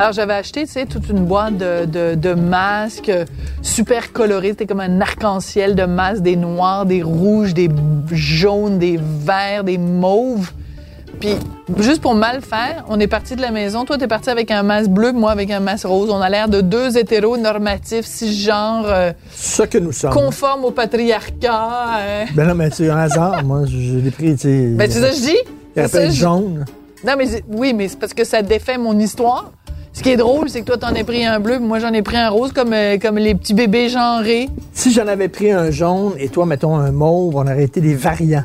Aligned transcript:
Alors, 0.00 0.12
j'avais 0.12 0.34
acheté, 0.34 0.66
toute 0.86 1.08
une 1.08 1.26
boîte 1.26 1.56
de 1.56 2.34
masques 2.34 3.12
super 3.62 4.12
colorés. 4.12 4.48
C'était 4.48 4.66
comme 4.66 4.80
un 4.80 5.00
arc-en-ciel 5.00 5.76
de 5.76 5.84
masques, 5.84 6.22
des 6.22 6.34
noirs, 6.34 6.86
des 6.86 7.04
rouges, 7.04 7.54
des 7.54 7.68
jaunes, 8.10 8.80
des 8.80 8.98
verts, 8.98 9.62
des 9.62 9.78
mauves. 9.78 10.50
Puis, 11.20 11.36
juste 11.78 12.00
pour 12.00 12.14
mal 12.14 12.40
faire, 12.40 12.84
on 12.88 12.98
est 12.98 13.06
parti 13.06 13.36
de 13.36 13.42
la 13.42 13.50
maison. 13.50 13.84
Toi, 13.84 13.98
t'es 13.98 14.08
parti 14.08 14.30
avec 14.30 14.50
un 14.50 14.62
masque 14.62 14.88
bleu, 14.90 15.12
moi 15.12 15.30
avec 15.32 15.50
un 15.50 15.60
masque 15.60 15.84
rose. 15.86 16.08
On 16.10 16.20
a 16.20 16.30
l'air 16.30 16.48
de 16.48 16.62
deux 16.62 16.96
hétéros 16.96 17.36
normatifs, 17.36 18.06
cisgenres, 18.06 18.86
euh, 18.86 19.12
Ce 19.30 19.62
que 19.64 19.76
nous 19.76 19.92
sommes. 19.92 20.12
conformes 20.14 20.64
au 20.64 20.70
patriarcat. 20.70 21.98
euh. 22.00 22.24
Ben 22.34 22.48
non, 22.48 22.54
mais 22.54 22.70
c'est 22.70 22.88
un 22.88 22.96
hasard. 22.98 23.44
Moi, 23.44 23.64
je 23.66 23.98
l'ai 23.98 24.10
pris, 24.10 24.32
tu 24.34 24.38
sais. 24.42 24.66
Ben, 24.68 24.90
ça 24.90 25.08
que 25.10 25.14
je 25.14 25.20
dis? 25.20 25.36
Il 25.76 25.82
appelle 25.82 26.10
jaune. 26.10 26.64
Non, 27.06 27.12
mais 27.16 27.26
oui, 27.48 27.72
mais 27.74 27.88
c'est 27.88 27.98
parce 27.98 28.14
que 28.14 28.24
ça 28.24 28.42
défait 28.42 28.78
mon 28.78 28.98
histoire. 28.98 29.50
Ce 29.92 30.02
qui 30.02 30.10
est 30.10 30.16
drôle, 30.16 30.48
c'est 30.48 30.60
que 30.60 30.66
toi, 30.66 30.76
t'en 30.78 30.94
as 30.94 31.04
pris 31.04 31.24
un 31.26 31.40
bleu, 31.40 31.56
puis 31.56 31.66
moi, 31.66 31.80
j'en 31.80 31.92
ai 31.92 32.02
pris 32.02 32.16
un 32.16 32.28
rose, 32.30 32.52
comme, 32.52 32.72
euh, 32.72 32.96
comme 32.98 33.18
les 33.18 33.34
petits 33.34 33.54
bébés 33.54 33.88
genrés. 33.88 34.48
Si 34.72 34.92
j'en 34.92 35.06
avais 35.06 35.28
pris 35.28 35.50
un 35.50 35.70
jaune 35.70 36.12
et 36.18 36.28
toi, 36.28 36.46
mettons 36.46 36.76
un 36.76 36.92
mauve, 36.92 37.34
on 37.36 37.40
aurait 37.42 37.64
été 37.64 37.80
des 37.80 37.94
variants. 37.94 38.44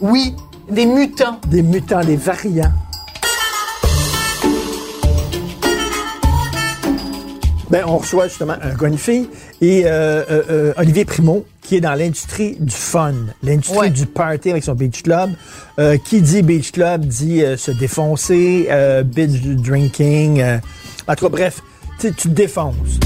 Oui, 0.00 0.34
des 0.70 0.86
mutants. 0.86 1.40
Des 1.48 1.62
mutants, 1.62 2.04
des 2.04 2.16
variants. 2.16 2.72
Ben, 7.68 7.82
on 7.84 7.98
reçoit 7.98 8.28
justement 8.28 8.54
un 8.62 8.74
gars, 8.74 8.86
une 8.86 8.96
fille, 8.98 9.28
et 9.60 9.82
euh, 9.86 10.22
euh, 10.30 10.42
euh, 10.50 10.72
Olivier 10.76 11.04
Primo, 11.04 11.44
qui 11.62 11.76
est 11.76 11.80
dans 11.80 11.94
l'industrie 11.94 12.56
du 12.60 12.72
fun, 12.74 13.12
l'industrie 13.42 13.76
Ouais. 13.78 13.90
du 13.90 14.06
party 14.06 14.50
avec 14.52 14.62
son 14.62 14.74
beach 14.74 15.02
club. 15.02 15.30
Qui 16.04 16.22
dit 16.22 16.42
beach 16.42 16.70
club 16.70 17.04
dit 17.04 17.42
se 17.56 17.72
défoncer, 17.72 18.68
binge 19.04 19.40
drinking. 19.42 20.42
en 21.08 21.14
tout 21.16 21.24
cas, 21.24 21.28
bref, 21.30 21.60
tu 21.98 22.12
te 22.12 22.28
défonces. 22.28 23.00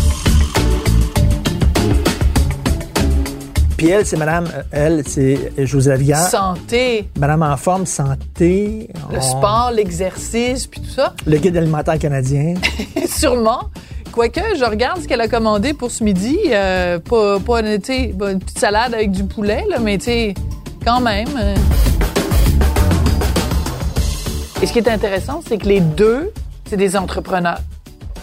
Puis 3.80 3.88
elle, 3.88 4.04
c'est 4.04 4.18
madame, 4.18 4.44
euh, 4.54 4.62
elle, 4.72 5.02
c'est 5.08 5.52
José 5.64 5.88
Lavigueur. 5.88 6.18
Santé, 6.18 7.08
Madame 7.18 7.42
en 7.42 7.56
forme, 7.56 7.86
santé. 7.86 8.90
le 9.10 9.16
on- 9.16 9.20
sport, 9.22 9.70
l'exercice, 9.74 10.66
puis 10.66 10.82
tout 10.82 10.90
ça. 10.90 11.14
Le 11.26 11.38
guide 11.38 11.56
alimentaire 11.56 11.98
canadien. 11.98 12.52
Sûrement. 13.08 13.70
Quoique, 14.12 14.42
je 14.58 14.66
regarde 14.66 15.00
ce 15.00 15.08
qu'elle 15.08 15.22
a 15.22 15.28
commandé 15.28 15.72
pour 15.72 15.90
ce 15.90 16.04
midi. 16.04 16.36
Euh, 16.50 16.98
pas, 16.98 17.40
pas, 17.40 17.60
une 17.60 17.78
petite 17.78 18.58
salade 18.58 18.92
avec 18.92 19.12
du 19.12 19.24
poulet, 19.24 19.64
là, 19.70 19.78
mais 19.78 19.96
tu 19.96 20.34
quand 20.84 21.00
même. 21.00 21.28
euh. 21.40 21.54
Et 24.60 24.66
ce 24.66 24.74
qui 24.74 24.80
est 24.80 24.88
intéressant, 24.90 25.40
c'est 25.48 25.56
que 25.56 25.66
les 25.66 25.80
deux, 25.80 26.30
c'est 26.68 26.76
des 26.76 26.98
entrepreneurs. 26.98 27.60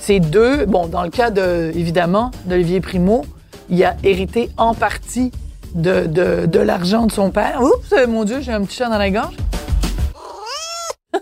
Ces 0.01 0.19
deux, 0.19 0.67
bon, 0.67 0.85
dans 0.85 1.01
le 1.01 1.09
cas 1.09 1.31
de, 1.31 1.71
évidemment, 1.73 2.29
d'Olivier 2.45 2.79
Primo, 2.79 3.25
il 3.71 3.83
a 3.83 3.95
hérité 4.03 4.51
en 4.57 4.75
partie 4.75 5.31
de, 5.77 6.45
de, 6.45 6.59
l'argent 6.59 7.05
de 7.05 7.11
son 7.11 7.31
père. 7.31 7.61
Oups, 7.61 7.93
euh, 7.93 8.07
mon 8.07 8.23
Dieu, 8.23 8.41
j'ai 8.41 8.51
un 8.51 8.63
petit 8.63 8.75
chat 8.75 8.89
dans 8.89 8.97
la 8.97 9.09
gorge. 9.09 9.35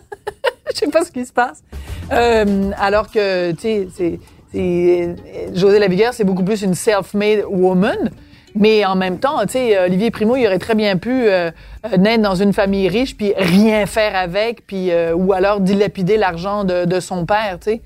Je 0.73 0.79
sais 0.79 0.87
pas 0.87 1.03
ce 1.05 1.11
qui 1.11 1.25
se 1.25 1.33
passe. 1.33 1.63
Euh, 2.11 2.71
alors 2.77 3.11
que, 3.11 3.51
tu 3.51 3.59
sais, 3.59 3.87
c'est, 3.95 4.19
c'est, 4.51 5.15
José 5.53 5.79
Lavigueur, 5.79 6.13
c'est 6.13 6.23
beaucoup 6.23 6.43
plus 6.43 6.61
une 6.61 6.73
self-made 6.73 7.43
woman. 7.49 8.11
Mais 8.55 8.85
en 8.85 8.95
même 8.95 9.19
temps, 9.19 9.41
tu 9.41 9.53
sais, 9.53 9.77
Olivier 9.77 10.11
Primo, 10.11 10.37
il 10.37 10.47
aurait 10.47 10.59
très 10.59 10.75
bien 10.75 10.95
pu 10.95 11.11
euh, 11.11 11.51
euh, 11.85 11.97
naître 11.97 12.23
dans 12.23 12.35
une 12.35 12.53
famille 12.53 12.87
riche 12.87 13.17
puis 13.17 13.33
rien 13.35 13.85
faire 13.85 14.15
avec, 14.15 14.65
puis 14.65 14.91
euh, 14.91 15.13
ou 15.13 15.33
alors 15.33 15.59
dilapider 15.59 16.15
l'argent 16.15 16.63
de, 16.63 16.85
de 16.85 16.99
son 17.01 17.25
père, 17.25 17.57
tu 17.59 17.71
sais. 17.71 17.81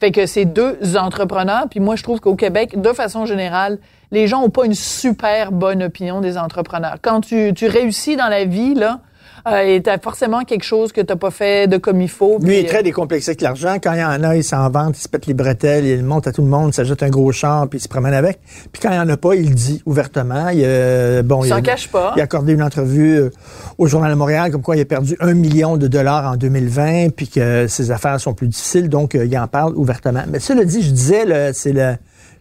Fait 0.00 0.12
que 0.12 0.26
c'est 0.26 0.44
deux 0.44 0.96
entrepreneurs. 0.96 1.66
Puis 1.68 1.80
moi, 1.80 1.96
je 1.96 2.02
trouve 2.02 2.20
qu'au 2.20 2.36
Québec, 2.36 2.80
de 2.80 2.92
façon 2.92 3.26
générale, 3.26 3.78
les 4.10 4.26
gens 4.26 4.42
ont 4.42 4.50
pas 4.50 4.64
une 4.64 4.74
super 4.74 5.52
bonne 5.52 5.82
opinion 5.82 6.20
des 6.20 6.38
entrepreneurs. 6.38 6.96
Quand 7.02 7.20
tu, 7.20 7.52
tu 7.54 7.66
réussis 7.66 8.16
dans 8.16 8.28
la 8.28 8.44
vie, 8.44 8.74
là, 8.74 9.00
euh, 9.46 9.60
et 9.60 9.82
t'as 9.82 9.98
forcément 9.98 10.42
quelque 10.44 10.64
chose 10.64 10.92
que 10.92 11.00
t'as 11.00 11.16
pas 11.16 11.30
fait 11.30 11.68
de 11.68 11.76
comme 11.76 12.00
il 12.00 12.08
faut. 12.08 12.38
Lui, 12.40 12.58
il 12.60 12.64
est 12.64 12.68
très 12.68 12.82
décomplexé 12.82 13.30
avec 13.30 13.40
l'argent. 13.40 13.76
Quand 13.82 13.92
il 13.92 14.00
y 14.00 14.04
en 14.04 14.22
a, 14.24 14.36
il 14.36 14.44
s'en 14.44 14.68
vante, 14.70 14.98
il 14.98 15.02
se 15.02 15.08
pète 15.08 15.26
les 15.26 15.34
bretelles, 15.34 15.84
il 15.86 16.02
monte 16.04 16.26
à 16.26 16.32
tout 16.32 16.42
le 16.42 16.48
monde, 16.48 16.70
il 16.70 16.74
s'ajoute 16.74 17.02
un 17.02 17.08
gros 17.10 17.30
char, 17.32 17.68
puis 17.68 17.78
il 17.78 17.82
se 17.82 17.88
promène 17.88 18.14
avec. 18.14 18.38
Puis 18.72 18.82
quand 18.82 18.90
il 18.90 18.94
n'y 18.94 19.00
en 19.00 19.08
a 19.08 19.16
pas, 19.16 19.34
il 19.34 19.48
le 19.50 19.54
dit 19.54 19.82
ouvertement. 19.86 20.48
Il, 20.48 20.62
euh, 20.64 21.22
bon, 21.22 21.44
Il 21.44 21.48
s'en 21.48 21.62
cache 21.62 21.88
pas. 21.88 22.12
Il 22.16 22.20
a 22.20 22.24
accordé 22.24 22.52
une 22.52 22.62
entrevue 22.62 23.18
euh, 23.18 23.30
au 23.78 23.86
Journal 23.86 24.10
de 24.10 24.16
Montréal, 24.16 24.50
comme 24.50 24.62
quoi 24.62 24.76
il 24.76 24.80
a 24.80 24.84
perdu 24.84 25.16
un 25.20 25.34
million 25.34 25.76
de 25.76 25.86
dollars 25.86 26.32
en 26.32 26.36
2020, 26.36 27.10
puis 27.14 27.28
que 27.28 27.66
ses 27.68 27.90
affaires 27.90 28.18
sont 28.20 28.34
plus 28.34 28.48
difficiles, 28.48 28.88
donc 28.88 29.14
euh, 29.14 29.24
il 29.26 29.38
en 29.38 29.46
parle 29.48 29.74
ouvertement. 29.76 30.22
Mais 30.28 30.40
cela 30.40 30.64
dit, 30.64 30.82
je 30.82 30.90
disais, 30.90 31.52
c'est 31.52 31.72
le- 31.72 31.96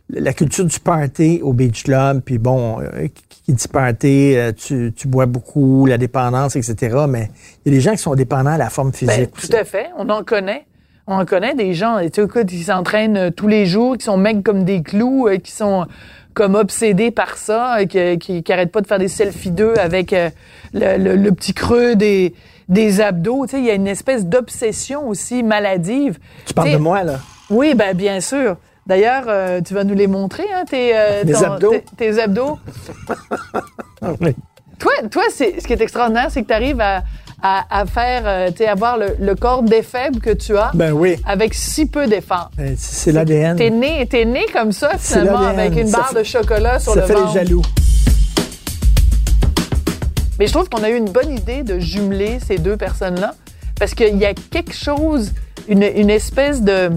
la 0.10 0.34
culture 0.34 0.66
du 0.66 0.80
party 0.80 1.42
au 1.44 1.54
Beach 1.54 1.84
Club, 1.84 2.22
puis 2.24 2.38
bon, 2.38 2.80
euh, 2.82 3.08
qui 3.46 3.54
dit 3.54 3.68
party, 3.68 4.36
euh, 4.36 4.52
tu, 4.54 4.94
tu 4.96 5.08
bois 5.08 5.26
beaucoup, 5.26 5.86
la 5.86 5.98
dépendance, 5.98 6.56
etc. 6.56 6.96
Mais 7.10 7.30
il 7.66 7.72
y 7.72 7.76
a 7.76 7.78
des 7.78 7.82
gens 7.82 7.92
qui 7.92 7.98
sont 7.98 8.16
dépendants 8.16 8.52
à 8.52 8.58
la 8.58 8.70
forme 8.70 8.92
Ben, 8.92 8.96
physique. 9.10 9.32
tout 9.40 9.56
à 9.56 9.64
fait. 9.64 9.88
On 9.98 10.08
en 10.10 10.24
connaît. 10.24 10.66
On 11.08 11.16
en 11.16 11.26
connaît 11.26 11.56
des 11.56 11.74
gens, 11.74 12.00
tu 12.12 12.22
sais, 12.28 12.46
qui 12.46 12.64
s'entraînent 12.64 13.18
euh, 13.18 13.30
tous 13.32 13.48
les 13.48 13.66
jours, 13.66 13.98
qui 13.98 14.04
sont 14.06 14.18
mecs 14.18 14.44
comme 14.44 14.64
des 14.66 14.82
clous, 14.82 15.28
euh, 15.28 15.38
qui 15.38 15.52
sont 15.52 15.86
comme 16.34 16.56
obsédés 16.56 17.12
par 17.12 17.38
ça, 17.38 17.78
qui, 17.90 18.18
qui, 18.20 18.44
qui 18.44 18.54
arrêtent 18.54 18.72
pas 18.72 18.82
de 18.82 18.88
faire 18.88 19.00
des 19.00 19.08
selfies 19.08 19.52
d'eux 19.52 19.74
avec 19.80 20.12
le, 20.12 20.30
le- 20.98 21.16
le 21.16 21.32
petit 21.32 21.54
creux 21.54 21.96
des, 21.96 22.34
des 22.70 23.02
abdos. 23.02 23.46
Tu 23.48 23.52
sais, 23.52 23.60
il 23.60 23.66
y 23.66 23.72
a 23.72 23.74
une 23.74 23.88
espèce 23.88 24.26
d'obsession 24.26 25.08
aussi 25.08 25.42
maladive. 25.44 26.20
Tu 26.46 26.54
parles 26.54 26.72
de 26.74 26.78
moi, 26.78 27.04
là. 27.04 27.20
Oui, 27.50 27.74
ben 27.74 27.96
bien 27.96 28.20
sûr. 28.20 28.58
D'ailleurs, 28.88 29.26
euh, 29.28 29.60
tu 29.62 29.74
vas 29.74 29.84
nous 29.84 29.94
les 29.96 30.08
montrer, 30.08 30.46
hein, 30.56 30.64
tes, 30.70 30.92
euh, 30.98 31.24
ton- 31.26 31.44
abdos? 31.54 31.72
tes- 31.72 31.84
tes 31.98 32.20
abdos. 32.22 32.58
Oui. 34.22 34.34
Toi, 34.80 34.92
toi 35.12 35.24
c'est, 35.30 35.60
ce 35.60 35.68
qui 35.68 35.74
est 35.74 35.82
extraordinaire, 35.82 36.28
c'est 36.30 36.44
que 36.44 36.48
tu 36.48 36.54
arrives 36.54 36.80
à, 36.80 37.04
à, 37.44 37.66
à 37.82 37.86
faire, 37.86 38.22
euh, 38.26 38.50
tu 38.52 38.58
sais, 38.58 38.68
avoir 38.68 38.98
le, 38.98 39.08
le 39.20 39.36
corps 39.36 39.64
défaible 39.64 40.20
que 40.22 40.30
tu 40.30 40.56
as 40.58 40.72
Ben 40.74 40.92
oui. 40.94 41.18
avec 41.26 41.54
si 41.54 41.86
peu 41.88 42.08
d'efforts. 42.08 42.50
Ben, 42.56 42.76
C'est 42.78 43.12
l'ADN. 43.12 43.58
T'es 43.58 43.70
né, 43.72 44.06
t'es 44.08 44.24
né 44.24 44.46
comme 44.54 44.72
ça, 44.72 44.92
finalement, 44.98 45.40
avec 45.48 45.76
une 45.76 45.88
Ça 45.88 45.98
barre 45.98 46.10
fait- 46.10 46.20
de 46.20 46.24
chocolat 46.24 46.80
sur 46.80 46.94
Ça 46.94 47.02
le 47.02 47.08
fait 47.08 47.14
ventre. 47.14 47.34
les 47.34 47.46
jaloux. 47.46 47.62
Mais 50.40 50.46
je 50.48 50.54
trouve 50.54 50.70
qu'on 50.70 50.84
a 50.84 50.90
eu 50.90 50.96
une 50.96 51.10
bonne 51.10 51.32
idée 51.36 51.64
de 51.64 51.80
jumeler 51.80 52.38
ces 52.46 52.58
deux 52.60 52.78
personnes-là, 52.78 53.34
parce 53.80 53.94
qu'il 53.96 54.18
y 54.18 54.26
a 54.26 54.34
quelque 54.36 54.74
chose, 54.74 55.32
une, 55.68 55.84
une 55.84 56.10
espèce 56.12 56.62
de 56.62 56.92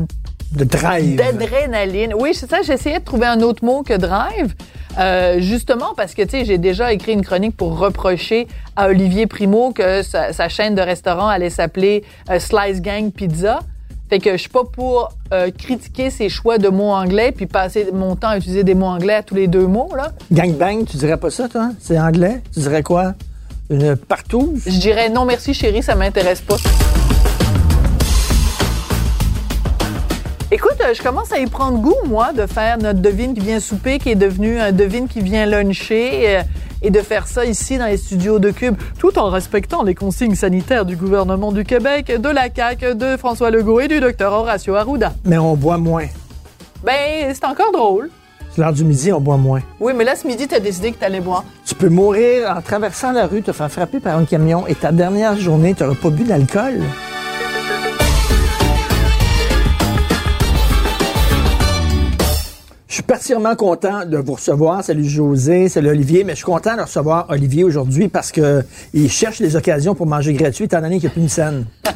De 0.52 0.64
drive. 0.64 1.16
d'adrénaline. 1.16 2.12
Oui, 2.18 2.30
c'est 2.34 2.50
ça. 2.50 2.62
J'essayais 2.62 2.98
de 2.98 3.04
trouver 3.04 3.26
un 3.26 3.40
autre 3.40 3.64
mot 3.64 3.82
que 3.82 3.94
drive. 3.96 4.54
euh, 4.98 5.38
justement 5.40 5.94
parce 5.96 6.14
que 6.14 6.22
tu 6.22 6.30
sais 6.30 6.44
j'ai 6.44 6.58
déjà 6.58 6.92
écrit 6.92 7.12
une 7.12 7.24
chronique 7.24 7.56
pour 7.56 7.78
reprocher 7.78 8.48
à 8.74 8.88
Olivier 8.88 9.28
Primo 9.28 9.70
que 9.72 10.02
sa, 10.02 10.32
sa 10.32 10.48
chaîne 10.48 10.74
de 10.74 10.80
restaurant 10.82 11.28
allait 11.28 11.48
s'appeler 11.50 12.02
euh, 12.28 12.40
Slice 12.40 12.80
Gang 12.82 13.12
Pizza. 13.12 13.60
Fait 14.08 14.18
que 14.18 14.32
je 14.32 14.38
suis 14.38 14.48
pas 14.48 14.64
pour 14.64 15.10
euh, 15.32 15.52
critiquer 15.56 16.10
ses 16.10 16.28
choix 16.28 16.58
de 16.58 16.68
mots 16.68 16.90
anglais 16.90 17.30
puis 17.30 17.46
passer 17.46 17.86
mon 17.92 18.16
temps 18.16 18.30
à 18.30 18.38
utiliser 18.38 18.64
des 18.64 18.74
mots 18.74 18.86
anglais 18.86 19.14
à 19.14 19.22
tous 19.22 19.36
les 19.36 19.46
deux 19.46 19.68
mots 19.68 19.92
là. 19.96 20.10
Gangbang, 20.32 20.84
tu 20.84 20.96
dirais 20.96 21.16
pas 21.16 21.30
ça, 21.30 21.48
toi? 21.48 21.70
C'est 21.78 21.96
anglais? 21.96 22.42
Tu 22.52 22.58
dirais 22.58 22.82
quoi? 22.82 23.14
Une 23.70 23.94
partouze? 23.94 24.62
Je 24.66 24.80
dirais 24.80 25.08
non 25.08 25.24
merci 25.24 25.54
chérie, 25.54 25.84
ça 25.84 25.94
m'intéresse 25.94 26.40
pas. 26.40 26.56
Écoute, 30.52 30.78
euh, 30.80 30.94
je 30.94 31.00
commence 31.00 31.30
à 31.30 31.38
y 31.38 31.46
prendre 31.46 31.78
goût, 31.78 31.94
moi, 32.08 32.32
de 32.32 32.44
faire 32.44 32.76
notre 32.76 32.98
devine 32.98 33.34
qui 33.34 33.40
vient 33.40 33.60
souper, 33.60 34.00
qui 34.00 34.10
est 34.10 34.16
devenu 34.16 34.58
un 34.58 34.72
devine 34.72 35.06
qui 35.06 35.20
vient 35.20 35.46
luncher, 35.46 36.38
euh, 36.38 36.42
et 36.82 36.90
de 36.90 36.98
faire 36.98 37.28
ça 37.28 37.44
ici 37.44 37.78
dans 37.78 37.86
les 37.86 37.96
studios 37.96 38.40
de 38.40 38.50
Cube, 38.50 38.74
tout 38.98 39.16
en 39.16 39.30
respectant 39.30 39.84
les 39.84 39.94
consignes 39.94 40.34
sanitaires 40.34 40.84
du 40.84 40.96
gouvernement 40.96 41.52
du 41.52 41.62
Québec, 41.62 42.20
de 42.20 42.28
la 42.28 42.52
CAQ, 42.52 42.96
de 42.96 43.16
François 43.16 43.52
Legault 43.52 43.78
et 43.78 43.86
du 43.86 44.00
docteur 44.00 44.32
Horacio 44.32 44.74
Arruda. 44.74 45.12
Mais 45.24 45.38
on 45.38 45.54
boit 45.54 45.78
moins. 45.78 46.06
Ben, 46.82 47.32
c'est 47.32 47.44
encore 47.44 47.70
drôle. 47.70 48.10
C'est 48.50 48.60
l'heure 48.60 48.72
du 48.72 48.82
midi, 48.82 49.12
on 49.12 49.20
boit 49.20 49.36
moins. 49.36 49.60
Oui, 49.78 49.92
mais 49.94 50.02
là, 50.02 50.16
ce 50.16 50.26
midi, 50.26 50.48
t'as 50.48 50.58
décidé 50.58 50.90
que 50.90 50.98
t'allais 50.98 51.20
boire. 51.20 51.44
Tu 51.64 51.76
peux 51.76 51.90
mourir 51.90 52.52
en 52.56 52.60
traversant 52.60 53.12
la 53.12 53.28
rue, 53.28 53.42
te 53.42 53.52
faire 53.52 53.70
frapper 53.70 54.00
par 54.00 54.18
un 54.18 54.24
camion 54.24 54.66
et 54.66 54.74
ta 54.74 54.90
dernière 54.90 55.36
journée, 55.38 55.74
tu 55.74 55.84
n'auras 55.84 55.94
pas 55.94 56.10
bu 56.10 56.24
d'alcool. 56.24 56.80
Suis 63.00 63.06
particulièrement 63.06 63.56
content 63.56 64.04
de 64.04 64.18
vous 64.18 64.34
recevoir. 64.34 64.84
Salut 64.84 65.04
José, 65.08 65.68
salut 65.68 65.88
Olivier, 65.90 66.22
mais 66.24 66.32
je 66.32 66.36
suis 66.36 66.44
content 66.44 66.76
de 66.76 66.82
recevoir 66.82 67.26
Olivier 67.30 67.64
aujourd'hui 67.64 68.08
parce 68.08 68.30
que 68.30 68.62
il 68.92 69.10
cherche 69.10 69.38
les 69.40 69.56
occasions 69.56 69.94
pour 69.94 70.06
manger 70.06 70.32
gratuit 70.34 70.64
étant 70.66 70.80
donné 70.80 70.96
qu'il 70.98 71.04
n'y 71.06 71.12
a 71.12 71.12
plus 71.12 71.22
une 71.22 71.28
scène. 71.28 71.64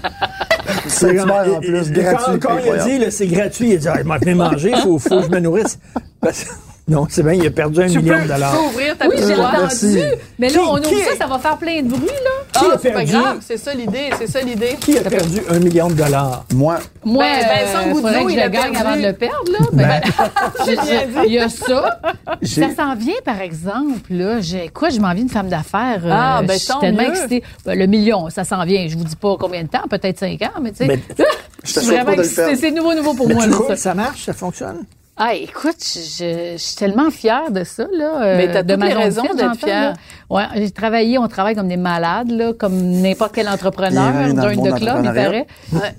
C'est 0.86 1.20
en 1.20 1.60
plus, 1.60 1.88
et- 1.88 1.92
gratuit. 1.92 2.38
Quand, 2.40 2.48
quand 2.48 2.58
il 2.64 2.70
a 2.70 2.84
dit, 2.84 2.98
là, 2.98 3.10
c'est 3.10 3.26
gratuit, 3.26 3.70
il 3.70 3.74
a 3.74 3.76
dit, 3.76 3.88
ah, 3.88 4.18
il 4.26 4.34
manger, 4.34 4.70
il 4.70 4.76
faut, 4.80 4.98
faut 4.98 5.20
que 5.20 5.26
je 5.26 5.30
me 5.30 5.40
nourrisse. 5.40 5.78
Parce- 6.20 6.46
non, 6.88 7.06
c'est 7.08 7.22
bien, 7.22 7.32
il 7.32 7.46
a 7.46 7.50
perdu 7.50 7.82
un 7.82 7.86
Tu 7.88 7.98
million 7.98 8.14
peux, 8.16 8.22
de 8.22 8.28
dollars. 8.28 8.52
tu 8.52 8.58
peux 8.58 8.64
ouvrir 8.66 8.98
ta 8.98 9.08
Oui, 9.08 9.14
j'ai 9.18 9.34
entendu. 9.34 10.00
Mais 10.38 10.48
là, 10.48 10.52
Qui- 10.52 10.58
on 10.58 10.76
ouvre 10.78 11.04
ça, 11.10 11.16
ça 11.18 11.26
va 11.26 11.38
faire 11.38 11.56
plein 11.58 11.82
de 11.82 11.88
bruit, 11.88 12.00
là. 12.06 12.43
Qui 12.54 12.60
Ah, 12.70 12.74
a 12.74 12.78
c'est 12.78 12.90
pas 12.92 12.98
perdu? 13.00 13.12
grave, 13.12 13.38
c'est 13.40 13.56
ça 13.56 13.74
l'idée, 13.74 14.10
c'est 14.18 14.26
ça 14.28 14.40
l'idée. 14.40 14.76
Qui 14.80 14.96
a 14.98 15.02
perdu 15.02 15.40
un 15.48 15.58
million 15.58 15.88
de 15.88 15.94
dollars? 15.94 16.44
Moi, 16.54 16.78
Moi, 17.04 17.24
Ben, 17.24 17.46
Vincent 17.66 17.78
euh, 17.78 18.22
que 18.24 18.28
je 18.30 18.34
il 18.34 18.40
a 18.40 18.44
le 18.46 18.50
gagne 18.50 18.72
perdu. 18.72 18.76
avant 18.86 18.96
de 18.96 19.02
le 19.02 19.12
perdre, 19.12 19.52
là. 19.52 19.58
Ben, 19.72 20.00
dit. 20.66 21.18
il 21.26 21.32
y 21.32 21.38
a 21.38 21.48
ça. 21.48 22.00
Ça 22.42 22.74
s'en 22.76 22.94
vient, 22.94 23.14
par 23.24 23.40
exemple, 23.40 23.98
là. 24.10 24.40
J'ai, 24.40 24.68
quoi, 24.68 24.88
je 24.90 25.00
m'en 25.00 25.12
viens 25.14 25.22
une 25.24 25.28
femme 25.28 25.48
d'affaires. 25.48 26.00
euh, 26.04 26.10
Ah, 26.12 26.42
ben, 26.46 26.52
je 26.54 26.58
suis 26.58 26.68
tant 26.68 26.80
tellement 26.80 27.02
mieux. 27.02 27.08
excitée. 27.10 27.42
Ben, 27.66 27.78
le 27.78 27.86
million, 27.86 28.30
ça 28.30 28.44
s'en 28.44 28.64
vient. 28.64 28.86
Je 28.88 28.96
vous 28.96 29.04
dis 29.04 29.16
pas 29.16 29.36
combien 29.38 29.62
de 29.62 29.68
temps, 29.68 29.82
peut-être 29.90 30.18
cinq 30.18 30.40
ans, 30.42 30.60
mais 30.62 30.72
tu 30.72 30.86
sais. 30.86 31.00
Je 31.64 31.70
suis 31.80 31.80
vraiment 31.90 32.12
excitée. 32.12 32.56
C'est 32.56 32.70
nouveau, 32.70 32.94
nouveau 32.94 33.14
pour 33.14 33.26
Mais 33.26 33.34
moi, 33.34 33.44
tu 33.44 33.50
là, 33.50 33.56
roules, 33.56 33.66
ça. 33.68 33.76
ça 33.76 33.94
marche, 33.94 34.24
ça 34.24 34.32
fonctionne? 34.34 34.84
Ah, 35.16 35.32
écoute, 35.34 35.76
je, 35.80 36.54
je 36.54 36.56
suis 36.58 36.74
tellement 36.74 37.08
fière 37.10 37.52
de 37.52 37.62
ça, 37.62 37.84
là. 37.96 38.22
euh, 38.22 38.36
Mais 38.36 38.52
t'as 38.52 38.64
de 38.64 38.72
toutes 38.72 38.80
ma 38.80 38.88
les 38.88 38.94
raisons 38.94 39.22
d'être 39.22 39.56
fière. 39.56 39.94
Ouais, 40.28 40.42
j'ai 40.56 40.70
travaillé, 40.72 41.18
on 41.18 41.28
travaille 41.28 41.54
comme 41.54 41.68
des 41.68 41.76
malades, 41.76 42.32
là, 42.32 42.52
comme 42.52 42.74
n'importe 42.76 43.32
quel 43.32 43.48
entrepreneur, 43.48 44.12
d'un 44.34 44.56
de 44.56 44.72
club, 44.76 44.96
il 45.04 45.12
paraît. 45.12 45.46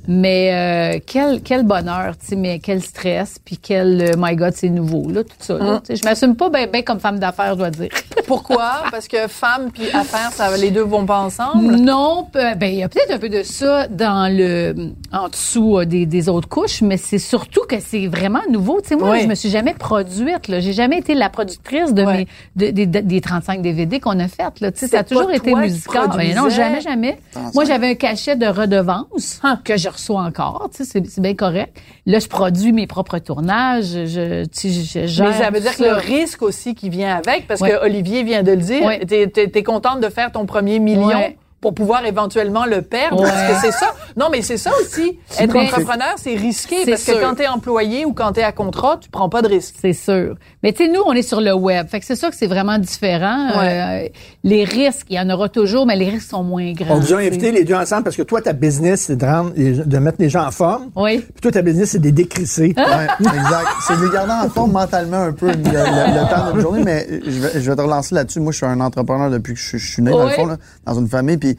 Mais 0.09 0.95
euh, 0.97 0.99
quel, 1.05 1.41
quel 1.41 1.63
bonheur, 1.63 2.17
tu 2.19 2.25
sais, 2.27 2.35
mais 2.35 2.59
quel 2.59 2.81
stress, 2.81 3.37
puis 3.43 3.57
quel, 3.57 4.01
euh, 4.01 4.11
my 4.17 4.35
God, 4.35 4.51
c'est 4.53 4.67
nouveau, 4.69 5.09
là, 5.09 5.23
tout 5.23 5.29
ça. 5.39 5.57
Là. 5.59 5.79
Sais, 5.85 5.95
Je 5.95 6.03
m'assume 6.03 6.35
pas 6.35 6.49
bien 6.49 6.81
comme 6.81 6.99
femme 6.99 7.17
d'affaires, 7.19 7.51
je 7.53 7.59
dois 7.59 7.69
dire. 7.69 7.89
Pourquoi? 8.27 8.83
Parce 8.91 9.07
que 9.07 9.27
femme 9.29 9.71
puis 9.71 9.87
affaires, 9.93 10.31
ça, 10.33 10.57
les 10.57 10.71
deux 10.71 10.81
vont 10.83 11.05
pas 11.05 11.19
ensemble? 11.19 11.75
Non, 11.77 12.27
ben 12.33 12.57
il 12.63 12.75
y 12.75 12.83
a 12.83 12.89
peut-être 12.89 13.11
un 13.11 13.19
peu 13.19 13.29
de 13.29 13.43
ça 13.43 13.87
dans 13.87 14.29
le 14.35 14.73
en 15.13 15.29
dessous 15.29 15.77
euh, 15.77 15.85
des, 15.85 16.05
des 16.05 16.27
autres 16.27 16.49
couches, 16.49 16.81
mais 16.81 16.97
c'est 16.97 17.19
surtout 17.19 17.61
que 17.69 17.75
c'est 17.79 18.07
vraiment 18.07 18.41
nouveau. 18.49 18.81
Tu 18.81 18.89
sais, 18.89 18.95
moi, 19.05 19.15
Oui. 19.15 19.21
je 19.23 19.27
me 19.27 19.35
suis 19.35 19.49
jamais 19.49 19.73
produite. 19.73 20.47
Là, 20.47 20.59
j'ai 20.59 20.73
jamais 20.73 20.97
été 20.97 21.13
la 21.15 21.29
productrice 21.29 21.93
de 21.93 22.03
mes 22.03 22.27
de- 22.55 22.71
des- 22.71 22.85
de- 22.85 22.99
des 22.99 23.21
35 23.21 23.61
DVD 23.61 23.99
qu'on 23.99 24.19
a 24.19 24.27
faites. 24.27 24.59
Là, 24.59 24.71
tu 24.71 24.87
ça 24.87 24.99
a 24.99 25.03
toujours 25.03 25.31
été 25.31 25.53
musical. 25.55 26.09
Ben 26.17 26.35
non, 26.35 26.49
jamais, 26.49 26.81
jamais. 26.81 27.17
Moi, 27.53 27.65
j'avais 27.65 27.89
un 27.91 27.95
cachet 27.95 28.35
de 28.35 28.45
redevance 28.47 29.39
Hein. 29.43 29.59
que 29.63 29.77
je 29.77 29.89
reçois 29.89 30.21
encore. 30.21 30.69
Tu 30.75 30.83
sais, 30.83 30.89
c'est, 30.91 31.07
c'est 31.09 31.21
bien 31.21 31.35
correct. 31.35 31.77
Là, 32.05 32.19
je 32.19 32.27
produis 32.27 32.71
mes 32.73 32.87
propres 32.87 33.19
tournages. 33.19 34.05
Je, 34.05 34.43
tu 34.45 34.69
sais, 34.71 35.01
je, 35.01 35.07
gère 35.07 35.29
Mais 35.29 35.33
ça 35.33 35.49
veut 35.49 35.59
dire 35.59 35.75
que 35.75 35.83
le 35.83 35.93
risque 35.93 36.41
aussi 36.41 36.75
qui 36.75 36.89
vient 36.89 37.15
avec, 37.15 37.47
parce 37.47 37.61
que 37.61 37.83
Olivier 37.85 38.23
vient 38.23 38.43
de 38.43 38.51
le 38.51 38.57
dire, 38.57 38.81
t'es- 39.07 39.27
t'es 39.49 39.63
contente 39.63 40.01
de 40.01 40.09
faire 40.09 40.31
ton 40.31 40.45
premier 40.45 40.79
million. 40.79 41.33
Pour 41.65 41.73
pouvoir 41.73 42.05
éventuellement 42.05 42.65
le 42.67 42.83
perdre, 42.83 43.23
Ouais. 43.23 43.27
parce 43.27 43.63
que 43.63 43.65
c'est 43.65 43.71
ça. 43.71 43.87
Non, 44.15 44.27
mais 44.31 44.43
c'est 44.43 44.57
ça 44.57 44.69
aussi. 44.79 45.17
Être 45.39 45.55
entrepreneur, 45.55 46.13
c'est 46.17 46.35
risqué, 46.35 46.75
parce 46.85 47.03
que 47.03 47.19
quand 47.19 47.33
t'es 47.33 47.47
employé 47.47 48.05
ou 48.05 48.13
quand 48.13 48.33
t'es 48.33 48.43
à 48.43 48.51
contrat, 48.51 48.97
tu 49.01 49.09
prends 49.09 49.29
pas 49.29 49.41
de 49.41 49.47
risque. 49.47 49.73
C'est 49.81 49.93
sûr. 49.93 50.35
Mais 50.61 50.73
tu 50.73 50.85
sais, 50.85 50.91
nous, 50.91 51.01
on 51.07 51.13
est 51.13 51.23
sur 51.23 51.41
le 51.41 51.53
web. 51.55 51.87
Fait 51.87 51.99
que 51.99 52.05
c'est 52.05 52.15
sûr 52.15 52.29
que 52.29 52.35
c'est 52.35 52.45
vraiment 52.45 52.77
différent. 52.77 53.47
Ouais. 53.59 54.05
Euh, 54.05 54.09
les 54.43 54.63
risques, 54.63 55.07
il 55.09 55.15
y 55.15 55.19
en 55.19 55.27
aura 55.31 55.49
toujours, 55.49 55.87
mais 55.87 55.95
les 55.95 56.07
risques 56.07 56.29
sont 56.29 56.43
moins 56.43 56.71
grands. 56.73 56.97
On 56.97 56.99
vous 56.99 57.13
a 57.15 57.17
invité 57.17 57.51
les 57.51 57.63
deux 57.63 57.73
ensemble 57.73 58.03
parce 58.03 58.15
que 58.15 58.21
toi, 58.21 58.43
ta 58.43 58.53
business, 58.53 59.05
c'est 59.07 59.15
de, 59.15 59.25
rendre 59.25 59.51
les- 59.55 59.71
de 59.71 59.97
mettre 59.97 60.17
les 60.19 60.29
gens 60.29 60.45
en 60.45 60.51
forme. 60.51 60.91
Oui. 60.95 61.17
Puis 61.17 61.41
toi, 61.41 61.51
ta 61.51 61.63
business, 61.63 61.89
c'est 61.89 61.99
de 61.99 62.03
les 62.05 62.11
décrisser. 62.11 62.75
Ah. 62.77 62.83
Ouais, 62.95 63.27
exact. 63.27 63.67
C'est 63.87 63.97
de 63.99 64.05
les 64.05 64.11
garder 64.11 64.33
en 64.45 64.49
forme 64.49 64.71
mentalement 64.71 65.17
un 65.17 65.33
peu 65.33 65.47
le, 65.47 65.53
le- 65.53 65.63
le 65.63 66.29
temps 66.29 66.51
d'une 66.51 66.61
journée, 66.61 66.83
mais 66.83 67.07
je 67.25 67.39
vais, 67.39 67.49
je 67.59 67.69
vais 67.71 67.75
te 67.75 67.81
relancer 67.81 68.13
là-dessus. 68.13 68.39
Moi, 68.39 68.51
je 68.51 68.57
suis 68.57 68.65
un 68.67 68.79
entrepreneur 68.81 69.31
depuis 69.31 69.53
que 69.55 69.59
je, 69.59 69.65
suis- 69.69 69.79
je 69.79 69.91
suis 69.93 70.01
né, 70.03 70.11
dans 70.11 70.23
le 70.25 70.29
fond, 70.29 70.45
là, 70.45 70.57
dans 70.85 70.93
une 70.99 71.07
famille, 71.09 71.37
puis 71.37 71.54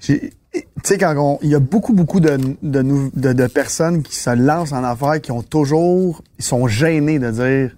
j'ai- 0.00 0.32
tu 0.52 0.62
sais, 0.82 0.98
quand 0.98 1.14
on, 1.16 1.38
il 1.42 1.50
y 1.50 1.54
a 1.54 1.60
beaucoup, 1.60 1.92
beaucoup 1.92 2.18
de, 2.20 2.36
de, 2.62 2.82
nou- 2.82 3.10
de, 3.14 3.32
de 3.32 3.46
personnes 3.46 4.02
qui 4.02 4.16
se 4.16 4.30
lancent 4.30 4.72
en 4.72 4.82
affaires, 4.82 5.20
qui 5.20 5.30
ont 5.30 5.42
toujours, 5.42 6.22
ils 6.38 6.44
sont 6.44 6.66
gênés 6.66 7.18
de 7.20 7.30
dire, 7.30 7.76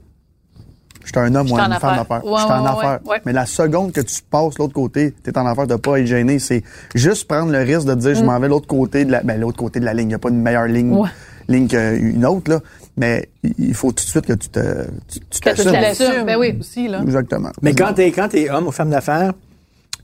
je 1.05 1.09
suis 1.09 1.19
un 1.19 1.35
homme 1.35 1.49
ou 1.51 1.59
une 1.59 1.59
femme 1.59 1.73
affaires. 1.73 1.97
d'affaires. 1.97 2.25
Ouais, 2.25 2.33
je 2.39 2.43
suis 2.45 2.53
en 2.53 2.63
ouais, 2.63 2.71
affaires. 2.71 3.01
Mais 3.27 3.33
la 3.33 3.45
seconde 3.45 3.93
que 3.93 4.01
tu 4.01 4.23
passes 4.31 4.57
l'autre 4.59 4.73
côté, 4.73 5.13
tu 5.23 5.31
es 5.31 5.37
en 5.39 5.45
affaires 5.47 5.67
de 5.67 5.75
pas 5.75 5.99
être 6.01 6.07
gêné, 6.07 6.39
c'est 6.39 6.63
juste 6.95 7.27
prendre 7.29 7.51
le 7.53 7.59
risque 7.59 7.87
de 7.87 7.95
dire, 7.95 8.15
je 8.15 8.23
m'en 8.25 8.39
vais 8.39 8.49
l'autre 8.49 8.69
côté 8.69 9.05
de 9.05 9.11
la, 9.11 9.23
ben, 9.23 9.39
l'autre 9.39 9.59
côté 9.59 9.81
de 9.81 9.85
la 9.85 9.93
ligne. 9.95 10.05
Il 10.07 10.09
n'y 10.09 10.15
a 10.15 10.19
pas 10.19 10.31
une 10.31 10.41
meilleure 10.41 10.67
ligne, 10.67 10.91
Mm. 10.95 11.01
Ouais. 11.01 11.09
ligne 11.49 11.67
qu'une 11.69 12.25
autre, 12.25 12.51
là. 12.53 12.61
Mais 12.97 13.29
il- 13.43 13.75
faut 13.75 13.91
tout 13.91 14.05
de 14.05 14.09
suite 14.11 14.27
que 14.27 14.33
tu 14.35 14.49
te, 14.49 14.85
tu, 15.09 15.19
tu 15.29 15.41
Que 15.41 15.51
tu 15.61 15.71
l'assumes. 15.71 16.25
Ben 16.25 16.37
oui. 16.39 16.57
aussi, 16.59 16.87
là. 16.89 17.03
Exactement. 17.03 17.51
Mais 17.63 17.75
quand 17.75 17.93
t'es, 17.95 18.13
quand 18.13 18.29
t'es 18.29 18.49
homme 18.49 18.69
ou 18.69 18.71
femme 18.71 18.91
d'affaires, 18.91 19.33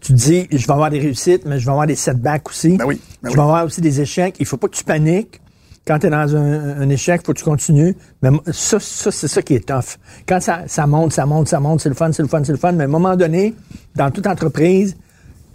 tu 0.00 0.12
te 0.12 0.19
dis, 0.19 0.47
je 0.50 0.67
vais 0.67 0.73
avoir 0.73 0.91
des 0.91 1.00
réussites, 1.00 1.45
mais 1.45 1.59
je 1.59 1.65
vais 1.67 1.71
avoir 1.73 1.87
des 1.87 1.97
setbacks 1.97 2.49
aussi. 2.49 2.77
Ben 2.77 2.85
oui, 2.87 3.00
ben 3.23 3.29
je 3.31 3.33
oui. 3.33 3.35
vais 3.37 3.43
avoir 3.43 3.65
aussi 3.65 3.81
des 3.81 4.00
échecs. 4.00 4.37
Il 4.39 4.47
faut 4.47 4.56
pas 4.56 4.69
que 4.69 4.77
tu 4.77 4.85
paniques. 4.85 5.41
Quand 5.87 5.99
tu 5.99 6.06
es 6.06 6.11
dans 6.11 6.37
un, 6.37 6.81
un 6.83 6.89
échec, 6.91 7.23
faut 7.25 7.33
que 7.33 7.39
tu 7.39 7.45
continues. 7.45 7.97
Mais 8.23 8.29
ça, 8.53 8.79
ça 8.79 9.11
c'est 9.11 9.27
ça 9.29 9.41
qui 9.43 9.55
est 9.55 9.67
tough. 9.67 9.97
Quand 10.29 10.39
ça, 10.41 10.61
ça 10.67 10.87
monte, 10.87 11.12
ça 11.15 11.25
monte, 11.25 11.49
ça 11.49 11.61
monte, 11.61 11.81
c'est 11.81 11.89
le 11.89 11.95
fun, 11.95 12.11
c'est 12.12 12.23
le 12.23 12.29
fun, 12.29 12.43
c'est 12.45 12.53
le 12.53 12.59
fun. 12.59 12.73
Mais 12.73 12.85
à 12.85 12.87
un 12.87 12.91
moment 12.91 13.17
donné, 13.17 13.55
dans 13.97 14.11
toute 14.11 14.27
entreprise, 14.27 14.97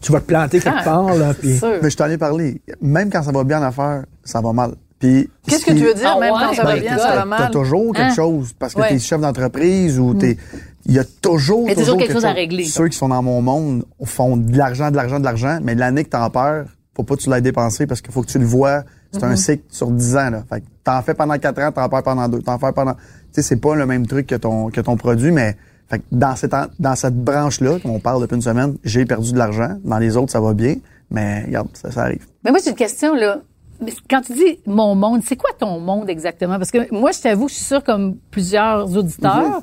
tu 0.02 0.12
vas 0.12 0.20
te 0.20 0.26
planter 0.26 0.60
quelque 0.60 0.76
Ah, 0.80 0.84
part. 0.84 1.14
Là, 1.16 1.34
puis- 1.36 1.58
sûr. 1.60 1.78
Mais 1.84 1.90
je 1.92 1.96
t'en 1.98 2.10
ai 2.10 2.18
parlé. 2.18 2.62
Même 2.82 3.12
quand 3.12 3.22
ça 3.22 3.32
va 3.32 3.44
bien 3.44 3.60
en 3.62 3.64
affaires, 3.68 4.06
ça 4.24 4.42
va 4.42 4.52
mal. 4.54 4.74
Puis, 4.98 5.30
Qu'est-ce 5.48 5.62
ce 5.62 5.66
que 5.68 5.72
tu 5.74 5.84
veux 5.84 5.94
dire, 5.94 6.14
Ah 6.16 6.20
même 6.20 6.34
ouais? 6.34 6.40
quand 6.48 6.54
ça 6.54 6.64
va 6.64 6.74
Ben, 6.76 6.82
bien, 6.82 6.98
ça 6.98 7.08
va 7.10 7.16
T'as 7.18 7.26
mal? 7.26 7.52
toujours 7.52 7.94
quelque 7.94 8.12
Hein? 8.12 8.16
chose 8.16 8.54
parce 8.58 8.74
que 8.74 8.80
Ouais. 8.82 8.90
t'es 8.90 9.00
chef 9.00 9.20
d'entreprise 9.22 10.00
ou 10.00 10.14
t'es. 10.16 10.38
Il 10.86 10.94
y 10.94 11.00
a 11.00 11.04
toujours, 11.04 11.70
a 11.70 11.76
toujours 11.76 11.98
quelque 11.98 12.14
chose 12.14 12.26
à 12.26 12.34
régler. 12.34 12.66
Ceux 12.66 12.88
qui 12.90 12.98
sont 12.98 13.10
dans 13.10 13.24
mon 13.24 13.42
monde 13.42 13.86
font 14.04 14.36
de 14.38 14.58
l'argent, 14.58 14.92
de 14.92 14.96
l'argent, 14.96 15.20
de 15.20 15.24
l'argent, 15.26 15.60
mais 15.62 15.76
l'année 15.76 16.04
que 16.04 16.10
t'en 16.10 16.30
perds, 16.30 16.66
faut 16.96 17.04
pas 17.04 17.16
que 17.16 17.22
tu 17.22 17.30
l'aies 17.30 17.42
dépensé 17.42 17.88
parce 17.88 18.02
qu'il 18.02 18.12
faut 18.12 18.22
que 18.22 18.28
tu 18.28 18.40
le 18.40 18.46
vois. 18.46 18.84
C'est 19.12 19.20
Mm-hmm. 19.20 19.26
un 19.26 19.36
cycle 19.36 19.64
sur 19.70 19.92
10 19.92 20.16
ans, 20.18 20.30
là. 20.32 20.44
Fait 20.50 20.62
que 20.62 20.66
t'en 20.84 21.02
fais 21.04 21.14
pendant 21.14 21.38
4 21.38 21.62
ans, 21.62 21.72
t'en 21.72 21.88
perds 21.88 22.04
pendant 22.04 22.28
2. 22.28 22.42
T'en 22.42 22.58
fais 22.58 22.72
pendant. 22.74 22.94
Tu 22.94 23.00
sais, 23.34 23.42
c'est 23.44 23.58
pas 23.58 23.76
le 23.76 23.86
même 23.86 24.08
truc 24.08 24.26
que 24.28 24.36
ton, 24.36 24.70
que 24.70 24.82
ton 24.82 24.98
produit, 24.98 25.32
mais. 25.32 25.56
Fait 25.90 26.00
que 26.00 26.04
dans 26.12 26.36
cette, 26.36 26.56
dans 26.80 26.96
cette 26.96 27.16
branche-là, 27.16 27.78
comme 27.80 27.92
on 27.92 28.00
parle 28.00 28.22
depuis 28.22 28.36
une 28.36 28.42
semaine, 28.42 28.78
j'ai 28.84 29.06
perdu 29.06 29.34
de 29.34 29.38
l'argent. 29.38 29.78
Dans 29.84 30.00
les 30.00 30.18
autres, 30.18 30.32
ça 30.32 30.40
va 30.40 30.54
bien. 30.54 30.78
Mais, 31.12 31.44
regarde, 31.46 31.68
ça, 31.74 31.92
ça 31.92 32.04
arrive. 32.04 32.26
Mais 32.44 32.52
moi, 32.52 32.60
j'ai 32.64 32.72
une 32.72 32.76
question, 32.76 33.14
là. 33.14 33.42
Quand 34.10 34.22
tu 34.22 34.34
dis 34.34 34.60
mon 34.66 34.96
monde, 34.96 35.22
c'est 35.26 35.36
quoi 35.36 35.52
ton 35.60 35.80
monde 35.80 36.10
exactement? 36.10 36.58
Parce 36.58 36.72
que 36.72 36.92
moi, 36.94 37.12
je 37.12 37.20
t'avoue, 37.22 37.50
je 37.50 37.56
suis 37.56 37.66
sûre, 37.66 37.84
comme 37.84 38.16
plusieurs 38.32 38.96
auditeurs, 38.96 39.62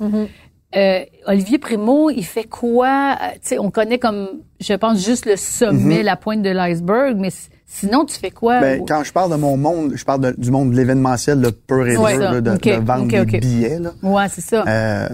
euh, 0.77 1.01
Olivier 1.27 1.59
Primo, 1.59 2.11
il 2.11 2.25
fait 2.25 2.45
quoi? 2.45 3.17
Euh, 3.21 3.27
Tu 3.35 3.39
sais, 3.43 3.59
on 3.59 3.71
connaît 3.71 3.99
comme, 3.99 4.29
je 4.61 4.73
pense, 4.75 5.05
juste 5.05 5.27
le 5.27 5.37
sommet, 5.37 6.03
la 6.03 6.17
pointe 6.17 6.43
de 6.43 6.51
l'iceberg, 6.51 7.17
mais 7.19 7.31
sinon, 7.67 8.05
tu 8.05 8.17
fais 8.19 8.31
quoi? 8.31 8.61
Ben, 8.61 8.85
quand 8.87 9.03
je 9.05 9.13
parle 9.13 9.31
de 9.33 9.37
mon 9.37 9.57
monde, 9.57 9.93
je 9.97 10.05
parle 10.05 10.21
de- 10.21 10.35
du 10.41 10.51
monde 10.51 10.71
de 10.73 10.77
l'événementiel, 10.77 11.41
le 11.41 11.51
pur 11.53 11.87
et 11.89 11.97
Ouais, 11.97 12.13
dur, 12.15 12.23
ça. 12.23 12.33
là, 12.33 12.41
de, 12.41 12.85
vendre 12.85 13.07
des 13.09 13.39
billets. 13.41 13.79
Là. 13.79 13.93
Ouais, 14.03 14.27
c'est 14.29 14.41
ça. 14.43 14.65
Euh, 14.67 15.09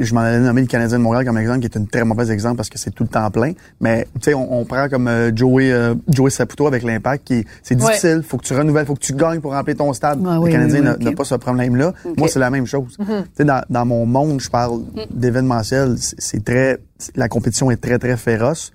je 0.00 0.14
m'en 0.14 0.20
allais 0.20 0.38
nommer 0.38 0.60
le 0.62 0.66
Canadien 0.66 0.98
de 0.98 1.02
Montréal 1.02 1.24
comme 1.24 1.38
exemple, 1.38 1.60
qui 1.60 1.66
est 1.66 1.76
un 1.76 1.84
très 1.84 2.04
mauvais 2.04 2.30
exemple 2.30 2.56
parce 2.56 2.68
que 2.68 2.78
c'est 2.78 2.90
tout 2.90 3.02
le 3.04 3.08
temps 3.08 3.30
plein. 3.30 3.52
Mais 3.80 4.06
tu 4.14 4.30
sais, 4.30 4.34
on, 4.34 4.60
on 4.60 4.64
prend 4.64 4.88
comme 4.88 5.08
euh, 5.08 5.30
Joey, 5.34 5.72
euh, 5.72 5.94
Joey 6.08 6.30
Saputo 6.30 6.66
avec 6.66 6.82
l'Impact, 6.82 7.24
qui 7.26 7.44
c'est 7.62 7.74
Ouais. 7.80 7.86
difficile. 7.86 8.22
Faut 8.26 8.36
que 8.38 8.44
tu 8.44 8.54
renouvelles, 8.54 8.86
faut 8.86 8.94
que 8.94 9.00
tu 9.00 9.12
gagnes 9.14 9.40
pour 9.40 9.52
remplir 9.52 9.76
ton 9.76 9.92
stade. 9.92 10.20
Ah 10.26 10.38
le 10.44 10.50
Canadien 10.50 10.78
oui, 10.80 10.84
n'a 10.84 10.96
oui, 10.98 11.04
n'a 11.04 11.10
ok. 11.10 11.16
pas 11.16 11.24
ce 11.24 11.34
problème-là. 11.34 11.92
Moi, 12.16 12.28
c'est 12.28 12.38
la 12.38 12.50
même 12.50 12.66
chose. 12.66 12.96
Tu 12.98 13.04
sais, 13.36 13.44
dans, 13.44 13.62
dans 13.70 13.84
mon 13.86 14.06
monde, 14.06 14.40
je 14.40 14.48
parle 14.50 14.80
d'événementiel. 15.10 15.94
C'est 15.98 16.44
très, 16.44 16.78
la 17.16 17.28
compétition 17.28 17.70
est 17.70 17.76
très 17.76 17.98
très 17.98 18.16
féroce. 18.16 18.72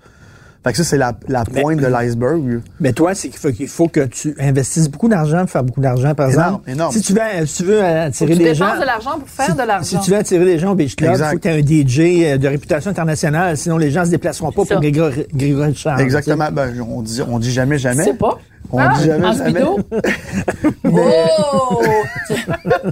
Fait 0.64 0.72
que 0.72 0.78
ça, 0.78 0.84
c'est 0.84 0.98
la, 0.98 1.12
la 1.28 1.44
pointe 1.44 1.78
de 1.78 1.86
l'iceberg. 1.86 2.60
Mais 2.80 2.92
toi, 2.92 3.14
c'est 3.14 3.28
qu'il 3.28 3.38
faut, 3.38 3.50
qu'il 3.52 3.68
faut 3.68 3.88
que 3.88 4.00
tu 4.06 4.34
investisses 4.40 4.88
beaucoup 4.90 5.08
d'argent 5.08 5.40
pour 5.40 5.50
faire 5.50 5.62
beaucoup 5.64 5.80
d'argent, 5.80 6.14
par 6.14 6.28
Énorme, 6.30 6.44
exemple. 6.66 6.70
énorme. 6.70 6.92
Si 6.92 7.00
tu 7.02 7.12
veux, 7.12 7.46
si 7.46 7.56
tu 7.56 7.64
veux 7.64 7.84
attirer 7.84 8.34
des 8.34 8.54
gens. 8.54 8.66
dépenses 8.66 8.80
de 8.80 8.86
l'argent 8.86 9.18
pour 9.18 9.28
faire 9.28 9.46
si, 9.46 9.52
de 9.52 9.62
l'argent. 9.62 9.84
Si 9.84 9.98
tu 10.04 10.10
veux 10.10 10.16
attirer 10.16 10.44
des 10.44 10.58
gens 10.58 10.72
au 10.72 10.74
Beach 10.74 10.96
Club, 10.96 11.12
il 11.16 11.24
faut 11.24 11.36
que 11.36 11.40
tu 11.40 11.48
aies 11.48 11.52
un 11.52 11.60
DJ 11.60 12.24
euh, 12.34 12.38
de 12.38 12.48
réputation 12.48 12.90
internationale, 12.90 13.56
sinon 13.56 13.78
les 13.78 13.90
gens 13.90 14.04
se 14.04 14.10
déplaceront 14.10 14.52
pas 14.52 14.64
pour. 14.64 14.80
Grégory, 14.80 15.26
Grégory 15.32 15.74
Charles. 15.74 16.00
Exactement. 16.00 16.48
Ben, 16.52 16.74
on 16.80 17.02
dit, 17.02 17.20
on 17.26 17.38
dit 17.38 17.52
jamais 17.52 17.78
jamais. 17.78 18.04
C'est 18.04 18.18
pas. 18.18 18.38
On 18.70 18.78
Ah, 18.80 18.92
dit 18.98 19.06
jamais 19.06 19.26
en 19.26 19.32
jamais. 19.32 19.50
speedo? 19.50 19.78
Oh! 20.84 21.82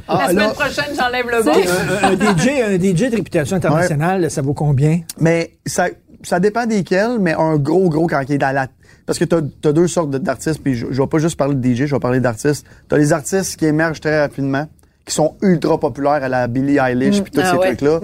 Ah, 0.08 0.18
La 0.22 0.28
semaine 0.28 0.46
là, 0.48 0.54
prochaine, 0.54 0.84
j'enlève 0.96 1.26
le. 1.28 1.48
Un, 1.48 2.12
un 2.12 2.14
DJ, 2.14 2.48
un 2.64 2.76
DJ 2.78 3.10
de 3.10 3.16
réputation 3.16 3.56
internationale, 3.56 4.30
ça 4.30 4.40
vaut 4.42 4.54
combien? 4.54 5.00
Mais 5.20 5.52
ça, 5.66 5.86
ça 6.26 6.40
dépend 6.40 6.66
desquels, 6.66 7.18
mais 7.20 7.34
un 7.34 7.56
gros, 7.56 7.88
gros 7.88 8.06
quand 8.06 8.20
il 8.28 8.34
est 8.34 8.38
dans 8.38 8.54
la... 8.54 8.66
Parce 9.06 9.18
que 9.18 9.24
t'as 9.24 9.38
as 9.64 9.72
deux 9.72 9.86
sortes 9.86 10.10
d'artistes, 10.10 10.60
puis 10.62 10.74
je, 10.74 10.86
je 10.90 11.00
vais 11.00 11.06
pas 11.06 11.18
juste 11.18 11.36
parler 11.36 11.54
de 11.54 11.64
DJ, 11.64 11.86
je 11.86 11.94
vais 11.94 12.00
parler 12.00 12.18
d'artistes. 12.20 12.66
T'as 12.88 12.98
les 12.98 13.12
artistes 13.12 13.56
qui 13.56 13.66
émergent 13.66 14.00
très 14.00 14.20
rapidement, 14.20 14.66
qui 15.04 15.14
sont 15.14 15.36
ultra 15.42 15.78
populaires 15.78 16.24
à 16.24 16.28
la 16.28 16.48
Billie 16.48 16.78
Eilish, 16.78 17.22
puis 17.22 17.30
tous 17.30 17.40
Ah 17.42 17.52
ces 17.52 17.56
ouais. 17.58 17.66
trucs-là. 17.76 18.00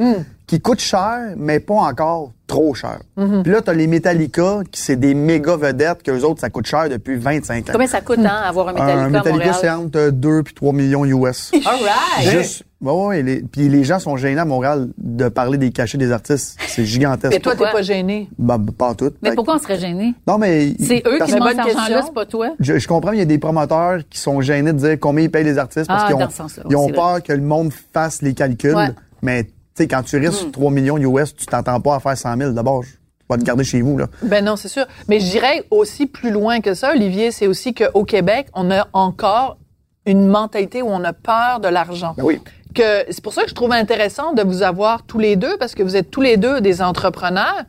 Qui 0.46 0.60
coûtent 0.60 0.80
cher, 0.80 1.34
mais 1.36 1.60
pas 1.60 1.74
encore 1.74 2.32
trop 2.46 2.74
cher. 2.74 2.98
Puis 3.16 3.50
là, 3.50 3.62
t'as 3.62 3.72
les 3.72 3.86
Metallica, 3.86 4.60
qui 4.70 4.80
c'est 4.80 4.96
des 4.96 5.14
méga 5.14 5.56
vedettes, 5.56 6.02
qu'eux 6.02 6.20
autres, 6.22 6.40
ça 6.40 6.50
coûte 6.50 6.66
cher 6.66 6.88
depuis 6.90 7.16
25 7.16 7.68
ans. 7.68 7.72
Combien 7.72 7.86
ça 7.86 8.02
coûte, 8.02 8.18
hein, 8.18 8.42
avoir 8.44 8.68
un 8.68 8.72
Metallica, 8.74 9.00
un 9.04 9.08
Metallica, 9.08 9.52
c'est 9.54 9.70
entre 9.70 10.10
2 10.10 10.42
puis 10.42 10.52
3 10.54 10.72
millions 10.74 11.04
US. 11.06 11.50
All 11.54 11.60
right. 11.64 12.28
Juste, 12.30 12.64
ouais, 12.82 12.92
ouais, 12.92 13.22
les- 13.22 13.40
puis 13.42 13.70
les 13.70 13.84
gens 13.84 13.98
sont 13.98 14.18
gênés 14.18 14.40
à 14.40 14.44
Montréal 14.44 14.88
de 14.98 15.28
parler 15.30 15.56
des 15.56 15.70
cachets 15.70 15.96
des 15.96 16.12
artistes. 16.12 16.58
C'est 16.66 16.84
gigantesque. 16.84 17.32
Mais 17.32 17.40
toi, 17.40 17.54
t'es 17.56 17.72
pas 17.72 17.80
gêné? 17.80 18.28
Bah, 18.38 18.58
bah, 18.58 18.72
pas 18.76 18.88
en 18.90 18.94
tout. 18.94 19.12
Mais 19.22 19.30
Fait- 19.30 19.34
pourquoi 19.36 19.54
on 19.54 19.58
serait 19.58 19.78
gêné? 19.78 20.12
Non, 20.26 20.36
mais. 20.36 20.74
C'est 20.78 21.02
eux 21.06 21.18
qui 21.24 21.32
demandent 21.32 21.48
cet 21.50 21.58
argent-là, 21.76 22.02
c'est 22.04 22.12
pas 22.14 22.26
toi? 22.26 22.48
Je, 22.60 22.78
je 22.78 22.86
comprends, 22.88 23.12
il 23.12 23.18
y 23.18 23.22
a 23.22 23.26
des 23.26 23.38
promoteurs 23.38 24.00
qui 24.10 24.18
sont 24.18 24.42
gênés 24.42 24.74
de 24.74 24.78
dire 24.78 24.96
combien 25.00 25.24
ils 25.24 25.30
payent 25.30 25.44
les 25.44 25.56
artistes 25.56 25.86
parce 25.86 26.02
Ah, 26.04 26.06
qu'ils 26.08 26.76
ont, 26.76 26.88
ils 26.88 26.92
peur 26.92 27.22
que 27.22 27.32
le 27.32 27.40
monde 27.40 27.72
fasse 27.94 28.20
les 28.20 28.34
calculs. 28.34 28.74
Ouais. 28.74 28.90
Mais, 29.22 29.46
sais, 29.74 29.88
quand 29.88 30.02
tu 30.02 30.16
risques 30.18 30.52
3 30.52 30.70
millions 30.70 30.98
US, 30.98 31.34
tu 31.34 31.46
t'entends 31.46 31.80
pas 31.80 31.96
à 31.96 32.00
faire 32.00 32.16
100 32.16 32.36
000. 32.36 32.50
D'abord, 32.52 32.82
je 32.82 32.90
vais 33.30 33.38
te 33.38 33.44
garder 33.44 33.64
chez 33.64 33.80
vous, 33.82 33.98
là. 33.98 34.06
Ben 34.22 34.44
non, 34.44 34.56
c'est 34.56 34.68
sûr. 34.68 34.84
Mais 35.08 35.20
je 35.20 35.30
dirais 35.30 35.64
aussi 35.70 36.06
plus 36.06 36.30
loin 36.30 36.60
que 36.60 36.74
ça, 36.74 36.92
Olivier, 36.92 37.30
c'est 37.30 37.46
aussi 37.46 37.74
qu'au 37.74 38.04
Québec, 38.04 38.48
on 38.54 38.70
a 38.70 38.86
encore 38.92 39.58
une 40.06 40.26
mentalité 40.26 40.82
où 40.82 40.88
on 40.88 41.04
a 41.04 41.12
peur 41.12 41.60
de 41.60 41.68
l'argent. 41.68 42.14
Ben 42.16 42.24
oui. 42.24 42.40
Que 42.74 43.04
c'est 43.10 43.22
pour 43.22 43.34
ça 43.34 43.42
que 43.42 43.50
je 43.50 43.54
trouve 43.54 43.72
intéressant 43.72 44.32
de 44.32 44.42
vous 44.42 44.62
avoir 44.62 45.04
tous 45.04 45.18
les 45.18 45.36
deux 45.36 45.56
parce 45.58 45.74
que 45.74 45.82
vous 45.82 45.96
êtes 45.96 46.10
tous 46.10 46.22
les 46.22 46.36
deux 46.38 46.60
des 46.60 46.80
entrepreneurs. 46.80 47.64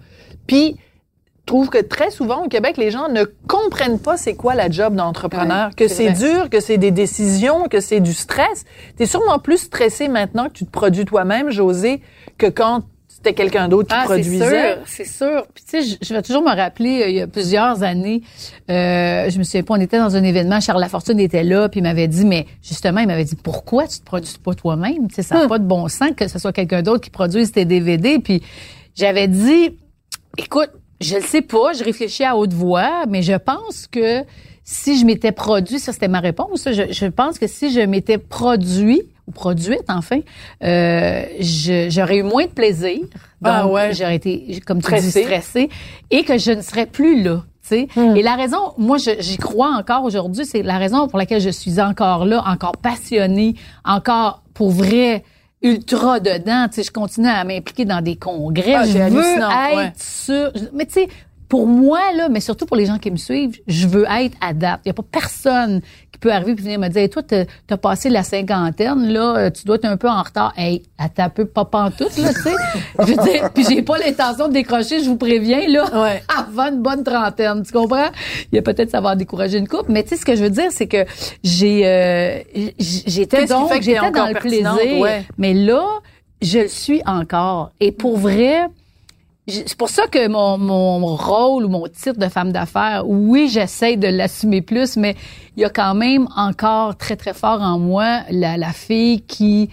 Puis 0.47 0.77
trouve 1.45 1.69
que 1.69 1.79
très 1.81 2.09
souvent 2.11 2.45
au 2.45 2.47
Québec, 2.47 2.77
les 2.77 2.89
gens 2.91 3.09
ne 3.09 3.23
comprennent 3.47 3.99
pas 3.99 4.17
c'est 4.17 4.33
quoi 4.35 4.55
la 4.55 4.69
job 4.69 4.95
d'entrepreneur, 4.95 5.67
Ouais, 5.69 5.73
que 5.75 5.87
c'est 5.87 6.13
c'est 6.15 6.27
dur, 6.31 6.49
que 6.49 6.59
c'est 6.59 6.77
des 6.77 6.91
décisions, 6.91 7.65
que 7.69 7.79
c'est 7.81 7.99
du 7.99 8.13
stress. 8.13 8.63
Tu 8.97 9.03
es 9.03 9.05
sûrement 9.05 9.39
plus 9.39 9.57
stressé 9.57 10.07
maintenant 10.07 10.47
que 10.47 10.53
tu 10.53 10.65
te 10.65 10.71
produis 10.71 11.05
toi-même, 11.05 11.51
José, 11.51 12.01
que 12.37 12.47
quand 12.47 12.83
c'était 13.09 13.33
quelqu'un 13.33 13.67
d'autre 13.69 13.87
qui 13.89 13.93
Ah, 13.95 14.01
c'est 14.01 14.13
produisait. 14.21 14.73
sûr, 14.73 14.81
c'est 14.85 15.05
sûr. 15.05 15.45
Puis 15.53 15.63
tu 15.63 15.81
sais, 15.83 15.97
je, 16.01 16.05
je 16.07 16.13
vais 16.13 16.21
toujours 16.21 16.41
me 16.43 16.53
rappeler, 16.53 17.03
euh, 17.03 17.09
il 17.09 17.15
y 17.15 17.21
a 17.21 17.27
plusieurs 17.27 17.83
années, 17.83 18.21
euh, 18.69 19.29
je 19.29 19.37
me 19.37 19.43
souviens 19.43 19.63
pas, 19.63 19.75
on 19.75 19.79
était 19.81 19.97
dans 19.99 20.15
un 20.15 20.23
événement, 20.23 20.59
Charles 20.59 20.81
Lafortune 20.81 21.19
était 21.19 21.43
là, 21.43 21.69
puis 21.69 21.79
il 21.79 21.83
m'avait 21.83 22.07
dit, 22.07 22.25
mais 22.25 22.47
justement, 22.61 22.99
il 23.01 23.07
m'avait 23.07 23.23
dit, 23.23 23.35
pourquoi 23.35 23.87
tu 23.87 23.99
te 23.99 24.03
produis 24.05 24.37
pas 24.43 24.53
toi-même? 24.55 25.07
Tu 25.09 25.15
sais, 25.15 25.21
ça 25.23 25.35
n'a 25.39 25.47
pas 25.47 25.59
de 25.59 25.65
bon 25.65 25.87
sens 25.87 26.11
que 26.17 26.27
ce 26.27 26.37
soit 26.39 26.51
quelqu'un 26.53 26.81
d'autre 26.81 27.01
qui 27.01 27.09
produise 27.11 27.51
tes 27.51 27.63
DVD. 27.65 28.19
Puis 28.19 28.41
j'avais 28.95 29.27
dit, 29.27 29.77
écoute, 30.37 30.71
je 31.03 31.15
le 31.17 31.21
sais 31.21 31.41
pas, 31.41 31.73
je 31.77 31.83
réfléchis 31.83 32.23
à 32.23 32.35
haute 32.35 32.53
voix, 32.53 33.03
mais 33.07 33.21
je 33.21 33.33
pense 33.33 33.87
que 33.87 34.23
si 34.63 34.97
je 34.99 35.05
m'étais 35.05 35.31
produit, 35.33 35.79
ça 35.79 35.91
c'était 35.93 36.07
ma 36.07 36.19
réponse, 36.21 36.61
ça, 36.61 36.71
je, 36.71 36.83
je 36.91 37.05
pense 37.05 37.37
que 37.37 37.47
si 37.47 37.71
je 37.71 37.81
m'étais 37.81 38.17
produit 38.17 39.01
ou 39.27 39.31
produite 39.31 39.83
enfin, 39.89 40.19
euh, 40.63 41.23
j'aurais 41.89 42.17
eu 42.17 42.23
moins 42.23 42.45
de 42.45 42.51
plaisir. 42.51 42.97
Donc, 42.99 43.09
Ah 43.43 43.67
ouais. 43.67 43.93
j'aurais 43.93 44.15
été, 44.15 44.61
comme 44.65 44.79
tu 44.81 44.85
Stressée. 44.87 45.19
dis, 45.21 45.25
stressée 45.25 45.69
et 46.11 46.23
que 46.23 46.37
je 46.37 46.51
ne 46.51 46.61
serais 46.61 46.85
plus 46.85 47.21
là. 47.23 47.43
sais. 47.61 47.87
Et 48.15 48.21
la 48.21 48.35
raison, 48.35 48.73
moi, 48.77 48.97
j'y 49.19 49.37
crois 49.37 49.69
encore 49.77 50.03
aujourd'hui, 50.03 50.45
c'est 50.45 50.61
la 50.63 50.77
raison 50.77 51.07
pour 51.07 51.17
laquelle 51.19 51.41
je 51.41 51.49
suis 51.49 51.79
encore 51.81 52.25
là, 52.25 52.43
encore 52.45 52.73
passionnée, 52.77 53.55
encore 53.85 54.43
pour 54.53 54.71
vrai 54.71 55.23
ultra 55.63 56.19
dedans. 56.19 56.67
Tu 56.67 56.75
sais, 56.75 56.83
je 56.83 56.91
continue 56.91 57.27
à 57.27 57.43
m'impliquer 57.43 57.85
dans 57.85 58.01
des 58.01 58.15
congrès. 58.15 58.75
Ah, 58.75 58.85
je 58.85 58.97
veux 58.97 58.99
être 58.99 59.75
ouais. 59.75 59.93
sûr. 59.97 60.51
Mais 60.73 60.85
tu 60.85 60.93
sais, 60.93 61.07
pour 61.49 61.67
moi, 61.67 61.99
là, 62.15 62.29
mais 62.29 62.39
surtout 62.39 62.65
pour 62.65 62.77
les 62.77 62.85
gens 62.85 62.97
qui 62.97 63.11
me 63.11 63.17
suivent, 63.17 63.59
je 63.67 63.87
veux 63.87 64.05
être 64.09 64.35
adapte. 64.41 64.85
Il 64.85 64.89
n'y 64.89 64.91
a 64.91 64.93
pas 64.95 65.05
personne 65.09 65.81
qui 66.13 66.19
peut 66.19 66.31
arriver 66.31 66.51
et 66.51 66.55
venir 66.55 66.79
me 66.79 66.87
dire, 66.89 67.09
toi, 67.09 67.23
t'as 67.23 67.43
as 67.69 67.77
passé 67.77 68.09
la 68.09 68.23
cinquantaine, 68.23 69.11
là, 69.11 69.35
euh, 69.35 69.49
tu 69.49 69.65
dois 69.65 69.75
être 69.77 69.85
un 69.85 69.97
peu 69.97 70.07
en 70.07 70.21
retard. 70.21 70.53
Hey, 70.55 70.83
attends 70.97 71.23
un 71.23 71.29
peu, 71.29 71.45
pas 71.45 71.65
pantoute, 71.65 72.15
là, 72.17 72.31
tu 72.33 72.41
sais. 72.41 72.53
Je 72.99 73.03
veux 73.03 73.23
dire, 73.23 73.49
puis 73.53 73.65
j'ai 73.67 73.81
pas 73.81 73.97
l'intention 73.97 74.47
de 74.47 74.53
décrocher, 74.53 75.03
je 75.03 75.09
vous 75.09 75.17
préviens, 75.17 75.67
là, 75.67 75.85
Ouais. 76.03 76.23
avant 76.37 76.69
une 76.71 76.81
bonne 76.81 77.03
trentaine, 77.03 77.63
tu 77.63 77.73
comprends? 77.73 78.09
Il 78.51 78.55
y 78.55 78.59
a 78.59 78.61
peut-être 78.61 78.91
ça 78.91 79.01
va 79.01 79.15
décourager 79.15 79.57
une 79.57 79.67
couple, 79.67 79.91
mais 79.91 80.03
tu 80.03 80.09
sais, 80.09 80.17
ce 80.17 80.25
que 80.25 80.35
je 80.35 80.43
veux 80.43 80.51
dire, 80.51 80.71
c'est 80.71 80.87
que 80.87 81.03
j'ai, 81.43 81.81
euh, 81.87 82.39
j'étais 82.79 83.45
donc, 83.47 83.71
j'étais 83.81 84.11
dans 84.11 84.27
le 84.27 84.39
plaisir. 84.39 84.77
Ouais. 84.99 85.25
Mais 85.39 85.53
là, 85.55 85.83
je 86.43 86.59
le 86.59 86.67
suis 86.67 87.01
encore. 87.07 87.71
Et 87.79 87.91
pour 87.91 88.17
vrai, 88.19 88.67
c'est 89.47 89.75
pour 89.75 89.89
ça 89.89 90.07
que 90.07 90.27
mon, 90.27 90.57
mon 90.57 91.15
rôle 91.15 91.65
ou 91.65 91.69
mon 91.69 91.85
titre 91.87 92.17
de 92.17 92.29
femme 92.29 92.53
d'affaires, 92.53 93.03
oui, 93.05 93.49
j'essaie 93.49 93.97
de 93.97 94.07
l'assumer 94.07 94.61
plus, 94.61 94.95
mais 94.95 95.15
il 95.57 95.61
y 95.61 95.65
a 95.65 95.69
quand 95.69 95.95
même 95.95 96.27
encore 96.35 96.95
très, 96.95 97.17
très 97.17 97.33
fort 97.33 97.61
en 97.61 97.77
moi 97.77 98.21
la, 98.29 98.71
fille 98.71 99.21
qui, 99.21 99.69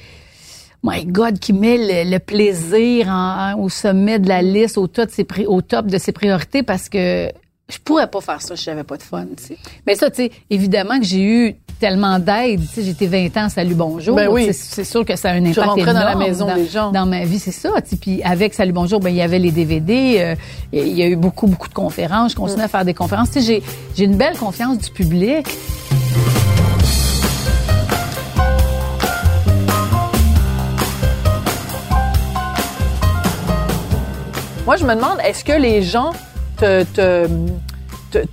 my 0.83 1.07
God, 1.07 1.39
qui 1.39 1.53
met 1.53 2.05
le, 2.05 2.19
plaisir 2.19 3.15
au 3.59 3.69
sommet 3.69 4.19
de 4.19 4.29
la 4.29 4.43
liste, 4.43 4.77
au 4.77 4.89
top, 4.89 5.09
de 5.09 5.13
ses, 5.13 5.47
au 5.47 5.63
top 5.63 5.87
de 5.87 5.99
ses 5.99 6.13
priorités 6.13 6.65
parce 6.65 6.89
que 6.89 7.31
je 7.69 7.79
pourrais 7.79 8.11
pas 8.11 8.21
faire 8.21 8.43
ça 8.43 8.57
si 8.57 8.65
j'avais 8.65 8.83
pas 8.83 8.97
de 8.97 9.03
fun. 9.05 9.27
Mais 9.87 9.95
ça, 9.95 10.11
tu 10.11 10.25
sais, 10.25 10.33
évidemment 10.51 10.99
que 10.99 11.07
j'ai 11.07 11.23
eu 11.23 11.57
tellement 11.81 12.19
d'aide, 12.19 12.61
tu 12.61 12.67
sais, 12.75 12.83
j'étais 12.85 13.07
20 13.07 13.37
ans, 13.39 13.49
salut, 13.49 13.75
bonjour. 13.75 14.15
Ben 14.15 14.29
oui. 14.29 14.53
C'est- 14.53 14.85
sûr 14.85 15.05
que 15.05 15.17
ça 15.17 15.31
a 15.31 15.33
un 15.33 15.45
impact 15.45 15.67
rentrais 15.67 15.87
dans 15.87 15.93
la 16.01 16.11
énorme 16.13 16.19
maison 16.25 16.55
des 16.55 16.67
gens. 16.67 16.93
dans 16.93 17.07
ma 17.07 17.25
vie, 17.25 17.39
c'est 17.39 17.51
ça. 17.51 17.71
tu 17.83 17.91
sais. 17.91 17.97
Puis 17.97 18.23
avec 18.23 18.55
Salut 18.55 18.73
Bonjour, 18.73 19.01
ben 19.01 19.09
il 19.11 19.17
y 19.17 19.23
avait 19.23 19.39
les 19.39 19.51
DVD, 19.51 20.17
euh, 20.21 20.35
il 20.73 20.89
y 20.97 21.03
a 21.03 21.07
eu 21.09 21.17
beaucoup 21.17 21.47
beaucoup 21.47 21.69
de 21.69 21.75
conférences. 21.75 22.33
Je 22.33 22.37
continue 22.37 22.63
à 22.63 22.69
faire 22.69 22.85
des 22.85 22.95
conférences. 22.95 23.31
Tu 23.31 23.41
sais, 23.41 23.63
j'ai 23.97 24.05
une 24.05 24.17
belle 24.17 24.37
confiance 24.37 24.79
du 24.79 24.91
public. 24.91 25.47
Moi, 34.67 34.77
je 34.77 34.85
me 34.85 34.95
demande, 34.95 35.19
est-ce 35.25 35.45
que 35.45 35.53
les 35.53 35.83
gens 35.83 36.13
te- 36.57 36.85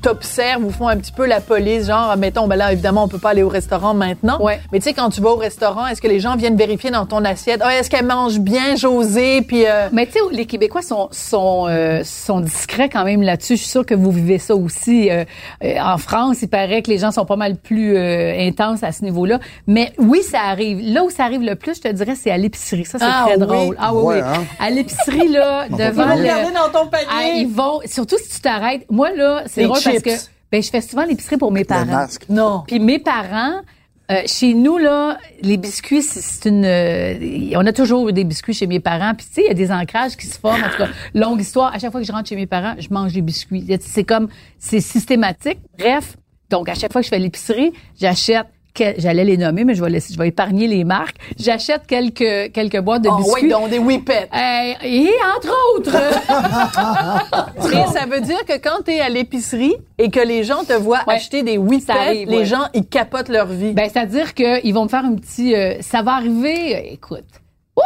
t'observent 0.02 0.66
ou 0.66 0.72
font 0.72 0.88
un 0.88 0.98
petit 0.98 1.12
peu 1.12 1.26
la 1.26 1.42
police, 1.42 1.88
genre, 1.88 2.16
mettons, 2.18 2.48
ben 2.48 2.56
là, 2.56 2.72
évidemment, 2.72 3.04
on 3.04 3.08
peut 3.08 3.18
pas 3.18 3.30
aller 3.32 3.44
au 3.44 3.50
restaurant 3.50 3.94
maintenant. 3.94 4.42
Ouais. 4.42 4.60
Mais 4.72 4.80
tu 4.80 4.86
sais, 4.86 4.94
quand 4.94 5.10
tu 5.10 5.22
vas 5.22 5.30
au 5.32 5.36
restaurant, 5.36 5.88
est-ce 5.88 6.02
que 6.02 6.08
les 6.08 6.20
gens 6.20 6.36
viennent 6.36 6.56
vérifier 6.58 6.92
dans 6.92 7.06
ton 7.06 7.24
assiette, 7.26 7.62
Ah, 7.64 7.76
est-ce 7.78 7.90
qu'elle 7.90 8.06
mange 8.06 8.40
bien, 8.40 8.76
José, 8.76 9.42
puis 9.42 9.66
euh, 9.66 9.88
Mais 9.92 10.06
tu 10.06 10.14
sais, 10.14 10.20
les 10.32 10.46
Québécois 10.46 10.82
sont 10.82 11.10
sont 11.12 11.66
euh, 11.68 12.02
sont 12.04 12.40
discrets 12.40 12.90
quand 12.90 13.04
même 13.04 13.22
là-dessus. 13.22 13.56
Je 13.56 13.62
suis 13.62 13.70
sûre 13.70 13.86
que 13.86 13.96
vous 13.96 14.12
vivez 14.12 14.38
ça 14.40 14.56
aussi. 14.56 15.10
Euh, 15.10 15.24
euh, 15.64 15.76
en 15.80 15.98
France, 15.98 16.38
il 16.42 16.48
paraît 16.50 16.82
que 16.82 16.90
les 16.90 16.98
gens 17.00 17.12
sont 17.12 17.26
pas 17.26 17.36
mal 17.36 17.56
plus 17.56 17.96
euh, 17.98 18.34
intenses 18.48 18.84
à 18.84 18.92
ce 18.92 19.04
niveau-là. 19.04 19.40
Mais 19.68 19.94
oui, 19.98 20.22
ça 20.24 20.42
arrive. 20.42 20.80
Là 20.82 21.04
où 21.04 21.10
ça 21.10 21.24
arrive 21.26 21.42
le 21.42 21.56
plus, 21.56 21.76
je 21.76 21.82
te 21.82 21.88
dirais, 21.90 22.16
c'est 22.16 22.32
à 22.32 22.38
l'épicerie. 22.38 22.86
Ça, 22.86 23.00
c'est 23.00 23.06
Ah 23.08 23.24
très 23.26 23.34
oui? 23.36 23.40
drôle. 23.40 23.78
Ah 23.80 23.94
oui, 23.94 24.04
Ouais, 24.04 24.16
oui. 24.16 24.22
hein? 24.24 24.44
À 24.60 24.70
l'épicerie 24.70 25.28
là, 25.28 25.68
devant 25.70 26.04
Ils 26.16 26.32
vont 26.32 26.48
le. 26.50 26.54
dans 26.54 26.80
ton 26.84 26.90
Ah, 27.10 27.24
ils 27.36 27.48
vont, 27.48 27.80
surtout 27.86 28.18
si 28.18 28.30
tu 28.36 28.40
t'arrêtes. 28.42 28.86
Moi, 28.90 29.10
là, 29.16 29.44
c'est 29.48 29.67
Drôle 29.68 29.84
parce 29.84 30.02
que 30.04 30.32
ben, 30.52 30.64
je 30.64 30.70
fais 30.70 30.82
souvent 30.82 31.06
l'épicerie 31.06 31.38
pour 31.38 31.52
mes 31.52 31.62
Le 31.62 31.66
parents. 31.66 31.86
masque. 31.86 32.24
Non. 32.30 32.64
Puis 32.68 32.80
mes 32.80 33.00
parents, 33.00 33.62
euh, 34.10 34.22
chez 34.26 34.54
nous, 34.54 34.78
là, 34.78 35.18
les 35.42 35.58
biscuits, 35.58 36.02
c'est 36.02 36.22
c'est 36.22 36.48
une... 36.50 36.64
euh, 36.66 37.52
on 37.56 37.66
a 37.66 37.74
toujours 37.74 38.08
eu 38.10 38.14
des 38.14 38.24
biscuits 38.24 38.54
chez 38.54 38.68
mes 38.68 38.80
parents. 38.80 39.14
Puis 39.16 39.28
tu 39.28 39.34
sais, 39.34 39.42
il 39.44 39.48
y 39.48 39.52
a 39.52 39.54
des 39.54 39.72
ancrages 39.72 40.16
qui 40.16 40.28
se 40.28 40.40
forment. 40.40 40.64
En 40.64 40.70
tout 40.70 40.78
cas, 40.78 40.90
longue 41.14 41.42
histoire. 41.42 41.74
À 41.74 41.80
chaque 41.80 41.92
fois 41.92 42.00
que 42.02 42.08
je 42.08 42.12
rentre 42.12 42.30
chez 42.30 42.36
mes 42.38 42.48
parents, 42.48 42.76
je 42.80 42.88
mange 42.92 43.12
des 43.14 43.22
biscuits. 43.22 43.66
C'est 43.82 44.06
comme... 44.06 44.30
C'est 44.58 44.80
systématique. 44.80 45.60
Bref, 45.78 46.16
donc 46.50 46.70
à 46.70 46.74
chaque 46.76 46.92
fois 46.94 47.02
que 47.02 47.06
je 47.06 47.10
fais 47.10 47.20
l'épicerie, 47.20 47.74
j'achète... 48.00 48.46
que- 48.78 48.94
J'allais 49.00 49.24
les 49.26 49.38
nommer, 49.38 49.64
mais 49.64 49.74
je 49.76 49.84
vais 49.84 49.90
laisser, 49.90 50.14
je 50.14 50.20
vais 50.20 50.28
épargner 50.28 50.68
les 50.68 50.84
marques. 50.84 51.18
J'achète 51.40 51.88
quelques 51.88 52.52
quelques 52.54 52.80
boîtes 52.80 53.02
de 53.02 53.10
Oh, 53.12 53.18
biscuits. 53.18 53.44
oui, 53.44 53.50
donc 53.50 53.70
des 53.70 53.80
whippets. 53.80 54.30
Euh, 54.34 54.74
et 54.86 55.10
entre 55.36 55.54
autres, 55.76 55.92
Mais 57.72 57.86
ça 57.88 58.06
veut 58.06 58.22
dire 58.22 58.44
que 58.46 58.54
quand 58.58 58.84
tu 58.86 58.92
es 58.92 59.00
à 59.00 59.10
l'épicerie 59.10 59.76
et 59.98 60.10
que 60.10 60.20
les 60.20 60.44
gens 60.44 60.64
te 60.64 60.74
voient 60.74 61.02
Ouais. 61.08 61.16
acheter 61.16 61.44
des 61.44 61.58
whippets, 61.58 61.92
arrive, 61.92 62.30
les 62.30 62.38
ouais. 62.40 62.46
gens, 62.46 62.68
ils 62.74 62.86
capotent 62.86 63.30
leur 63.30 63.48
vie. 63.48 63.74
Ben, 63.74 63.90
c'est-à-dire 63.92 64.34
qu'ils 64.34 64.74
vont 64.74 64.84
me 64.84 64.90
faire 64.90 65.06
un 65.06 65.16
petit... 65.16 65.56
euh, 65.56 65.76
ça 65.82 66.02
va 66.02 66.14
arriver, 66.14 66.76
euh, 66.76 66.80
écoute... 66.94 67.24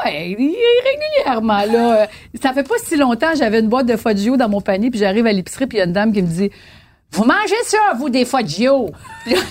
Ouais, 0.06 0.38
régulièrement, 0.38 1.66
là. 1.70 2.08
ça 2.42 2.54
fait 2.54 2.64
pas 2.64 2.76
si 2.82 2.96
longtemps, 2.96 3.28
j'avais 3.38 3.60
une 3.60 3.68
boîte 3.68 3.88
de 3.88 3.98
Foggio 3.98 4.38
dans 4.38 4.48
mon 4.48 4.62
panier, 4.62 4.90
puis 4.90 4.98
j'arrive 5.00 5.26
à 5.28 5.34
l'épicerie, 5.34 5.68
puis 5.68 5.78
il 5.78 5.80
y 5.80 5.84
a 5.84 5.86
une 5.86 5.92
dame 5.92 6.14
qui 6.14 6.22
me 6.22 6.28
dit 6.28 6.50
«Vous 7.14 7.24
mangez 7.26 7.62
ça, 7.66 7.78
vous, 7.98 8.10
des 8.10 8.26
Foggio?» 8.26 8.90
Puis 9.26 9.34
là, 9.36 9.42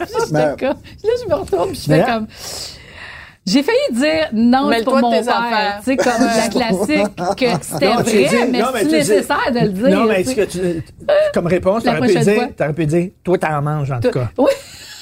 j'étais 0.00 0.32
Ben- 0.32 0.56
comme- 0.58 0.68
là, 0.68 1.10
je 1.22 1.28
me 1.28 1.34
retourne, 1.34 1.74
je 1.74 1.80
fais 1.80 1.98
Mais- 1.98 2.04
comme... 2.04 2.26
J'ai 3.46 3.62
failli 3.62 3.78
dire 3.92 4.28
non, 4.34 4.70
c'est 4.70 4.84
pour 4.84 4.98
mon 4.98 5.10
tes 5.10 5.24
père. 5.24 5.80
Tu 5.82 5.84
sais, 5.92 5.96
comme 5.96 6.22
la 6.22 6.48
classique, 6.48 7.16
que 7.16 7.62
c'était 7.62 7.86
vrai, 7.94 8.02
dis- 8.04 8.50
mais 8.52 8.60
c'est 8.74 8.84
dis- 8.84 8.92
nécessaire 8.92 9.52
de 9.54 9.58
le 9.60 9.68
dire. 9.70 9.88
Non, 9.88 10.04
mais 10.04 10.20
est-ce 10.20 10.34
que 10.34 10.42
tu, 10.44 10.84
comme 11.32 11.46
réponse, 11.46 11.82
t'aurais 11.82 12.00
pu, 12.02 12.18
dire, 12.18 12.34
fois. 12.34 12.46
t'aurais 12.54 12.72
pu 12.74 12.84
dire, 12.84 13.08
toi, 13.24 13.38
t'en 13.38 13.62
manges, 13.62 13.90
en 13.90 14.00
tout 14.00 14.10
cas. 14.10 14.28
Oui. 14.36 14.50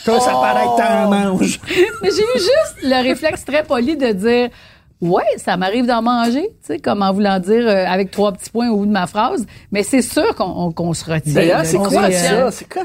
Toi, 0.04 0.20
ça 0.20 0.30
paraît 0.30 0.62
que 0.62 0.80
t'en 0.80 1.06
Oh. 1.06 1.10
manges. 1.10 1.58
Mais 2.02 2.10
j'ai 2.10 2.22
eu 2.22 2.38
juste 2.38 2.76
le 2.84 3.02
réflexe 3.02 3.44
très 3.44 3.64
poli 3.64 3.96
de 3.96 4.12
dire 4.12 4.50
Ouais, 5.02 5.22
ça 5.36 5.58
m'arrive 5.58 5.84
d'en 5.86 6.00
manger, 6.00 6.48
tu 6.62 6.66
sais, 6.68 6.78
comme 6.78 7.02
en 7.02 7.12
voulant 7.12 7.38
dire 7.38 7.68
euh, 7.68 7.84
avec 7.86 8.10
trois 8.10 8.32
petits 8.32 8.48
points 8.50 8.70
au 8.70 8.78
bout 8.78 8.86
de 8.86 8.90
ma 8.92 9.06
phrase. 9.06 9.44
Mais 9.70 9.82
c'est 9.82 10.00
sûr 10.00 10.34
qu'on 10.34 10.44
on- 10.44 10.72
qu'on 10.72 10.94
se 10.94 11.04
retient. 11.04 11.34
D'ailleurs, 11.34 11.58
là, 11.58 11.64
c'est 11.64 11.76
quoi 11.76 12.04
euh, 12.04 12.10
ça? 12.10 12.50
C'est 12.50 12.72
quoi, 12.72 12.82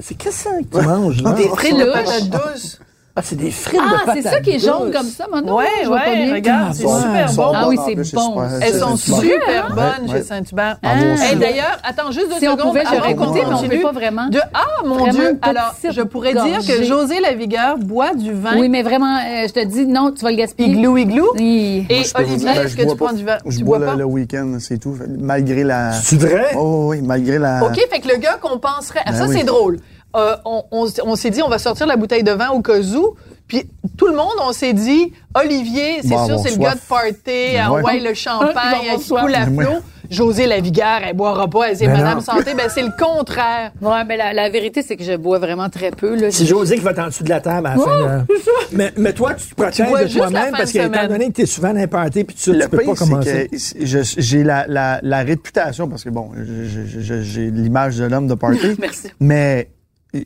c'est 0.00 0.14
qu'est-ce 0.14 0.44
que 0.44 0.78
tu 0.80 0.86
manges, 0.86 1.22
là? 1.22 1.32
Des 1.34 1.48
frites 1.48 1.76
de 1.76 1.84
là. 1.84 1.92
patates 2.02 2.30
douces. 2.30 2.80
Ah, 3.18 3.22
c'est 3.24 3.36
des 3.36 3.50
frites 3.50 3.80
de 3.80 3.86
Ah, 4.06 4.12
c'est 4.14 4.22
ça 4.22 4.40
qui 4.40 4.50
est 4.50 4.58
jaune 4.60 4.92
comme 4.92 5.06
ça, 5.06 5.26
maintenant. 5.32 5.56
Ouais, 5.56 5.64
je 5.82 5.88
vois 5.88 5.98
pas 6.00 6.10
ouais, 6.10 6.24
bien. 6.24 6.34
regarde, 6.34 6.74
c'est 6.74 6.84
bon. 6.84 7.00
super 7.00 7.32
bon. 7.34 7.52
Ah 7.54 7.68
oui, 7.68 7.78
en 7.78 7.84
c'est 7.84 8.14
bon. 8.14 8.42
Elles 8.62 8.72
c'est 8.74 8.78
sont 8.78 8.96
super. 8.96 9.74
bonnes 9.74 9.78
Ouais, 9.78 10.06
chez 10.08 10.12
ouais. 10.14 10.22
Saint-Hubert. 10.22 10.78
Ah, 10.82 10.94
là. 10.94 11.34
D'ailleurs, 11.34 11.78
attends 11.82 12.12
juste 12.12 12.28
deux 12.28 12.38
Si 12.38 12.46
on 12.48 12.52
secondes. 12.52 12.68
pouvait, 12.68 12.84
j'aurais 12.94 13.14
goûté, 13.14 13.40
mais 13.40 13.46
on 13.46 13.50
continue. 13.56 13.76
peut 13.78 13.82
pas 13.82 13.92
vraiment. 13.92 14.28
De, 14.28 14.40
ah, 14.54 14.60
mon 14.84 14.94
Vraiment 14.96 15.12
Dieu. 15.18 15.38
Alors, 15.42 15.74
je 15.82 16.02
pourrais 16.02 16.32
dire 16.32 16.58
que. 16.66 16.84
José 16.84 17.20
Lavigueur 17.20 17.76
boit 17.78 18.14
du 18.14 18.32
vin 18.32 18.56
Oui, 18.58 18.68
mais 18.68 18.82
vraiment, 18.82 19.16
euh, 19.16 19.46
je 19.48 19.52
te 19.52 19.64
dis, 19.64 19.84
non, 19.86 20.12
tu 20.12 20.22
vas 20.24 20.30
le 20.30 20.36
gaspiller. 20.36 20.68
igloo 20.70 20.96
igloo. 20.96 21.32
Oui. 21.34 21.86
Et 21.90 22.02
Olivier, 22.14 22.48
est-ce 22.50 22.68
je 22.68 22.76
que 22.76 22.88
tu 22.88 22.96
prends 22.96 23.12
du 23.12 23.24
vin? 23.24 23.38
Je 23.46 23.58
bois 23.64 23.78
bois 23.78 23.78
le, 23.78 23.92
pas? 23.92 23.96
le 23.96 24.04
week-end, 24.04 24.56
c'est 24.60 24.78
tout. 24.78 24.96
Malgré 25.18 25.64
la. 25.64 25.92
C'est 25.92 26.20
vrai? 26.20 26.52
Oh, 26.56 26.86
oui, 26.90 27.00
malgré 27.02 27.38
la. 27.38 27.64
OK, 27.64 27.74
fait 27.90 27.98
que 28.00 28.08
le 28.08 28.16
gars 28.18 28.38
qu'on 28.40 28.58
penserait. 28.58 29.00
Ah, 29.04 29.10
Ben 29.10 29.18
ça, 29.18 29.26
oui. 29.26 29.36
c'est 29.38 29.44
drôle. 29.44 29.78
Euh, 30.16 30.36
on 30.44 30.64
on, 30.70 30.86
s- 30.86 31.00
on 31.04 31.16
s'est 31.16 31.30
dit, 31.30 31.42
on 31.42 31.48
va 31.48 31.58
sortir 31.58 31.86
la 31.86 31.96
bouteille 31.96 32.22
de 32.22 32.32
vin 32.32 32.48
au 32.50 32.60
cas 32.62 32.78
où. 32.80 33.14
Puis 33.46 33.64
tout 33.96 34.06
le 34.06 34.14
monde, 34.16 34.34
on 34.42 34.52
s'est 34.52 34.72
dit, 34.74 35.12
Olivier, 35.34 36.00
c'est 36.02 36.08
sûr, 36.08 36.38
c'est 36.38 36.50
le 36.50 36.56
gars 36.58 36.74
de 36.74 36.80
party, 36.86 37.56
ah 37.58 37.72
Ouais. 37.72 37.82
ouais, 37.82 38.00
le 38.00 38.10
Il 38.10 38.14
champagne, 38.16 38.98
soif. 39.00 39.22
coule 39.22 39.34
à 39.34 39.44
Ouais. 39.46 39.64
flot. 39.64 39.78
José 40.10 40.46
Lavigueur, 40.46 41.00
elle 41.06 41.14
boira 41.14 41.48
pas, 41.48 41.68
elle 41.70 41.76
c'est 41.76 41.86
Ben 41.86 41.98
Madame 41.98 42.14
non. 42.14 42.20
Santé. 42.22 42.54
Ben, 42.54 42.70
c'est 42.70 42.82
le 42.82 42.92
contraire. 42.98 43.72
Ouais, 43.82 44.04
mais 44.06 44.16
la, 44.16 44.32
la 44.32 44.48
vérité, 44.48 44.80
c'est 44.82 44.96
que 44.96 45.04
je 45.04 45.14
bois 45.16 45.38
vraiment 45.38 45.68
très 45.68 45.90
peu. 45.90 46.14
Là. 46.16 46.30
C'est 46.30 46.46
José 46.46 46.76
qui 46.76 46.80
va 46.82 46.92
être 46.92 46.98
en 47.00 47.06
dessous 47.08 47.24
de 47.24 47.28
la 47.28 47.42
table 47.42 47.66
à 47.66 47.76
la 47.76 47.82
fin. 47.82 48.24
de- 48.24 48.34
Mais, 48.72 48.90
mais 48.96 49.12
toi, 49.12 49.34
tu 49.34 49.46
te 49.48 49.54
protèges 49.54 50.14
de 50.14 50.18
toi-même 50.18 50.52
parce 50.56 50.72
qu'étant 50.72 50.84
semaine. 50.94 51.08
donné 51.08 51.26
que 51.28 51.32
tu 51.34 51.42
es 51.42 51.46
souvent 51.46 51.74
parties 51.86 52.24
puis 52.24 52.34
tu, 52.36 52.54
Le 52.54 52.60
tu 52.60 52.68
peux 52.70 52.78
pas 52.78 52.94
commencer. 52.94 53.50
que 53.50 54.02
j'ai 54.16 54.44
la, 54.44 54.64
la, 54.66 54.98
la 55.02 55.18
réputation, 55.18 55.88
parce 55.88 56.04
que 56.04 56.08
bon, 56.10 56.30
je- 56.36 56.64
je- 56.86 57.00
je- 57.00 57.22
j'ai 57.22 57.50
l'image 57.50 57.96
de 57.98 58.04
l'homme 58.06 58.28
de 58.28 58.34
party. 58.34 58.76
Merci. 58.78 59.08
Mais 59.20 59.68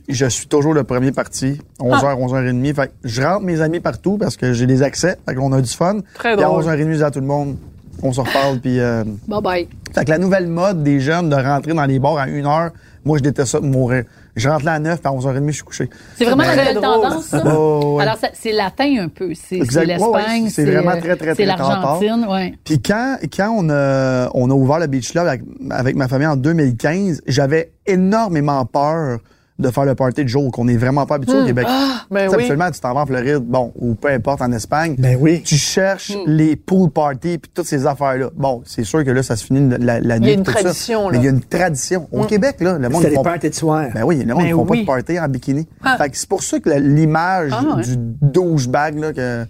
je 0.07 0.25
suis 0.27 0.47
toujours 0.47 0.73
le 0.73 0.83
premier 0.83 1.11
parti, 1.11 1.59
11h, 1.79 2.15
11h30. 2.17 2.73
Fait 2.73 2.87
que 2.87 2.91
je 3.03 3.21
rentre 3.21 3.41
mes 3.43 3.61
amis 3.61 3.79
partout 3.79 4.17
parce 4.17 4.37
que 4.37 4.53
j'ai 4.53 4.65
des 4.65 4.81
accès. 4.81 5.17
Fait 5.27 5.35
qu'on 5.35 5.51
a 5.53 5.61
du 5.61 5.69
fun. 5.69 5.97
Très 6.15 6.35
Puis 6.35 6.43
à 6.43 6.47
drôle. 6.47 6.63
11h30, 6.63 6.91
je 6.91 6.97
dis 6.97 7.03
à 7.03 7.11
tout 7.11 7.19
le 7.19 7.25
monde, 7.27 7.57
on 8.01 8.13
se 8.13 8.21
reparle. 8.21 8.59
Puis, 8.59 8.79
euh, 8.79 9.03
Bye 9.27 9.41
bye. 9.41 9.67
fait 9.93 10.05
que 10.05 10.09
la 10.09 10.17
nouvelle 10.17 10.47
mode 10.47 10.83
des 10.83 10.99
jeunes 10.99 11.29
de 11.29 11.35
rentrer 11.35 11.73
dans 11.73 11.85
les 11.85 11.99
bars 11.99 12.17
à 12.17 12.27
1h, 12.27 12.71
moi, 13.05 13.17
je 13.17 13.23
déteste 13.23 13.51
ça 13.51 13.59
de 13.59 13.65
mourir. 13.65 14.05
Je 14.35 14.49
rentre 14.49 14.63
là 14.65 14.73
à 14.73 14.79
9, 14.79 14.99
puis 15.01 15.07
à 15.07 15.11
11h30, 15.11 15.47
je 15.47 15.51
suis 15.51 15.63
couché. 15.63 15.89
C'est 16.17 16.23
vraiment 16.23 16.43
Mais- 16.43 16.55
la 16.55 16.73
nouvelle 16.73 16.81
tendance, 16.81 17.25
ça? 17.25 17.43
Oh, 17.45 17.95
ouais. 17.97 18.03
Alors, 18.03 18.17
ça- 18.17 18.29
c'est 18.33 18.53
latin 18.53 18.95
un 19.01 19.09
peu. 19.09 19.33
C'est 19.35 19.57
l'Espagne, 19.57 20.49
c'est 20.49 20.65
vraiment 20.65 20.91
très, 20.97 21.15
très, 21.17 21.35
c'est 21.35 21.45
très 21.45 21.45
l'Argentine, 21.45 22.25
ouais. 22.29 22.53
Puis 22.63 22.81
quand, 22.81 23.17
quand 23.35 23.53
on, 23.55 23.69
a, 23.69 24.29
on 24.33 24.49
a 24.49 24.53
ouvert 24.53 24.79
le 24.79 24.87
Beach 24.87 25.11
Club 25.11 25.27
avec, 25.27 25.41
avec 25.69 25.95
ma 25.97 26.07
famille 26.07 26.25
en 26.27 26.37
2015, 26.37 27.21
j'avais 27.27 27.73
énormément 27.85 28.65
peur 28.65 29.19
de 29.59 29.69
faire 29.69 29.85
le 29.85 29.93
party 29.93 30.23
de 30.23 30.27
jour, 30.29 30.51
qu'on 30.51 30.67
est 30.67 30.77
vraiment 30.77 31.05
pas 31.05 31.15
habitué 31.15 31.37
au 31.39 31.45
Québec. 31.45 31.67
ben 31.67 32.23
Tu 32.23 32.23
sais, 32.23 32.27
oui. 32.27 32.33
Habituellement, 32.33 32.71
tu 32.71 32.79
t'en 32.79 32.93
vas 32.95 33.01
en 33.01 33.05
Floride, 33.05 33.43
bon, 33.43 33.71
ou 33.79 33.93
peu 33.93 34.07
importe, 34.09 34.41
en 34.41 34.51
Espagne. 34.51 34.95
Ben 34.97 35.15
oui. 35.19 35.43
Tu 35.43 35.55
cherches 35.57 36.11
les 36.25 36.55
pool 36.55 36.89
parties 36.89 37.37
puis 37.37 37.51
toutes 37.53 37.67
ces 37.67 37.85
affaires-là. 37.85 38.29
Bon, 38.35 38.63
c'est 38.65 38.83
sûr 38.83 39.03
que 39.05 39.11
là, 39.11 39.21
ça 39.21 39.35
se 39.35 39.45
finit 39.45 39.69
la, 39.79 39.99
la 39.99 40.19
nuit. 40.19 40.29
Il 40.29 40.31
y 40.31 40.35
a 40.35 40.39
une 40.39 40.45
ça. 40.45 40.53
tradition, 40.53 41.09
là. 41.09 41.11
Mais 41.11 41.17
il 41.19 41.25
y 41.25 41.27
a 41.27 41.31
une 41.31 41.41
tradition. 41.43 42.07
Au 42.11 42.23
Québec, 42.25 42.57
là, 42.61 42.79
le 42.79 42.89
monde, 42.89 43.03
C'est 43.03 43.09
les 43.09 43.15
font 43.15 43.21
parties 43.23 43.49
de 43.51 43.55
soir. 43.55 43.87
ben 43.93 44.03
oui, 44.03 44.23
le 44.25 44.33
monde, 44.33 44.41
Ben 44.43 44.49
ils 44.49 44.53
font 44.53 44.65
oui. 44.67 44.85
pas 44.85 44.95
de 44.97 45.03
party 45.03 45.19
en 45.19 45.27
bikini. 45.29 45.67
Ah. 45.83 45.97
Fait 45.97 46.09
que 46.09 46.17
c'est 46.17 46.27
pour 46.29 46.41
ça 46.41 46.59
que 46.59 46.69
l'image 46.71 47.51
Ah, 47.53 47.75
ouais. 47.77 47.83
du 47.83 47.95
douchebag, 47.97 48.97
là, 48.97 49.13
que, 49.13 49.45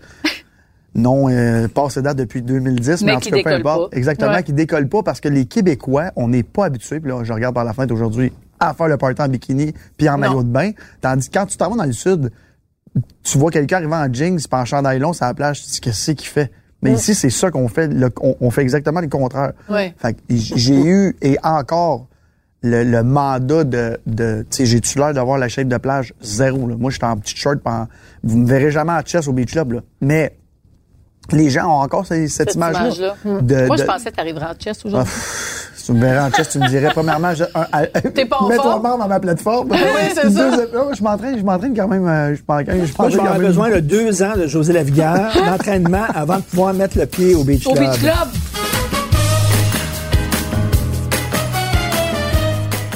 non, 0.95 1.29
euh, 1.29 1.67
passe 1.69 1.97
date 1.97 2.17
depuis 2.17 2.41
2010, 2.41 3.01
mais, 3.01 3.05
Mais 3.11 3.15
en 3.15 3.19
qui 3.19 3.29
tout 3.29 3.37
cas, 3.37 3.43
peu 3.43 3.49
décolle 3.49 3.61
importe. 3.67 3.91
pas. 3.91 3.97
Exactement, 3.97 4.31
Ouais. 4.33 4.43
qui 4.43 4.53
décolle 4.53 4.87
pas 4.89 5.01
parce 5.01 5.21
que 5.21 5.29
les 5.29 5.45
Québécois, 5.45 6.11
on 6.17 6.27
n'est 6.27 6.43
pas 6.43 6.65
habitués, 6.65 6.99
puis 6.99 7.09
là, 7.09 7.23
je 7.23 7.31
regarde 7.33 7.55
par 7.55 7.63
la 7.63 7.73
fenêtre 7.73 7.93
aujourd'hui, 7.93 8.31
à 8.69 8.73
faire 8.73 8.87
le 8.87 8.97
party 8.97 9.21
en 9.21 9.27
bikini 9.27 9.73
puis 9.97 10.09
en 10.09 10.17
maillot 10.17 10.43
de 10.43 10.49
bain. 10.49 10.71
Tandis 11.01 11.29
que 11.29 11.37
quand 11.39 11.45
tu 11.45 11.57
t'en 11.57 11.69
vas 11.69 11.77
dans 11.77 11.83
le 11.85 11.91
sud, 11.93 12.31
tu 13.23 13.37
vois 13.37 13.51
quelqu'un 13.51 13.77
arriver 13.77 13.95
en 13.95 14.13
jeans 14.13 14.37
puis 14.37 14.47
en 14.51 14.65
chandail 14.65 14.99
long 14.99 15.13
sur 15.13 15.25
la 15.25 15.33
plage, 15.33 15.61
tu 15.61 15.67
te 15.67 15.71
dis 15.73 15.79
qu'est-ce 15.81 15.97
que 15.99 16.03
c'est 16.05 16.15
qu'il 16.15 16.27
fait? 16.29 16.51
Mais 16.81 16.91
ici, 16.93 17.15
c'est 17.15 17.29
ça 17.29 17.49
qu'on 17.49 17.69
fait. 17.69 17.87
le- 17.87 18.11
on, 18.21 18.35
on 18.41 18.51
fait 18.51 18.61
exactement 18.61 18.99
le 18.99 19.07
contraire. 19.07 19.53
Ouais. 19.69 19.95
Fait 19.97 20.13
que 20.15 20.19
j'ai 20.29 20.75
eu 20.85 21.15
et 21.21 21.37
encore 21.41 22.07
le, 22.61 22.83
le 22.83 23.03
mandat 23.03 23.63
de, 23.63 23.97
de 24.05 24.45
tu 24.49 24.57
sais, 24.57 24.65
j'ai-tu 24.65 24.97
l'air 24.99 25.13
d'avoir 25.13 25.37
la 25.37 25.47
shape 25.47 25.69
de 25.69 25.77
plage? 25.77 26.13
Zéro, 26.21 26.67
là. 26.67 26.75
Moi, 26.77 26.91
j'étais 26.91 27.05
en 27.05 27.15
petite 27.17 27.37
shirt 27.37 27.59
pendant, 27.61 27.87
vous 28.23 28.37
me 28.37 28.45
verrez 28.47 28.69
jamais 28.69 28.91
en 28.91 29.01
chest 29.01 29.27
au 29.29 29.33
beach 29.33 29.51
club, 29.53 29.71
là. 29.73 29.79
Mais, 30.01 30.35
les 31.31 31.49
gens 31.49 31.65
ont 31.67 31.81
encore 31.81 32.05
cette, 32.05 32.55
image-là. 32.55 33.15
De- 33.25 33.65
Moi, 33.67 33.77
je 33.77 33.83
pensais 33.83 34.11
que 34.11 34.15
t'arriverais 34.15 34.45
en 34.47 34.53
chest 34.55 34.81
ah, 34.83 34.87
aujourd'hui. 34.87 35.13
si 35.75 35.85
tu 35.85 35.93
me 35.93 36.01
verrais 36.01 36.19
en 36.19 36.29
chest, 36.31 36.51
tu 36.51 36.59
me 36.59 36.67
dirais, 36.67 36.89
premièrement, 36.93 37.33
je, 37.33 37.43
un, 37.55 37.65
un- 37.73 37.85
T'es 38.13 38.25
pas 38.25 38.37
en 38.37 38.47
mets-toi 38.49 38.63
forme? 38.63 38.83
mort 38.83 38.97
dans 38.97 39.07
ma 39.07 39.19
plateforme. 39.19 39.69
Oui, 39.71 39.77
c'est 40.13 40.29
ça. 40.29 40.49
Oh, 40.75 40.89
je 40.95 41.01
m'entraîne, 41.03 41.37
je 41.39 41.43
m'entraîne 41.43 41.75
quand 41.75 41.87
même, 41.87 42.07
euh, 42.07 42.35
je 42.35 42.41
quand 43.11 43.25
avoir 43.25 43.37
même. 43.39 43.47
besoin 43.47 43.69
de 43.69 43.79
deux 43.79 44.21
ans 44.21 44.35
de 44.37 44.47
José 44.47 44.73
Lavigueur 44.73 45.31
d'entraînement 45.45 46.05
avant 46.13 46.37
de 46.37 46.41
pouvoir 46.43 46.73
mettre 46.73 46.97
le 46.97 47.05
pied 47.05 47.35
au 47.35 47.43
Beach 47.43 47.65
Au 47.67 47.73
Club. 47.73 47.89
Beach 47.89 47.99
Club. 47.99 48.13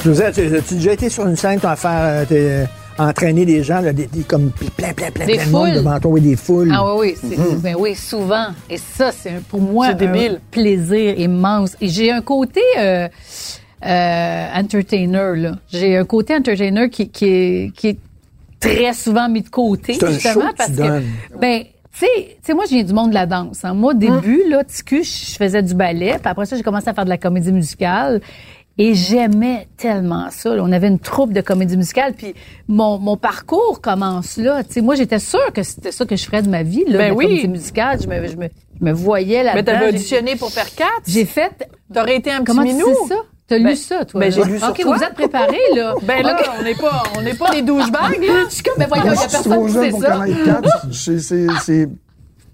José, 0.04 0.24
tu 0.32 0.40
as 0.56 0.74
déjà 0.74 0.92
été 0.92 1.08
sur 1.08 1.26
une 1.26 1.36
scène, 1.36 1.58
toi, 1.60 1.70
à 1.72 1.76
faire 1.76 2.26
t'es, 2.26 2.36
euh, 2.38 2.64
entraîner 2.98 3.44
des 3.44 3.62
gens, 3.62 3.80
là, 3.80 3.92
des, 3.92 4.06
des- 4.06 4.22
comme 4.22 4.50
plein, 4.76 4.92
plein, 4.92 5.10
plein, 5.10 5.26
Des 5.26 5.34
plein 5.36 5.46
de 5.46 5.50
monde 5.50 5.66
foules. 5.68 5.74
devant 5.76 6.00
toi, 6.00 6.10
oui, 6.12 6.20
des 6.20 6.36
foules. 6.36 6.72
Ah 6.74 6.94
oui, 6.96 7.14
oui, 7.22 7.30
c'est, 7.36 7.60
ben 7.62 7.76
oui, 7.78 7.94
souvent. 7.94 8.46
Et 8.68 8.76
ça, 8.78 9.12
c'est 9.12 9.30
un- 9.30 9.40
pour 9.48 9.60
moi 9.60 9.88
C'est 9.98 10.06
un 10.06 10.36
plaisir 10.50 11.18
immense. 11.18 11.76
Et 11.80 11.88
j'ai 11.88 12.10
un 12.10 12.20
côté 12.22 12.60
euh, 12.78 13.08
euh, 13.84 14.46
entertainer 14.54 15.36
là. 15.36 15.52
J'ai 15.72 15.96
un 15.96 16.04
côté 16.04 16.34
entertainer 16.34 16.88
qui, 16.90 17.08
qui 17.08 17.24
est 17.26 17.72
qui 17.76 17.88
est 17.88 17.98
très 18.60 18.92
souvent 18.92 19.28
mis 19.28 19.42
de 19.42 19.48
côté 19.48 19.94
C'est 19.94 20.04
un 20.04 20.10
justement 20.12 20.34
show 20.34 20.40
que 20.40 20.48
tu 20.50 20.54
parce 20.56 20.70
donnes. 20.72 21.04
que 21.32 21.38
ben 21.38 21.62
tu 21.92 22.04
sais, 22.06 22.10
tu 22.26 22.36
sais, 22.42 22.54
moi, 22.54 22.62
je 22.66 22.74
viens 22.76 22.84
du 22.84 22.92
monde 22.92 23.08
de 23.10 23.14
la 23.14 23.26
danse. 23.26 23.64
hein. 23.64 23.74
Moi, 23.74 23.92
au 23.92 23.96
début, 23.96 24.42
là, 24.48 24.62
TQ, 24.62 25.02
je 25.02 25.34
faisais 25.36 25.62
du 25.64 25.74
ballet. 25.74 26.12
Puis 26.20 26.30
après 26.30 26.46
ça, 26.46 26.56
j'ai 26.56 26.62
commencé 26.62 26.88
à 26.88 26.94
faire 26.94 27.04
de 27.04 27.08
la 27.08 27.18
comédie 27.18 27.50
musicale. 27.50 28.20
Et 28.80 28.94
j'aimais 28.94 29.66
tellement 29.76 30.28
ça. 30.30 30.54
là. 30.54 30.62
On 30.64 30.70
avait 30.70 30.86
une 30.88 31.00
troupe 31.00 31.32
de 31.32 31.40
comédie 31.40 31.76
musicale. 31.76 32.14
Puis 32.16 32.34
mon, 32.68 32.98
mon 32.98 33.16
parcours 33.16 33.80
commence 33.80 34.36
là. 34.36 34.62
Tu 34.62 34.74
sais, 34.74 34.80
moi, 34.80 34.94
j'étais 34.94 35.18
sûre 35.18 35.52
que 35.52 35.62
c'était 35.64 35.90
ça 35.92 36.06
que 36.06 36.14
je 36.14 36.24
ferais 36.24 36.42
de 36.42 36.48
ma 36.48 36.62
vie, 36.62 36.84
là, 36.86 36.98
Ben 36.98 37.08
la 37.08 37.14
oui. 37.14 37.24
comédie 37.26 37.48
musicale. 37.48 37.98
Je 38.00 38.06
me, 38.06 38.26
je 38.28 38.36
me, 38.36 38.48
je 38.80 38.84
me 38.84 38.92
voyais 38.92 39.42
là-dedans. 39.42 39.54
Mais 39.56 39.64
t'avais 39.64 39.88
auditionné 39.88 40.36
pour 40.36 40.50
faire 40.52 40.72
quatre? 40.74 41.02
J'ai 41.08 41.24
fait... 41.24 41.68
T'aurais 41.92 42.16
été 42.16 42.30
un 42.30 42.38
petit 42.38 42.44
Comment 42.46 42.62
tu 42.62 42.68
minou? 42.74 42.86
sais 42.86 43.14
ça? 43.14 43.20
T'as 43.48 43.58
Ben- 43.58 43.68
lu 43.68 43.76
ça, 43.76 44.04
toi? 44.04 44.20
ben, 44.20 44.30
j'ai 44.30 44.44
lu 44.44 44.58
sur 44.58 44.68
OK, 44.68 44.78
toi. 44.80 44.96
vous 44.96 45.02
êtes 45.02 45.14
préparés, 45.14 45.56
là. 45.74 45.94
Ben 46.02 46.22
là, 46.22 46.38
on 46.60 46.62
n'est 46.62 46.74
pas, 46.74 47.02
on 47.16 47.22
n'est 47.22 47.34
pas 47.34 47.50
des 47.50 47.62
douchebags, 47.62 48.20
là. 48.22 48.44
Je 48.48 48.54
suis 48.54 48.62
comme, 48.62 48.74
ben 48.78 48.86
voyons, 48.86 49.04
il 49.06 49.08
y 49.08 49.10
a 49.10 49.20
personne 49.22 49.52
trop 49.52 49.66
qui 49.66 49.72
sait 49.72 49.88
pour 49.90 50.02
ça. 50.02 50.24
C'est, 50.92 51.88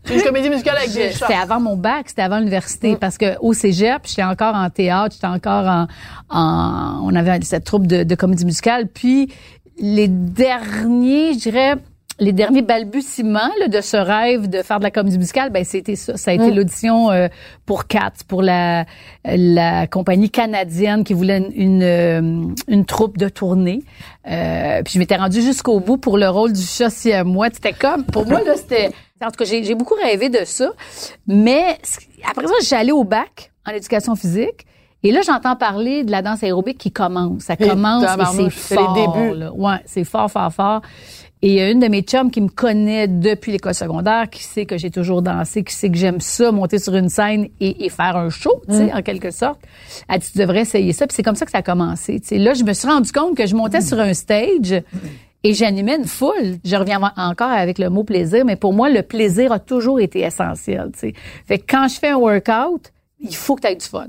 c'est, 0.04 0.12
c'est, 0.12 0.18
C'est 0.18 0.20
une 0.20 0.26
comédie 0.26 0.50
musicale 0.50 0.76
avec 0.76 0.92
des 0.92 1.10
Je- 1.12 1.18
chats. 1.18 1.26
C'était 1.28 1.38
avant 1.40 1.60
mon 1.60 1.76
bac, 1.76 2.08
c'était 2.08 2.22
avant 2.22 2.38
l'université, 2.38 2.96
parce 2.96 3.16
que 3.18 3.38
au 3.40 3.52
cégep, 3.52 4.02
j'étais 4.06 4.22
encore 4.22 4.54
en 4.54 4.68
théâtre, 4.70 5.14
j'étais 5.14 5.26
encore 5.26 5.66
en, 5.66 5.86
en- 6.30 7.00
on 7.04 7.14
avait 7.14 7.38
cette 7.42 7.64
troupe 7.64 7.86
de, 7.86 8.02
de 8.04 8.14
comédie 8.14 8.44
musicale, 8.44 8.86
puis 8.88 9.32
les 9.78 10.08
derniers, 10.08 11.32
je 11.34 11.38
dirais, 11.38 11.74
les 12.20 12.32
derniers 12.32 12.62
balbutiements 12.62 13.50
là, 13.58 13.68
de 13.68 13.80
ce 13.80 13.96
rêve 13.96 14.48
de 14.48 14.62
faire 14.62 14.78
de 14.78 14.84
la 14.84 14.90
comédie 14.90 15.18
musicale, 15.18 15.50
ben 15.50 15.64
c'était 15.64 15.96
ça. 15.96 16.16
Ça 16.16 16.30
a 16.30 16.34
été 16.34 16.50
l'audition 16.50 17.10
euh, 17.10 17.28
pour 17.66 17.86
Cats, 17.86 18.12
pour 18.28 18.42
la 18.42 18.84
la 19.24 19.86
compagnie 19.86 20.30
canadienne 20.30 21.04
qui 21.04 21.14
voulait 21.14 21.38
une 21.38 21.52
une, 21.54 21.82
euh, 21.82 22.54
une 22.68 22.84
troupe 22.84 23.18
de 23.18 23.28
tournée. 23.28 23.82
Euh, 24.30 24.82
puis 24.82 24.94
je 24.94 24.98
m'étais 24.98 25.16
rendue 25.16 25.42
jusqu'au 25.42 25.80
bout 25.80 25.96
pour 25.96 26.18
le 26.18 26.28
rôle 26.28 26.52
du 26.52 26.62
chat 26.62 26.90
siamois. 26.90 27.48
C'était 27.52 27.72
comme, 27.72 28.04
pour 28.04 28.26
moi 28.26 28.42
là, 28.44 28.54
c'était. 28.56 28.90
En 29.22 29.30
tout 29.30 29.42
cas, 29.42 29.44
j'ai 29.44 29.74
beaucoup 29.74 29.94
rêvé 29.94 30.28
de 30.28 30.44
ça. 30.44 30.70
Mais 31.26 31.78
après 32.28 32.46
ça, 32.60 32.78
allé 32.78 32.92
au 32.92 33.04
bac 33.04 33.52
en 33.66 33.72
éducation 33.72 34.14
physique. 34.14 34.66
Et 35.02 35.12
là, 35.12 35.20
j'entends 35.20 35.54
parler 35.54 36.02
de 36.02 36.10
la 36.10 36.22
danse 36.22 36.42
aérobique 36.42 36.78
qui 36.78 36.90
commence. 36.90 37.42
Ça 37.42 37.56
commence 37.56 38.04
et 38.04 38.50
c'est 38.50 38.74
fort. 38.74 38.94
débuts. 38.94 39.38
là. 39.38 39.52
Ouais, 39.52 39.76
c'est 39.84 40.04
fort, 40.04 40.30
fort, 40.30 40.50
fort. 40.50 40.80
Et 41.46 41.48
il 41.48 41.52
y 41.56 41.60
a 41.60 41.70
une 41.70 41.78
de 41.80 41.88
mes 41.88 42.00
chums 42.00 42.30
qui 42.30 42.40
me 42.40 42.48
connaît 42.48 43.06
depuis 43.06 43.52
l'école 43.52 43.74
secondaire, 43.74 44.30
qui 44.30 44.42
sait 44.42 44.64
que 44.64 44.78
j'ai 44.78 44.90
toujours 44.90 45.20
dansé, 45.20 45.62
qui 45.62 45.74
sait 45.74 45.90
que 45.90 45.96
j'aime 45.98 46.18
ça, 46.20 46.50
monter 46.52 46.78
sur 46.78 46.94
une 46.94 47.10
scène 47.10 47.48
et, 47.60 47.84
et 47.84 47.90
faire 47.90 48.16
un 48.16 48.30
show, 48.30 48.62
tu 48.66 48.74
sais, 48.74 48.90
en 48.94 49.02
quelque 49.02 49.30
sorte. 49.30 49.60
Elle 50.08 50.20
dit, 50.20 50.32
tu 50.32 50.38
devrais 50.38 50.60
essayer 50.62 50.94
ça. 50.94 51.06
Puis 51.06 51.14
c'est 51.14 51.22
comme 51.22 51.34
ça 51.34 51.44
que 51.44 51.50
ça 51.50 51.58
a 51.58 51.62
commencé. 51.62 52.18
Tu 52.20 52.28
sais, 52.28 52.38
là, 52.38 52.54
je 52.54 52.64
me 52.64 52.72
suis 52.72 52.88
rendu 52.88 53.12
compte 53.12 53.36
que 53.36 53.44
je 53.46 53.54
montais 53.54 53.82
sur 53.82 54.00
un 54.00 54.14
stage 54.14 54.82
et 55.42 55.52
j'animais 55.52 55.96
une 55.96 56.06
foule. 56.06 56.56
Je 56.64 56.76
reviens 56.76 56.98
en- 57.02 57.30
encore 57.30 57.50
avec 57.50 57.78
le 57.78 57.90
mot 57.90 58.04
plaisir, 58.04 58.46
mais 58.46 58.56
pour 58.56 58.72
moi, 58.72 58.88
le 58.88 59.02
plaisir 59.02 59.52
a 59.52 59.58
toujours 59.58 60.00
été 60.00 60.20
essentiel. 60.20 60.92
Tu 60.94 60.98
sais. 61.00 61.12
Fait 61.46 61.58
que 61.58 61.64
quand 61.68 61.88
je 61.88 61.98
fais 61.98 62.08
un 62.08 62.16
workout, 62.16 62.90
il 63.20 63.34
faut 63.34 63.54
que 63.56 63.62
tu 63.62 63.68
aies 63.68 63.76
du 63.76 63.84
fun. 63.86 64.06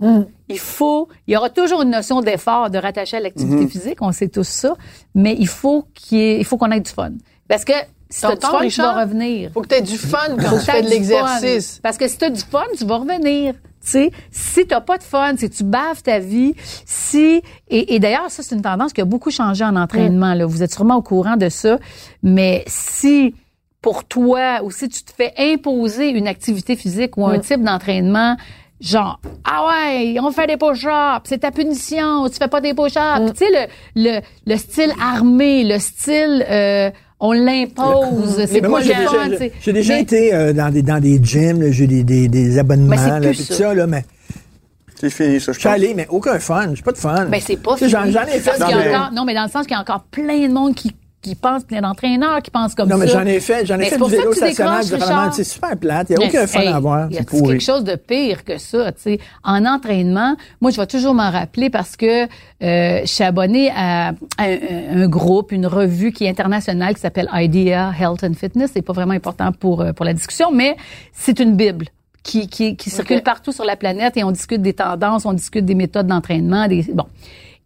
Il 0.50 0.60
faut, 0.60 1.08
il 1.28 1.34
y 1.34 1.38
aura 1.38 1.50
toujours 1.50 1.82
une 1.84 1.91
notion 1.91 2.22
d'effort, 2.22 2.70
de 2.70 2.78
rattacher 2.78 3.18
à 3.18 3.20
l'activité 3.22 3.68
physique, 3.68 3.98
on 4.02 4.12
sait 4.12 4.28
tous 4.28 4.48
ça, 4.48 4.74
mais 5.13 5.36
il 5.39 5.48
faut 5.48 5.86
qu'il 5.94 6.18
y 6.18 6.22
ait- 6.22 6.38
il 6.39 6.46
faut 6.46 6.58
qu'on 6.58 6.72
ait 6.72 6.80
du 6.82 6.91
fun. 6.91 7.12
Parce 7.48 7.63
que 7.63 7.74
si 8.10 8.22
tu 8.22 8.26
as 8.28 8.36
du 8.36 8.41
fun, 8.41 8.68
tu 8.68 8.82
vas 8.82 9.02
revenir. 9.02 9.52
Faut 9.54 9.62
que 9.62 9.68
t'aies 9.68 9.82
du 9.82 9.98
fun 9.98 10.18
quand 10.39 10.50
Faut 10.50 10.60
tu 10.60 10.65
fais 10.65 10.82
de 10.82 10.89
l'exercice. 10.89 11.76
fun. 11.76 11.80
Parce 11.84 11.98
que 11.98 12.08
si 12.08 12.18
tu 12.18 12.26
as 12.26 12.30
du 12.30 12.41
fun, 12.41 12.63
tu 12.78 12.86
vas 12.86 12.98
revenir. 12.98 13.54
Tu 13.84 13.91
sais, 13.91 14.12
si 14.32 14.65
t'as 14.65 14.82
pas 14.82 14.98
de 14.98 15.04
fun, 15.04 15.36
si 15.38 15.48
tu 15.50 15.63
baves 15.63 16.02
ta 16.02 16.18
vie, 16.18 16.56
si 16.86 17.41
et, 17.68 17.94
et 17.96 18.00
d'ailleurs 18.00 18.32
ça 18.32 18.41
c'est 18.41 18.56
une 18.56 18.63
tendance 18.63 18.94
qui 18.94 19.02
a 19.02 19.06
beaucoup 19.06 19.30
changé 19.30 19.63
en 19.63 19.76
entraînement. 19.76 20.34
Là. 20.34 20.46
Vous 20.48 20.63
êtes 20.63 20.74
sûrement 20.74 20.96
au 20.96 21.02
courant 21.04 21.38
de 21.38 21.50
ça, 21.50 21.78
mais 22.24 22.63
si 22.68 23.36
pour 23.82 24.04
toi 24.06 24.62
ou 24.63 24.72
si 24.72 24.89
tu 24.89 25.04
te 25.04 25.12
fais 25.13 25.34
imposer 25.38 26.10
une 26.10 26.28
activité 26.28 26.76
physique 26.76 27.15
ou 27.18 27.28
un 27.28 27.38
type 27.38 27.62
d'entraînement, 27.63 28.36
genre 28.82 29.20
ah 29.44 29.68
ouais, 29.68 30.18
on 30.22 30.32
fait 30.32 30.48
des 30.48 30.58
push-ups, 30.58 31.22
c'est 31.26 31.40
ta 31.40 31.52
punition, 31.52 32.28
tu 32.30 32.36
fais 32.38 32.48
pas 32.48 32.62
des 32.62 32.74
push-ups. 32.74 33.32
Tu 33.38 33.46
sais 33.46 33.70
le, 33.96 34.02
le 34.02 34.20
le 34.46 34.58
style 34.58 34.92
armé, 35.02 35.64
le 35.64 35.80
style 35.80 36.46
euh, 36.50 36.90
on 37.20 37.32
l'impose, 37.32 38.36
c'est 38.46 38.52
Mais 38.54 38.62
pas 38.62 38.68
moi, 38.70 38.82
j'ai 38.82 38.94
le 38.94 39.00
déjà, 39.00 39.50
j'ai- 39.62 39.74
déjà 39.74 39.94
mais- 39.96 40.02
été 40.02 40.34
euh, 40.34 40.54
dans 40.54 40.70
des 40.72 40.82
dans 40.82 41.00
des 41.00 41.20
gyms, 41.24 41.62
là, 41.62 41.72
j'ai 41.72 41.88
des, 41.88 42.04
des, 42.04 42.28
des 42.28 42.58
abonnements, 42.60 42.90
Mais 42.90 42.98
c'est 42.98 43.10
là, 43.10 43.20
plus 43.20 43.34
ça. 43.36 43.54
ça, 43.56 43.74
là, 43.74 43.88
mais 43.88 44.04
C'est 45.00 45.10
fini, 45.10 45.40
ça, 45.40 45.52
je 45.54 45.60
suis 45.60 45.70
allé, 45.70 45.94
mais 45.94 46.08
aucun 46.10 46.40
fun, 46.40 46.72
j'ai 46.74 46.82
pas 46.84 46.92
de 46.92 46.98
fun. 46.98 47.26
Ben, 47.26 47.40
c'est 47.46 47.58
pas 47.62 47.76
J'en 47.82 48.04
ai 48.06 48.40
fait. 48.40 48.60
Non, 48.60 48.68
mais- 48.68 48.96
encore- 48.96 49.12
non, 49.14 49.26
mais 49.26 49.34
dans 49.34 49.44
le 49.44 49.50
sens 49.50 49.64
qu'il 49.66 49.76
y 49.76 49.78
a 49.78 49.82
encore 49.82 50.04
plein 50.12 50.48
de 50.48 50.54
monde 50.54 50.76
qui, 50.76 50.94
qui 51.26 51.34
pense, 51.36 51.64
plein 51.64 51.82
d'entraîneurs 51.82 52.40
qui 52.44 52.52
pensent 52.52 52.76
comme 52.76 52.88
Non, 52.88 52.98
mais 52.98 53.08
ça. 53.08 53.14
j'en 53.20 53.26
ai 53.26 53.40
fait, 53.40 53.66
j'en 53.66 53.76
ai 53.76 53.78
Mais 53.80 53.84
fait 53.86 53.90
c'est 53.92 53.96
du 53.96 54.02
pour 54.02 54.10
ça 54.12 54.18
vélo 54.18 54.34
stationnaire, 54.34 54.84
vraiment, 54.84 55.32
c'est 55.32 55.44
super 55.44 55.76
plate, 55.76 56.12
il 56.12 56.18
n'y 56.18 56.24
a 56.24 56.28
aucun 56.28 56.46
fun 56.46 56.60
hey, 56.62 56.68
à 56.68 56.76
avoir. 56.76 57.12
Y 57.12 57.16
C'est 57.16 57.20
a 57.22 57.24
quelque 57.26 57.60
chose 57.64 57.84
de 57.84 57.96
pire 57.96 58.44
que 58.44 58.60
ça, 58.60 58.92
tu 58.92 59.02
sais? 59.02 59.20
En 59.44 59.66
entraînement, 59.66 60.36
moi, 60.62 60.70
je 60.70 60.78
vais 60.80 60.86
toujours 60.86 61.16
m'en 61.16 61.32
rappeler 61.32 61.72
parce 61.72 61.96
que 61.96 62.26
euh, 62.26 62.28
je 63.02 63.06
suis 63.08 63.24
abonnée 63.24 63.72
à, 63.76 64.10
à 64.38 64.44
un, 64.44 65.02
un 65.04 65.08
groupe, 65.08 65.52
une 65.52 65.66
revue 65.66 66.12
qui 66.12 66.26
est 66.26 66.30
internationale 66.30 66.94
qui 66.94 67.02
s'appelle 67.02 67.28
IDEA 67.34 67.92
Health 68.00 68.24
and 68.24 68.34
Fitness. 68.36 68.72
C'est 68.74 68.84
pas 68.84 68.94
vraiment 68.94 69.14
important 69.14 69.52
pour 69.52 69.82
euh, 69.82 69.94
pour 69.94 70.06
la 70.06 70.14
discussion, 70.14 70.52
mais 70.52 70.78
c'est 71.12 71.40
une 71.40 71.56
bible. 71.56 71.88
Qui, 72.24 72.48
qui, 72.48 72.76
qui 72.76 72.90
circule 72.90 73.22
partout 73.22 73.52
sur 73.52 73.66
la 73.66 73.76
planète 73.76 74.18
et 74.18 74.24
on 74.24 74.32
discute 74.32 74.60
des 74.60 74.74
tendances, 74.74 75.28
on 75.28 75.34
discute 75.34 75.64
des 75.64 75.76
méthodes 75.76 76.08
d'entraînement, 76.08 76.68
des 76.68 76.82
bon. 76.92 77.06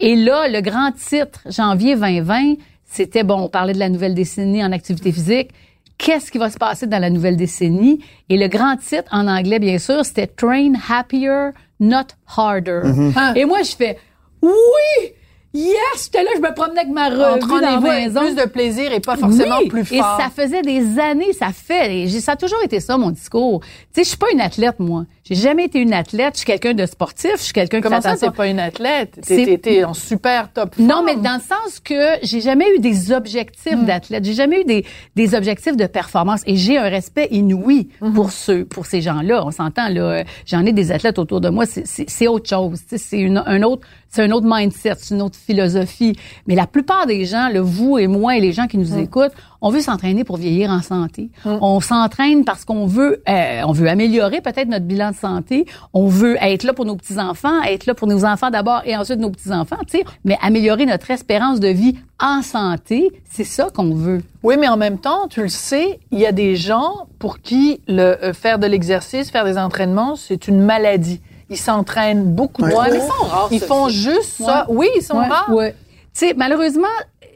Et 0.02 0.16
là, 0.18 0.50
le 0.50 0.60
grand 0.60 0.92
titre, 0.92 1.40
janvier 1.50 1.96
2020, 1.96 2.56
c'était 2.92 3.24
bon, 3.24 3.42
on 3.44 3.50
parlait 3.50 3.74
de 3.74 3.80
la 3.80 3.90
nouvelle 3.90 4.16
décennie 4.16 4.64
en 4.64 4.72
activité 4.72 5.12
physique. 5.12 5.50
Qu'est-ce 5.98 6.32
qui 6.32 6.38
va 6.38 6.50
se 6.50 6.58
passer 6.58 6.88
dans 6.88 7.00
la 7.00 7.10
nouvelle 7.10 7.36
décennie? 7.36 8.00
Et 8.30 8.38
le 8.38 8.48
grand 8.48 8.78
titre, 8.78 9.10
en 9.12 9.28
anglais, 9.28 9.60
bien 9.60 9.78
sûr, 9.80 10.06
c'était 10.06 10.28
Train 10.28 10.72
Happier, 10.90 11.50
Not 11.80 12.08
Harder. 12.38 12.82
Ah. 13.16 13.34
Et 13.36 13.44
moi, 13.46 13.64
je 13.64 13.76
fais, 13.76 13.98
oui! 14.42 15.12
Yes! 15.54 15.76
J'étais 16.06 16.24
là, 16.24 16.30
je 16.36 16.42
me 16.42 16.54
promenais 16.54 16.82
avec 16.82 16.92
ma 16.94 17.10
revue 17.10 17.40
dans 17.50 17.58
la 17.60 17.80
maison. 17.80 18.22
plus 18.22 18.36
de 18.36 18.48
plaisir 18.48 18.94
et 18.94 19.00
pas 19.00 19.18
forcément 19.18 19.58
Oui, 19.60 19.68
plus 19.68 19.82
Et 19.94 19.98
fort. 19.98 20.20
ça 20.22 20.30
faisait 20.30 20.62
des 20.62 21.00
années, 21.00 21.34
ça 21.34 21.52
fait. 21.52 22.02
et 22.04 22.08
ça 22.20 22.34
a 22.34 22.36
toujours 22.36 22.62
été 22.64 22.80
ça, 22.80 22.98
mon 22.98 23.10
discours. 23.10 23.62
Tu 23.62 23.68
sais, 23.96 24.04
je 24.04 24.10
suis 24.10 24.18
pas 24.18 24.32
une 24.32 24.42
athlète, 24.42 24.80
moi. 24.80 25.06
J'ai 25.30 25.36
jamais 25.36 25.66
été 25.66 25.80
une 25.80 25.94
athlète. 25.94 26.34
Je 26.34 26.40
suis 26.40 26.46
quelqu'un 26.46 26.74
de 26.74 26.86
sportif. 26.86 27.32
Je 27.38 27.44
suis 27.44 27.54
quelqu'un 27.54 27.78
qui 27.78 27.84
Comment 27.84 28.02
ça, 28.02 28.16
t'es 28.18 28.32
pas 28.32 28.48
une 28.48 28.60
athlète? 28.60 29.20
T'es 29.62 29.84
en 29.84 29.94
super 29.94 30.52
top 30.52 30.76
Non, 30.80 31.04
mais 31.06 31.16
dans 31.16 31.36
le 31.36 31.40
sens 31.42 31.80
que 31.80 31.94
j'ai 32.24 32.42
jamais 32.42 32.66
eu 32.76 32.80
des 32.80 33.12
objectifs 33.12 33.84
d'athlète. 33.86 34.26
J'ai 34.26 34.34
jamais 34.34 34.62
eu 34.62 34.66
des, 34.66 34.86
des 35.16 35.36
objectifs 35.36 35.78
de 35.78 35.86
performance. 35.86 36.42
Et 36.48 36.56
j'ai 36.56 36.78
un 36.78 36.90
respect 36.90 37.28
inouï 37.32 37.90
pour 38.16 38.32
ceux, 38.32 38.66
pour 38.66 38.86
ces 38.86 39.02
gens-là. 39.02 39.46
On 39.46 39.52
s'entend, 39.52 39.90
là. 39.90 40.24
J'en 40.46 40.66
ai 40.66 40.74
des 40.74 40.92
athlètes 40.92 41.20
autour 41.20 41.42
de 41.42 41.50
moi. 41.50 41.66
C'est- 41.66 42.28
autre 42.28 42.50
chose. 42.50 42.80
C'est 42.98 43.26
un 43.26 43.64
autre, 43.64 43.88
c'est 44.10 44.24
un 44.24 44.32
autre 44.32 44.46
mindset, 44.50 44.94
c'est 44.98 45.14
une 45.16 45.22
autre 45.22 45.38
philosophie. 45.38 46.16
Mais 46.48 46.56
la 46.56 46.68
plupart 46.68 47.06
des 47.06 47.26
gens, 47.26 47.50
le 47.54 47.60
vous 47.60 47.98
et 47.98 48.08
moi 48.08 48.36
et 48.36 48.40
les 48.42 48.52
gens 48.52 48.68
qui 48.68 48.78
nous 48.78 48.98
écoutent, 48.98 49.32
on 49.62 49.70
veut 49.72 49.82
s'entraîner 49.82 50.24
pour 50.24 50.38
vieillir 50.38 50.70
en 50.70 50.82
santé. 50.82 51.30
On 51.46 51.80
s'entraîne 51.82 52.46
parce 52.46 52.66
qu'on 52.66 52.86
veut, 52.86 53.22
euh, 53.28 53.62
on 53.66 53.72
veut 53.74 53.90
améliorer 53.90 54.42
peut-être 54.42 54.68
notre 54.70 54.86
bilan 54.86 55.12
de 55.12 55.16
santé. 55.20 55.66
On 55.94 56.08
veut 56.08 56.38
être 56.42 56.64
là 56.64 56.74
pour 56.74 56.86
nos 56.86 56.96
petits 56.96 57.20
enfants, 57.20 57.62
être 57.64 57.86
là 57.86 57.94
pour 57.94 58.08
nos 58.08 58.26
enfants 58.26 58.50
d'abord 58.50 58.82
et 58.86 58.96
ensuite 58.96 59.20
nos 59.20 59.30
petits 59.30 59.52
enfants. 59.52 59.78
Tu 59.88 60.00
sais, 60.00 60.06
mais 60.26 60.38
améliorer 60.42 60.86
notre 60.86 61.12
espérance 61.12 61.60
de 61.60 61.68
vie 61.68 61.98
en 62.22 62.42
santé, 62.42 63.10
c'est 63.30 63.44
ça 63.44 63.70
qu'on 63.74 63.94
veut. 63.94 64.22
Oui, 64.44 64.56
mais 64.60 64.68
en 64.68 64.78
même 64.78 64.98
temps, 65.00 65.28
tu 65.30 65.42
le 65.42 65.50
sais, 65.50 66.00
il 66.12 66.20
y 66.20 66.26
a 66.26 66.32
des 66.32 66.56
gens 66.56 67.08
pour 67.20 67.40
qui 67.40 67.82
le 67.88 68.02
euh, 68.24 68.34
faire 68.34 68.60
de 68.60 68.68
l'exercice, 68.68 69.30
faire 69.32 69.46
des 69.46 69.58
entraînements, 69.58 70.16
c'est 70.16 70.48
une 70.48 70.62
maladie. 70.62 71.22
Ils 71.50 71.58
s'entraînent 71.58 72.26
beaucoup 72.34 72.64
Ouais. 72.64 72.72
trop. 72.72 72.82
Ouais, 72.82 72.90
mais 72.92 72.98
ils 72.98 73.02
sont 73.08 73.26
rares, 73.26 73.48
Ils 73.52 73.60
font 73.62 73.90
juste 73.90 74.44
ça. 74.44 74.66
Oui, 74.70 74.88
ils 74.96 75.02
sont 75.02 75.18
Ouais, 75.18 75.28
rares. 75.28 75.54
ouais. 75.54 75.76
Tu 76.14 76.28
sais, 76.28 76.34
malheureusement, 76.36 76.88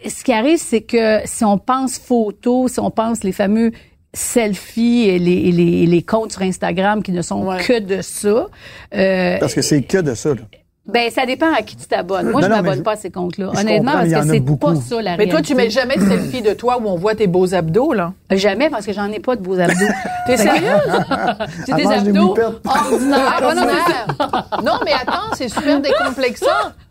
ce 0.08 0.24
qui 0.24 0.34
arrive, 0.34 0.58
c'est 0.60 0.82
que 0.82 1.19
si 1.26 1.43
on 1.46 1.58
pense 1.58 1.98
photos, 1.98 2.74
si 2.74 2.80
on 2.80 2.91
pense 2.91 3.24
les 3.24 3.32
fameux 3.32 3.72
selfies 4.13 5.10
et 5.10 5.19
les, 5.19 5.32
et 5.34 5.52
les, 5.52 5.84
et 5.84 5.86
les 5.86 6.02
comptes 6.04 6.32
sur 6.34 6.41
Instagram 6.43 7.02
qui 7.04 7.12
ne 7.12 7.21
sont 7.21 7.43
Ouais. 7.47 7.62
que 7.63 7.80
de 7.80 8.02
ça, 8.02 8.47
euh, 8.95 9.38
Parce 9.39 9.54
que 9.54 9.62
c'est 9.62 9.82
que 9.82 9.97
de 9.97 10.13
ça, 10.13 10.30
là. 10.30 10.41
ben 10.86 11.10
ça 11.10 11.26
dépend 11.26 11.52
à 11.54 11.62
qui 11.63 11.76
tu 11.76 11.86
t'abonnes. 11.88 12.30
Moi, 12.30 12.41
Non, 12.41 12.47
je 12.47 12.52
mais 12.54 12.62
m'abonne 12.62 12.84
pas 12.84 12.91
à 12.91 12.95
ces 12.95 13.10
comptes-là. 13.10 13.52
Honnêtement, 13.58 13.93
parce 13.93 14.10
que 14.10 14.10
c'est 14.32 14.58
pas 14.60 14.76
ça 14.76 15.02
la 15.02 15.17
Mais 15.17 15.28
toi, 15.28 15.41
tu 15.41 15.56
mets 15.56 15.69
jamais 15.69 15.95
de 15.97 16.08
selfie 16.08 16.41
de 16.41 16.54
toi 16.54 16.78
où 16.82 16.88
on 16.88 16.95
voit 16.95 17.15
tes 17.15 17.28
beaux 17.28 17.54
abdos, 17.56 17.93
là? 17.93 18.13
Jamais 18.32 18.69
parce 18.69 18.86
que 18.86 18.93
j'en 18.93 19.12
ai 19.12 19.19
pas 19.19 19.36
de 19.36 19.41
beaux 19.41 19.60
abdos. 19.60 19.73
T'es 20.28 20.38
sérieuse? 20.38 20.62
J'ai 21.67 21.73
des 21.73 21.88
abdos 21.88 22.36
ordinaires. 22.65 23.41
Ah, 23.41 23.56
non, 23.56 23.62
mais- 23.65 24.63
non, 24.63 24.73
mais 24.86 24.91
attends, 24.93 25.34
c'est 25.36 25.49
super 25.49 25.80
décomplexant. 25.82 26.45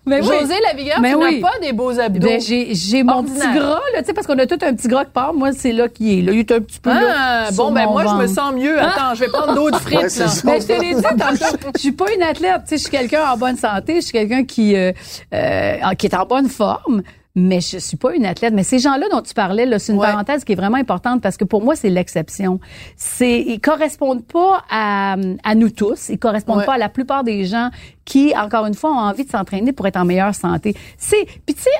Mais 0.04 0.20
oui. 0.20 0.26
José 0.40 0.54
Lavigueur, 0.66 1.00
Mais 1.00 1.10
tu 1.10 1.16
oui. 1.16 1.40
n'as 1.40 1.48
pas 1.48 1.58
des 1.60 1.72
beaux 1.72 1.96
abdos. 1.98 2.26
Ben, 2.26 2.40
j'ai 2.40 2.74
j'ai 2.74 3.04
mon 3.04 3.18
Ordinaire. 3.18 3.50
petit 3.52 3.58
gras 3.58 3.80
là, 3.94 4.00
tu 4.00 4.04
sais 4.06 4.12
parce 4.12 4.26
qu'on 4.26 4.38
a 4.38 4.46
tout 4.46 4.58
un 4.62 4.74
petit 4.74 4.88
gras 4.88 5.04
qui 5.04 5.12
part. 5.12 5.32
Moi, 5.32 5.52
c'est 5.52 5.70
là 5.72 5.88
qui 5.88 6.18
est. 6.18 6.22
Là, 6.22 6.32
il 6.32 6.40
est 6.40 6.50
un 6.52 6.60
petit 6.60 6.80
peu. 6.80 6.90
Ah, 6.92 7.48
bon, 7.52 7.70
ben 7.70 7.86
moi, 7.86 8.04
je 8.08 8.14
me 8.14 8.26
sens 8.26 8.52
mieux. 8.54 8.80
Attends, 8.80 9.14
je 9.14 9.20
vais 9.20 9.28
prendre 9.28 9.54
d'autres 9.56 9.80
frites, 9.80 10.00
Ouais, 10.00 10.08
là. 10.18 10.26
Mais 10.44 10.60
je 10.60 10.66
te 10.66 10.72
l'ai 10.80 10.94
dit 10.96 11.02
tantôt, 11.02 11.56
je 11.76 11.80
suis 11.80 11.92
pas 11.92 12.12
une 12.12 12.22
athlète, 12.22 12.62
tu 12.66 12.70
sais, 12.70 12.76
je 12.78 12.82
suis 12.82 12.90
quelqu'un 12.90 13.22
en 13.32 13.36
bonne 13.36 13.56
santé, 13.56 13.96
je 13.96 14.00
suis 14.00 14.12
quelqu'un 14.12 14.44
qui 14.44 14.74
euh, 14.74 14.90
euh, 15.34 15.76
qui 15.96 16.06
est 16.06 16.14
en 16.16 16.26
bonne 16.26 16.48
forme, 16.48 17.02
mais 17.34 17.60
je 17.60 17.78
suis 17.78 17.96
pas 17.96 18.14
une 18.14 18.26
athlète. 18.26 18.52
Mais 18.52 18.62
ces 18.62 18.78
gens-là 18.78 19.08
dont 19.10 19.22
tu 19.22 19.32
parlais, 19.34 19.64
là, 19.66 19.78
c'est 19.78 19.92
une 19.92 19.98
Ouais. 19.98 20.06
parenthèse 20.10 20.44
qui 20.44 20.52
est 20.52 20.56
vraiment 20.56 20.76
importante 20.76 21.22
parce 21.22 21.36
que 21.36 21.44
pour 21.44 21.62
moi, 21.64 21.74
c'est 21.76 21.88
l'exception. 21.88 22.60
C'est 22.96 23.40
ils 23.40 23.60
correspondent 23.60 24.24
pas 24.24 24.62
à, 24.70 25.16
à 25.44 25.54
nous 25.54 25.70
tous, 25.70 26.08
ils 26.10 26.18
correspondent 26.18 26.58
Ouais. 26.58 26.66
pas 26.66 26.74
à 26.74 26.78
la 26.78 26.88
plupart 26.90 27.24
des 27.24 27.44
gens 27.44 27.70
qui, 28.04 28.34
encore 28.36 28.66
une 28.66 28.74
fois, 28.74 28.90
ont 28.92 28.98
envie 28.98 29.24
de 29.24 29.30
s'entraîner 29.30 29.72
pour 29.72 29.86
être 29.86 29.96
en 29.96 30.04
meilleure 30.04 30.34
santé. 30.34 30.74
C'est 30.98 31.24
puis 31.46 31.54
tu 31.54 31.62
sais, 31.62 31.70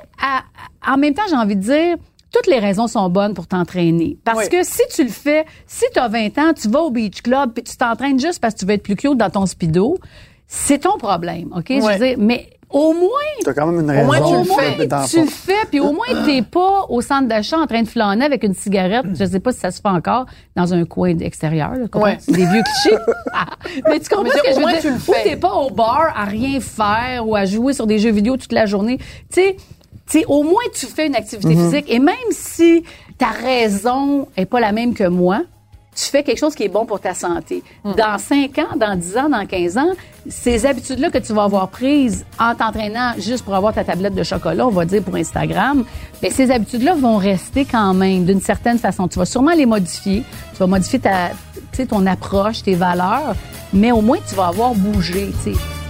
en 0.86 0.96
même 0.96 1.14
temps, 1.14 1.22
j'ai 1.28 1.36
envie 1.36 1.56
de 1.56 1.60
dire 1.62 1.96
toutes 2.32 2.46
les 2.46 2.58
raisons 2.58 2.86
sont 2.86 3.10
bonnes 3.10 3.34
pour 3.34 3.46
t'entraîner. 3.46 4.16
Parce 4.24 4.44
Oui. 4.44 4.48
que 4.48 4.62
si 4.64 4.80
tu 4.94 5.02
le 5.04 5.10
fais, 5.10 5.44
si 5.66 5.84
tu 5.92 5.98
as 6.00 6.08
20 6.08 6.38
ans, 6.38 6.52
tu 6.54 6.66
vas 6.68 6.80
au 6.80 6.90
beach 6.90 7.20
club 7.20 7.52
puis 7.52 7.62
tu 7.62 7.76
t'entraînes 7.76 8.18
juste 8.18 8.40
parce 8.40 8.54
que 8.54 8.60
tu 8.60 8.64
veux 8.66 8.72
être 8.72 8.82
plus 8.82 8.96
cute 8.96 9.18
dans 9.18 9.28
ton 9.28 9.44
speedo, 9.44 9.98
c'est 10.46 10.78
ton 10.78 10.96
problème, 10.96 11.52
OK? 11.54 11.66
Je 11.68 11.74
veux 11.80 11.98
dire, 11.98 12.16
mais 12.18 12.48
au 12.72 12.92
moins, 12.92 13.08
T'as 13.44 13.52
quand 13.54 13.66
même 13.66 13.80
une 13.80 13.90
Au 13.90 13.92
raison. 13.92 14.06
moins, 14.06 14.16
tu 14.18 14.32
le 14.32 14.38
au 14.38 14.44
moins, 14.44 14.62
fais. 14.62 15.08
tu 15.08 15.20
le 15.20 15.26
fais, 15.26 15.66
puis 15.70 15.80
au 15.80 15.92
moins, 15.92 16.06
t'es 16.26 16.42
pas 16.42 16.86
au 16.88 17.00
centre 17.00 17.28
d'achat 17.28 17.58
en 17.58 17.66
train 17.66 17.82
de 17.82 17.88
flâner 17.88 18.24
avec 18.24 18.42
une 18.44 18.54
cigarette. 18.54 19.04
Je 19.18 19.24
sais 19.24 19.40
pas 19.40 19.52
si 19.52 19.60
ça 19.60 19.70
se 19.70 19.80
fait 19.80 19.88
encore 19.88 20.26
dans 20.56 20.72
un 20.74 20.84
coin 20.84 21.16
extérieur. 21.18 21.72
Là? 21.74 21.86
Ouais. 22.00 22.16
C'est 22.20 22.32
des 22.32 22.46
vieux 22.46 22.62
clichés. 22.62 22.96
mais 23.88 24.00
tu 24.00 24.08
comprends 24.08 24.24
Mais 24.24 24.30
ce 24.30 24.36
que 24.42 24.48
au 24.48 24.50
je 24.50 24.54
veux 24.56 24.60
moins, 24.62 24.72
dire? 24.72 24.80
tu 24.80 24.88
le 24.88 24.94
Ou 24.96 24.98
fais. 24.98 25.22
t'es 25.24 25.36
pas 25.36 25.52
au 25.54 25.70
bar 25.70 26.12
à 26.16 26.24
rien 26.24 26.60
faire 26.60 27.26
ou 27.26 27.36
à 27.36 27.44
jouer 27.44 27.72
sur 27.72 27.86
des 27.86 27.98
jeux 27.98 28.10
vidéo 28.12 28.36
toute 28.36 28.52
la 28.52 28.66
journée. 28.66 28.98
Tu 28.98 29.04
sais, 29.30 29.56
tu 30.10 30.18
sais, 30.20 30.24
au 30.28 30.42
moins, 30.42 30.62
tu 30.74 30.86
fais 30.86 31.06
une 31.06 31.14
activité 31.16 31.54
Mm-hmm. 31.54 31.70
physique. 31.70 31.84
Et 31.88 31.98
même 31.98 32.14
si 32.30 32.82
ta 33.18 33.28
raison 33.28 34.28
est 34.36 34.46
pas 34.46 34.60
la 34.60 34.72
même 34.72 34.94
que 34.94 35.04
moi, 35.08 35.42
tu 35.94 36.04
fais 36.04 36.22
quelque 36.22 36.38
chose 36.38 36.54
qui 36.54 36.64
est 36.64 36.68
bon 36.68 36.86
pour 36.86 37.00
ta 37.00 37.14
santé. 37.14 37.62
Mm. 37.84 37.94
Dans 37.94 38.18
5 38.18 38.58
ans, 38.58 38.76
dans 38.76 38.96
10 38.96 39.16
ans, 39.18 39.28
dans 39.28 39.46
15 39.46 39.78
ans, 39.78 39.90
ces 40.28 40.64
habitudes-là 40.64 41.10
que 41.10 41.18
tu 41.18 41.32
vas 41.32 41.44
avoir 41.44 41.68
prises 41.68 42.24
en 42.38 42.54
t'entraînant 42.54 43.12
juste 43.18 43.44
pour 43.44 43.54
avoir 43.54 43.74
ta 43.74 43.84
tablette 43.84 44.14
de 44.14 44.22
chocolat, 44.22 44.66
on 44.66 44.70
va 44.70 44.84
dire 44.84 45.02
pour 45.02 45.16
Instagram, 45.16 45.84
ben 46.22 46.30
ces 46.30 46.50
habitudes-là 46.50 46.94
vont 46.94 47.16
rester 47.16 47.64
quand 47.64 47.92
même 47.92 48.24
d'une 48.24 48.40
certaine 48.40 48.78
façon. 48.78 49.08
Tu 49.08 49.18
vas 49.18 49.26
sûrement 49.26 49.52
les 49.52 49.66
modifier. 49.66 50.22
Tu 50.52 50.58
vas 50.58 50.66
modifier 50.66 51.00
ta, 51.00 51.30
tu 51.30 51.58
sais, 51.72 51.86
ton 51.86 52.06
approche, 52.06 52.62
tes 52.62 52.74
valeurs, 52.74 53.34
mais 53.72 53.92
au 53.92 54.00
moins 54.00 54.18
tu 54.26 54.34
vas 54.34 54.46
avoir 54.46 54.74
bougé, 54.74 55.32
tu 55.44 55.52
sais. 55.52 55.81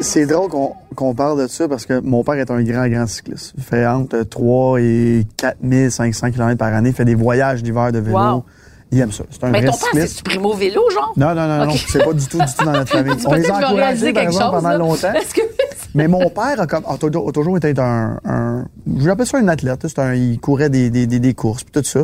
C'est 0.00 0.26
drôle 0.26 0.48
qu'on 0.94 1.14
parle 1.14 1.42
de 1.42 1.46
ça 1.48 1.66
parce 1.68 1.84
que 1.86 2.00
mon 2.00 2.22
père 2.22 2.34
est 2.34 2.50
un 2.50 2.62
grand, 2.62 2.86
grand 2.88 3.06
cycliste. 3.06 3.52
Il 3.56 3.64
fait 3.64 3.86
entre 3.86 4.22
3 4.22 4.80
et 4.80 5.26
4 5.36 5.56
500 5.90 6.30
km 6.30 6.56
par 6.56 6.72
année. 6.72 6.90
Il 6.90 6.94
fait 6.94 7.04
des 7.04 7.14
voyages 7.16 7.62
d'hiver 7.62 7.90
de 7.90 7.98
vélo. 7.98 8.16
Wow. 8.18 8.44
Il 8.90 9.00
aime 9.00 9.12
ça. 9.12 9.24
C'est 9.30 9.44
un 9.44 9.50
Mais 9.50 9.60
ton 9.60 9.72
père, 9.72 9.74
cycliste. 9.92 10.16
c'est 10.18 10.24
primo 10.24 10.54
vélo, 10.54 10.80
genre? 10.90 11.12
Non, 11.16 11.34
non, 11.34 11.46
non, 11.48 11.66
non. 11.66 11.72
C'est 11.72 12.02
pas 12.04 12.12
du 12.12 12.26
tout, 12.26 12.38
du 12.38 12.54
tout 12.56 12.64
dans 12.64 12.72
notre 12.72 12.90
famille. 12.90 13.14
On 13.26 13.34
les 13.34 13.50
a 13.50 13.56
encouragés, 13.56 14.12
par 14.12 14.22
exemple, 14.22 14.44
chose. 14.44 14.50
pendant 14.54 14.68
là. 14.70 14.78
longtemps. 14.78 15.12
Que 15.34 15.40
Mais 15.94 16.06
mon 16.08 16.30
père 16.30 16.60
a, 16.60 16.66
comme, 16.66 16.84
a 16.88 16.96
toujours, 16.96 17.28
a 17.28 17.32
toujours 17.32 17.56
été 17.56 17.74
un, 17.78 18.18
un 18.24 18.64
je 18.98 19.06
l'appelle 19.06 19.26
ça 19.26 19.38
un 19.38 19.48
athlète. 19.48 19.80
C'est 19.86 19.98
un, 19.98 20.14
il 20.14 20.38
courait 20.40 20.70
des, 20.70 20.90
des, 20.90 21.06
des, 21.06 21.18
des 21.18 21.34
courses 21.34 21.64
puis 21.64 21.72
tout 21.72 21.86
ça. 21.86 22.00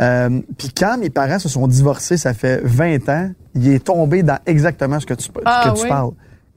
Euh, 0.00 0.40
puis 0.58 0.70
quand 0.76 0.98
mes 0.98 1.10
parents 1.10 1.38
se 1.38 1.48
sont 1.48 1.66
divorcés, 1.68 2.16
ça 2.16 2.34
fait 2.34 2.60
20 2.64 3.08
ans, 3.08 3.30
il 3.54 3.68
est 3.72 3.84
tombé 3.84 4.22
dans 4.22 4.38
exactement 4.46 4.98
ce 5.00 5.06
que 5.06 5.14
tu, 5.14 5.28
Ah, 5.44 5.70
que 5.70 5.76
tu 5.76 5.82
oui? 5.84 5.88
parles. 5.88 6.10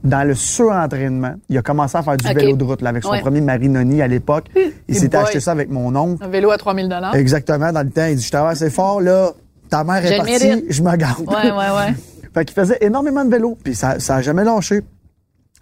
Dans 0.03 0.27
le 0.27 0.35
surentraînement, 0.35 1.35
il 1.47 1.57
a 1.57 1.61
commencé 1.61 1.97
à 1.97 2.03
faire 2.03 2.17
du 2.17 2.27
vélo 2.33 2.57
de 2.57 2.63
route 2.63 2.81
là, 2.81 2.89
avec 2.89 3.03
son 3.03 3.11
Ouais. 3.11 3.21
premier 3.21 3.39
Marinoni 3.41 4.01
à 4.01 4.07
l'époque. 4.07 4.45
Il 4.55 4.73
Et 4.89 4.93
s'était 4.93 5.15
acheté 5.17 5.39
ça 5.39 5.51
avec 5.51 5.69
mon 5.69 5.95
oncle. 5.95 6.23
Un 6.23 6.27
vélo 6.27 6.51
à 6.51 6.57
3000 6.57 6.89
dollars. 6.89 7.15
Exactement, 7.15 7.71
dans 7.71 7.83
le 7.83 7.89
temps. 7.89 8.05
Il 8.05 8.17
dit, 8.17 8.23
je 8.23 8.31
travaille 8.31 8.51
assez 8.53 8.69
fort, 8.69 8.99
là, 8.99 9.31
ta 9.69 9.83
mère 9.85 10.05
est 10.05 10.17
partie, 10.17 10.65
je 10.69 10.81
me 10.83 10.95
garde. 10.97 11.21
Ouais, 11.27 11.51
ouais, 11.51 11.51
ouais. 11.51 11.93
Fait 12.33 12.43
qu'il 12.45 12.53
faisait 12.55 12.77
énormément 12.81 13.23
de 13.23 13.29
vélo, 13.29 13.57
puis 13.63 13.75
ça, 13.75 13.99
ça 13.99 14.15
a 14.17 14.21
jamais 14.21 14.43
lâché. 14.43 14.81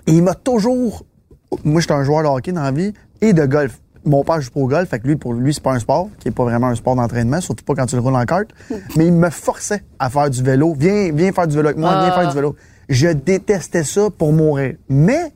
Et 0.07 0.11
il 0.13 0.23
m'a 0.23 0.33
toujours... 0.33 1.05
Moi, 1.63 1.81
j'étais 1.81 1.93
un 1.93 2.03
joueur 2.03 2.23
de 2.23 2.27
hockey 2.29 2.51
dans 2.53 2.63
la 2.63 2.71
vie 2.71 2.93
et 3.19 3.33
de 3.33 3.45
golf. 3.45 3.77
mon 4.05 4.23
père 4.23 4.41
joue 4.41 4.49
pas 4.51 4.59
au 4.61 4.67
golf, 4.67 4.89
fait 4.89 4.99
que 4.99 5.07
lui, 5.07 5.17
pour 5.17 5.33
lui, 5.33 5.53
c'est 5.53 5.61
pas 5.61 5.73
un 5.73 5.79
sport, 5.79 6.07
qui 6.17 6.29
est 6.29 6.31
pas 6.31 6.43
vraiment 6.45 6.67
un 6.67 6.75
sport 6.75 6.95
d'entraînement, 6.95 7.39
surtout 7.41 7.63
pas 7.63 7.75
quand 7.75 7.85
tu 7.85 7.95
le 7.95 8.01
roules 8.01 8.15
en 8.15 8.23
kart. 8.25 8.47
mais 8.95 9.05
il 9.05 9.13
me 9.13 9.29
forçait 9.29 9.83
à 9.99 10.09
faire 10.09 10.29
du 10.29 10.41
vélo. 10.41 10.73
Viens, 10.75 11.11
viens 11.13 11.31
faire 11.31 11.45
du 11.47 11.55
vélo 11.55 11.67
avec 11.67 11.77
moi, 11.77 11.91
viens 12.01 12.11
Ah. 12.11 12.19
faire 12.21 12.29
du 12.29 12.35
vélo. 12.35 12.55
Je 12.91 13.07
détestais 13.07 13.83
ça 13.83 14.09
pour 14.15 14.33
mourir. 14.33 14.75
Mais 14.89 15.31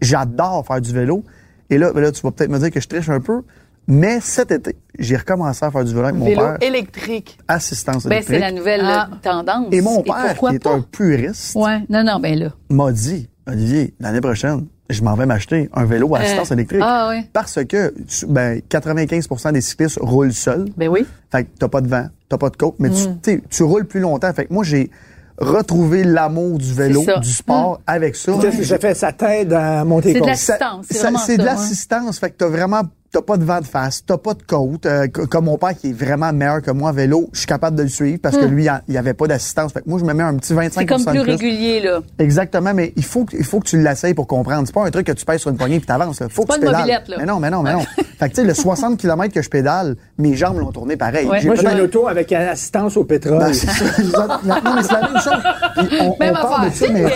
j'adore 0.00 0.64
faire 0.66 0.80
du 0.80 0.92
vélo. 0.92 1.24
Et 1.70 1.78
là, 1.78 1.92
ben 1.92 2.00
là, 2.00 2.12
tu 2.12 2.20
vas 2.22 2.30
peut-être 2.30 2.50
me 2.50 2.58
dire 2.58 2.70
que 2.70 2.80
je 2.80 2.88
triche 2.88 3.08
un 3.08 3.20
peu. 3.20 3.42
Mais 3.88 4.20
cet 4.20 4.52
été, 4.52 4.76
j'ai 4.98 5.16
recommencé 5.16 5.64
à 5.64 5.70
faire 5.72 5.84
du 5.84 5.92
vélo 5.92 6.04
avec 6.04 6.16
mon 6.16 6.24
Vélo 6.26 6.40
père. 6.42 6.58
électrique. 6.60 7.36
Assistance 7.48 8.04
Ben, 8.06 8.22
c'est 8.22 8.34
électrique. 8.36 8.40
la 8.40 8.52
nouvelle 8.52 8.80
Ah. 8.84 9.08
euh, 9.10 9.16
tendance. 9.20 9.66
Et 9.72 9.80
mon 9.80 10.02
père, 10.02 10.38
qui 10.38 10.54
est 10.54 10.62
pas? 10.62 10.74
un 10.74 10.80
puriste, 10.82 11.56
Ouais, 11.56 11.80
non, 11.88 12.04
non, 12.04 12.20
ben 12.20 12.38
là. 12.38 12.50
m'a 12.70 12.92
dit, 12.92 13.28
Olivier, 13.48 13.92
l'année 13.98 14.20
prochaine, 14.20 14.66
je 14.88 15.02
m'en 15.02 15.14
vais 15.14 15.26
m'acheter 15.26 15.68
un 15.74 15.84
vélo 15.84 16.14
à 16.14 16.20
assistance 16.20 16.52
Euh, 16.52 16.54
électrique. 16.54 16.80
ah 16.84 17.08
ouais. 17.08 17.24
Parce 17.32 17.58
que 17.64 17.92
tu- 18.06 18.26
ben, 18.26 18.60
95% 18.68 19.50
des 19.50 19.60
cyclistes 19.60 19.98
roulent 20.00 20.32
seuls. 20.32 20.66
Ben 20.76 20.88
oui. 20.88 21.04
Fait 21.32 21.42
que 21.44 21.48
t'as 21.58 21.68
pas 21.68 21.80
de 21.80 21.88
vent, 21.88 22.06
t'as 22.28 22.38
pas 22.38 22.50
de 22.50 22.56
côte, 22.56 22.76
mais 22.78 22.88
Mm. 22.90 22.94
tu, 22.94 23.02
tu 23.02 23.12
sais, 23.32 23.42
tu 23.50 23.62
roules 23.64 23.86
plus 23.86 24.00
longtemps. 24.00 24.32
Fait 24.32 24.44
que 24.46 24.52
moi, 24.54 24.62
j'ai 24.62 24.92
retrouvé 25.38 26.04
l'amour 26.04 26.58
du 26.58 26.72
vélo, 26.72 27.04
du 27.20 27.30
sport 27.32 27.80
avec 27.86 28.16
ça. 28.16 28.32
Qu'est-ce 28.40 28.58
que 28.58 28.64
ça 28.64 28.78
fait? 28.78 28.94
Ça 28.94 29.12
t'aide 29.12 29.52
à 29.52 29.84
monter 29.84 30.08
C'est 30.08 30.14
de 30.14 30.18
compte. 30.20 30.28
la- 30.28 30.34
Ça- 30.36 30.52
Assistance, 30.54 30.86
c'est 30.88 30.94
ça- 30.96 31.02
vraiment 31.04 31.18
C'est 31.18 31.36
de 31.36 31.42
ouais. 31.42 31.46
l'assistance. 31.48 32.18
Fait 32.18 32.30
que 32.30 32.36
t'as 32.36 32.48
vraiment, 32.48 32.82
t'as 33.12 33.20
pas 33.22 33.36
de 33.36 33.44
vent 33.44 33.60
de 33.60 33.66
face, 33.66 34.02
t'as 34.06 34.16
pas 34.16 34.32
de 34.34 34.42
côte. 34.42 34.86
Euh, 34.86 35.06
comme 35.08 35.44
mon 35.44 35.58
père 35.58 35.76
qui 35.76 35.90
est 35.90 35.92
vraiment 35.92 36.32
meilleur 36.32 36.62
que 36.62 36.70
moi 36.70 36.90
en 36.90 36.92
vélo, 36.94 37.28
je 37.32 37.38
suis 37.40 37.46
capable 37.46 37.76
de 37.76 37.82
le 37.82 37.88
suivre 37.88 38.18
parce 38.22 38.36
que 38.38 38.44
lui, 38.46 38.66
il 38.88 38.94
y 38.94 38.96
avait 38.98 39.12
pas 39.14 39.26
d'assistance. 39.26 39.72
Fait 39.72 39.82
que 39.82 39.88
moi, 39.90 39.98
je 39.98 40.04
me 40.04 40.14
mets 40.14 40.22
un 40.22 40.34
petit 40.36 40.54
25 40.54 40.72
Mm. 40.72 40.72
C'est 40.72 40.86
comme 40.86 41.04
plus 41.14 41.22
plus. 41.22 41.30
régulier, 41.32 41.80
là. 41.80 42.00
Exactement, 42.18 42.72
mais 42.74 42.92
il 42.96 43.04
faut 43.04 43.24
que, 43.24 43.36
il 43.36 43.44
faut 43.44 43.60
que 43.60 43.66
tu 43.68 43.80
l'essayes 43.80 44.14
pour 44.14 44.26
comprendre. 44.26 44.62
C'est 44.66 44.74
pas 44.74 44.84
un 44.86 44.90
truc 44.90 45.06
que 45.06 45.12
tu 45.12 45.24
pèses 45.24 45.40
sur 45.42 45.50
une 45.50 45.56
poignée 45.58 45.78
puis 45.78 45.86
t'avances. 45.86 46.20
là. 46.20 46.28
Faut 46.30 46.42
que 46.42 46.48
pas 46.48 46.54
tu 46.54 46.60
une 46.60 46.66
pédales. 46.66 46.80
mobilette, 46.80 47.08
là. 47.08 47.16
Mais 47.18 47.26
non, 47.26 47.38
mais 47.38 47.50
non, 47.50 47.62
mais 47.62 47.72
non. 47.74 47.80
fait 48.18 48.28
que 48.30 48.34
tu 48.34 48.40
sais, 48.40 48.44
le 48.46 48.54
60 48.54 48.96
km 48.98 49.32
que 49.34 49.42
je 49.42 49.50
pédale, 49.50 49.96
mes 50.18 50.34
jambes 50.34 50.58
l'ont 50.58 50.72
tourné 50.72 50.96
pareil. 50.96 51.26
Ouais. 51.26 51.44
Moi, 51.44 51.54
j'ai 51.56 51.62
peut-être- 51.64 51.76
un 51.76 51.80
auto 51.84 52.08
avec 52.08 52.32
assistance 52.32 52.96
au 52.96 53.04
pétrole. 53.04 53.38
Ben, 53.38 53.52
c'est 53.52 53.66
ça. 53.66 53.84
non, 54.44 54.54
mais 54.76 54.82
c'est 54.82 54.92
la 54.92 55.00
même 55.02 55.20
chose. 55.22 55.42
Puis 55.88 55.98
on, 56.00 56.16
Même 56.18 56.34
on 56.38 56.42
parle 56.42 56.62
de 56.62 56.66
affaire. 56.68 56.88
ça, 56.88 56.92
mais 56.92 57.06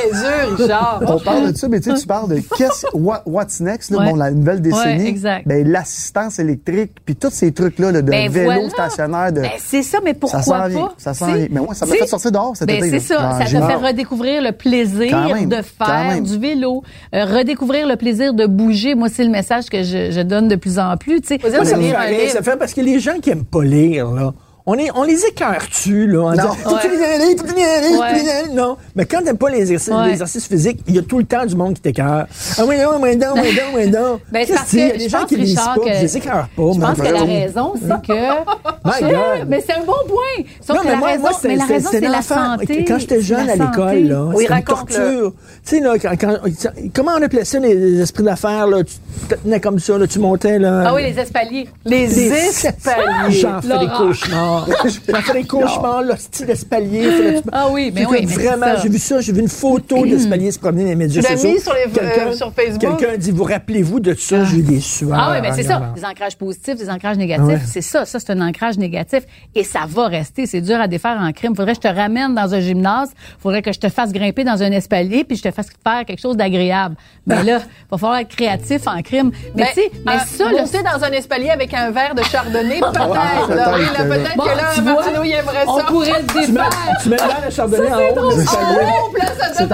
Richard. 0.57 1.03
on 1.07 1.19
parle 1.21 1.53
de 1.53 1.57
ça, 1.57 1.69
mais 1.69 1.81
tu 1.81 1.91
sais, 1.91 1.97
tu 1.99 2.07
parles 2.07 2.29
de 2.29 2.41
qu'est-ce, 2.57 2.87
what- 2.95 3.23
what's 3.27 3.61
next, 3.61 3.91
là, 3.91 3.99
Ouais. 3.99 4.11
bon, 4.11 4.17
la 4.17 4.31
nouvelle 4.31 4.61
décennie. 4.61 5.03
Ouais, 5.05 5.09
exact. 5.09 5.47
Ben, 5.47 5.67
l'assistance 5.87 6.39
électrique, 6.41 6.93
puis 7.05 7.15
tous 7.15 7.31
ces 7.31 7.53
trucs-là, 7.53 7.93
là, 7.93 8.03
de 8.03 8.11
Ben, 8.11 8.31
vélo 8.31 8.53
voilà. 8.53 8.71
stationnaire, 8.71 9.33
de. 9.33 9.41
Ben, 9.43 9.51
c'est 9.59 9.83
ça, 9.83 9.99
mais 10.05 10.15
pourquoi 10.15 10.43
ça 10.43 10.59
s'en 10.63 10.69
vient. 10.69 10.81
pas? 10.81 10.95
Ça 10.99 11.15
s'en 11.15 11.27
vient. 11.27 11.47
Mais 11.51 11.61
moi, 11.61 11.75
ça 11.75 11.87
m'a 11.87 11.95
fait 11.95 12.07
sortir 12.07 12.33
dehors 12.33 12.57
cet 12.57 12.67
ben, 12.67 12.85
été. 12.85 12.99
c'est 12.99 13.15
ça. 13.15 13.39
Ça 13.39 13.45
te 13.45 13.51
fait 13.51 13.75
redécouvrir 13.75 14.43
le 14.43 14.53
plaisir 14.53 15.17
même, 15.29 15.49
de 15.49 15.63
faire 15.63 16.21
du 16.21 16.39
vélo, 16.39 16.83
euh, 17.15 17.25
redécouvrir 17.25 17.87
le 17.87 17.97
plaisir 17.97 18.35
de 18.35 18.47
bouger. 18.47 18.95
Moi, 18.95 19.09
c'est 19.09 19.25
le 19.25 19.31
message 19.31 19.67
que 19.67 19.83
je, 19.83 20.11
je 20.11 20.21
donne 20.21 20.49
de 20.49 20.57
plus 20.57 20.79
en 20.79 20.97
plus. 20.97 21.21
Tu 21.21 21.39
sais, 21.39 21.41
ça 21.41 21.77
livre. 21.77 21.97
ça 22.31 22.43
fait 22.43 22.57
parce 22.57 22.75
que 22.75 22.81
les 22.81 22.99
gens 22.99 23.19
qui 23.23 23.31
aiment 23.31 23.45
pas 23.45 23.63
lire, 23.63 24.11
là, 24.11 24.35
on, 24.67 24.75
est, 24.75 24.91
on 24.95 25.05
les 25.05 25.25
écœure-tu, 25.27 26.07
là, 26.09 26.23
en 26.25 26.31
disant, 26.33 26.55
que 26.55 26.87
tu 26.87 27.97
Ouais. 27.99 28.49
Non. 28.53 28.77
Mais 28.95 29.05
quand 29.05 29.23
t'aimes 29.23 29.39
pas 29.39 29.51
les 29.51 29.61
exercices, 29.61 29.93
Ouais. 29.93 30.09
l'exercice 30.09 30.47
physique, 30.47 30.81
il 30.89 30.95
y 30.97 30.99
a 30.99 31.03
tout 31.03 31.19
le 31.19 31.25
temps 31.25 31.47
du 31.47 31.55
monde 31.55 31.75
qui 31.75 31.81
t'écœure. 31.83 32.27
Ah 32.59 32.63
oui, 32.67 32.77
non, 32.79 32.99
moi, 32.99 33.15
non, 33.15 33.35
moi, 33.37 33.45
non, 33.45 33.73
moi, 33.73 33.87
non. 33.87 34.21
Ben, 34.33 34.45
c'est 34.47 34.55
parce 34.55 34.73
y 34.73 34.83
a 34.83 34.91
que 34.91 34.97
des 34.99 35.05
je 35.05 35.09
gens 35.09 35.25
qui 35.25 35.37
lisent 35.37 35.55
pas, 35.55 35.75
que- 35.77 35.93
je 35.95 36.01
les 36.03 36.17
écœure 36.17 36.49
pas. 36.57 36.63
Je 36.75 36.81
pense 36.81 36.99
que 36.99 37.13
la 37.13 37.23
raison, 37.23 37.73
c'est 37.81 38.07
que. 38.07 39.47
Mais 39.47 39.65
c'est 39.67 39.75
un 39.75 39.85
bon 39.85 39.93
point. 40.09 40.45
Sauf 40.61 40.77
Non, 40.77 40.83
mais 40.85 40.91
la 40.93 40.97
moi, 40.97 41.19
moi, 41.19 41.31
la 41.31 41.37
c'était- 41.37 41.73
raison, 41.73 41.89
c'est 41.91 42.01
la 42.01 42.23
santé. 42.23 42.85
Quand 42.85 42.99
j'étais 42.99 43.21
jeune 43.21 43.49
à 43.49 43.55
l'école, 43.57 43.99
là, 44.01 44.25
Oui, 44.35 44.45
c'était 44.49 44.55
une 44.59 44.65
torture. 44.65 45.33
Tu 45.65 45.77
sais, 45.77 45.81
là, 45.81 45.95
comment 46.95 47.13
on 47.19 47.23
appelait 47.23 47.45
ça, 47.45 47.59
les 47.59 48.01
esprits 48.01 48.25
d'affaires, 48.25 48.67
là? 48.67 48.83
Tu 48.85 48.95
te 49.29 49.35
tenais 49.35 49.61
comme 49.61 49.79
ça, 49.79 49.97
là, 49.99 50.07
tu 50.07 50.19
montais, 50.19 50.59
là. 50.59 50.85
Ah 50.87 50.95
oui, 50.95 51.03
les 51.05 51.19
espaliers. 51.21 51.69
Les 51.85 52.07
Les 52.07 52.33
espaliers. 52.33 53.31
J'en 53.31 53.61
fais 53.63 53.69
des 53.69 53.75
Laurent. 53.87 54.56
Cauchemars. 54.65 55.23
Des 55.35 55.45
cauchemars, 55.45 56.03
le 56.03 56.17
style 56.17 56.51
espalier. 56.51 57.11
fallait 57.11 57.35
que 57.35 57.39
tu- 57.41 57.49
Ah 57.53 57.67
oui, 57.71 57.93
mais 57.95 58.07
oui, 58.07 58.25
Vraiment, 58.27 58.67
j'ai 58.83 58.89
vu 58.89 58.99
ça, 58.99 59.21
j'ai 59.21 59.33
vu 59.33 59.41
une 59.41 59.49
photo 59.49 60.05
d'espalier 60.07 60.51
se 60.51 60.59
promener 60.59 60.85
dans 60.85 60.89
les 60.91 60.97
médias 60.97 61.23
Tu 61.23 61.29
l'as 61.29 61.37
sociaux. 61.37 61.55
mis 61.55 61.61
sur 61.61 61.73
les- 61.75 61.91
Quelqu'un- 61.91 62.27
euh, 62.29 62.33
sur 62.33 62.53
Facebook? 62.53 62.81
Quelqu'un 62.99 63.17
dit, 63.17 63.31
vous 63.31 63.45
rappelez-vous 63.45 64.01
de 64.01 64.15
ça? 64.15 64.45
J'ai 64.45 64.59
eu 64.59 64.63
des 64.63 64.81
sueurs. 64.81 65.19
Ah 65.19 65.33
oui, 65.33 65.39
mais 65.43 65.53
c'est 65.53 65.63
ça. 65.63 65.93
Des 65.95 66.05
ancrages 66.05 66.37
positifs, 66.37 66.77
des 66.77 66.89
ancrages 66.91 67.17
négatifs. 67.17 67.45
Ouais. 67.47 67.59
C'est 67.67 67.81
ça. 67.83 68.05
Ça, 68.05 68.19
c'est 68.19 68.31
un 68.33 68.41
ancrage 68.41 68.79
négatif. 68.79 69.21
Et 69.55 69.65
ça 69.65 69.81
va 69.89 70.07
rester. 70.09 70.47
C'est 70.47 70.61
dur 70.61 70.81
à 70.81 70.89
défaire 70.89 71.19
en 71.21 71.33
crime. 71.33 71.55
Faudrait 71.55 71.75
que 71.75 71.83
je 71.85 71.89
te 71.89 71.95
ramène 71.95 72.35
dans 72.35 72.55
un 72.55 72.61
gymnase. 72.61 73.11
Faudrait 73.39 73.63
que 73.63 73.73
je 73.73 73.79
te 73.79 73.89
fasse 73.89 74.13
grimper 74.13 74.45
dans 74.45 74.63
un 74.63 74.71
espalier 74.73 75.25
puis 75.25 75.37
je 75.37 75.43
te 75.43 75.51
fasse 75.51 75.69
faire 75.85 76.05
quelque 76.05 76.21
chose 76.21 76.37
d'agréable. 76.37 76.97
Mais 77.27 77.43
là, 77.43 77.61
va 77.91 77.99
falloir 77.99 78.19
être 78.21 78.35
créatif 78.35 78.87
en 78.87 79.01
crime. 79.03 79.31
Mais 79.55 79.63
Ben, 79.63 79.69
tu 79.75 79.81
sais, 79.81 79.91
mais 80.05 80.13
euh, 80.13 80.19
ça, 80.27 80.45
là, 80.53 80.61
monter 80.63 80.79
dans 80.83 81.05
un 81.05 81.11
espalier 81.13 81.51
avec 81.51 81.73
un 81.75 81.91
verre 81.91 82.15
de 82.15 82.23
chardonnay, 82.23 82.79
peut-être. 82.81 83.09
là. 83.09 83.47
peut-être, 83.47 83.75
Oui, 83.77 83.85
là, 83.99 84.05
peut-être 84.05 84.37
Bon, 84.37 84.45
que 84.53 84.57
là, 84.57 84.93
Martineau, 84.95 85.25
il 85.25 85.33
aimerait 85.33 85.65
ça. 85.65 85.73
on 85.73 85.81
pourrait 85.85 86.21
le 86.23 86.41
défaire. 86.41 86.71
tu 87.03 87.09
mets 87.09 87.17
le 87.45 87.51
chardonnay 87.51 87.93
en 87.93 88.23
haut 88.23 88.31
C'est. 88.31 89.65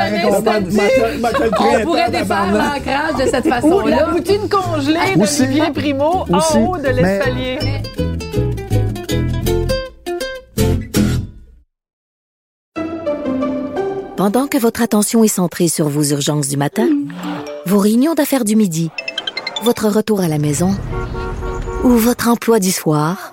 On 1.81 1.85
pourrait 1.85 2.11
défaire 2.11 2.53
l'ancrage 2.53 3.15
de 3.25 3.31
cette 3.31 3.45
Ou 3.45 3.49
la 3.49 3.55
façon-là. 3.61 4.05
poutine 4.13 4.49
congelée 4.49 5.21
Aussi. 5.21 5.43
d'Olivier 5.43 5.71
Primo 5.75 6.25
en 6.31 6.59
haut 6.59 6.77
de 6.79 6.89
l'escalier. 6.89 7.59
Pendant 14.17 14.47
que 14.47 14.59
votre 14.59 14.83
attention 14.83 15.25
est 15.25 15.29
centrée 15.29 15.69
sur 15.69 15.89
vos 15.89 16.05
urgences 16.05 16.49
du 16.49 16.57
matin, 16.57 16.89
vos 17.67 17.79
réunions 17.79 18.15
d'affaires 18.15 18.45
du 18.45 18.57
midi, 18.57 18.91
votre 19.65 19.89
retour 19.89 20.21
à 20.21 20.29
la 20.29 20.39
maison 20.39 20.75
ou 21.85 21.89
votre 21.91 22.29
emploi 22.29 22.61
du 22.61 22.71
soir, 22.71 23.33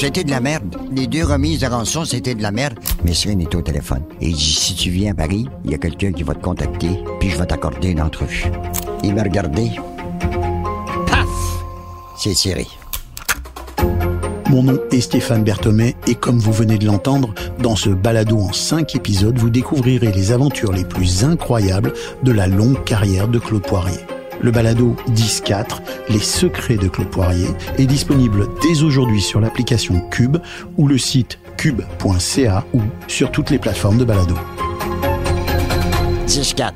C'était 0.00 0.22
de 0.22 0.30
la 0.30 0.38
merde. 0.38 0.76
Les 0.92 1.08
deux 1.08 1.24
remises 1.24 1.58
de 1.58 1.66
rançon, 1.66 2.04
c'était 2.04 2.36
de 2.36 2.40
la 2.40 2.52
merde. 2.52 2.78
Mais 3.02 3.12
Cyril 3.12 3.40
est 3.40 3.54
au 3.56 3.62
téléphone. 3.62 4.04
Et 4.20 4.28
il 4.28 4.36
dit, 4.36 4.54
si 4.54 4.76
tu 4.76 4.90
viens 4.90 5.10
à 5.10 5.14
Paris, 5.14 5.48
il 5.64 5.72
y 5.72 5.74
a 5.74 5.78
quelqu'un 5.78 6.12
qui 6.12 6.22
va 6.22 6.34
te 6.34 6.40
contacter, 6.40 6.90
puis 7.18 7.30
je 7.30 7.36
vais 7.36 7.46
t'accorder 7.46 7.88
une 7.88 8.00
entrevue. 8.00 8.44
Il 9.02 9.16
m'a 9.16 9.24
regardé. 9.24 9.72
Paf! 11.08 11.26
C'est 12.16 12.32
Thierry. 12.32 12.68
Mon 14.50 14.62
nom 14.62 14.78
est 14.92 15.00
Stéphane 15.00 15.42
Berthomet 15.42 15.96
et 16.06 16.14
comme 16.14 16.38
vous 16.38 16.52
venez 16.52 16.78
de 16.78 16.86
l'entendre, 16.86 17.34
dans 17.58 17.74
ce 17.74 17.90
balado 17.90 18.38
en 18.38 18.52
cinq 18.52 18.94
épisodes, 18.94 19.36
vous 19.36 19.50
découvrirez 19.50 20.12
les 20.12 20.30
aventures 20.30 20.72
les 20.72 20.84
plus 20.84 21.24
incroyables 21.24 21.92
de 22.22 22.30
la 22.30 22.46
longue 22.46 22.84
carrière 22.84 23.26
de 23.26 23.40
Claude 23.40 23.66
Poirier. 23.66 23.98
Le 24.40 24.50
balado 24.50 24.96
10-4, 25.10 25.80
Les 26.08 26.18
secrets 26.18 26.76
de 26.76 26.88
Claude 26.88 27.08
Poirier, 27.08 27.48
est 27.78 27.86
disponible 27.86 28.46
dès 28.62 28.82
aujourd'hui 28.82 29.20
sur 29.20 29.40
l'application 29.40 30.00
Cube 30.10 30.38
ou 30.76 30.86
le 30.86 30.98
site 30.98 31.38
cube.ca 31.56 32.64
ou 32.72 32.80
sur 33.08 33.30
toutes 33.30 33.50
les 33.50 33.58
plateformes 33.58 33.98
de 33.98 34.04
balado. 34.04 34.36
10-4. 36.26 36.72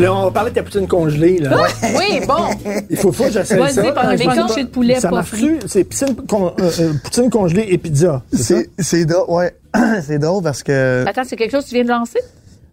Là, 0.00 0.14
on 0.14 0.24
va 0.24 0.30
parler 0.30 0.50
de 0.50 0.56
ta 0.56 0.62
poutine 0.62 0.86
congelée. 0.86 1.38
Là. 1.38 1.56
Oui, 1.96 2.20
bon. 2.26 2.72
Il 2.90 2.96
faut, 2.96 3.12
faut 3.12 3.24
que 3.24 3.30
j'essaie 3.30 3.56
Vas-y, 3.56 3.74
ça. 3.74 3.82
pendant 3.92 4.16
corchets 4.36 4.54
pas- 4.54 4.62
de 4.62 4.68
poulet 4.68 5.00
Ça 5.00 5.08
pas 5.08 5.16
marche-tu? 5.16 5.58
C'est 5.66 5.84
poutine, 5.84 6.16
con- 6.28 6.52
euh, 6.58 6.70
euh, 6.80 6.92
poutine 7.04 7.30
congelée 7.30 7.66
et 7.68 7.78
pizza. 7.78 8.22
C'est 8.32 8.42
ça? 8.42 8.54
C'est, 8.78 8.82
c'est 8.84 9.04
drôle, 9.04 9.30
ouais. 9.30 9.56
c'est 10.02 10.18
drôle 10.18 10.42
parce 10.42 10.62
que 10.62 11.04
Attends, 11.06 11.22
c'est 11.26 11.36
quelque 11.36 11.52
chose 11.52 11.64
que 11.64 11.68
tu 11.70 11.74
viens 11.76 11.84
de 11.84 11.90
lancer? 11.90 12.18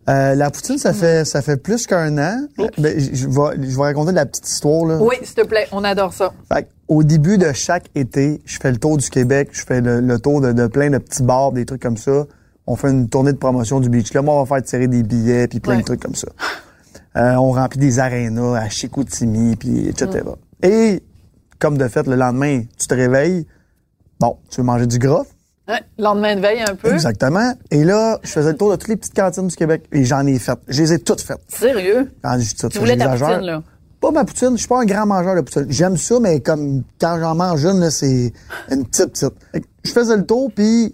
euh, 0.10 0.36
la 0.36 0.52
poutine, 0.52 0.78
ça 0.78 0.92
fait, 0.94 1.24
ça 1.24 1.42
fait 1.42 1.56
plus 1.58 1.88
qu'un 1.88 2.18
an. 2.18 2.40
Ben, 2.78 3.00
je 3.00 3.26
vais, 3.28 3.70
je 3.70 3.76
vais 3.78 3.84
raconter 3.84 4.12
la 4.12 4.26
petite 4.26 4.48
histoire, 4.50 4.86
là. 4.86 4.98
Oui, 5.00 5.16
s'il 5.24 5.36
te 5.36 5.46
plaît, 5.46 5.68
on 5.72 5.84
adore 5.86 6.12
ça. 6.14 6.34
Fait 6.52 6.68
au 6.90 7.04
début 7.04 7.38
de 7.38 7.54
chaque 7.54 7.86
été, 7.96 8.42
je 8.46 8.58
fais 8.62 8.70
le 8.72 8.78
tour 8.78 8.98
du 8.98 9.10
Québec, 9.10 9.50
je 9.54 9.64
fais 9.66 9.80
le, 9.80 10.02
le 10.02 10.20
tour 10.20 10.42
de, 10.42 10.52
de 10.52 10.68
plein 10.68 10.90
de 10.90 10.98
petits 10.98 11.24
bars, 11.24 11.54
des 11.54 11.66
trucs 11.66 11.82
comme 11.82 11.96
ça. 11.96 12.26
On 12.68 12.76
fait 12.76 12.90
une 12.92 13.08
tournée 13.10 13.32
de 13.32 13.38
promotion 13.38 13.80
du 13.80 13.88
Beach 13.90 14.10
Club. 14.12 14.26
Moi, 14.26 14.36
on 14.36 14.44
va 14.44 14.56
faire 14.58 14.64
tirer 14.66 14.88
des 14.88 15.04
billets, 15.04 15.48
puis 15.48 15.60
plein 15.62 15.76
Ouais. 15.76 15.80
de 15.82 15.86
trucs 15.86 16.02
comme 16.02 16.16
ça. 16.16 16.28
Euh, 17.16 17.36
on 17.36 17.52
remplit 17.52 17.80
des 17.80 18.00
arénas 18.00 18.56
à 18.58 18.70
Chicoutimi, 18.70 19.56
puis 19.56 19.88
etc. 19.88 20.24
Et, 20.64 21.04
comme 21.60 21.78
de 21.78 21.88
fait, 21.88 22.08
le 22.08 22.16
lendemain, 22.16 22.64
tu 22.78 22.88
te 22.88 22.94
réveilles. 22.94 23.46
Bon, 24.20 24.38
tu 24.50 24.62
veux 24.62 24.66
manger 24.66 24.88
du 24.88 24.98
gras? 25.00 25.24
Ouais, 25.68 25.82
Lendemain 25.98 26.36
de 26.36 26.42
veille 26.42 26.62
un 26.62 26.76
peu. 26.76 26.92
Exactement. 26.92 27.54
Et 27.72 27.84
là, 27.84 28.20
je 28.24 28.30
faisais 28.30 28.52
le 28.52 28.58
tour 28.58 28.72
de 28.72 28.76
toutes 28.76 28.90
les 28.90 28.98
petites 28.98 29.16
cantines 29.16 29.48
du 29.48 29.56
Québec. 29.56 29.86
Et 29.92 30.04
j'en 30.04 30.26
ai 30.26 30.38
fait. 30.40 30.58
Je 30.68 30.82
les 30.82 30.94
ai 30.94 31.00
toutes 31.00 31.22
faites. 31.22 31.40
Sérieux? 31.48 32.12
Quand 32.22 32.34
je 32.34 32.40
dis 32.40 32.54
ça, 32.58 32.68
Tu 32.70 32.80
voulais 32.80 32.98
ta 32.98 33.10
poutine, 33.10 33.42
là? 33.42 33.64
pas 34.02 34.12
ma 34.12 34.26
poutine, 34.26 34.52
je 34.52 34.58
suis 34.58 34.68
pas 34.68 34.82
un 34.82 34.86
grand 34.86 35.06
mangeur 35.06 35.36
de 35.36 35.42
poutine. 35.42 35.66
J'aime 35.70 35.96
ça, 35.96 36.20
mais 36.20 36.42
comme 36.42 36.84
quand 37.00 37.18
j'en 37.22 37.36
mange 37.36 37.64
une, 37.64 37.90
c'est 37.90 38.34
une 38.70 38.86
petite 38.86 39.12
petite. 39.14 39.34
Je 39.86 39.92
faisais 39.92 40.18
le 40.18 40.26
tour, 40.26 40.52
puis 40.54 40.94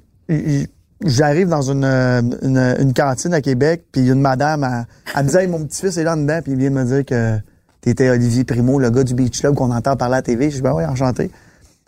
j'arrive 1.06 1.48
dans 1.48 1.62
une, 1.62 1.84
euh, 1.84 2.22
une, 2.42 2.76
une 2.80 2.94
cantine 2.94 3.34
à 3.34 3.42
Québec, 3.42 3.86
puis 3.92 4.08
une 4.08 4.22
madame, 4.22 4.64
elle, 4.64 4.86
elle 5.16 5.26
me 5.26 5.36
Hey, 5.36 5.48
mon 5.48 5.66
petit-fils 5.66 5.98
est 5.98 6.04
là 6.04 6.16
dedans, 6.16 6.40
puis 6.42 6.54
il 6.54 6.58
vient 6.58 6.72
de 6.72 6.76
me 6.76 6.86
dire 6.86 7.06
que 7.06 7.40
t'étais 7.82 8.10
Olivier 8.10 8.44
Primo, 8.44 8.80
le 8.80 8.90
gars 8.90 9.04
du 9.04 9.14
Beach 9.14 9.40
Club 9.40 9.56
qu'on 9.56 9.72
entend 9.72 9.96
parler 9.96 10.16
à 10.16 10.18
la 10.18 10.22
TV. 10.22 10.50
Je 10.50 10.58
dis, 10.58 10.62
ben 10.62 10.74
oui, 10.74 10.86
enchanté. 10.86 11.32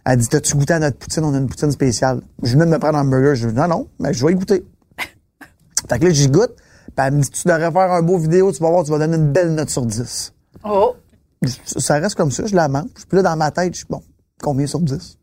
Elle 0.06 0.18
dit, 0.18 0.28
t'as-tu 0.28 0.56
goûté 0.56 0.74
à 0.74 0.80
notre 0.80 0.98
poutine? 0.98 1.24
On 1.24 1.34
a 1.34 1.38
une 1.38 1.48
poutine 1.48 1.72
spéciale. 1.72 2.22
Je 2.42 2.54
venais 2.54 2.66
de 2.66 2.72
me 2.72 2.80
prendre 2.80 2.98
un 2.98 3.06
burger. 3.06 3.36
Je 3.36 3.48
dis, 3.48 3.56
non, 3.56 3.68
non, 3.68 3.88
mais 4.00 4.14
je 4.14 4.26
vais 4.26 4.32
y 4.32 4.36
goûter. 4.36 4.66
Fait 5.90 6.00
que 6.00 6.06
là, 6.06 6.10
j'y 6.12 6.28
goûte. 6.28 6.56
Puis 6.96 7.06
elle 7.06 7.14
me 7.14 7.22
dit, 7.22 7.30
tu 7.30 7.48
devrais 7.48 7.72
faire 7.72 7.92
un 7.92 8.02
beau 8.02 8.18
vidéo, 8.18 8.52
tu 8.52 8.62
vas 8.62 8.70
voir, 8.70 8.84
tu 8.84 8.92
vas 8.92 9.00
donner 9.00 9.18
une 9.18 9.32
belle 9.32 9.54
note 9.54 9.70
sur 9.70 9.86
10. 9.86 10.34
Oh. 10.64 10.96
Ça 11.66 11.96
reste 11.96 12.16
comme 12.16 12.32
ça, 12.32 12.46
je 12.46 12.56
la 12.56 12.68
mange. 12.68 12.90
Puis 13.08 13.18
là, 13.18 13.24
dans 13.24 13.36
ma 13.36 13.52
tête, 13.52 13.74
je 13.74 13.80
suis 13.80 13.88
bon, 13.90 14.02
combien 14.42 14.68
sur 14.68 14.80
10? 14.80 15.18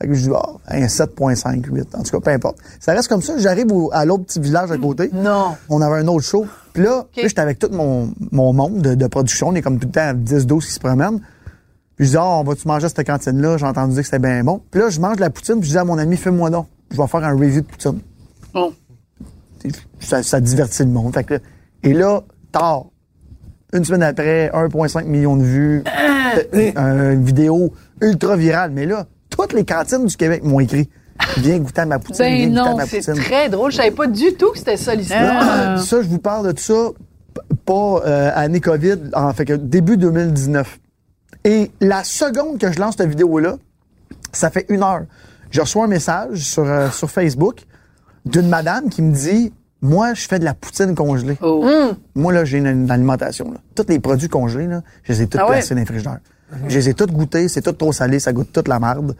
Fait 0.00 0.08
que 0.08 0.14
je 0.14 0.28
dis, 0.28 0.34
ah, 0.34 0.46
un 0.68 0.86
7.5, 0.86 1.64
8. 1.72 1.94
En 1.94 2.02
tout 2.02 2.10
cas, 2.10 2.20
peu 2.20 2.30
importe. 2.30 2.58
Ça 2.80 2.92
reste 2.92 3.08
comme 3.08 3.22
ça. 3.22 3.38
J'arrive 3.38 3.72
au- 3.72 3.90
à 3.92 4.04
l'autre 4.04 4.24
petit 4.24 4.40
village 4.40 4.70
à 4.70 4.76
côté. 4.76 5.10
Non. 5.14 5.56
On 5.70 5.80
avait 5.80 6.00
un 6.02 6.06
autre 6.08 6.24
show. 6.24 6.46
Puis 6.74 6.82
là, 6.82 6.90
là, 6.90 7.06
j'étais 7.16 7.40
avec 7.40 7.58
tout 7.58 7.70
mon, 7.72 8.12
mon 8.30 8.52
monde 8.52 8.82
de, 8.82 8.94
de 8.94 9.06
production. 9.06 9.48
On 9.48 9.54
est 9.54 9.62
comme 9.62 9.78
tout 9.78 9.86
le 9.88 9.92
temps 9.92 10.12
10-12 10.12 10.66
qui 10.66 10.72
se 10.72 10.80
promènent. 10.80 11.20
Puis 11.96 12.04
je 12.06 12.10
dis, 12.10 12.16
ah, 12.18 12.26
on 12.40 12.44
va-tu 12.44 12.68
manger 12.68 12.84
à 12.86 12.88
cette 12.90 13.06
cantine-là? 13.06 13.56
J'ai 13.56 13.64
entendu 13.64 13.94
dire 13.94 14.02
que 14.02 14.06
c'était 14.06 14.18
bien 14.18 14.44
bon. 14.44 14.60
Puis 14.70 14.80
là, 14.82 14.90
je 14.90 15.00
mange 15.00 15.16
de 15.16 15.22
la 15.22 15.30
poutine. 15.30 15.60
Puis 15.60 15.68
je 15.68 15.72
dis 15.74 15.78
à 15.78 15.84
mon 15.84 15.96
ami, 15.96 16.16
fais-moi 16.18 16.50
donc. 16.50 16.66
Je 16.90 16.96
vais 17.00 17.06
faire 17.06 17.24
un 17.24 17.32
review 17.32 17.62
de 17.62 17.66
poutine. 17.66 18.00
Bon. 18.52 18.72
Ça, 20.00 20.22
ça 20.22 20.40
divertit 20.40 20.82
le 20.82 20.90
monde. 20.90 21.14
Fait 21.14 21.24
que 21.24 21.34
là- 21.34 21.40
et 21.82 21.92
là, 21.94 22.20
tard, 22.52 22.84
une 23.72 23.84
semaine 23.84 24.02
après, 24.02 24.50
1,5 24.52 25.06
million 25.06 25.36
de 25.36 25.42
vues, 25.42 25.84
euh, 26.54 27.12
une 27.14 27.24
vidéo 27.24 27.72
ultra 28.00 28.36
virale. 28.36 28.70
Mais 28.72 28.86
là, 28.86 29.06
toutes 29.36 29.52
les 29.52 29.64
cantines 29.64 30.06
du 30.06 30.16
Québec 30.16 30.42
m'ont 30.44 30.60
écrit. 30.60 30.88
Viens 31.38 31.58
goûter 31.58 31.80
à 31.80 31.86
ma 31.86 31.98
poutine, 31.98 32.24
Ben 32.24 32.34
viens 32.36 32.48
goûter 32.48 32.60
à 32.60 32.64
non, 32.64 32.76
ma 32.76 32.86
C'est 32.86 32.98
poutine. 32.98 33.14
très 33.24 33.48
drôle. 33.48 33.70
Je 33.72 33.76
savais 33.78 33.90
pas 33.90 34.06
du 34.06 34.34
tout 34.34 34.50
que 34.52 34.58
c'était 34.58 34.76
ça 34.76 34.94
l'histoire. 34.94 35.20
Ah. 35.40 35.76
Ça, 35.78 36.02
je 36.02 36.08
vous 36.08 36.18
parle 36.18 36.52
de 36.52 36.58
ça, 36.58 36.90
pas 37.64 38.02
euh, 38.06 38.30
année 38.34 38.60
COVID, 38.60 38.96
en 39.14 39.32
fait 39.32 39.50
début 39.68 39.96
2019. 39.96 40.78
Et 41.44 41.70
la 41.80 42.04
seconde 42.04 42.58
que 42.58 42.70
je 42.72 42.78
lance 42.78 42.96
cette 42.98 43.08
vidéo-là, 43.08 43.56
ça 44.32 44.50
fait 44.50 44.66
une 44.68 44.82
heure. 44.82 45.04
Je 45.50 45.60
reçois 45.60 45.84
un 45.84 45.88
message 45.88 46.38
sur, 46.38 46.64
euh, 46.64 46.90
sur 46.90 47.10
Facebook 47.10 47.60
d'une 48.26 48.48
madame 48.48 48.88
qui 48.90 49.00
me 49.00 49.14
dit 49.14 49.52
Moi, 49.80 50.12
je 50.14 50.26
fais 50.26 50.38
de 50.38 50.44
la 50.44 50.54
poutine 50.54 50.94
congelée. 50.94 51.38
Oh. 51.40 51.64
Moi, 52.14 52.32
là, 52.32 52.44
j'ai 52.44 52.58
une, 52.58 52.66
une 52.66 52.90
alimentation. 52.90 53.50
Là. 53.52 53.58
Tous 53.74 53.86
les 53.88 54.00
produits 54.00 54.28
congelés, 54.28 54.66
là, 54.66 54.82
je 55.04 55.12
les 55.12 55.22
ai 55.22 55.26
tous 55.28 55.38
Ah 55.38 55.44
ouais? 55.46 55.52
placés 55.58 55.74
dans 55.74 55.80
les 55.80 55.86
frigidaires. 55.86 56.18
Je 56.68 56.76
les 56.78 56.88
ai 56.90 56.94
tous 56.94 57.06
goûtés, 57.06 57.48
c'est 57.48 57.60
tout 57.60 57.72
trop 57.72 57.92
salé, 57.92 58.20
ça 58.20 58.32
goûte 58.32 58.52
toute 58.52 58.68
la 58.68 58.78
marde. 58.78 59.14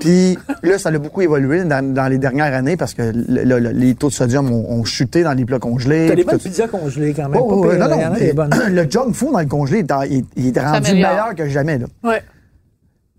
Puis 0.00 0.36
là, 0.62 0.78
ça 0.78 0.90
a 0.90 0.98
beaucoup 0.98 1.22
évolué 1.22 1.64
dans, 1.64 1.94
dans 1.94 2.06
les 2.06 2.18
dernières 2.18 2.52
années 2.54 2.76
parce 2.76 2.92
que 2.94 3.02
le- 3.02 3.44
le- 3.44 3.58
le- 3.58 3.70
les 3.70 3.94
taux 3.94 4.08
de 4.08 4.12
sodium 4.12 4.50
ont, 4.52 4.70
ont 4.70 4.84
chuté 4.84 5.22
dans 5.22 5.32
les 5.32 5.44
plats 5.46 5.58
congelés. 5.58 6.06
T'as 6.08 6.14
des 6.14 6.24
bonnes 6.24 6.38
pizzas 6.38 6.68
congelées 6.68 7.14
quand 7.14 7.28
même. 7.30 7.40
Oh, 7.42 7.62
pas 7.62 7.70
pire, 7.70 7.78
non, 7.78 7.88
non, 7.96 8.12
mais 8.12 8.70
le 8.70 8.90
junk 8.90 9.12
food 9.14 9.32
dans 9.32 9.40
le 9.40 9.46
congelé, 9.46 9.78
il, 9.80 9.92
est- 9.92 10.08
il- 10.36 10.46
il 10.48 10.56
est 10.56 10.60
rendu 10.60 10.92
meilleur 10.92 11.34
que 11.34 11.48
jamais. 11.48 11.78
Là. 11.78 11.86
Ouais. 12.04 12.22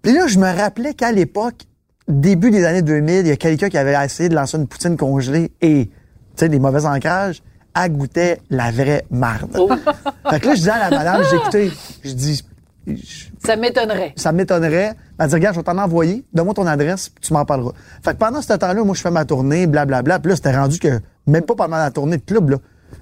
Puis 0.01 0.13
là, 0.13 0.27
je 0.27 0.37
me 0.39 0.55
rappelais 0.55 0.93
qu'à 0.93 1.11
l'époque, 1.11 1.63
début 2.07 2.51
des 2.51 2.63
années 2.63 2.81
2000, 2.83 3.21
il 3.21 3.27
y 3.27 3.31
a 3.31 3.35
quelqu'un 3.37 3.69
qui 3.69 3.77
avait 3.77 3.95
essayé 4.05 4.29
de 4.29 4.35
lancer 4.35 4.57
une 4.57 4.67
poutine 4.67 4.95
congelée 4.97 5.51
et, 5.61 5.85
tu 5.87 5.91
sais, 6.35 6.49
des 6.49 6.59
mauvais 6.59 6.85
ancrages, 6.85 7.41
elle 7.79 7.91
goûtait 7.91 8.39
la 8.49 8.71
vraie 8.71 9.03
marde. 9.11 9.51
Oh. 9.59 9.69
fait 10.29 10.39
que 10.39 10.47
là, 10.47 10.53
je 10.55 10.59
disais 10.59 10.71
à 10.71 10.89
la 10.89 10.97
madame, 10.97 11.21
j'ai 11.29 11.35
écouté, 11.35 11.71
je 12.03 12.13
dis, 12.13 12.43
Ça 13.43 13.55
m'étonnerait. 13.55 14.13
ça 14.15 14.31
m'étonnerait. 14.31 14.93
Elle 15.19 15.27
dit, 15.27 15.33
regarde, 15.33 15.55
je 15.55 15.59
vais 15.59 15.63
t'en 15.63 15.77
envoyer, 15.77 16.23
donne-moi 16.33 16.53
ton 16.53 16.67
adresse, 16.67 17.09
puis 17.09 17.21
tu 17.27 17.33
m'en 17.33 17.45
parleras. 17.45 17.71
Fait 18.03 18.11
que 18.11 18.17
pendant 18.17 18.41
ce 18.41 18.53
temps-là, 18.53 18.83
moi, 18.83 18.95
je 18.95 19.01
fais 19.01 19.11
ma 19.11 19.25
tournée, 19.25 19.67
blablabla. 19.67 20.19
Puis 20.19 20.29
là, 20.29 20.35
c'était 20.35 20.55
rendu 20.55 20.79
que, 20.79 20.99
même 21.25 21.43
pas 21.43 21.55
pendant 21.55 21.77
la 21.77 21.91
tournée 21.91 22.17
de 22.17 22.23
club, 22.23 22.51
là, 22.51 22.57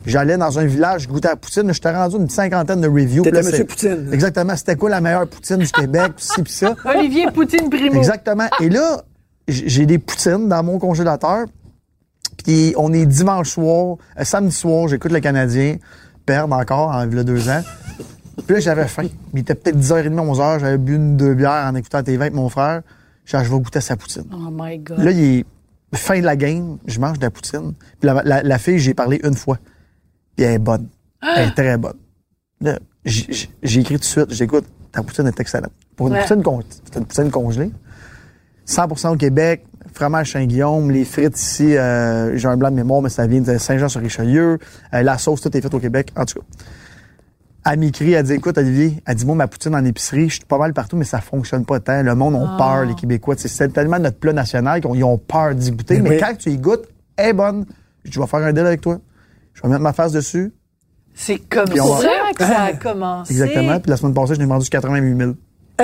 j'allais 0.06 0.38
dans 0.38 0.58
un 0.60 0.66
village 0.66 1.08
goûter 1.08 1.28
à 1.28 1.32
la 1.32 1.38
poutine, 1.38 1.72
j'étais 1.74 1.92
rendu 1.92 2.16
une 2.16 2.30
cinquantaine 2.30 2.82
de 2.82 2.88
reviews. 2.88 3.24
T'étais 3.24 3.44
Monsieur 3.44 3.66
Poutine. 3.66 4.10
Exactement. 4.12 4.56
C'était 4.56 4.76
quoi 4.76 4.90
la 4.90 5.02
meilleure 5.02 5.28
poutine 5.28 5.58
du 5.58 5.72
Québec, 5.72 6.14
ci, 6.18 6.42
puis 6.42 6.54
ça. 6.54 6.76
Olivier 6.86 7.28
Poutine 7.32 7.70
Primo. 7.70 7.98
Exactement. 7.98 8.48
Et 8.60 8.70
là, 8.70 9.04
j'ai 9.48 9.86
des 9.86 10.00
poutines 10.00 10.48
dans 10.48 10.64
mon 10.64 10.80
congélateur. 10.80 11.46
Puis 12.44 12.74
on 12.78 12.94
est 12.94 13.06
dimanche 13.06 13.50
soir, 13.50 13.98
euh, 14.20 14.24
samedi 14.24 14.56
soir, 14.56 14.88
j'écoute 14.88 15.12
le 15.12 15.20
Canadien 15.20 15.78
perdre 16.26 16.56
encore 16.56 16.90
en 16.90 17.06
deux 17.06 17.50
ans. 17.50 17.62
Puis 18.46 18.56
là, 18.56 18.60
j'avais 18.60 18.88
faim. 18.88 19.08
Il 19.34 19.40
était 19.40 19.56
peut-être 19.56 19.78
10h30, 19.78 20.14
11h. 20.16 20.60
J'avais 20.60 20.78
bu 20.78 20.96
une, 20.96 21.16
deux 21.18 21.34
bières 21.34 21.66
en 21.72 21.76
écoutant 21.76 22.04
TV 22.04 22.22
avec 22.22 22.34
mon 22.34 22.50
frère. 22.50 22.82
Je 23.26 23.38
dis, 23.38 23.44
je 23.46 23.50
vais 23.52 23.60
goûter 23.60 23.78
à 23.78 23.82
sa 23.82 23.96
poutine. 23.96 24.26
Oh 24.34 24.50
my 24.52 24.78
God. 24.80 25.00
Là, 25.00 25.12
il 25.12 25.24
est 25.40 25.46
fin 25.96 26.20
de 26.20 26.26
la 26.26 26.36
game. 26.36 26.78
Je 26.86 27.00
mange 27.00 27.18
de 27.18 27.24
la 27.24 27.32
poutine. 27.32 27.74
Puis 28.00 28.08
la, 28.08 28.22
la- 28.24 28.44
la 28.44 28.58
fille, 28.60 28.80
j'ai 28.80 28.94
parlé 28.94 29.20
une 29.24 29.36
fois. 29.36 29.58
Puis 30.36 30.46
elle 30.46 30.54
est 30.56 30.60
bonne. 30.60 30.88
Elle 31.22 31.48
est 31.50 31.52
très 31.56 31.78
bonne. 31.78 31.98
Là, 32.62 32.78
j'ai 33.06 33.80
écrit 33.80 33.96
tout 33.96 34.00
de 34.00 34.04
suite. 34.04 34.32
J'écoute, 34.34 34.66
ta 34.92 35.02
poutine 35.02 35.28
est 35.28 35.40
excellente. 35.40 35.72
Pour 35.96 36.08
une, 36.08 36.14
Ouais. 36.14 36.22
poutine, 36.22 36.44
une 36.98 37.06
poutine 37.06 37.32
congelée, 37.32 37.72
100% 38.68 39.14
au 39.14 39.16
Québec, 39.16 39.66
fromage 39.94 40.34
Saint-Guillaume, 40.34 40.92
les 40.92 41.06
frites 41.06 41.40
ici, 41.40 41.78
euh, 41.78 42.36
j'ai 42.38 42.48
un 42.48 42.58
blanc 42.58 42.70
de 42.72 42.76
mémoire, 42.76 43.02
mais 43.02 43.10
ça 43.10 43.26
vient 43.28 43.42
de 43.42 43.58
Saint-Jean-sur-Richelieu. 43.58 44.60
Euh, 44.94 45.02
la 45.04 45.18
sauce, 45.18 45.42
tout 45.42 45.56
est 45.56 45.62
fait 45.62 45.74
au 45.74 45.80
Québec. 45.80 46.12
En 46.18 46.26
tout 46.26 46.40
cas. 46.40 46.46
Elle 47.68 47.80
m'écrit, 47.80 48.14
elle 48.14 48.24
dit, 48.24 48.34
écoute, 48.34 48.58
Olivier, 48.60 49.02
elle 49.08 49.16
dit, 49.16 49.26
moi, 49.26 49.36
ma 49.36 49.48
poutine 49.48 49.74
en 49.76 49.84
épicerie, 49.84 50.30
je 50.30 50.36
suis 50.36 50.46
pas 50.46 50.58
mal 50.60 50.72
partout, 50.74 50.96
mais 50.98 51.04
ça 51.06 51.20
fonctionne 51.20 51.66
pas 51.66 51.80
tant. 51.80 52.04
Le 52.04 52.14
monde 52.14 52.36
a 52.36 52.58
peur, 52.58 52.86
les 52.86 52.94
Québécois. 52.94 53.36
C'est 53.38 53.74
tellement 53.74 53.98
notre 53.98 54.18
plat 54.20 54.34
national 54.34 54.82
qu'ils 54.82 55.04
ont 55.04 55.18
peur 55.18 55.56
d'y 55.56 55.72
goûter. 55.72 55.96
Mais 56.00 56.10
Mais 56.12 56.16
oui. 56.18 56.22
quand 56.22 56.38
tu 56.38 56.52
y 56.52 56.58
goûtes, 56.58 56.86
elle 57.18 57.30
est 57.30 57.34
bonne. 57.34 57.66
Je 58.04 58.20
vais 58.20 58.28
faire 58.28 58.40
un 58.42 58.54
deal 58.54 58.66
avec 58.68 58.82
toi. 58.82 59.00
Je 59.56 59.62
vais 59.64 59.70
mettre 59.70 59.82
ma 59.82 59.94
face 59.94 60.12
dessus. 60.12 60.54
C'est 61.16 61.40
comme 61.40 61.66
on 61.82 61.94
va- 61.96 62.02
ça 62.02 62.10
que 62.38 62.44
ça 62.44 62.62
a 62.64 62.74
commencé. 62.74 63.34
Exactement. 63.34 63.80
Puis 63.80 63.90
la 63.90 63.98
semaine 63.98 64.14
passée, 64.14 64.36
je 64.36 64.40
l'ai 64.42 64.46
vendu 64.46 64.70
88 64.70 65.18
000 65.18 65.32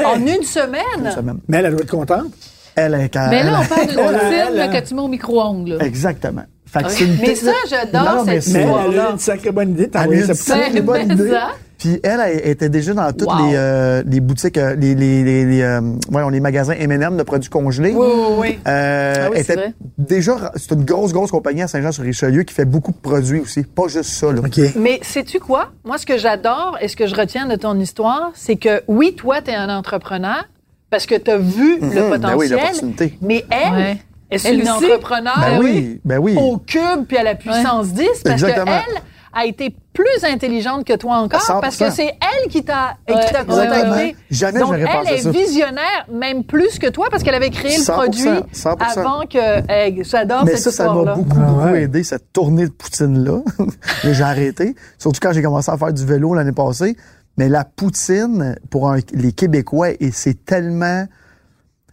En 0.05 0.15
une 0.19 0.43
semaine? 0.43 0.81
une 0.99 1.11
semaine. 1.11 1.39
Mais 1.47 1.57
elle, 1.57 1.71
doit 1.71 1.81
être 1.81 1.89
contente. 1.89 2.27
Elle 2.75 2.93
est 2.95 3.09
quand 3.09 3.27
Mais 3.29 3.43
là, 3.43 3.61
on 3.61 3.65
parle 3.65 4.11
là, 4.13 4.65
elle. 4.65 4.81
que 4.83 4.87
tu 4.87 4.93
mets 4.93 5.01
au 5.01 5.07
micro-ondes. 5.07 5.77
Exactement. 5.81 6.43
Fait 6.65 6.83
que 6.83 6.89
c'est 6.91 7.05
une 7.05 7.17
Mais 7.19 7.35
ça, 7.35 7.51
j'adore 7.69 8.03
non, 8.17 8.23
mais 8.25 8.39
cette 8.39 8.43
c'est- 8.43 8.53
Mais 8.53 8.59
elle, 8.71 8.89
histoire. 8.91 9.07
a 9.07 9.11
une 9.11 9.19
sacrée 9.19 9.51
bonne 9.51 9.71
idée 9.71 9.87
de 9.87 9.97
a 9.97 10.01
t'envoyer 10.01 10.23
une 10.25 10.33
C'est 10.35 10.81
bonne 10.81 11.11
idée. 11.11 11.29
ça. 11.31 11.49
Puis 11.81 11.99
elle, 12.03 12.19
elle 12.23 12.47
était 12.47 12.69
déjà 12.69 12.93
dans 12.93 13.11
toutes 13.11 13.27
Wow. 13.27 13.47
les, 13.49 13.55
euh, 13.55 14.03
les 14.05 14.19
boutiques, 14.19 14.55
les, 14.55 14.75
les, 14.93 15.23
les, 15.23 15.45
les, 15.45 15.61
euh, 15.63 15.81
voyons, 16.09 16.29
les 16.29 16.39
magasins 16.39 16.73
M&M 16.77 17.17
de 17.17 17.23
produits 17.23 17.49
congelés. 17.49 17.91
Oui, 17.95 18.07
oui, 18.13 18.35
oui. 18.37 18.59
Euh, 18.67 19.13
Ah 19.17 19.29
oui, 19.31 19.37
elle 19.39 19.43
c'est 19.45 19.53
était 19.53 19.61
vrai. 19.61 19.73
déjà, 19.97 20.51
c'est 20.57 20.71
une 20.73 20.85
grosse, 20.85 21.11
grosse 21.11 21.31
compagnie 21.31 21.63
à 21.63 21.67
Saint-Jean-sur-Richelieu 21.67 22.43
qui 22.43 22.53
fait 22.53 22.65
beaucoup 22.65 22.91
de 22.91 22.97
produits 22.97 23.39
aussi. 23.39 23.63
Pas 23.63 23.87
juste 23.87 24.11
ça, 24.11 24.31
là. 24.31 24.41
OK. 24.45 24.59
Mais 24.75 24.99
sais-tu 25.01 25.39
quoi? 25.39 25.71
Moi, 25.83 25.97
ce 25.97 26.05
que 26.05 26.19
j'adore 26.19 26.77
et 26.81 26.87
ce 26.87 26.95
que 26.95 27.07
je 27.07 27.15
retiens 27.15 27.47
de 27.47 27.55
ton 27.55 27.79
histoire, 27.79 28.29
c'est 28.35 28.57
que 28.57 28.83
oui, 28.87 29.15
toi, 29.15 29.41
tu 29.41 29.49
es 29.49 29.55
un 29.55 29.75
entrepreneur 29.75 30.43
parce 30.91 31.07
que 31.07 31.15
tu 31.15 31.31
as 31.31 31.37
vu 31.39 31.79
le 31.81 31.87
ben 31.89 32.03
oui, 32.03 32.19
potentiel. 32.19 32.51
l'opportunité. 32.51 33.17
mais 33.23 33.43
elle, 33.49 33.73
Ouais. 33.73 33.97
est 34.29 34.45
Elle 34.45 34.59
une 34.59 34.69
entrepreneur 34.69 35.33
Ben 35.39 35.59
oui, 35.59 35.99
ben 36.05 36.19
oui. 36.19 36.35
au 36.37 36.57
cube 36.57 37.05
puis 37.07 37.17
à 37.17 37.23
la 37.23 37.33
puissance 37.33 37.87
10 37.93 38.05
parce 38.23 38.41
Exactement. 38.43 38.65
qu'elle 38.65 39.01
a 39.33 39.45
été 39.45 39.75
plus 39.93 40.23
intelligente 40.23 40.85
que 40.85 40.95
toi 40.95 41.17
encore 41.17 41.41
100%. 41.41 41.61
parce 41.61 41.77
que 41.77 41.89
c'est 41.91 42.07
elle 42.19 42.49
qui 42.49 42.63
t'a 42.63 42.97
contacté. 43.07 44.15
Jamais 44.29 44.59
Donc, 44.59 44.69
pensé 44.71 44.85
elle 45.09 45.13
est 45.15 45.21
ça. 45.21 45.31
visionnaire 45.31 46.05
même 46.11 46.43
plus 46.43 46.79
que 46.79 46.87
toi 46.87 47.07
parce 47.11 47.23
qu'elle 47.23 47.35
avait 47.35 47.49
créé 47.49 47.77
le 47.77 47.83
100%, 47.83 47.93
produit 47.93 48.23
100%. 48.53 48.77
avant 48.99 49.21
que... 49.25 49.71
Hey, 49.71 50.03
J'adore 50.03 50.45
Mais 50.45 50.51
cette 50.57 50.63
ça, 50.63 50.71
ça 50.71 50.83
m'a 50.85 50.89
histoire-là. 50.89 51.15
beaucoup, 51.15 51.37
Ah 51.65 51.71
ouais. 51.71 51.83
aidé, 51.83 52.03
cette 52.03 52.31
tournée 52.33 52.65
de 52.65 52.71
poutine-là. 52.71 53.39
Mais 54.03 54.13
j'ai 54.13 54.23
arrêté. 54.23 54.75
Surtout 54.97 55.19
quand 55.21 55.33
j'ai 55.33 55.41
commencé 55.41 55.71
à 55.71 55.77
faire 55.77 55.93
du 55.93 56.05
vélo 56.05 56.33
l'année 56.33 56.51
passée. 56.51 56.95
Mais 57.37 57.47
la 57.47 57.63
poutine, 57.63 58.57
pour 58.69 58.91
un- 58.91 58.99
les 59.13 59.31
Québécois, 59.31 59.91
et 59.99 60.11
c'est 60.11 60.45
tellement... 60.45 61.05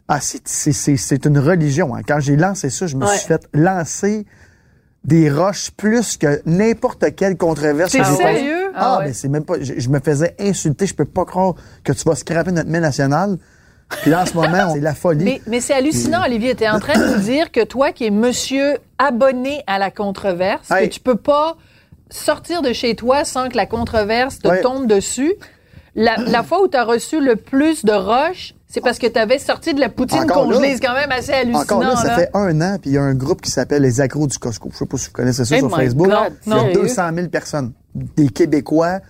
Ah, 0.08 0.20
c'est- 0.20 1.26
une 1.26 1.38
religion. 1.38 1.94
hein. 1.94 2.00
Quand 2.06 2.18
j'ai 2.20 2.36
lancé 2.36 2.70
ça, 2.70 2.86
je 2.86 2.96
me 2.96 3.04
Ouais. 3.06 3.16
suis 3.16 3.26
fait 3.28 3.46
lancer 3.52 4.26
des 5.04 5.30
roches 5.30 5.70
plus 5.70 6.16
que 6.16 6.42
n'importe 6.44 7.14
quelle 7.16 7.36
controverse. 7.36 7.92
T'es 7.92 8.04
sérieux? 8.04 8.70
Ah, 8.74 8.94
Ah 8.94 8.98
ouais. 8.98 9.06
mais 9.06 9.12
c'est 9.12 9.28
même 9.28 9.44
pas... 9.44 9.54
Je, 9.60 9.74
je 9.78 9.88
me 9.88 10.00
faisais 10.00 10.34
insulter. 10.38 10.86
Je 10.86 10.94
peux 10.94 11.04
pas 11.04 11.24
croire 11.24 11.54
que 11.84 11.92
tu 11.92 12.02
vas 12.04 12.14
scraper 12.14 12.52
notre 12.52 12.68
main 12.68 12.80
nationale. 12.80 13.38
Puis 14.02 14.10
là, 14.10 14.22
en 14.22 14.26
ce 14.26 14.34
moment, 14.34 14.72
c'est 14.74 14.80
la 14.80 14.94
folie. 14.94 15.24
Mais, 15.24 15.40
mais 15.46 15.60
c'est 15.60 15.72
hallucinant, 15.72 16.22
Olivier. 16.26 16.54
Tu 16.54 16.64
es 16.64 16.68
en 16.68 16.78
train 16.78 16.98
de 16.98 17.14
nous 17.14 17.20
dire 17.20 17.50
que 17.50 17.64
toi, 17.64 17.92
qui 17.92 18.04
es 18.06 18.10
monsieur 18.10 18.76
abonné 18.98 19.62
à 19.66 19.78
la 19.78 19.90
controverse, 19.90 20.70
Hey. 20.70 20.88
que 20.88 20.94
tu 20.94 21.00
peux 21.00 21.16
pas 21.16 21.56
sortir 22.10 22.60
de 22.60 22.72
chez 22.74 22.94
toi 22.94 23.24
sans 23.24 23.48
que 23.48 23.56
la 23.56 23.64
controverse 23.66 24.40
te 24.40 24.48
Ouais. 24.48 24.60
tombe 24.60 24.86
dessus. 24.86 25.32
La, 25.94 26.16
la 26.18 26.42
fois 26.42 26.62
où 26.62 26.68
tu 26.68 26.76
as 26.76 26.84
reçu 26.84 27.20
le 27.24 27.36
plus 27.36 27.84
de 27.84 27.92
roches, 27.92 28.54
c'est 28.68 28.80
parce 28.82 28.98
que 28.98 29.06
tu 29.06 29.18
avais 29.18 29.38
sorti 29.38 29.72
de 29.74 29.80
la 29.80 29.88
poutine 29.88 30.20
Encore 30.20 30.44
congelée. 30.44 30.74
C'est 30.74 30.86
quand 30.86 30.94
même 30.94 31.10
assez 31.10 31.32
hallucinant. 31.32 31.60
Encore 31.62 31.80
là, 31.80 31.96
ça 31.96 32.08
là. 32.08 32.16
fait 32.16 32.30
un 32.34 32.60
an, 32.60 32.76
puis 32.80 32.90
il 32.90 32.94
y 32.94 32.98
a 32.98 33.02
un 33.02 33.14
groupe 33.14 33.40
qui 33.40 33.50
s'appelle 33.50 33.82
les 33.82 34.00
accros 34.00 34.26
du 34.26 34.38
Costco. 34.38 34.68
Je 34.72 34.78
sais 34.78 34.86
pas 34.86 34.96
si 34.98 35.06
vous 35.06 35.12
connaissez 35.12 35.44
ça 35.44 35.56
Eh 35.56 35.60
sur 35.60 35.74
Facebook. 35.74 36.08
God, 36.08 36.32
il 36.46 36.50
y 36.52 36.54
a 36.54 36.58
sérieux? 36.60 36.72
200 36.82 37.02
000 37.14 37.28
personnes, 37.28 37.72
des 37.94 38.28
Québécois. 38.28 39.00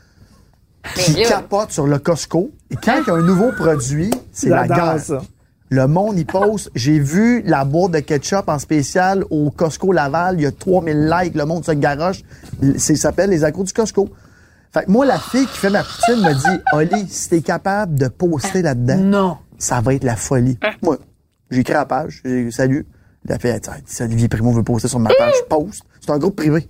qui 0.94 1.22
capotent 1.24 1.72
sur 1.72 1.86
le 1.86 1.98
Costco. 1.98 2.50
Et 2.70 2.76
quand 2.76 2.94
il 3.02 3.08
y 3.08 3.10
a 3.10 3.14
un 3.14 3.22
nouveau 3.22 3.50
produit, 3.52 4.10
c'est 4.32 4.48
la 4.48 4.66
J'adore 4.66 4.76
guerre. 4.94 5.00
ça. 5.00 5.22
Le 5.70 5.86
monde, 5.86 6.18
il 6.18 6.24
poste. 6.24 6.70
J'ai 6.74 6.98
vu 6.98 7.42
la 7.44 7.64
boîte 7.66 7.90
de 7.92 7.98
ketchup 7.98 8.48
en 8.48 8.58
spécial 8.58 9.22
au 9.28 9.50
Costco 9.50 9.92
Laval. 9.92 10.36
Il 10.38 10.42
y 10.44 10.46
a 10.46 10.52
3000 10.52 11.10
likes. 11.10 11.34
Le 11.34 11.44
monde 11.44 11.64
se 11.64 11.72
garoche. 11.72 12.22
C'est- 12.78 12.94
Ça 12.94 13.08
s'appelle 13.08 13.28
les 13.30 13.44
accros 13.44 13.64
du 13.64 13.72
Costco. 13.74 14.08
Fait 14.72 14.84
que 14.86 14.90
moi, 14.90 15.04
la 15.04 15.18
fille 15.18 15.46
qui 15.46 15.58
fait 15.58 15.68
ma 15.68 15.82
poutine 15.82 16.22
me 16.22 16.32
dit, 16.32 16.62
Oli, 16.72 17.06
si 17.08 17.28
t'es 17.28 17.40
capable 17.42 17.96
de 17.96 18.08
poster 18.08 18.62
là-dedans, 18.62 18.96
Non. 18.98 19.36
Ça 19.58 19.80
va 19.80 19.94
être 19.94 20.04
la 20.04 20.16
folie. 20.16 20.58
Moi, 20.82 20.98
j'ai 21.50 21.60
écrit 21.60 21.74
à 21.74 21.78
la 21.78 21.86
page. 21.86 22.22
J'ai 22.24 22.50
salut. 22.50 22.86
La 23.24 23.36
dit, 23.36 23.50
si 23.84 24.02
Olivier 24.02 24.28
Primo 24.28 24.52
veut 24.52 24.62
poster 24.62 24.88
sur 24.88 24.98
ma 25.00 25.10
page, 25.10 25.34
je 25.42 25.44
poste. 25.48 25.82
C'est 26.00 26.10
un 26.10 26.18
groupe 26.18 26.36
privé. 26.36 26.66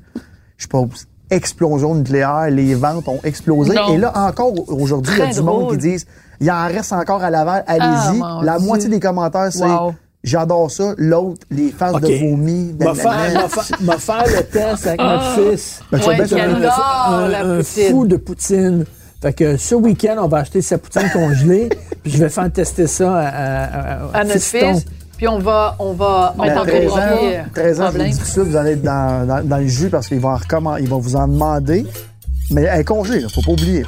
Je 0.56 0.66
poste. 0.66 1.06
Explosion 1.30 1.94
nucléaire, 1.94 2.48
les 2.50 2.74
ventes 2.74 3.06
ont 3.06 3.20
explosé. 3.22 3.74
Non. 3.74 3.94
Et 3.94 3.98
là, 3.98 4.12
encore 4.16 4.54
aujourd'hui, 4.68 5.12
il 5.14 5.18
y 5.18 5.22
a 5.22 5.32
du 5.32 5.42
monde 5.42 5.72
qui 5.72 5.76
disent, 5.76 6.06
il 6.40 6.50
en 6.50 6.66
reste 6.66 6.92
encore 6.92 7.22
à 7.22 7.30
Laval, 7.30 7.64
allez-y. 7.66 8.20
Ah, 8.24 8.40
la 8.42 8.58
Dieu. 8.58 8.66
moitié 8.66 8.88
des 8.88 8.98
commentaires, 8.98 9.52
c'est, 9.52 9.62
Wow. 9.66 9.94
j'adore 10.24 10.70
ça. 10.70 10.94
L'autre, 10.96 11.46
les 11.50 11.70
faces 11.70 11.94
OK. 11.94 12.00
de 12.02 12.16
vomi. 12.30 12.74
M'a 12.80 12.94
faire, 12.94 13.48
m'a 13.82 13.98
faire- 13.98 14.24
le 14.26 14.42
test 14.44 14.86
avec 14.86 15.00
notre 15.00 15.34
fils. 15.34 15.80
Ben, 15.92 16.00
tu 16.00 16.08
Ouais, 16.08 17.34
un, 17.36 17.62
fou 17.62 18.06
de 18.06 18.16
poutine. 18.16 18.84
Fait 19.20 19.32
que 19.32 19.56
ce 19.56 19.74
week-end, 19.74 20.16
on 20.20 20.28
va 20.28 20.38
acheter 20.38 20.62
sa 20.62 20.78
poutine 20.78 21.10
congelée, 21.12 21.68
puis 22.02 22.12
je 22.12 22.18
vais 22.18 22.28
faire 22.28 22.50
tester 22.52 22.86
ça 22.86 23.16
à, 23.16 23.26
à, 23.26 23.64
à- 24.04 24.18
À 24.20 24.24
notre 24.24 24.40
fils. 24.40 24.84
Puis 25.16 25.26
on 25.26 25.40
va, 25.40 25.74
on 25.80 25.92
va 25.94 26.32
Ben, 26.38 26.44
mettre 26.44 26.60
en 26.60 26.64
13 26.64 26.92
ans, 26.92 26.96
profit. 26.96 27.50
13 27.54 27.80
ans, 27.80 27.90
je 27.92 27.98
vous 27.98 28.04
dis 28.04 28.18
tout 28.18 28.24
suite, 28.24 28.38
vous 28.44 28.56
allez 28.56 28.70
être 28.72 28.82
dans, 28.82 29.26
dans, 29.26 29.44
dans 29.44 29.56
le 29.56 29.66
jus 29.66 29.88
parce 29.90 30.06
qu'ils 30.06 30.20
vont, 30.20 30.28
en 30.28 30.36
recommen- 30.36 30.78
ils 30.80 30.88
vont 30.88 30.98
vous 31.00 31.16
en 31.16 31.26
demander. 31.26 31.84
Mais 32.52 32.62
elle 32.62 32.80
est 32.80 32.84
congelée, 32.84 33.20
là, 33.20 33.28
faut 33.28 33.42
pas 33.42 33.50
oublier. 33.50 33.84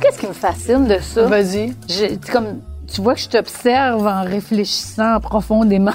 Qu'est-ce 0.00 0.18
qui 0.18 0.26
me 0.26 0.32
fascine 0.32 0.86
de 0.86 0.98
ça? 1.00 1.26
Vas-y. 1.26 1.74
J'ai- 1.88 2.18
comme, 2.32 2.60
tu 2.92 3.00
vois 3.02 3.14
que 3.14 3.20
je 3.20 3.28
t'observe 3.28 4.06
en 4.06 4.22
réfléchissant 4.24 5.20
profondément. 5.20 5.92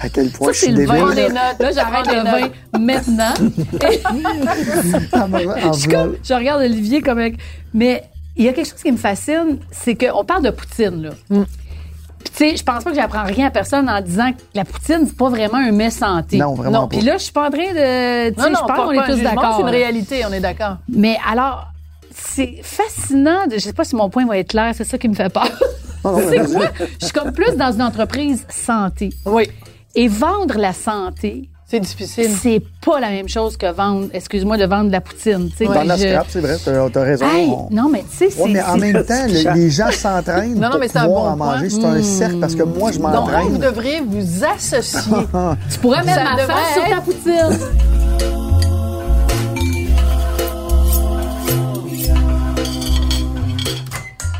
À 0.00 0.08
quel 0.10 0.30
point 0.30 0.48
Ça, 0.48 0.52
je 0.52 0.56
suis 0.58 0.66
c'est 0.66 0.72
le 0.72 0.86
débile. 0.86 1.02
vin. 1.04 1.14
des 1.14 1.28
notes. 1.28 1.58
Là, 1.60 1.70
j'arrête 1.72 2.06
le 2.06 2.22
vin 2.22 2.40
notes. 2.40 2.52
maintenant. 2.80 3.34
En- 5.12 5.32
en 5.32 5.72
je, 5.72 5.78
suis 5.78 5.88
voulant- 5.88 6.02
comme, 6.04 6.16
je 6.22 6.34
regarde 6.34 6.62
Olivier 6.62 7.02
comme... 7.02 7.18
avec- 7.18 7.36
Mais 7.74 8.04
il 8.36 8.44
y 8.44 8.48
a 8.48 8.52
quelque 8.52 8.68
chose 8.68 8.82
qui 8.82 8.92
me 8.92 8.96
fascine, 8.98 9.58
c'est 9.70 9.94
qu'on 9.94 10.24
parle 10.24 10.42
de 10.42 10.50
poutine, 10.50 11.02
là. 11.02 11.10
Mm. 11.30 11.42
Puis, 12.18 12.30
tu 12.30 12.50
sais, 12.50 12.56
je 12.56 12.62
pense 12.64 12.82
pas 12.84 12.90
que 12.90 12.96
j'apprends 12.96 13.24
rien 13.24 13.46
à 13.46 13.50
personne 13.50 13.88
en 13.88 14.00
disant 14.00 14.32
que 14.32 14.38
la 14.54 14.64
poutine, 14.64 15.04
c'est 15.06 15.16
pas 15.16 15.28
vraiment 15.30 15.58
un 15.58 15.70
mets 15.72 15.90
santé. 15.90 16.38
Non, 16.38 16.54
vraiment 16.54 16.88
pas. 16.88 16.96
Puis 16.96 17.06
là, 17.06 17.16
je 17.18 17.22
suis 17.24 17.32
pas 17.32 17.46
en 17.46 17.50
train 17.50 17.72
de... 17.72 18.30
Tu 18.30 18.40
sais, 18.42 18.48
je 18.50 18.54
pense 18.66 18.76
qu'on 18.76 18.90
est 18.92 19.06
tous 19.06 19.22
d'accord. 19.22 19.54
C'est 19.56 19.62
une 19.62 19.68
réalité, 19.68 20.22
on 20.28 20.32
est 20.32 20.40
d'accord. 20.40 20.76
Mais 20.88 21.18
alors, 21.30 21.68
c'est 22.14 22.56
fascinant. 22.62 23.46
de- 23.46 23.54
Je 23.54 23.60
sais 23.60 23.72
pas 23.72 23.84
si 23.84 23.94
mon 23.96 24.10
point 24.10 24.26
va 24.26 24.38
être 24.38 24.48
clair, 24.50 24.72
c'est 24.76 24.84
ça 24.84 24.98
qui 24.98 25.08
me 25.08 25.14
fait 25.14 25.28
peur. 25.32 25.48
Non, 26.04 26.12
non, 26.12 26.16
mais 26.18 26.24
c'est 26.30 26.38
vas-y. 26.38 26.52
quoi? 26.54 26.66
Je 27.00 27.04
suis 27.06 27.12
comme 27.14 27.32
plus 27.32 27.54
dans 27.56 27.72
une 27.72 27.82
entreprise 27.82 28.44
santé. 28.48 29.10
Oui. 29.24 29.48
Et 29.98 30.08
vendre 30.08 30.58
la 30.58 30.74
santé, 30.74 31.48
C'est 31.66 31.80
difficile. 31.80 32.28
c'est 32.42 32.62
pas 32.84 33.00
la 33.00 33.08
même 33.08 33.28
chose 33.30 33.56
que 33.56 33.72
vendre, 33.72 34.08
excuse-moi, 34.12 34.58
de 34.58 34.66
vendre 34.66 34.88
de 34.88 34.92
la 34.92 35.00
poutine. 35.00 35.48
Dans 35.58 35.82
la 35.84 35.96
scrap, 35.96 36.26
c'est 36.28 36.40
vrai, 36.40 36.56
t'as 36.62 37.00
as 37.00 37.02
raison. 37.04 37.26
Hey, 37.26 37.48
On- 37.48 37.68
non, 37.74 37.88
mais 37.90 38.04
tu 38.10 38.14
sais, 38.16 38.30
c'est. 38.30 38.42
Ouais, 38.42 38.50
mais 38.52 38.62
en 38.62 38.76
même 38.76 39.02
temps, 39.08 39.26
le- 39.26 39.54
les 39.54 39.70
gens 39.70 39.90
s'entraînent 39.90 40.54
Non, 40.54 40.60
non, 40.64 40.70
pour 40.72 40.80
mais 40.80 40.88
c'est 40.88 40.98
un 40.98 41.06
pouvoir 41.06 41.34
bon 41.36 41.42
en 41.42 41.46
manger. 41.46 41.68
point. 41.68 41.80
C'est 41.94 41.98
un 41.98 42.02
cercle 42.02 42.36
parce 42.40 42.54
que 42.54 42.62
moi, 42.62 42.92
je 42.92 42.98
Donc, 42.98 43.06
vous 43.10 43.16
m'entraîne. 43.20 43.58
devriez 43.58 44.00
vous 44.02 44.44
associer. 44.44 45.00
Tu 45.72 45.78
pourrais 45.78 46.04
mettre 46.04 46.18
Ça 46.18 46.24
ma 46.24 46.42
devrait 46.42 46.54
face 46.54 46.74
sur 46.74 46.88
ta 46.94 47.00
poutine. 47.00 47.58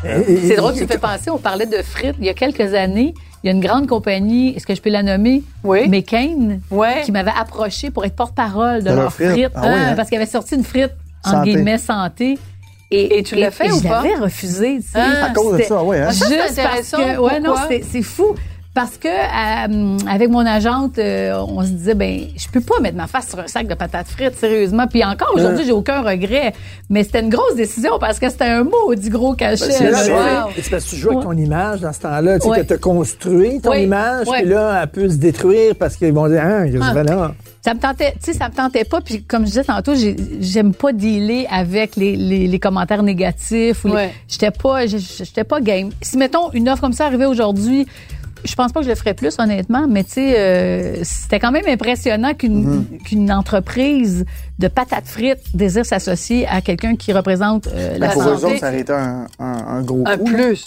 C'est 0.03 0.55
drôle, 0.55 0.73
tu 0.73 0.81
me 0.83 0.87
fais 0.87 0.97
penser, 0.97 1.29
on 1.29 1.37
parlait 1.37 1.65
de 1.65 1.81
frites 1.81 2.15
il 2.19 2.25
y 2.25 2.29
a 2.29 2.33
quelques 2.33 2.73
années. 2.73 3.13
Il 3.43 3.47
y 3.47 3.49
a 3.49 3.53
une 3.53 3.61
grande 3.61 3.87
compagnie, 3.87 4.55
est-ce 4.55 4.65
que 4.65 4.73
je 4.75 4.81
peux 4.81 4.89
la 4.89 5.03
nommer? 5.03 5.43
Oui. 5.63 5.87
McCain, 5.87 6.59
qui 7.03 7.11
m'avait 7.11 7.31
approché 7.39 7.91
pour 7.91 8.03
être 8.05 8.15
porte-parole 8.15 8.83
de, 8.83 8.91
frites. 9.09 9.29
frites. 9.31 9.51
Ah 9.55 9.61
oui, 9.65 9.79
hein? 9.79 9.93
Parce 9.95 10.09
qu'il 10.09 10.17
avait 10.17 10.25
sorti 10.25 10.55
une 10.55 10.63
frite, 10.63 10.91
en 11.23 11.31
Santé. 11.31 11.51
guillemets, 11.53 11.77
santé. 11.77 12.37
Et, 12.89 13.19
Et 13.19 13.23
tu 13.23 13.35
l'as 13.35 13.51
fait 13.51 13.67
et 13.67 13.71
ou 13.71 13.77
je 13.79 13.83
pas? 13.87 14.01
l'avais 14.01 14.15
refusé, 14.15 14.77
tu 14.77 14.83
sais. 14.83 14.99
Ah, 14.99 15.25
À 15.25 15.29
cause 15.33 15.57
de 15.57 15.63
ça, 15.63 15.83
oui. 15.83 15.97
Hein? 15.97 16.09
Juste 16.09 16.61
parce 16.61 16.91
que, 16.91 17.17
ouais, 17.19 17.39
non, 17.39 17.55
c'est 17.67 18.01
fou. 18.01 18.33
Parce 18.77 18.97
que 18.99 19.07
euh, 19.07 19.97
avec 20.07 20.29
mon 20.29 20.45
agente, 20.45 20.99
euh, 20.99 21.33
on 21.47 21.63
se 21.63 21.69
disait 21.69 21.95
ben 21.95 22.27
je 22.37 22.47
peux 22.49 22.61
pas 22.61 22.79
mettre 22.79 22.95
ma 22.95 23.07
face 23.07 23.27
sur 23.29 23.39
un 23.39 23.47
sac 23.47 23.65
de 23.67 23.73
patates 23.73 24.05
frites 24.07 24.35
sérieusement. 24.37 24.85
Puis 24.85 25.03
encore 25.03 25.31
aujourd'hui, 25.33 25.65
j'ai 25.65 25.71
aucun 25.71 26.03
regret. 26.03 26.53
Mais 26.87 27.03
c'était 27.03 27.21
une 27.21 27.29
grosse 27.29 27.55
décision 27.55 27.97
parce 27.99 28.19
que 28.19 28.29
c'était 28.29 28.43
un 28.45 28.63
maudit 28.63 29.09
gros 29.09 29.33
cachet. 29.33 29.65
Ben, 29.65 29.73
C'est 29.73 29.89
là, 29.89 29.97
c'est- 29.97 30.03
tu 30.03 30.11
sais. 30.11 30.13
Wow. 30.13 30.49
c'est 30.61 30.69
parce 30.69 30.83
que 30.85 30.89
tu 30.91 30.95
joues 30.97 31.09
avec 31.09 31.23
ton 31.23 31.31
image 31.31 31.81
dans 31.81 31.91
ce 31.91 32.01
temps-là. 32.01 32.37
Tu 32.37 32.43
sais, 32.43 32.49
Ouais. 32.51 32.61
que 32.61 32.67
tu 32.67 32.73
as 32.73 32.77
construit 32.77 33.61
ton 33.61 33.73
image, 33.73 34.27
Ouais. 34.27 34.41
puis 34.43 34.49
là, 34.51 34.81
elle 34.83 34.89
peut 34.89 35.09
se 35.09 35.15
détruire 35.15 35.73
parce 35.75 35.95
qu'ils 35.95 36.13
vont 36.13 36.27
dire, 36.27 36.43
ah, 36.45 36.65
qu'est-ce 36.65 36.77
que 36.77 36.87
tu 36.87 36.93
fais 36.93 37.03
là? 37.03 37.31
Ça 37.65 37.73
me 37.73 37.79
tentait, 37.79 38.11
tu 38.23 38.31
sais, 38.31 38.33
ça 38.37 38.47
me 38.47 38.53
tentait 38.53 38.85
pas. 38.85 39.01
Puis 39.01 39.23
comme 39.23 39.41
je 39.41 39.47
disais 39.47 39.63
tantôt, 39.63 39.95
j'ai- 39.95 40.15
j'aime 40.39 40.73
pas 40.75 40.93
dealer 40.93 41.47
avec 41.51 41.95
les, 41.95 42.15
les, 42.15 42.47
les 42.47 42.59
commentaires 42.59 43.01
négatifs. 43.01 43.83
Ou. 43.85 43.89
J'étais 44.27 44.51
pas, 44.51 44.85
j'étais 44.85 45.43
pas 45.43 45.59
game. 45.61 45.89
Si 46.03 46.15
mettons 46.17 46.51
une 46.53 46.69
offre 46.69 46.81
comme 46.81 46.93
ça 46.93 47.07
arrivait 47.07 47.25
aujourd'hui, 47.25 47.87
je 48.43 48.55
pense 48.55 48.71
pas 48.71 48.79
que 48.79 48.85
je 48.85 48.89
le 48.89 48.95
ferais 48.95 49.13
plus 49.13 49.35
honnêtement, 49.39 49.87
mais 49.87 50.03
tu 50.03 50.11
sais, 50.13 50.39
euh, 50.39 51.03
c'était 51.03 51.39
quand 51.39 51.51
même 51.51 51.67
impressionnant 51.67 52.33
qu'une 52.33 52.85
qu'une 53.05 53.31
entreprise 53.31 54.25
de 54.59 54.67
patates 54.67 55.07
frites 55.07 55.39
désire 55.55 55.85
s'associer 55.85 56.47
à 56.47 56.61
quelqu'un 56.61 56.95
qui 56.95 57.13
représente 57.13 57.67
euh, 57.67 57.97
la 57.97 58.09
pour 58.09 58.21
eux 58.23 58.37
santé. 58.37 58.45
autres, 58.45 58.59
ça 58.59 58.67
aurait 58.69 58.79
été 58.79 58.93
un, 58.93 59.27
un, 59.39 59.45
un 59.67 59.81
gros 59.81 60.03
Un 60.05 60.17
coup. 60.17 60.25
plus. 60.25 60.65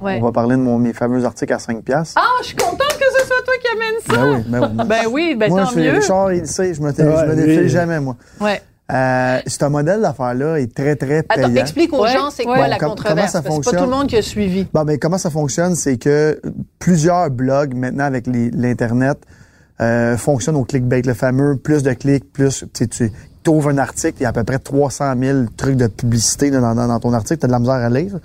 Ouais. 0.00 0.18
On 0.20 0.24
va 0.26 0.32
parler 0.32 0.56
de 0.56 0.60
mon, 0.60 0.78
mes 0.78 0.92
fameux 0.92 1.24
articles 1.24 1.52
à 1.54 1.58
5 1.58 1.82
piastres. 1.82 2.20
Ah, 2.22 2.28
je 2.42 2.48
suis 2.48 2.56
contente 2.56 2.78
que 2.98 3.18
ce 3.18 3.26
soit 3.26 3.42
toi 3.44 3.54
qui 3.62 3.68
amène 3.76 3.94
ça. 4.06 4.12
Ben 4.14 4.34
oui, 4.36 4.44
ben 4.46 4.60
oui. 4.60 4.84
Ben 4.86 5.06
oui, 5.10 5.34
ben 5.36 5.48
moi, 5.48 5.62
tant 5.62 5.70
je 5.70 5.74
fais 5.74 5.80
mieux. 5.92 5.98
Richard, 5.98 6.32
il 6.34 6.46
sait, 6.46 6.74
je 6.74 6.82
me, 6.82 6.92
je 6.94 7.02
me 7.02 7.34
défile 7.34 7.68
jamais, 7.68 7.98
moi. 7.98 8.16
Ouais. 8.40 8.60
Euh, 8.92 9.40
ce 9.46 9.64
modèle 9.64 10.00
d'affaires-là 10.00 10.60
est 10.60 10.72
très, 10.72 10.94
très 10.94 11.24
payant. 11.24 11.48
Attends, 11.48 11.56
explique 11.56 11.92
aux 11.92 12.02
Ouais, 12.04 12.12
gens 12.12 12.30
c'est 12.30 12.44
quoi 12.44 12.60
ouais. 12.60 12.68
la 12.68 12.78
Com- 12.78 12.90
controverse? 12.90 13.16
comment 13.16 13.26
ça 13.28 13.42
parce 13.42 13.56
que 13.58 13.64
c'est 13.64 13.70
pas 13.72 13.78
fonctionne? 13.78 13.78
tout 13.78 13.90
le 13.90 13.96
monde 13.96 14.06
qui 14.06 14.16
a 14.16 14.22
suivi. 14.22 14.66
Bon, 14.72 14.84
ben, 14.84 14.96
comment 14.98 15.18
ça 15.18 15.30
fonctionne, 15.30 15.74
c'est 15.74 15.96
que 15.96 16.40
plusieurs 16.78 17.30
blogs, 17.30 17.74
maintenant, 17.74 18.04
avec 18.04 18.28
les- 18.28 18.50
l'Internet, 18.50 19.18
euh, 19.80 20.16
fonctionnent 20.16 20.56
au 20.56 20.64
clickbait, 20.64 21.02
le 21.02 21.14
fameux 21.14 21.56
plus 21.56 21.82
de 21.82 21.92
clics, 21.94 22.32
plus, 22.32 22.64
tu 22.72 22.86
sais, 22.92 23.12
tu 23.42 23.50
ouvres 23.50 23.70
un 23.70 23.78
article, 23.78 24.18
il 24.20 24.22
y 24.22 24.26
a 24.26 24.28
à 24.28 24.32
peu 24.32 24.44
près 24.44 24.58
300 24.60 25.14
000 25.20 25.38
trucs 25.56 25.76
de 25.76 25.88
publicité 25.88 26.50
là, 26.50 26.60
dans, 26.60 26.74
dans, 26.76 26.86
dans 26.86 27.00
ton 27.00 27.12
article, 27.12 27.40
tu 27.40 27.44
as 27.44 27.48
de 27.48 27.52
la 27.52 27.58
misère 27.58 27.74
à 27.74 27.90
lire. 27.90 28.18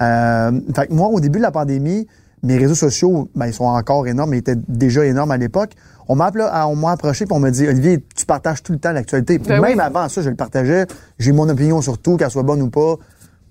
Euh, 0.00 0.52
fait 0.74 0.86
que 0.86 0.92
moi, 0.94 1.08
au 1.08 1.20
début 1.20 1.38
de 1.38 1.42
la 1.44 1.50
pandémie, 1.50 2.06
mes 2.42 2.56
réseaux 2.56 2.74
sociaux, 2.74 3.28
ben, 3.34 3.46
ils 3.46 3.54
sont 3.54 3.64
encore 3.64 4.06
énormes, 4.06 4.34
ils 4.34 4.38
étaient 4.38 4.56
déjà 4.68 5.04
énormes 5.04 5.30
à 5.30 5.36
l'époque. 5.36 5.72
On 6.08 6.14
m'a 6.16 6.26
appelé- 6.26 6.48
on 6.66 6.76
m'a 6.76 6.92
approché 6.92 7.26
puis 7.26 7.34
on 7.34 7.40
m'a 7.40 7.50
dit, 7.50 7.66
Olivier, 7.68 8.04
tu 8.16 8.24
partages 8.26 8.62
tout 8.62 8.72
le 8.72 8.78
temps 8.78 8.92
l'actualité. 8.92 9.38
Ben 9.38 9.60
Même 9.60 9.76
oui. 9.78 9.80
avant 9.80 10.08
ça, 10.08 10.22
je 10.22 10.30
le 10.30 10.36
partageais. 10.36 10.86
J'ai 11.18 11.32
mon 11.32 11.48
opinion 11.48 11.82
sur 11.82 11.98
tout, 11.98 12.16
qu'elle 12.16 12.30
soit 12.30 12.42
bonne 12.42 12.62
ou 12.62 12.70
pas. 12.70 12.94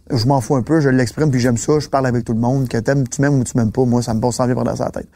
Je 0.10 0.26
m'en 0.26 0.40
fous 0.42 0.56
un 0.56 0.62
peu, 0.62 0.80
je 0.80 0.90
l'exprime 0.90 1.30
puis 1.30 1.40
j'aime 1.40 1.58
ça. 1.58 1.80
Je 1.80 1.88
parle 1.90 2.08
avec 2.08 2.24
tout 2.24 2.34
le 2.34 2.40
monde. 2.40 2.68
Que 2.68 2.78
t'aimes, 2.78 3.08
tu 3.08 3.22
m'aimes 3.22 3.40
ou 3.40 3.44
tu 3.44 3.58
m'aimes 3.58 3.72
pas, 3.72 3.84
moi, 3.86 4.02
ça 4.02 4.14
me 4.14 4.22
passe 4.22 4.36
sans 4.36 4.48
vie 4.48 4.56
par 4.56 4.64
la 4.64 4.74
tête. 4.74 5.08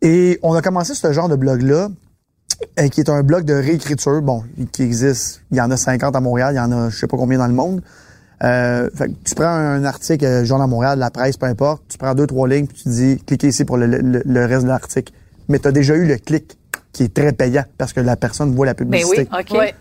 Et 0.00 0.38
on 0.42 0.54
a 0.54 0.62
commencé 0.62 0.94
ce 0.94 1.12
genre 1.12 1.28
de 1.28 1.36
blog-là, 1.36 1.88
euh, 2.80 2.88
qui 2.88 3.00
est 3.00 3.10
un 3.10 3.22
blog 3.22 3.44
de 3.44 3.54
réécriture, 3.54 4.22
bon, 4.22 4.42
qui 4.72 4.82
existe. 4.82 5.42
Il 5.50 5.58
y 5.58 5.60
en 5.60 5.70
a 5.70 5.76
50 5.76 6.14
à 6.16 6.20
Montréal, 6.20 6.54
il 6.54 6.56
y 6.56 6.60
en 6.60 6.72
a 6.72 6.88
je 6.90 6.96
sais 6.96 7.06
pas 7.06 7.16
combien 7.16 7.38
dans 7.38 7.46
le 7.46 7.52
monde. 7.52 7.82
Euh, 8.42 8.88
fait 8.94 9.06
que 9.08 9.12
tu 9.24 9.34
prends 9.34 9.46
un 9.46 9.84
article, 9.84 10.24
euh, 10.24 10.44
Journal 10.44 10.68
Montréal, 10.68 10.98
la 10.98 11.10
presse, 11.10 11.36
peu 11.36 11.46
importe, 11.46 11.82
tu 11.88 11.98
prends 11.98 12.14
deux, 12.14 12.26
trois 12.26 12.48
lignes, 12.48 12.66
puis 12.66 12.82
tu 12.82 12.88
dis, 12.88 13.22
cliquez 13.24 13.48
ici 13.48 13.64
pour 13.64 13.76
le, 13.76 13.86
le- 13.86 14.22
le 14.24 14.46
reste 14.46 14.64
de 14.64 14.68
l'article. 14.68 15.12
Mais 15.48 15.58
tu 15.60 15.68
as 15.68 15.72
déjà 15.72 15.94
eu 15.94 16.06
le 16.06 16.16
clic 16.16 16.58
qui 16.92 17.04
est 17.04 17.14
très 17.14 17.32
payant 17.32 17.64
parce 17.78 17.92
que 17.92 18.00
la 18.00 18.16
personne 18.16 18.54
voit 18.54 18.66
la 18.66 18.74
Ben 18.74 18.84
publicité. 18.84 19.28
oui, 19.32 19.38
OK. 19.40 19.58
Ouais. 19.58 19.74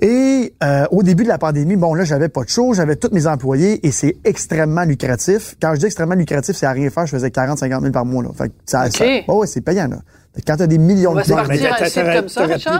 Et 0.00 0.54
euh, 0.62 0.84
au 0.90 1.02
début 1.02 1.22
de 1.22 1.28
la 1.28 1.38
pandémie, 1.38 1.76
bon 1.76 1.94
là, 1.94 2.04
j'avais 2.04 2.28
pas 2.28 2.42
de 2.42 2.48
show, 2.48 2.74
j'avais 2.74 2.96
tous 2.96 3.10
mes 3.12 3.26
employés 3.26 3.86
et 3.86 3.92
c'est 3.92 4.16
extrêmement 4.24 4.82
lucratif. 4.84 5.54
Quand 5.62 5.72
je 5.74 5.80
dis 5.80 5.86
extrêmement 5.86 6.16
lucratif, 6.16 6.56
c'est 6.56 6.66
à 6.66 6.72
rien 6.72 6.90
faire, 6.90 7.06
je 7.06 7.12
faisais 7.12 7.30
40, 7.30 7.58
50 7.58 7.80
000 7.80 7.92
par 7.92 8.04
mois. 8.04 8.22
Là. 8.24 8.30
Fait 8.36 8.48
que 8.48 8.54
ça, 8.66 8.86
OK. 8.86 8.92
ça- 8.96 9.04
ouais, 9.04 9.24
ouais, 9.28 9.46
c'est 9.46 9.60
payant. 9.60 9.86
Là. 9.88 9.98
Fait 10.34 10.42
que 10.42 10.46
Quand 10.50 10.56
t'as 10.56 10.66
des 10.66 10.78
millions 10.78 11.14
de 11.14 11.22
ça, 11.22 11.34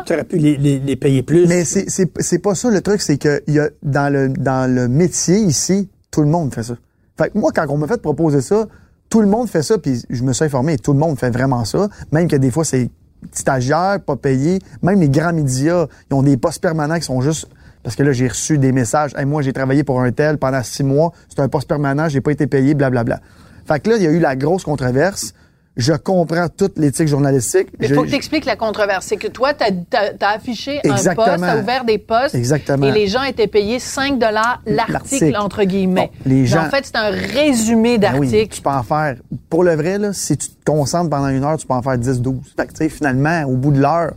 t'aurais 0.04 0.24
pu, 0.24 0.36
pu 0.36 0.36
les, 0.38 0.56
les- 0.56 0.78
les 0.80 0.96
payer 0.96 1.22
plus. 1.22 1.46
mais 1.46 1.64
c'est 1.64 1.84
c'est 1.88 2.10
c'est 2.20 2.40
pas 2.40 2.56
ça 2.56 2.68
le 2.68 2.80
truc, 2.80 3.00
c'est 3.00 3.16
que 3.16 3.42
il 3.46 3.54
y 3.54 3.60
a 3.60 3.68
dans 3.84 4.12
le 4.12 4.28
dans 4.28 4.68
le 4.72 4.88
métier 4.88 5.36
ici, 5.38 5.88
tout 6.10 6.20
le 6.22 6.28
monde 6.28 6.52
fait 6.52 6.64
ça. 6.64 6.74
Fait 7.16 7.30
que 7.30 7.38
moi, 7.38 7.52
quand 7.54 7.64
on 7.68 7.76
m'a 7.78 7.86
fait 7.86 8.02
proposer 8.02 8.40
ça, 8.40 8.66
tout 9.08 9.20
le 9.20 9.28
monde 9.28 9.48
fait 9.48 9.62
ça, 9.62 9.78
puis 9.78 10.02
je 10.10 10.24
me 10.24 10.32
suis 10.32 10.44
informé, 10.44 10.72
et 10.72 10.78
tout 10.78 10.92
le 10.92 10.98
monde 10.98 11.16
fait 11.16 11.30
vraiment 11.30 11.64
ça. 11.64 11.88
Même 12.10 12.26
que 12.26 12.34
des 12.34 12.50
fois 12.50 12.64
c'est 12.64 12.90
stagiaires, 13.32 14.00
pas 14.00 14.16
payés. 14.16 14.58
Même 14.82 15.00
les 15.00 15.08
grands 15.08 15.32
médias, 15.32 15.86
ils 16.10 16.14
ont 16.14 16.22
des 16.22 16.36
postes 16.36 16.60
permanents 16.60 16.96
qui 16.96 17.04
sont 17.04 17.20
juste 17.20 17.48
parce 17.82 17.96
que 17.96 18.02
là 18.02 18.12
j'ai 18.12 18.28
reçu 18.28 18.58
des 18.58 18.72
messages. 18.72 19.12
Moi 19.26 19.42
j'ai 19.42 19.52
travaillé 19.52 19.84
pour 19.84 20.00
un 20.00 20.10
tel 20.10 20.38
pendant 20.38 20.62
six 20.62 20.82
mois, 20.82 21.12
c'est 21.28 21.40
un 21.40 21.48
poste 21.48 21.68
permanent, 21.68 22.08
j'ai 22.08 22.20
pas 22.20 22.32
été 22.32 22.46
payé, 22.46 22.74
blablabla. 22.74 23.20
Fait 23.66 23.80
que 23.80 23.90
là 23.90 23.96
il 23.96 24.02
y 24.02 24.06
a 24.06 24.10
eu 24.10 24.18
la 24.18 24.34
grosse 24.34 24.64
controverse. 24.64 25.34
Je 25.76 25.92
comprends 25.92 26.48
toute 26.48 26.78
l'éthique 26.78 27.08
journalistique. 27.08 27.68
Il 27.80 27.88
Je- 27.88 27.94
faut 27.94 28.04
que 28.04 28.08
tu 28.08 28.14
expliques 28.14 28.44
la 28.44 28.54
controverse. 28.54 29.06
C'est 29.06 29.16
que 29.16 29.26
toi, 29.26 29.52
tu 29.54 29.64
as, 29.64 30.28
affiché 30.28 30.80
un 30.84 31.14
poste, 31.14 31.42
tu 31.42 31.58
ouvert 31.60 31.84
des 31.84 31.98
postes. 31.98 32.34
Exactement. 32.34 32.86
Et 32.86 32.92
les 32.92 33.08
gens 33.08 33.24
étaient 33.24 33.48
payés 33.48 33.78
5 33.80 34.20
l'article, 34.20 34.72
L'article. 34.92 35.36
entre 35.36 35.64
guillemets. 35.64 36.10
Bon, 36.24 36.30
les 36.30 36.40
Mais 36.42 36.46
gens- 36.46 36.66
En 36.66 36.70
fait, 36.70 36.84
c'est 36.86 36.96
un 36.96 37.10
résumé 37.10 37.98
Ben 37.98 38.14
oui, 38.18 38.28
d'articles. 38.28 38.54
tu 38.56 38.62
peux 38.62 38.70
en 38.70 38.82
faire. 38.84 39.16
Pour 39.50 39.64
le 39.64 39.74
vrai, 39.74 39.98
là, 39.98 40.12
si 40.12 40.36
tu 40.36 40.48
te 40.48 40.64
concentres 40.64 41.10
pendant 41.10 41.28
une 41.28 41.42
heure, 41.42 41.56
tu 41.56 41.66
peux 41.66 41.74
en 41.74 41.82
faire 41.82 41.98
10, 41.98 42.20
12. 42.20 42.54
Fait 42.56 42.66
que, 42.66 42.72
tu 42.72 42.76
sais, 42.78 42.88
finalement, 42.88 43.42
au 43.42 43.56
bout 43.56 43.72
de 43.72 43.80
l'heure, 43.80 44.12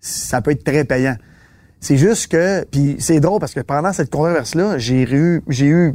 ça 0.00 0.40
peut 0.40 0.52
être 0.52 0.64
très 0.64 0.84
payant. 0.84 1.16
C'est 1.80 1.96
juste 1.96 2.28
que, 2.30 2.64
puis 2.70 2.96
c'est 3.00 3.20
drôle 3.20 3.40
parce 3.40 3.54
que 3.54 3.60
pendant 3.60 3.92
cette 3.92 4.10
controverse-là, 4.10 4.78
j'ai 4.78 5.02
eu, 5.10 5.42
j'ai 5.48 5.66
eu 5.66 5.94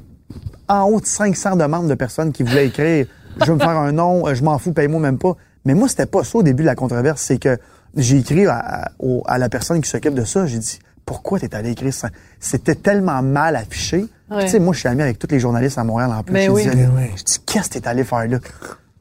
en 0.68 0.84
haut 0.90 1.00
de 1.00 1.06
500 1.06 1.56
demandes 1.56 1.88
de 1.88 1.94
personnes 1.94 2.34
qui 2.34 2.44
voulaient 2.44 2.68
écrire 2.68 3.06
je 3.42 3.46
veux 3.46 3.56
me 3.56 3.60
faire 3.60 3.70
un 3.78 3.92
nom, 3.92 4.34
je 4.34 4.44
m'en 4.44 4.58
fous, 4.58 4.74
paye-moi 4.74 5.00
même 5.00 5.18
pas. 5.18 5.36
Mais 5.66 5.74
moi, 5.74 5.88
c'était 5.88 6.06
pas 6.06 6.24
ça 6.24 6.38
au 6.40 6.44
début 6.44 6.64
de 6.64 6.68
la 6.68 6.76
controverse. 6.76 7.22
C'est 7.22 7.38
que 7.40 7.58
j'ai 7.96 8.18
écrit 8.18 8.46
à, 8.46 8.58
à- 8.58 8.92
au- 9.00 9.24
à 9.26 9.38
la 9.38 9.50
personne 9.50 9.82
qui 9.82 9.90
s'occupe 9.90 10.14
de 10.14 10.24
ça, 10.24 10.46
j'ai 10.46 10.60
dit 10.60 10.80
pourquoi 11.06 11.40
t'es 11.40 11.54
allé 11.56 11.72
écrire 11.72 11.94
ça? 11.94 12.10
C'était 12.40 12.76
tellement 12.76 13.22
mal 13.22 13.56
affiché. 13.56 14.06
Ouais. 14.32 14.46
Tu 14.46 14.50
sais, 14.52 14.60
moi, 14.60 14.74
je 14.74 14.80
suis 14.80 14.90
ami 14.90 15.02
avec 15.04 15.20
tous 15.20 15.28
les 15.30 15.40
journalistes 15.40 15.78
à 15.78 15.84
Montréal 15.84 16.12
en 16.12 16.24
plus. 16.24 16.34
Ben 16.34 16.42
J'ai 16.44 16.50
oui. 16.50 16.64
dit, 16.64 16.70
Ben 16.76 16.92
oui. 16.96 17.04
je 17.16 17.24
dis, 17.24 17.40
qu'est-ce 17.46 17.70
que 17.70 17.78
t'es 17.80 17.88
allé 17.88 18.04
faire 18.04 18.28
là? 18.28 18.40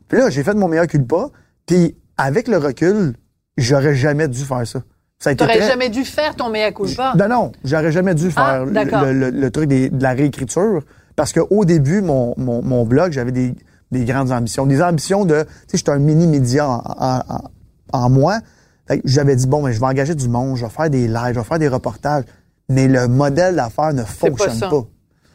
Puis 0.09 0.18
là, 0.18 0.28
j'ai 0.30 0.43
fait 0.43 0.53
de 0.55 0.59
mon 0.59 0.68
meilleur 0.68 0.87
culpa. 0.87 1.28
Puis 1.66 1.97
avec 2.18 2.47
le 2.49 2.59
recul, 2.59 3.14
j'aurais 3.57 3.95
jamais 3.95 4.28
dû 4.28 4.43
faire 4.45 4.66
ça. 4.66 4.80
Ça 5.18 5.30
a 5.30 5.32
été 5.32 5.47
Tu 5.47 5.51
très- 5.51 5.66
jamais 5.66 5.89
dû 5.89 6.05
faire 6.05 6.37
ton 6.37 6.51
mea 6.51 6.72
culpa? 6.72 7.14
non, 7.16 7.28
non, 7.28 7.53
j'aurais 7.64 7.93
jamais 7.93 8.14
dû 8.14 8.28
Ah, 8.37 8.45
faire 8.53 8.66
le, 8.66 8.72
d'accord. 8.72 9.05
le- 9.05 9.12
le- 9.12 9.30
le 9.30 9.51
truc 9.51 9.68
des- 9.68 9.89
de 9.89 10.03
la 10.03 10.11
réécriture. 10.12 10.82
Parce 11.16 11.32
qu'au 11.32 11.64
début, 11.64 12.03
mon, 12.03 12.35
mon, 12.37 12.62
mon 12.62 12.85
blog, 12.85 13.12
j'avais 13.12 13.32
des, 13.32 13.55
des 13.95 14.05
grandes 14.05 14.30
ambitions. 14.30 14.66
Des 14.66 14.82
ambitions 14.82 15.24
de, 15.24 15.42
tu 15.42 15.49
sais, 15.68 15.78
j'étais 15.78 15.90
un 15.92 15.99
mini-média 15.99 16.68
en, 16.68 16.82
en, 16.99 17.22
en- 17.92 18.11
moi. 18.11 18.38
Fait 18.86 18.99
que 19.01 19.09
J'avais 19.09 19.34
dit, 19.36 19.47
bon, 19.47 19.62
mais 19.62 19.72
je 19.72 19.80
vais 19.80 19.86
engager 19.86 20.14
du 20.14 20.28
monde, 20.28 20.57
je 20.59 20.64
vais 20.64 20.70
faire 20.70 20.90
des 20.90 21.09
lives, 21.09 21.32
je 21.34 21.38
vais 21.40 21.45
faire 21.45 21.59
des 21.59 21.68
reportages. 21.68 22.24
Mais 22.68 22.86
le 22.88 23.09
modèle 23.09 23.57
d'affaires 23.57 23.95
ne 23.95 24.05
fonctionne 24.05 24.55
ça. 24.55 24.68
pas. 24.68 24.82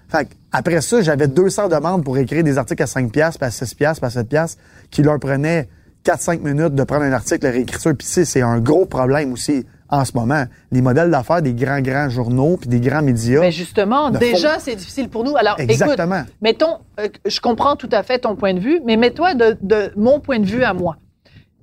Fait 0.10 0.26
que 0.26 0.34
après 0.52 0.82
ça, 0.82 1.02
j'avais 1.02 1.28
200 1.28 1.68
demandes 1.70 2.04
pour 2.04 2.18
écrire 2.18 2.44
des 2.44 2.58
articles 2.58 2.82
à 2.84 2.88
5 2.88 3.12
piastres, 3.12 3.40
puis 3.40 3.48
à 3.48 3.52
6 3.52 3.76
piastres, 3.76 4.02
puis 4.02 4.08
à 4.08 4.10
7 4.12 4.28
piastres, 4.28 4.62
qui 4.92 5.02
leur 5.04 5.20
prenaient 5.20 5.68
4-5 6.06 6.40
minutes 6.42 6.76
de 6.76 6.84
prendre 6.84 7.04
un 7.04 7.12
article, 7.12 7.42
de 7.42 7.48
réécriture. 7.52 7.94
Puis 7.98 8.08
c'est 8.08 8.42
un 8.42 8.60
gros 8.60 8.86
problème 8.86 9.34
aussi 9.34 9.66
en 9.90 10.06
ce 10.06 10.12
moment. 10.16 10.46
Les 10.72 10.82
modèles 10.82 11.10
d'affaires 11.12 11.42
des 11.42 11.54
grands, 11.54 11.82
grands 11.82 12.10
journaux 12.10 12.58
puis 12.58 12.70
des 12.70 12.80
grands 12.80 13.02
médias. 13.02 13.40
Mais 13.42 13.52
justement, 13.52 14.10
déjà, 14.12 14.60
c'est 14.60 14.76
difficile 14.76 15.10
pour 15.10 15.24
nous. 15.24 15.36
Alors, 15.36 15.60
Exactement. 15.60 16.18
écoute, 16.22 16.34
mettons, 16.42 16.78
euh, 17.00 17.08
je 17.26 17.40
comprends 17.40 17.76
tout 17.76 17.90
à 17.92 18.04
fait 18.04 18.20
ton 18.20 18.36
point 18.36 18.54
de 18.54 18.60
vue, 18.60 18.82
mais 18.86 18.98
mets-toi 18.98 19.34
de, 19.34 19.58
de 19.62 19.92
mon 19.96 20.20
point 20.20 20.40
de 20.40 20.46
vue 20.46 20.64
à 20.64 20.74
moi. 20.74 20.98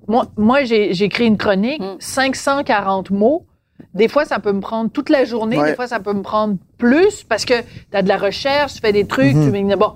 Moi, 0.07 0.25
moi 0.37 0.63
j'ai 0.63 0.91
écrit 1.03 1.25
une 1.27 1.37
chronique, 1.37 1.81
Mm. 1.81 1.97
540 1.99 3.11
mots. 3.11 3.45
Des 3.93 4.07
fois, 4.07 4.25
ça 4.25 4.39
peut 4.39 4.51
me 4.53 4.59
prendre 4.61 4.91
toute 4.91 5.09
la 5.09 5.23
journée. 5.25 5.57
Ouais. 5.59 5.69
Des 5.71 5.75
fois, 5.75 5.87
ça 5.87 5.99
peut 5.99 6.13
me 6.13 6.21
prendre 6.21 6.57
plus 6.77 7.23
parce 7.23 7.45
que 7.45 7.61
tu 7.61 7.97
as 7.97 8.01
de 8.01 8.07
la 8.07 8.17
recherche, 8.17 8.75
tu 8.75 8.79
fais 8.81 8.93
des 8.93 9.05
trucs. 9.05 9.35
Mhm. 9.35 9.69
tu 9.69 9.75
Bon. 9.77 9.93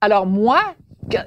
Alors, 0.00 0.26
moi, 0.26 0.60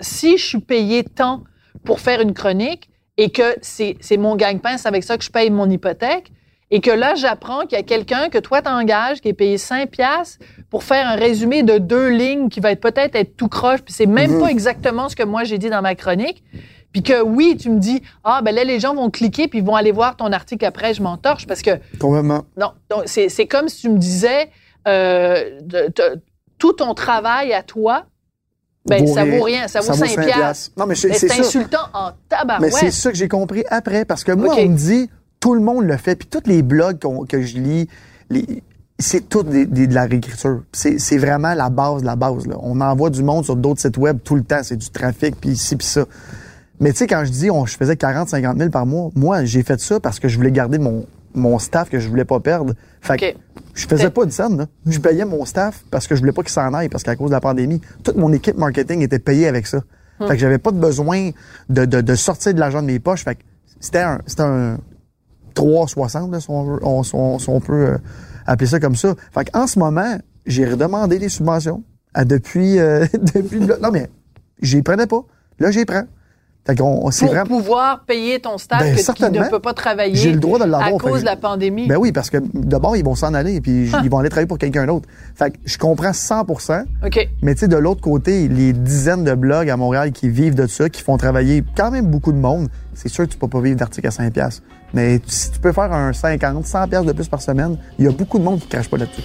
si 0.02 0.38
je 0.38 0.46
suis 0.46 0.60
payé 0.60 1.04
tant 1.04 1.44
pour 1.86 2.00
faire 2.00 2.22
une 2.22 2.34
chronique 2.34 2.90
et 3.18 3.30
que 3.32 3.56
c'est 3.62 3.98
c'est 4.00 4.18
mon 4.18 4.36
gagne-pain, 4.36 4.78
c'est 4.78 4.88
avec 4.88 5.04
ça 5.04 5.18
que 5.18 5.24
je 5.24 5.30
paye 5.30 5.50
mon 5.50 5.70
hypothèque, 5.70 6.32
et 6.72 6.82
que 6.82 6.92
là, 6.92 7.16
j'apprends 7.16 7.62
qu'il 7.62 7.74
y 7.78 7.82
a 7.82 7.84
quelqu'un 7.84 8.30
que 8.30 8.38
toi 8.38 8.62
t'engages 8.62 9.22
qui 9.22 9.28
est 9.30 9.34
payé 9.34 9.58
5 9.58 9.90
piastres 9.90 10.38
pour 10.70 10.84
faire 10.84 11.08
un 11.08 11.16
résumé 11.16 11.64
de 11.64 11.78
deux 11.80 12.10
lignes 12.10 12.50
qui 12.50 12.60
va 12.60 12.72
être 12.72 12.82
peut-être 12.82 13.16
être 13.16 13.36
tout 13.36 13.48
croche, 13.48 13.82
puis 13.82 13.94
c'est 13.94 14.06
même 14.06 14.34
Mhm. 14.34 14.40
pas 14.42 14.48
exactement 14.52 15.10
ce 15.10 15.16
que 15.16 15.24
moi 15.24 15.44
j'ai 15.44 15.58
dit 15.58 15.70
dans 15.70 15.82
ma 15.82 15.96
chronique. 15.96 16.44
Puis 16.92 17.04
que 17.04 17.22
oui, 17.22 17.56
tu 17.60 17.70
me 17.70 17.80
dis 17.80 18.02
ah 18.24 18.42
ben 18.44 18.54
là 18.54 18.64
les 18.64 18.80
gens 18.80 18.96
vont 18.96 19.10
cliquer 19.12 19.48
puis 19.48 19.60
ils 19.60 19.66
vont 19.66 19.76
aller 19.76 19.92
voir 19.92 20.16
ton 20.16 20.32
article 20.32 20.66
après, 20.66 20.94
je 20.96 21.04
m'entorche 21.04 21.46
parce 21.46 21.62
que 21.62 21.72
Complètement. 22.00 22.46
non, 22.58 22.72
donc 22.90 23.04
c'est 23.06 23.30
c'est 23.30 23.46
comme 23.46 23.70
si 23.70 23.82
tu 23.82 23.90
me 23.90 23.98
disais 24.00 24.50
euh, 24.88 25.60
de- 25.62 25.88
de- 25.96 26.22
tout 26.58 26.74
ton 26.74 26.94
travail 26.96 27.54
à 27.54 27.62
toi, 27.64 28.06
ben 28.86 29.06
ça 29.06 29.24
vaut 29.24 29.44
rien, 29.44 29.68
ça 29.68 29.82
vaut 29.82 29.94
5 29.94 30.08
5 30.08 30.26
piastres. 30.26 30.72
Non, 30.78 30.86
mais 30.88 30.96
c'est 30.96 31.14
ça. 31.14 31.34
insultant 31.40 31.78
en 31.94 32.12
tabarouette. 32.28 32.62
Mais 32.62 32.72
c'est 32.72 32.92
ça 32.92 33.12
que 33.12 33.18
j'ai 33.18 33.28
compris 33.28 33.64
après, 33.70 34.04
parce 34.06 34.24
que 34.24 34.32
moi, 34.32 34.56
on 34.58 34.66
me 34.68 34.76
dit, 34.76 35.10
tout 35.40 35.54
le 35.54 35.62
monde 35.62 35.86
le 35.86 35.98
fait, 35.98 36.16
puis 36.16 36.28
tous 36.28 36.48
les 36.50 36.62
blogs 36.62 36.98
que 37.28 37.42
je 37.42 37.58
lis, 37.58 37.88
les- 38.30 38.64
c'est 38.98 39.30
tout 39.30 39.44
des- 39.44 39.66
des- 39.66 39.88
de 39.88 39.94
la 39.96 40.06
réécriture. 40.06 40.64
C'est 40.74 41.18
vraiment 41.18 41.54
la 41.54 41.70
base 41.70 42.02
de 42.02 42.06
la 42.06 42.16
base. 42.18 42.46
Là. 42.48 42.56
On 42.62 42.82
envoie 42.82 43.10
du 43.10 43.24
monde 43.24 43.46
sur 43.46 43.56
d'autres 43.56 43.80
sites 43.82 43.98
web 43.98 44.20
tout 44.24 44.36
le 44.36 44.44
temps, 44.44 44.62
c'est 44.64 44.76
du 44.76 44.90
trafic, 44.90 45.40
puis 45.40 45.52
ici, 45.52 45.76
puis 45.76 45.88
ça. 45.88 46.06
Mais 46.82 46.92
tu 46.92 47.00
sais, 47.00 47.08
quand 47.08 47.24
je 47.26 47.32
dis 47.32 47.50
on, 47.52 47.66
je 47.66 47.76
faisais 47.78 47.96
40, 47.96 48.30
50 48.30 48.58
000 48.58 48.70
par 48.70 48.86
mois, 48.86 49.10
moi, 49.16 49.44
j'ai 49.46 49.64
fait 49.64 49.80
ça 49.80 50.00
parce 50.00 50.20
que 50.20 50.28
je 50.28 50.36
voulais 50.38 50.52
garder 50.52 50.78
mon, 50.80 51.06
mon 51.34 51.60
staff 51.60 51.90
que 51.90 52.00
je 52.00 52.10
voulais 52.10 52.26
pas 52.26 52.40
perdre. 52.40 52.74
Fait 53.02 53.18
que 53.18 53.26
Ok. 53.32 53.36
je 53.74 53.88
faisais 53.88 54.10
pas 54.10 54.26
de 54.26 54.32
scène, 54.32 54.58
là. 54.58 54.66
Je 54.86 55.00
payais 55.00 55.26
mon 55.26 55.46
staff 55.46 55.84
parce 55.92 56.08
que 56.08 56.16
je 56.16 56.20
voulais 56.22 56.32
pas 56.34 56.42
qu'il 56.42 56.52
s'en 56.52 56.74
aille, 56.74 56.90
parce 56.90 57.04
qu'à 57.04 57.16
cause 57.16 57.30
de 57.30 57.36
la 57.36 57.42
pandémie, 57.42 57.80
toute 58.04 58.18
mon 58.18 58.32
équipe 58.34 58.58
marketing 58.58 59.02
était 59.02 59.20
payée 59.20 59.48
avec 59.48 59.68
ça. 59.68 59.80
Fait 60.20 60.28
que 60.34 60.38
j'avais 60.38 60.58
pas 60.58 60.72
de 60.72 60.80
besoin 60.80 61.30
de, 61.70 61.86
de, 61.86 62.02
de 62.02 62.16
sortir 62.16 62.54
de 62.54 62.60
l'argent 62.60 62.82
de 62.82 62.88
mes 62.88 63.00
poches. 63.00 63.24
Fait 63.24 63.36
que 63.36 63.42
c'était 63.80 64.00
un, 64.02 64.20
c'était 64.26 64.42
un 64.44 64.78
360, 65.60 66.32
là, 66.32 66.40
si 66.40 66.48
on, 66.50 67.60
peut 67.60 67.74
euh, 67.74 67.98
appeler 68.46 68.68
ça 68.68 68.80
comme 68.80 68.96
ça. 68.96 69.14
Fait 69.34 69.50
qu'en 69.50 69.68
ce 69.68 69.78
moment, 69.78 70.18
j'ai 70.46 70.66
redemandé 70.66 71.20
des 71.20 71.28
subventions 71.28 71.84
depuis, 72.18 72.80
euh, 72.80 73.06
depuis, 73.36 73.60
non 73.60 73.92
mais, 73.92 74.10
j'y 74.62 74.82
prenais 74.82 75.08
pas. 75.08 75.22
Là, 75.60 75.72
j'y 75.72 75.84
prends. 75.84 76.06
Fait 76.76 76.82
on- 76.82 77.10
pour 77.10 77.28
vraiment, 77.28 77.46
pouvoir 77.46 78.00
payer 78.06 78.40
ton 78.40 78.58
staff 78.58 78.80
Ben, 78.82 78.96
que- 78.96 79.14
qui 79.14 79.24
ne 79.40 79.50
peut 79.50 79.60
pas 79.60 79.74
travailler 79.74 80.32
le 80.34 80.40
droit 80.40 80.60
de 80.60 80.72
à 80.74 80.92
cause 80.92 81.22
de 81.22 81.26
la 81.26 81.36
pandémie. 81.36 81.88
Ben 81.88 81.98
oui, 81.98 82.12
parce 82.12 82.30
que 82.30 82.38
d'abord, 82.54 82.96
ils 82.96 83.04
vont 83.04 83.16
s'en 83.16 83.34
aller, 83.34 83.60
puis 83.62 83.90
Ah. 83.94 84.02
ils 84.04 84.10
vont 84.10 84.20
aller 84.20 84.30
travailler 84.30 84.48
pour 84.48 84.58
quelqu'un 84.60 84.86
d'autre. 84.86 85.08
Fait 85.36 85.52
que 85.52 85.58
je 85.66 85.78
comprends 85.78 86.14
100% 86.14 86.84
OK. 87.06 87.28
mais 87.42 87.54
tu 87.56 87.62
sais, 87.62 87.68
de 87.68 87.78
l'autre 87.78 88.02
côté, 88.02 88.48
les 88.48 88.74
dizaines 88.74 89.24
de 89.24 89.34
blogs 89.34 89.70
à 89.70 89.78
Montréal 89.78 90.12
qui 90.12 90.30
vivent 90.30 90.56
de 90.56 90.68
ça, 90.68 90.90
qui 90.90 91.02
font 91.02 91.18
travailler 91.18 91.64
quand 91.76 91.92
même 91.92 92.06
beaucoup 92.06 92.32
de 92.32 92.38
monde, 92.38 92.68
c'est 92.94 93.10
sûr 93.10 93.26
que 93.26 93.32
tu 93.32 93.38
peux 93.38 93.48
pas 93.48 93.62
vivre 93.62 93.78
d'articles 93.78 94.08
à 94.08 94.12
5 94.12 94.32
piastres. 94.34 94.62
Mais 94.94 95.22
si 95.28 95.52
tu 95.52 95.60
peux 95.60 95.72
faire 95.72 95.92
un 95.94 96.14
50, 96.14 96.66
100 96.66 96.88
piastres 96.88 97.08
de 97.08 97.14
plus 97.14 97.28
par 97.28 97.42
semaine, 97.42 97.78
il 97.98 98.06
y 98.06 98.08
a 98.08 98.12
beaucoup 98.12 98.40
de 98.40 98.44
monde 98.44 98.60
qui 98.60 98.68
crache 98.68 98.90
pas 98.90 98.98
là-dessus. 98.98 99.24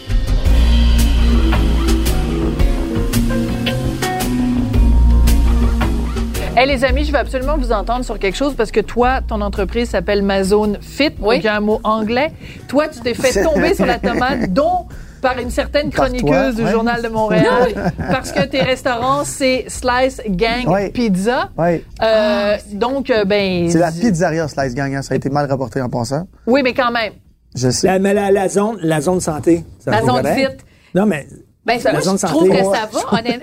Hey, 6.57 6.69
les 6.69 6.85
amis, 6.85 7.05
je 7.05 7.11
veux 7.11 7.19
absolument 7.19 7.57
vous 7.59 7.73
entendre 7.73 8.05
sur 8.05 8.17
quelque 8.19 8.37
chose 8.37 8.55
parce 8.55 8.71
que 8.71 8.79
toi, 8.79 9.21
ton 9.27 9.41
entreprise 9.41 9.91
s'appelle 9.91 10.23
Mazone 10.23 10.79
Fit, 10.81 11.11
Oui. 11.19 11.37
donc 11.37 11.43
il 11.43 11.45
y 11.45 11.49
a 11.49 11.57
un 11.57 11.61
mot 11.61 11.81
anglais. 11.83 12.31
Toi, 12.69 12.87
tu 12.87 13.01
t'es 13.01 13.13
fait 13.13 13.43
tomber 13.43 13.75
sur 13.75 13.87
la 13.87 13.99
tomate, 13.99 14.53
dont 14.53 14.87
par 15.21 15.37
une 15.41 15.51
certaine 15.51 15.91
chroniqueuse 15.91 16.23
toi, 16.31 16.53
du 16.53 16.63
ouais. 16.65 16.71
Journal 16.71 17.03
de 17.03 17.09
Montréal, 17.09 17.93
parce 18.11 18.31
que 18.31 18.45
tes 18.45 18.61
restaurants, 18.63 19.25
c'est 19.25 19.65
Slice 19.69 20.21
Gang. 20.29 20.93
Pizza. 20.93 21.49
Ouais. 21.59 21.83
Euh, 22.03 22.57
donc, 22.73 23.11
euh, 23.11 23.25
ben... 23.25 23.69
C'est 23.69 23.79
la 23.79 23.91
pizzeria 23.91 24.47
Slice 24.47 24.75
Gang, 24.75 24.95
hein, 24.95 25.03
ça 25.03 25.15
a 25.15 25.17
été 25.17 25.31
mal 25.31 25.47
rapporté 25.51 25.81
en 25.83 25.89
passant. 25.89 26.29
Oui, 26.47 26.61
mais 26.63 26.73
quand 26.73 26.93
même. 26.93 27.15
Je 27.57 27.71
sais. 27.71 27.87
La, 27.89 27.99
mais 27.99 28.15
la, 28.15 28.31
la 28.31 28.49
zone, 28.49 28.79
la 28.81 29.01
zone 29.01 29.21
santé. 29.21 29.65
ça 29.81 29.91
La 29.91 30.03
zone 30.03 30.25
fit. 30.35 30.47
Non, 30.95 31.07
mais 31.07 31.27
Ben, 31.67 31.79
La 31.83 31.93
moi, 31.93 32.01
zone 32.03 32.19
je 32.21 32.27
trouve 32.27 32.47
santé. 32.49 32.59
que 32.59 32.65
ça 32.65 32.87
va. 32.93 33.01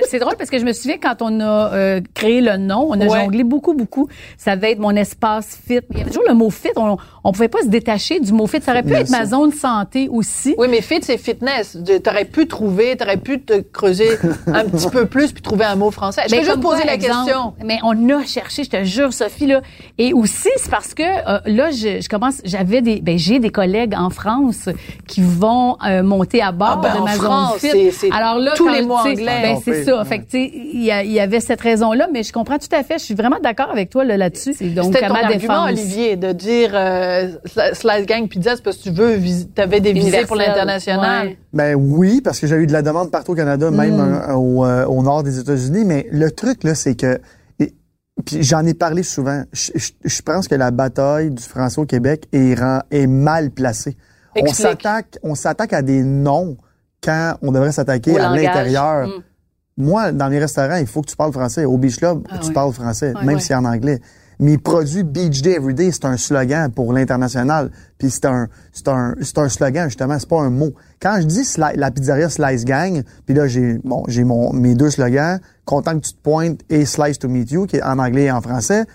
C'est 0.08 0.20
drôle 0.20 0.36
parce 0.38 0.50
que 0.50 0.60
je 0.60 0.66
me 0.66 0.74
souviens 0.74 0.98
quand 1.02 1.22
on 1.22 1.40
a 1.40 1.74
euh, 1.74 2.02
créé 2.14 2.42
le 2.42 2.58
nom, 2.58 2.88
on 2.90 3.00
a 3.02 3.06
Ouais. 3.06 3.20
jonglé 3.22 3.44
beaucoup, 3.44 3.74
beaucoup. 3.74 4.08
Ça 4.38 4.56
devait 4.56 4.72
être 4.74 4.80
mon 4.80 4.96
espace 4.96 5.58
fit. 5.68 5.80
Il 5.92 5.98
y 5.98 6.02
avait 6.02 6.10
toujours 6.12 6.28
le 6.28 6.34
mot 6.36 6.50
fit. 6.52 6.70
On, 6.76 6.98
on 7.24 7.32
pouvait 7.32 7.48
pas 7.48 7.62
se 7.62 7.68
détacher 7.68 8.20
du 8.20 8.32
mot 8.32 8.46
fit. 8.48 8.62
Ça 8.62 8.72
aurait 8.72 8.84
pu 8.84 8.94
être 8.94 9.10
ma 9.10 9.26
zone 9.26 9.52
santé 9.52 10.08
aussi. 10.12 10.54
Oui, 10.58 10.68
mais 10.70 10.82
fit, 10.82 11.00
c'est 11.02 11.18
fitness. 11.18 11.78
Tu 11.86 12.10
aurais 12.10 12.26
pu 12.26 12.48
trouver, 12.48 12.96
tu 12.96 13.04
aurais 13.04 13.18
pu 13.18 13.42
te 13.42 13.60
creuser 13.62 14.10
un 14.48 14.66
petit 14.66 14.90
peu 14.90 15.06
plus 15.08 15.32
puis 15.32 15.42
trouver 15.42 15.66
un 15.66 15.76
mot 15.76 15.90
français. 15.92 16.22
Je 16.30 16.36
peux 16.36 16.44
juste 16.44 16.60
poser 16.62 16.84
la 16.86 16.94
exemple, 16.94 17.26
question. 17.26 17.54
Mais 17.66 17.80
on 17.84 18.10
a 18.10 18.24
cherché, 18.26 18.64
je 18.64 18.70
te 18.70 18.84
jure, 18.84 19.12
Sophie 19.14 19.48
là. 19.48 19.62
Et 19.98 20.14
aussi, 20.14 20.50
c'est 20.58 20.70
parce 20.70 20.94
que 20.94 21.02
euh, 21.04 21.40
là, 21.48 21.72
je, 21.72 22.02
je 22.02 22.08
commence. 22.10 22.36
J'avais 22.46 22.82
des, 22.82 23.02
ben 23.02 23.18
j'ai 23.18 23.40
des 23.40 23.50
collègues 23.50 23.96
en 23.98 24.10
France 24.12 24.70
qui 25.08 25.22
vont 25.22 25.78
euh, 25.86 26.04
monter 26.04 26.42
à 26.42 26.52
bord 26.52 26.80
Ah, 26.80 26.82
ben, 26.84 26.94
de 26.94 27.00
en 27.00 27.04
ma 27.06 27.12
France, 27.14 27.60
zone 27.62 27.92
fit. 27.92 28.11
Alors 28.14 28.38
là, 28.40 28.52
tous 28.56 28.68
les 28.68 28.82
mots 28.82 28.96
anglais. 28.96 29.42
Ben, 29.44 29.58
c'est 29.64 29.84
ça. 29.84 29.98
ouais. 30.00 30.06
Fait 30.06 30.20
que 30.20 30.24
tu 30.26 30.30
sais, 30.32 30.52
il 30.54 30.84
y, 30.84 31.20
avait 31.20 31.40
cette 31.40 31.62
raison-là, 31.62 32.08
mais 32.12 32.24
je 32.24 32.32
comprends 32.34 32.58
tout 32.58 32.74
à 32.76 32.84
fait. 32.84 33.00
Je 33.00 33.04
suis 33.06 33.14
vraiment 33.16 33.40
d'accord 33.42 33.70
avec 33.72 33.90
toi 33.90 34.04
là, 34.04 34.18
là-dessus. 34.18 34.54
Donc 34.74 34.94
C'était 34.94 35.08
ton 35.08 35.14
ma 35.14 35.20
argument, 35.26 35.38
défense. 35.40 35.70
Olivier, 35.70 36.16
de 36.18 36.32
dire 36.32 36.72
euh, 36.74 37.30
Sli- 37.46 37.74
Slice 37.74 38.06
Gang 38.06 38.28
Pizza, 38.28 38.56
c'est 38.56 38.64
parce 38.64 38.78
que 38.78 38.84
tu 38.84 38.92
veux, 38.92 39.18
tu 39.56 39.62
avais 39.62 39.80
des 39.80 39.94
visées 39.94 40.26
pour 40.26 40.36
l'international. 40.36 41.28
Ouais. 41.28 41.38
Ben 41.54 41.76
oui, 41.76 42.22
parce 42.22 42.40
que 42.40 42.48
j'ai 42.48 42.56
eu 42.56 42.68
de 42.68 42.74
la 42.74 42.82
demande 42.82 43.12
partout 43.12 43.32
au 43.34 43.36
Canada, 43.36 43.72
même 43.72 44.00
euh, 44.00 44.34
au, 44.36 44.66
euh, 44.66 44.86
au 44.86 45.02
nord 45.04 45.24
des 45.24 45.40
États-Unis. 45.40 45.84
Mais 45.86 46.08
le 46.12 46.32
truc, 46.32 46.64
là, 46.64 46.76
c'est 46.76 46.96
que, 46.96 47.20
et- 47.60 47.74
puis 48.26 48.44
j'en 48.44 48.66
ai 48.66 48.74
parlé 48.74 49.04
souvent, 49.04 49.44
je, 49.52 49.72
je- 49.76 49.92
je 50.04 50.22
pense 50.22 50.48
que 50.48 50.56
la 50.56 50.72
bataille 50.72 51.32
du 51.32 51.44
français 51.44 51.80
au 51.82 51.86
Québec 51.86 52.26
est, 52.34 53.08
mal 53.08 53.52
placée. 53.52 53.98
On 54.36 54.42
Explique. 54.42 54.56
s'attaque, 54.68 55.18
on 55.24 55.36
s'attaque 55.36 55.74
à 55.74 55.82
des 55.82 56.04
noms 56.04 56.56
quand 57.04 57.36
on 57.42 57.52
devrait 57.52 57.72
s'attaquer 57.72 58.18
à 58.20 58.30
l'intérieur. 58.36 59.08
Mm. 59.08 59.12
Moi, 59.78 60.12
dans 60.12 60.28
les 60.28 60.40
restaurants, 60.40 60.76
il 60.76 60.88
faut 60.88 61.02
que 61.02 61.08
tu 61.08 61.16
parles 61.16 61.32
français. 61.32 61.66
Au 61.66 61.78
Beach 61.78 61.98
Club, 61.98 62.24
Ah 62.30 62.38
tu 62.40 62.52
parles 62.54 62.74
français, 62.74 63.14
même 63.14 63.36
ouais. 63.36 63.40
si 63.40 63.48
c'est 63.48 63.56
en 63.56 63.66
anglais. 63.66 64.00
mes 64.42 64.58
produits 64.58 65.04
Beach 65.04 65.42
Day 65.42 65.54
Everyday, 65.54 65.92
c'est 65.92 66.06
un 66.06 66.18
slogan 66.18 66.72
pour 66.72 66.92
l'international. 66.94 67.72
Puis 67.98 68.10
c'est 68.10 68.26
un, 68.26 68.48
c'est 68.74 68.88
un, 68.88 69.16
c'est 69.22 69.38
un 69.38 69.50
slogan, 69.50 69.88
justement, 69.88 70.18
c'est 70.20 70.28
pas 70.28 70.42
un 70.42 70.50
mot. 70.50 70.74
Quand 71.00 71.18
je 71.22 71.26
dis 71.26 71.48
la 71.58 71.92
pizzeria 71.92 72.30
Slice 72.30 72.66
Gang, 72.66 73.04
puis 73.26 73.36
là, 73.36 73.48
j'ai, 73.48 73.80
bon, 73.84 74.04
j'ai 74.08 74.24
mon, 74.24 74.52
mes 74.52 74.76
deux 74.76 74.90
slogans, 74.90 75.40
content 75.66 76.00
que 76.00 76.06
tu 76.06 76.14
te 76.14 76.22
pointes 76.22 76.62
et 76.70 76.86
Slice 76.86 77.20
to 77.20 77.30
meet 77.30 77.52
you, 77.52 77.66
qui 77.66 77.78
est 77.78 77.84
en 77.84 78.00
anglais 78.00 78.26
et 78.26 78.32
en 78.32 78.42
français. 78.42 78.86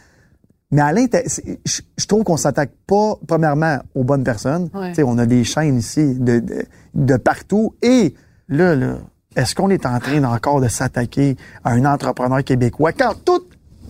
Mais 0.73 0.83
à 0.83 0.93
l'intérieur, 0.93 1.31
je, 1.65 1.81
je 1.97 2.07
trouve 2.07 2.25
qu'on 2.25 2.37
s'attaque 2.37 2.73
pas, 2.87 3.15
premièrement, 3.27 3.79
aux 3.95 4.03
bonnes 4.05 4.25
personnes. 4.25 4.69
Ouais. 4.75 4.91
Tu 4.91 4.97
sais, 4.97 5.03
on 5.05 5.17
a 5.19 5.27
des 5.27 5.45
chaînes 5.45 5.79
ici 5.79 6.15
de, 6.15 6.41
de, 6.41 6.65
de 6.95 7.17
partout. 7.17 7.75
Et 7.83 8.15
là, 8.49 8.75
là, 8.75 8.97
est-ce 9.37 9.55
qu'on 9.55 9.71
est 9.71 9.87
en 9.87 9.99
train 10.01 10.25
encore 10.25 10.61
de 10.61 10.69
s'attaquer 10.69 11.37
à 11.63 11.73
un 11.73 11.85
entrepreneur 11.85 12.43
québécois? 12.43 12.93
Quand 12.93 13.15
toutes 13.25 13.49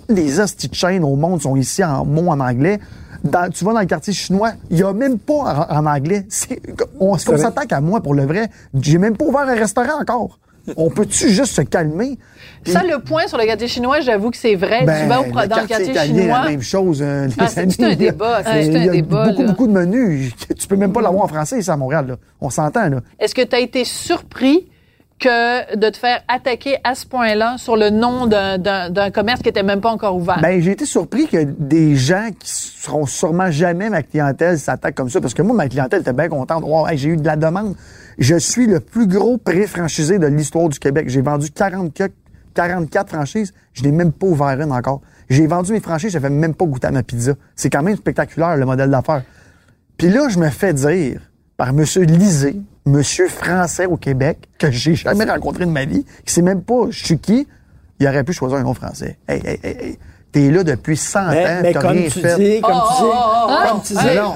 les 0.08 0.38
hosties 0.38 0.68
de 0.68 0.74
chaînes 0.74 1.02
au 1.04 1.16
monde 1.16 1.40
sont 1.40 1.56
ici 1.56 1.82
en 1.82 2.04
mots 2.04 2.28
en 2.30 2.40
anglais? 2.40 2.78
Dans- 3.24 3.50
tu 3.50 3.64
vas 3.64 3.72
dans 3.72 3.80
le 3.80 3.86
quartier 3.86 4.12
chinois, 4.12 4.52
il 4.70 4.78
y 4.78 4.82
a 4.82 4.92
même 4.92 5.18
pas 5.18 5.66
en, 5.70 5.78
en 5.78 5.86
anglais. 5.86 6.26
C'est, 6.28 6.60
on, 7.00 7.16
est-ce 7.16 7.24
qu'on 7.24 7.32
vrai. 7.32 7.40
s'attaque 7.42 7.72
à 7.72 7.80
moi 7.80 8.00
pour 8.02 8.14
le 8.14 8.24
vrai? 8.26 8.50
J'ai 8.80 8.98
même 8.98 9.16
pas 9.16 9.24
ouvert 9.24 9.48
un 9.48 9.54
restaurant 9.54 9.98
encore. 10.00 10.38
On 10.76 10.90
peut-tu 10.90 11.28
juste 11.30 11.54
se 11.54 11.62
calmer? 11.62 12.18
Puis- 12.64 12.72
Ça, 12.72 12.82
le 12.82 12.98
point 12.98 13.26
sur 13.28 13.38
le 13.38 13.44
quartier 13.44 13.68
chinois, 13.68 14.00
j'avoue 14.00 14.30
que 14.30 14.36
c'est 14.36 14.56
vrai. 14.56 14.84
ben, 14.84 15.02
tu 15.02 15.08
vas 15.08 15.20
au, 15.20 15.46
dans 15.46 15.60
le 15.60 15.66
quartier 15.66 15.90
italien, 15.90 16.22
chinois. 16.22 16.40
la 16.44 16.50
même 16.50 16.62
chose. 16.62 16.98
euh, 17.02 17.28
Ah, 17.38 17.46
c'est 17.48 17.66
tout 17.68 17.84
un 17.84 17.94
débat, 17.94 18.42
c'est 18.42 18.50
un 18.50 18.60
Il 18.60 18.84
y 18.84 18.88
a 18.88 18.92
débat, 18.92 19.28
beaucoup, 19.28 19.42
là. 19.42 19.48
beaucoup 19.48 19.66
de 19.68 19.72
menus. 19.72 20.32
Tu 20.58 20.66
peux 20.66 20.76
même 20.76 20.92
pas 20.92 21.00
l'avoir 21.02 21.24
en 21.24 21.28
français 21.28 21.60
ici 21.60 21.70
à 21.70 21.76
Montréal. 21.76 22.06
Là. 22.08 22.16
On 22.40 22.50
s'entend. 22.50 22.88
là. 22.88 23.00
Est-ce 23.20 23.34
que 23.34 23.42
tu 23.42 23.54
as 23.54 23.60
été 23.60 23.84
surpris 23.84 24.66
que 25.18 25.76
de 25.76 25.88
te 25.88 25.96
faire 25.96 26.20
attaquer 26.28 26.76
à 26.84 26.94
ce 26.94 27.06
point-là 27.06 27.56
sur 27.58 27.76
le 27.76 27.90
nom 27.90 28.26
d'un- 28.26 29.10
commerce 29.10 29.40
qui 29.42 29.48
était 29.48 29.62
même 29.62 29.80
pas 29.80 29.90
encore 29.90 30.16
ouvert? 30.16 30.38
Ben, 30.42 30.60
j'ai 30.60 30.72
été 30.72 30.84
surpris 30.84 31.26
que 31.26 31.42
des 31.44 31.96
gens 31.96 32.28
qui 32.38 32.50
seront 32.50 33.06
sûrement 33.06 33.50
jamais 33.50 33.88
ma 33.88 34.02
clientèle 34.02 34.58
s'attaquent 34.58 34.94
comme 34.94 35.08
ça. 35.10 35.20
Parce 35.20 35.32
que 35.34 35.42
moi, 35.42 35.56
ma 35.56 35.68
clientèle 35.68 36.00
était 36.02 36.12
bien 36.12 36.28
contente. 36.28 36.62
Wow, 36.64 36.86
j'ai 36.94 37.10
eu 37.10 37.16
de 37.16 37.24
la 37.24 37.36
demande. 37.36 37.74
Je 38.18 38.36
suis 38.36 38.66
le 38.66 38.80
plus 38.80 39.06
gros 39.06 39.38
pré-franchisé 39.38 40.18
de 40.18 40.26
l'histoire 40.26 40.68
du 40.68 40.78
Québec. 40.78 41.08
J'ai 41.08 41.22
vendu 41.22 41.50
40 41.50 41.92
que- 41.94 42.10
44 42.54 43.08
franchises. 43.08 43.52
Je 43.74 43.82
n'ai 43.82 43.92
même 43.92 44.12
pas 44.12 44.26
ouvert 44.26 44.60
une 44.60 44.72
encore. 44.72 45.00
J'ai 45.28 45.46
vendu 45.46 45.72
mes 45.72 45.80
franchises, 45.80 46.12
je 46.12 46.18
même 46.18 46.54
pas 46.54 46.64
goûté 46.66 46.86
à 46.86 46.90
ma 46.90 47.02
pizza. 47.02 47.32
C'est 47.54 47.68
quand 47.68 47.82
même 47.82 47.96
spectaculaire, 47.96 48.56
le 48.56 48.64
modèle 48.64 48.90
d'affaires. 48.90 49.22
Puis 49.98 50.08
là, 50.08 50.28
je 50.28 50.38
me 50.38 50.48
fais 50.50 50.72
dire 50.72 51.20
par 51.56 51.70
M. 51.70 51.84
Lisée, 52.04 52.60
monsieur 52.86 53.28
français 53.28 53.86
au 53.86 53.96
Québec, 53.96 54.38
que 54.58 54.70
j'ai 54.70 54.94
jamais 54.94 55.24
rencontré 55.24 55.66
de 55.66 55.70
ma 55.70 55.84
vie, 55.84 56.04
qui 56.24 56.32
sait 56.32 56.42
même 56.42 56.62
pas 56.62 56.86
je 56.90 57.04
suis 57.04 57.18
qui, 57.18 57.46
il 57.98 58.06
aurait 58.08 58.24
pu 58.24 58.32
choisir 58.32 58.58
un 58.58 58.62
nom 58.62 58.74
français. 58.74 59.18
Hey, 59.28 59.42
hey, 59.44 59.60
hey, 59.62 59.76
hey. 59.80 59.98
T'es 60.32 60.50
là 60.50 60.64
depuis 60.64 60.96
100 60.96 61.30
Mais, 61.30 61.46
ans, 61.46 61.58
mais 61.62 61.72
t'as 61.72 61.80
comme 61.80 61.90
rien 61.92 62.08
tu 62.10 62.20
fait. 62.20 62.36
dis, 62.36 62.60
comme 62.60 62.72
Oh, 62.74 62.88
tu 62.96 63.02
dis, 63.02 63.08
oh, 63.10 63.14
oh, 63.14 63.46
oh, 63.48 63.68
comme 63.68 63.78
oh. 63.78 63.82
tu 63.86 63.92
dis, 63.94 64.16
non. 64.16 64.34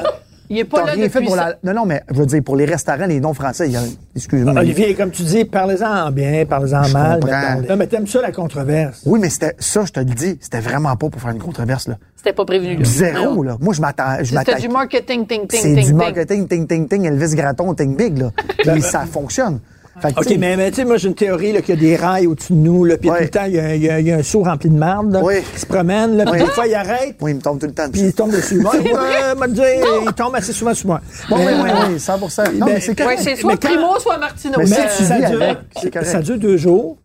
Il 0.52 0.58
est 0.58 0.64
pas 0.64 0.80
T'as 0.80 0.86
là 0.86 0.92
rien 0.94 1.08
fait 1.08 1.20
depuis 1.20 1.26
pour 1.28 1.36
ça. 1.36 1.56
la... 1.62 1.72
Non, 1.72 1.80
non, 1.80 1.86
mais 1.86 2.02
je 2.10 2.16
veux 2.18 2.26
dire, 2.26 2.42
pour 2.42 2.56
les 2.56 2.64
restaurants, 2.64 3.06
les 3.06 3.20
noms 3.20 3.34
français, 3.34 3.66
il 3.68 3.72
y 3.72 3.76
a... 3.76 3.82
Excuse-moi. 4.16 4.52
Olivier, 4.60 4.94
comme 4.96 5.12
tu 5.12 5.22
dis, 5.22 5.44
parlez-en 5.44 6.06
en 6.06 6.10
bien, 6.10 6.44
parlez-en 6.44 6.82
Je 6.82 6.92
mal. 6.92 7.20
comprends. 7.20 7.60
Non, 7.68 7.76
mais 7.76 7.86
t'aimes 7.86 8.08
ça, 8.08 8.20
la 8.20 8.32
controverse. 8.32 9.02
Oui, 9.06 9.20
mais 9.22 9.30
c'était 9.30 9.54
ça, 9.60 9.84
je 9.84 9.92
te 9.92 10.00
le 10.00 10.06
dis, 10.06 10.38
c'était 10.40 10.58
vraiment 10.58 10.96
pas 10.96 11.08
pour 11.08 11.20
faire 11.20 11.30
une 11.30 11.38
controverse, 11.38 11.86
là. 11.86 11.98
C'était 12.16 12.32
pas 12.32 12.44
prévenu. 12.44 12.76
là. 12.76 12.84
Zéro, 12.84 13.42
là. 13.44 13.56
Moi, 13.60 13.72
je 13.74 13.80
m'attends... 13.80 14.16
C'était 14.24 14.56
du 14.56 14.68
marketing, 14.68 15.24
ting, 15.26 15.46
ting, 15.46 15.60
C'est 15.62 15.68
ting, 15.68 15.76
du 15.76 15.82
ting. 15.84 15.94
marketing, 15.96 16.48
ting, 16.48 16.66
ting, 16.66 16.88
ting, 16.88 17.04
Elvis 17.04 17.34
Gratton, 17.36 17.72
ting 17.74 17.96
big, 17.96 18.18
là. 18.18 18.30
Puis 18.58 18.82
ça 18.82 19.06
fonctionne. 19.06 19.60
Fait 20.00 20.12
que, 20.14 20.20
OK, 20.20 20.36
mais, 20.38 20.56
mais 20.56 20.70
tu 20.70 20.76
sais, 20.76 20.84
moi, 20.84 20.96
j'ai 20.96 21.08
une 21.08 21.14
théorie 21.14 21.52
là, 21.52 21.60
qu'il 21.62 21.74
y 21.74 21.78
a 21.78 21.80
des 21.80 21.96
rails 21.96 22.26
au-dessus 22.26 22.52
de 22.52 22.58
nous, 22.58 22.84
là, 22.84 22.96
puis 22.96 23.10
Ouais. 23.10 23.18
tout 23.18 23.22
le 23.24 23.28
temps, 23.30 23.44
il 23.46 23.54
y 23.54 23.58
a, 23.58 23.74
il 23.74 23.82
y 23.82 23.90
a- 23.90 24.00
il 24.00 24.06
y 24.06 24.12
a 24.12 24.16
un 24.16 24.22
seau 24.22 24.42
rempli 24.42 24.70
de 24.70 24.76
marde 24.76 25.12
là, 25.12 25.20
Oui. 25.22 25.42
qui 25.52 25.60
se 25.60 25.66
promène, 25.66 26.16
là, 26.16 26.24
puis 26.24 26.34
Oui. 26.40 26.46
des 26.46 26.52
fois, 26.52 26.66
il 26.66 26.74
arrête, 26.74 27.16
Oui, 27.20 27.32
il 27.32 27.36
me 27.36 27.40
tombe 27.40 27.58
tout 27.58 27.66
le 27.66 27.72
temps 27.72 27.90
puis 27.90 28.00
il 28.02 28.12
tombe 28.12 28.30
dessus. 28.30 28.60
Moi, 28.60 28.72
ouais, 28.76 29.80
il 30.06 30.12
tombe 30.14 30.34
assez 30.34 30.52
souvent 30.52 30.74
sur 30.74 30.86
moi. 30.86 31.00
Oui, 31.30 31.36
Mais- 31.38 31.46
oui, 31.62 31.70
oui, 31.94 32.00
100 32.00 32.18
Non, 32.18 32.66
Ben, 32.66 32.74
mais 32.74 32.80
c'est 32.80 32.90
Ouais, 32.90 32.94
correct. 32.96 33.20
c'est 33.22 33.36
soit 33.36 33.52
Mais 33.52 33.58
quand- 33.58 33.68
Primo, 33.68 33.98
soit 33.98 34.18
Martino. 34.18 34.54
Mais 34.58 34.64
Mais 34.64 34.76
si 34.90 34.98
tu 34.98 35.04
ça, 35.04 35.18
vis 35.18 35.26
dure, 35.30 35.42
avec, 35.42 35.58
c'est 35.80 35.92
correct. 35.92 36.06
ça 36.08 36.20
dure 36.22 36.38
deux 36.38 36.56
jours. 36.56 36.96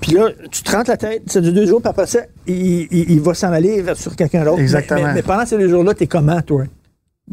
Puis 0.00 0.12
là, 0.12 0.28
tu 0.50 0.62
te 0.62 0.72
rentres 0.74 0.90
la 0.90 0.96
tête, 0.96 1.22
ça 1.26 1.40
dure 1.40 1.52
deux 1.52 1.66
jours, 1.66 1.80
puis 1.80 1.90
après 1.90 2.06
ça, 2.06 2.20
il, 2.46 2.88
il- 2.90 3.10
il 3.10 3.20
va 3.20 3.34
s'en 3.34 3.52
aller 3.52 3.82
vers- 3.82 3.96
sur 3.96 4.16
quelqu'un 4.16 4.44
d'autre. 4.44 4.58
Exactement. 4.60 5.00
Mais, 5.00 5.06
mais- 5.08 5.14
mais 5.14 5.22
pendant 5.22 5.46
ces 5.46 5.56
deux 5.58 5.68
jours-là, 5.68 5.94
t'es 5.94 6.06
comment, 6.08 6.40
toi? 6.42 6.64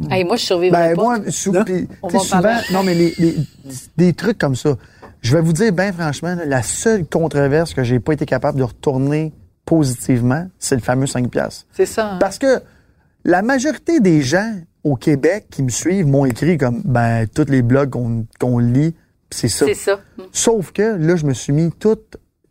Hey, 0.10 0.24
moi, 0.24 0.36
je 0.38 0.46
survivrais 0.46 0.90
Ben, 0.90 0.96
pas. 0.96 1.02
moi, 1.04 1.20
sou- 1.32 1.52
Non? 1.52 1.66
en 2.04 2.10
souvent, 2.20 2.58
non, 2.72 2.84
mais 2.84 2.94
les, 2.94 3.14
les- 3.18 3.36
des 3.98 4.14
trucs 4.14 4.38
comme 4.38 4.56
ça. 4.56 4.78
Je 5.22 5.36
vais 5.36 5.42
vous 5.42 5.52
dire, 5.52 5.74
ben 5.74 5.92
franchement, 5.92 6.36
là, 6.36 6.46
la 6.46 6.62
seule 6.64 7.06
controverse 7.06 7.74
que 7.74 7.84
j'ai 7.84 8.00
pas 8.00 8.14
été 8.14 8.26
capable 8.26 8.58
de 8.60 8.64
retourner 8.64 9.34
positivement, 9.66 10.48
c'est 10.60 10.76
le 10.76 10.82
fameux 10.82 11.08
5 11.08 11.30
piastres. 11.30 11.66
C'est 11.74 11.86
ça. 11.86 12.14
hein. 12.14 12.18
Parce 12.20 12.38
que 12.40 12.62
la 13.26 13.42
majorité 13.42 14.00
des 14.00 14.22
gens 14.22 14.54
au 14.84 14.96
Québec 14.96 15.48
qui 15.52 15.64
me 15.64 15.70
suivent 15.70 16.08
m'ont 16.08 16.26
écrit 16.26 16.58
comme, 16.58 16.82
ben, 16.86 17.28
tous 17.28 17.50
les 17.50 17.62
blogs 17.62 17.90
qu'on 18.40 18.58
lit, 18.60 18.96
c'est 19.30 19.50
ça. 19.50 19.66
C'est 19.66 19.74
ça. 19.74 20.00
Sauf 20.32 20.72
que 20.72 20.96
là, 20.98 21.16
je 21.18 21.26
me 21.26 21.34
suis 21.34 21.52
mis 21.52 21.72
tout 21.72 21.98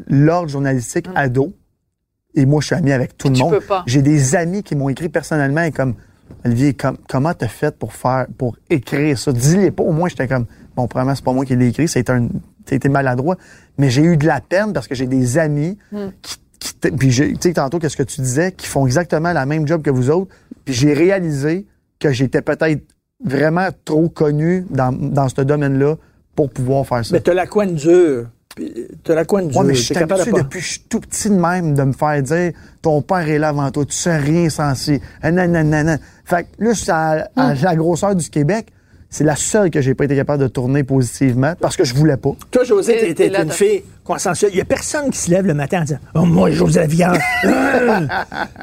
l'ordre 0.07 0.49
journalistique 0.49 1.07
à 1.15 1.29
dos. 1.29 1.55
Et 2.35 2.45
moi, 2.47 2.61
je 2.61 2.67
suis 2.67 2.75
ami 2.77 2.93
avec 2.93 3.17
tout 3.17 3.29
le 3.29 3.35
Tu 3.35 3.43
monde. 3.43 3.53
peux 3.55 3.61
pas. 3.61 3.83
J'ai 3.87 4.03
des 4.03 4.37
amis 4.37 4.63
qui 4.63 4.77
m'ont 4.77 4.89
écrit 4.91 5.09
personnellement 5.09 5.63
et 5.63 5.73
comme 5.73 5.95
Olivier, 6.45 6.75
com- 6.75 6.97
comment 7.09 7.35
t'as 7.35 7.49
fait 7.49 7.77
pour 7.77 7.93
faire 7.93 8.27
pour 8.37 8.57
écrire 8.71 9.19
ça? 9.19 9.33
Dis-les 9.33 9.71
pas. 9.71 9.83
Au 9.83 9.93
moins, 9.93 10.09
j'étais 10.09 10.29
comme 10.29 10.47
bon, 10.77 10.87
premièrement, 10.87 11.15
c'est 11.15 11.25
pas 11.25 11.33
moi 11.33 11.45
qui 11.45 11.57
l'ai 11.57 11.69
écrit, 11.69 11.89
c'est 11.89 12.09
un 12.11 12.29
été 12.71 12.89
maladroit. 12.89 13.37
Mais 13.79 13.89
j'ai 13.91 14.03
eu 14.03 14.17
de 14.19 14.27
la 14.27 14.41
peine 14.41 14.73
parce 14.75 14.87
que 14.89 14.95
j'ai 14.95 15.07
des 15.07 15.39
amis 15.39 15.79
Hmm. 15.91 16.09
qui, 16.21 16.37
qui 16.61 16.91
puis 16.91 17.11
j'ai- 17.11 17.33
tu 17.33 17.49
sais 17.49 17.53
tantôt 17.55 17.79
qu'est-ce 17.79 17.97
que 17.97 18.03
tu 18.03 18.21
disais, 18.21 18.53
qui 18.53 18.67
font 18.67 18.85
exactement 18.87 19.33
la 19.33 19.47
même 19.47 19.67
job 19.67 19.81
que 19.83 19.91
vous 19.91 20.11
autres. 20.11 20.31
Puis 20.65 20.75
j'ai 20.75 20.93
réalisé 20.93 21.67
que 21.99 22.13
j'étais 22.13 22.43
peut-être 22.43 22.83
vraiment 23.25 23.69
trop 23.85 24.09
connu 24.09 24.67
dans, 24.71 24.93
dans 24.93 25.29
ce 25.29 25.41
domaine-là 25.41 25.97
pour 26.37 26.51
pouvoir 26.51 26.87
faire 26.87 27.05
ça. 27.05 27.15
Mais 27.15 27.21
t'as 27.21 27.35
la 27.35 27.47
coine 27.47 27.75
dure. 27.75 28.27
T'as 29.05 29.15
la 29.15 29.25
coine 29.25 29.49
dure. 29.49 29.59
Ouais, 29.61 29.67
mais 29.67 29.75
je 29.75 29.83
suis 29.83 29.95
capable 29.95 30.15
habitué 30.21 30.33
de 30.33 30.37
pas- 30.37 30.43
depuis 30.43 30.59
que 30.59 30.65
je 30.65 30.71
suis 30.73 30.81
tout 30.89 31.01
petit 31.01 31.31
de 31.31 31.35
même 31.37 31.75
de 31.75 31.83
me 31.85 31.93
faire 31.93 32.21
dire 32.23 32.53
ton 32.83 33.03
père 33.03 33.29
est 33.29 33.39
là 33.39 33.49
avant 33.49 33.71
toi, 33.71 33.85
tu 33.85 33.95
sais 33.95 34.17
rien 34.17 34.49
censé. 34.51 35.01
Ah, 35.23 35.31
nan, 35.31 35.51
nan, 35.53 35.69
nan, 35.71 35.87
nan. 35.87 35.99
Fait 36.29 36.45
que 36.45 36.63
là, 36.63 36.75
c'est 36.75 36.91
à, 36.91 37.31
à 37.37 37.55
la 37.55 37.75
grosseur 37.75 38.15
du 38.15 38.29
Québec. 38.29 38.71
C'est 39.11 39.25
la 39.25 39.37
seule 39.37 39.71
que 39.71 39.81
j'ai 39.81 39.95
pas 39.95 40.05
été 40.05 40.15
capable 40.15 40.43
de 40.43 40.49
tourner 40.49 40.85
positivement 40.85 41.55
parce 41.61 41.77
que 41.77 41.85
je 41.85 41.95
voulais 41.95 42.19
pas. 42.19 42.33
Toi, 42.51 42.65
José, 42.65 43.15
t'es- 43.15 43.15
t'es 43.31 43.43
une 43.43 43.51
fille 43.51 43.83
consensuelle. 44.05 44.51
Il 44.53 44.59
y 44.59 44.61
a 44.61 44.67
personne 44.67 45.11
qui 45.11 45.19
se 45.19 45.31
lève 45.31 45.47
le 45.47 45.55
matin 45.55 45.81
en 45.81 45.85
disant 45.85 45.99
«Oh, 46.15 46.23
moi, 46.27 46.51
José 46.51 46.81
Lavillard! 46.81 47.17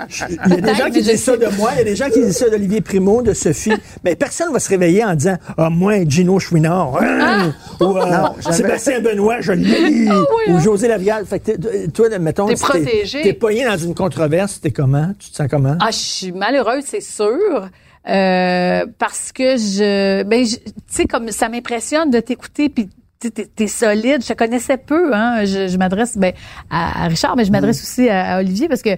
Je- 0.07 0.25
Il 0.45 0.53
y 0.53 0.57
a 0.57 0.61
des 0.61 0.75
gens 0.75 0.85
qui 0.91 1.01
disent 1.01 1.23
ça 1.23 1.35
de 1.37 1.47
moi, 1.57 1.71
il 1.73 1.77
y 1.79 1.81
a 1.81 1.83
des 1.83 1.95
gens 1.95 2.09
qui 2.09 2.21
disent 2.21 2.37
ça 2.37 2.49
d'Olivier 2.49 2.81
Primo, 2.81 3.21
de 3.21 3.33
Sophie. 3.33 3.73
Mais 4.03 4.15
personne 4.15 4.51
va 4.53 4.59
se 4.59 4.69
réveiller 4.69 5.03
en 5.03 5.15
disant 5.15 5.37
«Ah, 5.57 5.69
moi, 5.69 6.03
Gino 6.07 6.39
Chouinard! 6.39 6.95
hein? 7.01 7.53
Ou 7.81 7.97
euh. 7.97 8.51
Sébastien 8.51 9.01
Benoît, 9.01 9.41
je 9.41 9.51
l'ai! 9.53 10.07
Ou 10.49 10.59
José 10.59 10.87
Lavillard. 10.87 11.21
Fait 11.25 11.39
que 11.39 11.87
toi, 11.89 12.07
mettons, 12.19 12.47
T'es 12.47 12.55
protégé. 12.55 13.21
T'es 13.23 13.33
pogné 13.33 13.65
dans 13.65 13.77
une 13.77 13.95
controverse, 13.95 14.61
t'es 14.61 14.71
comment? 14.71 15.11
Tu 15.17 15.31
te 15.31 15.35
sens 15.35 15.47
comment? 15.49 15.75
Ah, 15.79 15.89
je 15.91 15.97
suis 15.97 16.31
malheureuse, 16.31 16.83
c'est 16.85 17.01
sûr. 17.01 17.67
Euh, 18.07 18.85
parce 18.99 19.31
que 19.31 19.57
je, 19.57 20.23
ben, 20.23 20.45
je- 20.45 20.57
tu 20.57 20.71
sais, 20.87 21.05
comme 21.05 21.31
ça 21.31 21.49
m'impressionne 21.49 22.09
de 22.11 22.19
t'écouter, 22.19 22.69
puis 22.69 22.87
tu 22.87 22.93
sais, 23.23 23.31
t'es, 23.31 23.45
t'es 23.45 23.67
solide. 23.67 24.21
Je 24.21 24.27
te 24.27 24.33
connaissais 24.33 24.77
peu, 24.77 25.13
hein. 25.15 25.43
Je, 25.45 25.67
je 25.67 25.77
m'adresse 25.77 26.17
ben, 26.17 26.33
à, 26.69 27.05
à 27.05 27.07
Richard, 27.07 27.35
mais 27.35 27.45
je 27.45 27.51
m'adresse 27.51 27.81
aussi 27.81 28.07
à, 28.09 28.35
à 28.35 28.39
Olivier 28.39 28.67
parce 28.67 28.81
que 28.83 28.91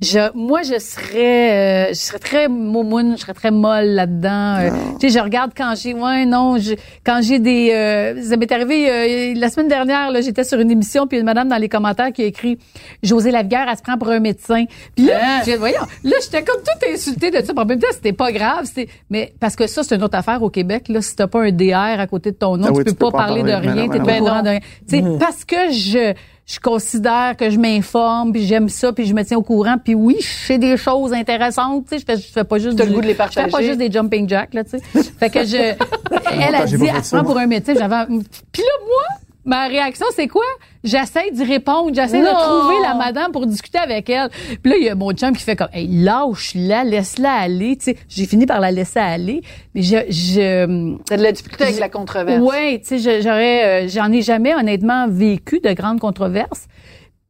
je, 0.00 0.30
moi, 0.36 0.62
je 0.62 0.78
serais, 0.78 1.88
euh, 1.88 1.88
je 1.88 1.94
serais 1.98 2.20
très 2.20 2.48
moumoune, 2.48 3.16
je 3.16 3.22
serais 3.22 3.34
très 3.34 3.50
molle 3.50 3.86
là-dedans. 3.86 4.56
Euh, 4.60 4.70
tu 5.00 5.08
sais, 5.10 5.18
je 5.18 5.22
regarde 5.22 5.50
quand 5.56 5.74
j'ai, 5.76 5.92
ouais, 5.92 6.24
non, 6.24 6.56
je, 6.58 6.74
quand 7.04 7.18
j'ai 7.20 7.40
des, 7.40 7.72
euh, 7.72 8.22
ça 8.22 8.36
m'est 8.36 8.50
arrivé 8.52 8.88
euh, 8.88 9.34
la 9.36 9.50
semaine 9.50 9.66
dernière, 9.66 10.12
là, 10.12 10.20
j'étais 10.20 10.44
sur 10.44 10.60
une 10.60 10.70
émission, 10.70 11.08
puis 11.08 11.18
une 11.18 11.24
madame 11.24 11.48
dans 11.48 11.56
les 11.56 11.68
commentaires 11.68 12.12
qui 12.12 12.22
a 12.22 12.26
écrit 12.26 12.58
José 13.02 13.32
Lavigueur, 13.32 13.66
elle 13.68 13.76
se 13.76 13.82
prend 13.82 13.98
pour 13.98 14.08
un 14.10 14.20
médecin. 14.20 14.66
Puis 14.94 15.06
là, 15.06 15.40
Hein? 15.44 15.56
voyons, 15.58 15.80
là, 16.04 16.16
j'étais 16.22 16.44
comme 16.44 16.62
tout 16.62 16.92
insultée 16.94 17.32
de 17.32 17.44
ça. 17.44 17.52
En 17.56 17.64
même 17.64 17.80
temps, 17.80 17.88
c'était 17.92 18.12
pas 18.12 18.30
grave. 18.30 18.66
C'était, 18.66 18.88
mais 19.10 19.32
parce 19.40 19.56
que 19.56 19.66
ça, 19.66 19.82
c'est 19.82 19.96
une 19.96 20.04
autre 20.04 20.16
affaire 20.16 20.40
au 20.44 20.50
Québec. 20.50 20.84
Là, 20.88 21.00
si 21.02 21.16
t'as 21.16 21.26
pas 21.26 21.42
un 21.42 21.50
DR 21.50 21.74
à 21.98 22.06
côté 22.06 22.30
de 22.30 22.36
ton 22.36 22.56
nom, 22.56 22.66
Ah 22.68 22.70
tu 22.72 22.78
oui, 22.78 22.84
peux 22.84 22.90
tu 22.92 22.96
peux 22.96 23.10
pas 23.10 23.18
parler 23.18 23.42
de 23.42 23.50
parler. 23.50 23.68
rien. 23.70 23.88
T'es 23.88 23.98
non, 23.98 24.04
pas 24.04 24.14
au 24.14 24.18
courant 24.20 24.42
de 24.42 24.48
rien. 24.50 24.60
Tu 24.88 24.96
sais, 24.98 25.02
parce 25.18 25.44
que 25.44 25.56
je 25.72 26.14
je 26.50 26.58
considère 26.60 27.36
que 27.36 27.50
je 27.50 27.58
m'informe, 27.58 28.32
puis 28.32 28.46
j'aime 28.46 28.68
ça, 28.70 28.92
puis 28.92 29.04
je 29.04 29.12
me 29.12 29.22
tiens 29.22 29.36
au 29.36 29.42
courant, 29.42 29.76
puis 29.82 29.94
oui, 29.94 30.16
je 30.18 30.26
fais 30.26 30.56
des 30.58 30.78
choses 30.78 31.12
intéressantes, 31.12 31.84
tu 31.86 31.90
sais, 31.90 31.98
je 31.98 32.04
fais, 32.06 32.16
je 32.16 32.32
fais 32.32 32.44
pas 32.44 32.58
juste 32.58 32.78
T'as 32.78 32.84
le 32.84 32.88
du- 32.90 32.94
goût 32.96 33.02
de 33.02 33.06
les 33.06 33.12
Je 33.12 33.18
fais 33.18 33.24
pas 33.24 33.42
partager. 33.42 33.66
juste 33.66 33.78
des 33.78 33.92
jumping 33.92 34.26
jacks, 34.28 34.54
là, 34.54 34.64
tu 34.64 34.70
sais. 34.70 35.02
fait 35.18 35.28
que 35.30 35.44
je, 35.44 35.56
elle 36.40 36.54
a 36.54 36.64
dit, 36.64 36.74
elle 36.86 37.02
prend 37.02 37.22
pour 37.24 37.36
un 37.38 37.46
médecin, 37.46 37.74
j'avais, 37.74 38.06
puis 38.06 38.62
là, 38.62 38.72
moi, 38.86 39.18
ma 39.48 39.66
réaction, 39.66 40.06
c'est 40.14 40.28
quoi? 40.28 40.44
J'essaie 40.84 41.30
d'y 41.32 41.42
répondre, 41.44 41.90
j'essaie 41.94 42.20
de 42.20 42.26
trouver 42.26 42.80
la 42.82 42.94
madame 42.94 43.32
pour 43.32 43.46
discuter 43.46 43.78
avec 43.78 44.08
elle. 44.08 44.28
Puis 44.62 44.70
là, 44.72 44.76
il 44.78 44.84
y 44.84 44.88
a 44.88 44.94
mon 44.94 45.10
chum 45.12 45.34
qui 45.36 45.42
fait 45.42 45.56
comme, 45.56 45.68
hey, 45.72 45.88
lâche-la, 45.88 46.84
laisse-la 46.84 47.32
aller, 47.32 47.76
tu 47.76 47.84
sais. 47.86 47.96
J'ai 48.08 48.26
fini 48.26 48.46
par 48.46 48.60
la 48.60 48.70
laisser 48.70 49.00
aller, 49.00 49.42
mais 49.74 49.82
je, 49.82 49.96
je, 50.08 50.96
T'as 51.04 51.16
de 51.16 51.22
la 51.22 51.32
difficulté 51.32 51.64
avec 51.64 51.80
la 51.80 51.88
controverse. 51.88 52.40
Ouais, 52.42 52.80
tu 52.86 52.98
sais, 53.00 53.20
j'aurais, 53.22 53.84
euh, 53.84 53.88
j'en 53.88 54.12
ai 54.12 54.22
jamais 54.22 54.54
honnêtement 54.54 55.06
vécu 55.08 55.58
de 55.60 55.72
grandes 55.72 55.98
controverses. 56.00 56.66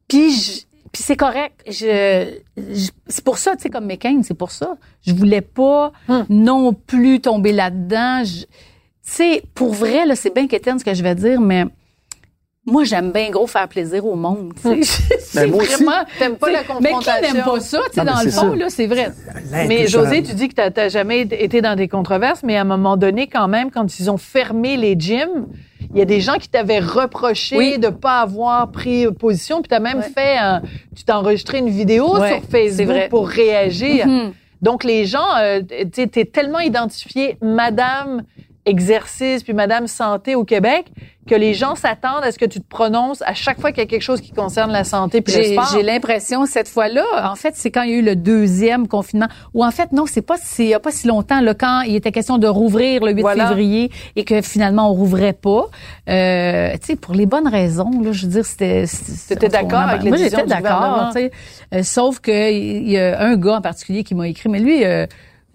Puis, 0.09 0.31
je- 0.33 0.61
puis 0.93 1.03
c'est 1.03 1.16
correct. 1.16 1.55
Je, 1.66 2.35
je- 2.57 2.91
c'est 3.07 3.25
pour 3.25 3.39
ça, 3.39 3.57
tu 3.57 3.62
sais, 3.62 3.71
comme 3.71 3.87
McCain, 3.87 4.21
c'est 4.23 4.35
pour 4.37 4.51
ça. 4.51 4.75
Je 5.07 5.12
voulais 5.14 5.43
pas 5.43 5.93
Hum. 6.09 6.25
non 6.29 6.73
plus 6.73 7.21
tomber 7.21 7.53
là-dedans. 7.53 8.23
Tu 8.25 8.45
sais, 9.03 9.43
pour 9.55 9.73
vrai, 9.73 10.05
là, 10.07 10.16
c'est 10.16 10.35
bien 10.35 10.47
quétaine 10.47 10.79
ce 10.79 10.85
que 10.85 10.95
je 10.95 11.03
vais 11.03 11.14
dire, 11.14 11.41
mais 11.41 11.64
moi, 12.71 12.85
j'aime 12.85 13.11
bien 13.12 13.31
gros 13.31 13.47
faire 13.47 13.66
plaisir 13.69 14.05
au 14.07 14.14
monde. 14.14 14.53
tu 14.62 14.85
sais. 14.85 15.01
c'est 15.21 15.41
Ben, 15.43 15.51
moi 15.51 15.62
aussi. 15.62 15.75
vraiment. 15.83 16.05
T'aimes 16.19 16.37
pas 16.37 16.47
tu 16.49 16.53
la 16.53 16.59
Mais 16.59 16.64
qui 16.64 16.95
confrontation. 16.95 17.35
n'aime 17.35 17.45
pas 17.45 17.61
ça, 17.61 17.79
tu 17.89 17.95
sais, 17.95 18.05
Non, 18.05 18.05
mais 18.05 18.12
dans 18.12 18.23
le 18.25 18.31
fond, 18.31 18.51
ça. 18.53 18.57
là, 18.57 18.71
c'est 18.71 18.87
vrai. 18.87 19.12
Mais 19.69 19.87
José, 19.87 20.23
tu 20.23 20.35
dis 20.35 20.49
que 20.49 20.55
t'as- 20.55 20.71
t'as 20.71 20.89
jamais 20.89 21.21
été 21.23 21.61
dans 21.61 21.75
des 21.77 21.89
controverses, 21.89 22.43
mais 22.43 22.57
à 22.57 22.61
un 22.61 22.64
moment 22.64 22.97
donné, 22.97 23.27
quand 23.27 23.49
même, 23.49 23.71
quand 23.71 23.99
ils 23.99 24.11
ont 24.11 24.16
fermé 24.19 24.77
les 24.77 24.95
gyms, 24.99 25.47
il 25.93 25.99
y 25.99 26.03
a 26.03 26.05
des 26.05 26.21
gens 26.21 26.35
qui 26.35 26.49
t'avaient 26.49 26.81
reproché 26.81 27.57
Oui. 27.57 27.79
de 27.79 27.89
pas 27.89 28.21
avoir 28.21 28.71
pris 28.71 29.07
position, 29.12 29.62
puis 29.62 29.69
t'as 29.69 29.81
même 29.81 29.99
Ouais. 29.99 30.11
fait, 30.14 30.37
un- 30.37 30.61
tu 30.95 31.05
t'es 31.05 31.12
enregistré 31.12 31.59
une 31.59 31.71
vidéo 31.71 32.16
Ouais, 32.19 32.29
sur 32.29 32.43
Facebook 32.51 32.87
vrai. 32.89 33.09
pour 33.09 33.27
réagir. 33.29 34.07
Mhm. 34.07 34.33
Donc 34.61 34.85
les 34.85 35.05
gens, 35.07 35.37
euh, 35.41 35.61
tu 35.61 35.77
sais, 35.95 36.07
t'es 36.09 36.25
tellement 36.25 36.59
identifié 36.59 37.39
Madame 37.41 38.23
exercice 38.66 39.43
puis 39.43 39.53
Madame 39.55 39.87
santé 39.87 40.35
au 40.35 40.45
Québec 40.45 40.87
que 41.29 41.35
les 41.37 41.55
gens 41.55 41.74
s'attendent 41.76 42.24
à 42.24 42.33
ce 42.33 42.39
que 42.39 42.45
tu 42.47 42.59
te 42.61 42.66
prononces 42.68 43.22
à 43.22 43.35
chaque 43.35 43.61
fois 43.61 43.70
qu'il 43.70 43.83
y 43.83 43.87
a 43.87 43.89
quelque 43.89 44.03
chose 44.03 44.20
qui 44.20 44.33
concerne 44.33 44.72
la 44.72 44.83
santé 44.83 45.20
puis 45.20 45.35
le 45.37 45.43
J'ai 45.43 45.53
sport. 45.53 45.68
j'ai 45.72 45.83
l'impression 45.83 46.47
cette 46.47 46.68
fois-là, 46.68 47.05
en 47.31 47.37
fait, 47.37 47.53
c'est 47.55 47.70
quand 47.70 47.83
il 47.83 47.91
y 47.91 47.95
a 47.95 47.97
eu 47.99 48.03
le 48.03 48.16
deuxième 48.16 48.89
confinement, 48.89 49.29
ou 49.55 49.64
en 49.64 49.70
fait 49.70 49.93
non, 49.93 50.07
c'est 50.07 50.22
pas 50.22 50.37
c'est 50.43 50.64
il 50.64 50.68
y 50.70 50.74
a 50.74 50.81
pas 50.81 50.91
si 50.91 51.07
longtemps, 51.07 51.41
là, 51.41 51.55
quand 51.55 51.83
il 51.83 51.95
était 51.95 52.11
question 52.12 52.39
de 52.39 52.49
rouvrir 52.49 53.05
le 53.05 53.12
8 53.12 53.20
Voilà. 53.20 53.47
février 53.47 53.91
et 54.16 54.24
que 54.24 54.41
finalement 54.43 54.91
on 54.91 54.95
rouvrait 54.95 55.35
pas, 55.35 55.66
euh, 56.09 56.72
tu 56.81 56.87
sais, 56.87 56.97
pour 56.97 57.14
les 57.14 57.26
bonnes 57.26 57.49
raisons, 57.49 57.91
là, 58.03 58.12
je 58.12 58.26
veux 58.26 58.33
dire, 58.33 58.45
c'était. 58.47 58.85
T'étais 59.29 59.49
d'accord 59.49 59.81
avec 59.81 60.03
les 60.03 60.09
Moi, 60.11 60.18
j'étais 60.18 60.45
d'accord, 60.47 61.11
tu 61.14 61.20
sais, 61.20 61.31
Euh, 61.74 61.83
sauf 61.83 62.20
que 62.20 62.51
il 62.51 62.89
y 62.91 62.99
a 62.99 63.20
un 63.20 63.37
gars 63.37 63.57
en 63.57 63.61
particulier 63.61 64.03
qui 64.05 64.14
m'a 64.14 64.26
écrit, 64.29 64.49
mais 64.49 64.59
lui. 64.61 64.85
euh, 64.85 65.07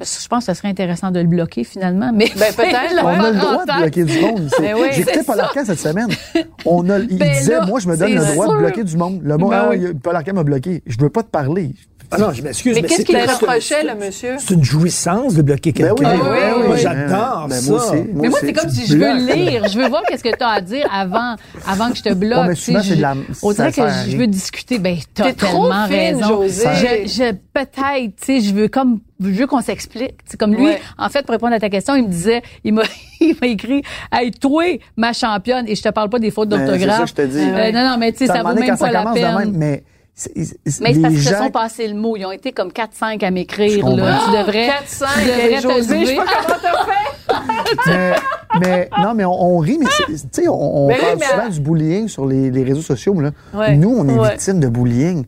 je 0.04 0.28
pense 0.28 0.46
que 0.46 0.54
ce 0.54 0.58
serait 0.58 0.70
intéressant 0.70 1.12
de 1.12 1.20
le 1.20 1.28
bloquer 1.28 1.64
finalement, 1.64 2.12
mais 2.14 2.30
Ben, 2.38 2.54
peut-être, 2.56 3.04
On 3.04 3.08
a 3.08 3.32
le 3.32 3.38
droit 3.38 3.66
de 3.66 3.82
bloquer 3.82 4.04
du 4.04 4.20
monde. 4.22 4.50
Ben 4.60 4.76
oui, 4.78 4.88
J'écoutais 4.94 5.24
Paul. 5.24 5.40
Arcand 5.40 5.66
cette 5.66 5.80
semaine. 5.80 6.08
On 6.66 6.90
a, 6.90 7.00
il 7.00 7.18
Ben 7.18 7.32
disait, 7.34 7.52
là, 7.60 7.66
moi, 7.66 7.80
je 7.80 7.88
me 7.88 7.98
donne 7.98 8.14
le 8.14 8.34
droit 8.34 8.46
sûr. 8.46 8.54
de 8.54 8.60
bloquer 8.60 8.84
du 8.84 8.98
monde. 8.98 9.22
Le 9.24 9.38
monde, 9.38 9.52
Ben 9.52 9.62
ah, 9.66 9.70
oui. 9.70 9.78
il 9.78 9.84
y 9.84 9.88
a- 9.88 9.94
Paul 10.02 10.16
Arcand 10.16 10.34
m'a 10.34 10.44
bloqué. 10.44 10.82
Je 10.86 10.98
veux 11.00 11.10
pas 11.10 11.24
te 11.24 11.30
parler. 11.30 11.72
Ah 12.16 12.18
non, 12.20 12.32
je 12.34 12.42
m'excuse. 12.42 12.76
Mais 12.76 12.82
qu'est-ce 12.84 12.96
c'est 12.98 13.04
qu'il 13.04 13.18
reprochait, 13.18 13.84
le 13.84 13.96
monsieur? 13.96 14.36
C'est 14.40 14.54
une 14.54 14.64
jouissance 14.64 15.34
de 15.36 15.42
bloquer 15.42 15.72
Ben 15.72 15.88
quelqu'un. 15.96 15.96
oui, 15.96 16.06
ben 16.06 16.20
oui, 16.22 16.28
Moi, 16.30 16.58
oui, 16.58 16.64
oui. 16.74 16.80
j'adore 16.82 17.48
Ben, 17.50 17.56
ça. 17.62 17.72
moi 17.72 17.86
aussi. 17.86 18.04
Mais 18.14 18.30
moi, 18.30 18.40
c'est 18.42 18.54
comme 18.54 18.70
si 18.70 18.86
je 18.88 18.98
veux 18.98 19.34
lire. 19.34 19.68
Je 19.68 19.80
veux 19.80 19.88
voir 19.88 20.04
qu'est-ce 20.08 20.24
que 20.24 20.36
tu 20.36 20.44
as 20.44 20.48
à 20.50 20.62
dire 20.62 20.88
avant, 20.94 21.36
avant 21.68 21.90
que 21.92 21.98
je 21.98 22.04
te 22.04 22.14
bloque. 22.14 22.40
Ouais, 22.40 22.48
mais 22.50 22.56
souvent, 22.56 22.82
c'est 22.84 22.96
de 22.96 23.02
la- 23.02 23.14
je- 23.16 23.36
On 23.42 23.52
dirait 23.52 23.72
que 23.72 23.82
je 24.10 24.18
veux 24.18 24.28
discuter. 24.28 24.80
Ben, 24.80 24.98
t'as 25.14 25.24
T'es 25.26 25.34
trop 25.34 25.68
tellement 25.70 25.88
fine, 25.88 25.96
raison. 25.96 26.28
José. 26.28 26.68
Je, 26.76 27.08
je 27.12 27.32
peut-être, 27.54 28.16
tu 28.18 28.26
sais, 28.26 28.42
je 28.42 28.54
veux 28.54 28.68
comme, 28.68 29.00
je 29.22 29.30
veux 29.30 29.48
qu'on 29.48 29.62
s'explique. 29.62 30.16
C'est 30.26 30.40
comme 30.40 30.54
lui. 30.56 30.66
Ouais. 30.66 30.82
En 30.98 31.10
fait, 31.10 31.22
pour 31.24 31.32
répondre 31.32 31.54
à 31.54 31.60
ta 31.60 31.70
question, 31.70 31.96
il 31.96 32.04
me 32.04 32.10
disait, 32.10 32.42
il 32.64 32.74
m'a, 32.74 32.84
il 33.22 33.36
m'a 33.42 33.48
écrit, 33.48 33.82
hey, 34.12 34.32
toi, 34.32 34.64
ma 34.98 35.14
championne, 35.14 35.66
et 35.68 35.76
je 35.76 35.82
te 35.82 35.90
parle 35.90 36.10
pas 36.10 36.20
des 36.20 36.32
fautes 36.32 36.50
Ben, 36.50 36.60
c'est 36.60 36.66
d'orthographe. 36.66 37.00
ça, 37.00 37.06
je 37.06 37.14
te 37.14 37.22
dis. 37.28 37.40
Euh, 37.40 37.72
non, 37.72 37.90
non, 37.90 37.98
mais 37.98 38.12
tu 38.12 38.20
sais, 38.20 38.28
Ça 38.28 38.44
vaut 38.44 38.54
même 38.54 38.68
pas 38.68 38.78
ça 38.78 38.92
la 38.92 39.06
peine. 39.14 39.36
même, 39.38 39.52
mais 39.56 39.84
Mais 40.16 40.46
c'est 40.94 41.02
parce 41.02 41.14
qu'ils 41.14 41.24
se 41.24 41.36
sont 41.36 41.50
passés 41.52 41.88
le 41.88 41.96
mot. 41.96 42.16
Ils 42.16 42.26
ont 42.26 42.32
été 42.32 42.52
comme 42.52 42.70
4-5 42.70 43.24
à 43.26 43.32
m'écrire, 43.32 43.88
là. 43.90 44.20
Tu 44.26 44.32
devrais, 44.38 44.68
4-5, 44.68 45.08
tu 45.20 45.26
devrais 45.28 45.58
te 45.58 45.62
José, 45.62 46.00
je 46.02 46.06
sais 46.06 46.14
lever. 46.14 46.16
pas 46.16 46.26
comment 46.26 46.60
t'as 46.62 46.86
fait. 46.86 47.80
mais, 47.90 48.60
mais- 48.60 48.90
non, 49.02 49.14
mais 49.16 49.26
on, 49.26 49.32
on 49.56 49.58
rit, 49.58 49.78
mais 49.80 49.88
c'est- 49.90 50.30
tu 50.32 50.44
sais, 50.44 50.48
on, 50.48 50.54
on 50.84 50.88
Mais 50.88 50.96
oui, 50.96 51.00
parle 51.02 51.18
mais 51.20 51.26
souvent 51.26 51.46
à- 51.48 51.50
du 51.50 51.60
bullying 51.62 52.08
sur 52.08 52.26
les, 52.28 52.52
les 52.52 52.64
réseaux 52.64 52.82
sociaux. 52.84 53.20
Là. 53.20 53.32
Ouais. 53.56 53.76
Nous, 53.76 53.90
on 53.90 54.08
est 54.08 54.14
Ouais. 54.20 54.30
victimes 54.32 54.60
de 54.60 54.68
bullying. 54.68 55.26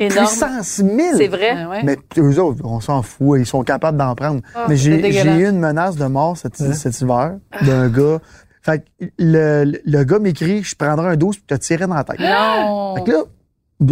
Énorme. 0.00 0.26
Puissance 0.26 0.78
1000. 0.78 1.14
C'est 1.16 1.26
vrai. 1.28 1.50
Ah 1.56 1.68
ouais. 1.70 1.82
Mais 1.84 1.96
eux 2.18 2.38
autres, 2.40 2.60
on 2.64 2.80
s'en 2.80 3.02
fout, 3.02 3.38
ils 3.40 3.46
sont 3.46 3.62
capables 3.62 3.98
d'en 3.98 4.14
prendre. 4.14 4.40
Ah, 4.54 4.66
mais 4.68 4.76
j'ai 4.76 4.90
eu 4.96 5.48
une 5.48 5.58
menace 5.58 5.96
de 5.96 6.04
mort 6.06 6.36
cet, 6.36 6.56
cet 6.56 7.00
hiver 7.00 7.36
d'un 7.62 7.88
gars. 7.88 8.18
Fait 8.62 8.80
que 8.80 9.06
le, 9.18 9.80
le 9.84 10.04
gars 10.04 10.18
m'écrit, 10.18 10.62
je 10.62 10.74
prendrai 10.76 11.08
un 11.10 11.16
12 11.16 11.36
puis 11.36 11.44
te 11.46 11.54
tirer 11.54 11.86
dans 11.86 11.94
la 11.94 12.04
tête. 12.04 12.18
Non. 12.20 12.94
Fait 12.96 13.04
que 13.04 13.10
là, 13.12 13.18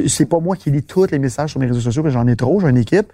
c'est 0.08 0.26
pas 0.26 0.40
moi 0.40 0.56
qui 0.56 0.70
lis 0.70 0.82
tous 0.82 1.06
les 1.10 1.18
messages 1.18 1.50
sur 1.50 1.60
mes 1.60 1.66
réseaux 1.66 1.80
sociaux, 1.80 2.02
j'en 2.08 2.26
ai 2.26 2.36
trop, 2.36 2.60
j'ai 2.60 2.68
une 2.68 2.76
équipe. 2.78 3.12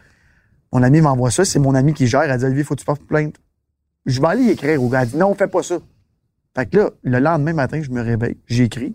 Mon 0.73 0.83
ami 0.83 1.01
m'envoie 1.01 1.31
ça, 1.31 1.45
c'est 1.45 1.59
mon 1.59 1.75
ami 1.75 1.93
qui 1.93 2.07
gère. 2.07 2.23
Elle 2.23 2.39
dit, 2.39 2.45
Olivier, 2.47 2.65
faut 2.65 2.75
que 2.75 2.81
tu 2.81 2.87
portes 2.87 3.03
plainte. 3.03 3.35
Je 4.07 4.21
vais 4.21 4.27
aller 4.29 4.43
y 4.45 4.51
écrire 4.51 4.83
au 4.83 4.89
gars. 4.89 5.03
Elle 5.03 5.09
dit, 5.11 5.17
non, 5.17 5.35
fais 5.35 5.47
pas 5.49 5.63
ça. 5.63 5.77
Fait 6.57 6.67
que 6.67 6.77
là, 6.79 6.91
le 7.03 7.19
lendemain 7.19 7.53
matin, 7.53 7.81
je 7.83 7.91
me 7.91 8.01
réveille, 8.03 8.37
j'écris. 8.47 8.95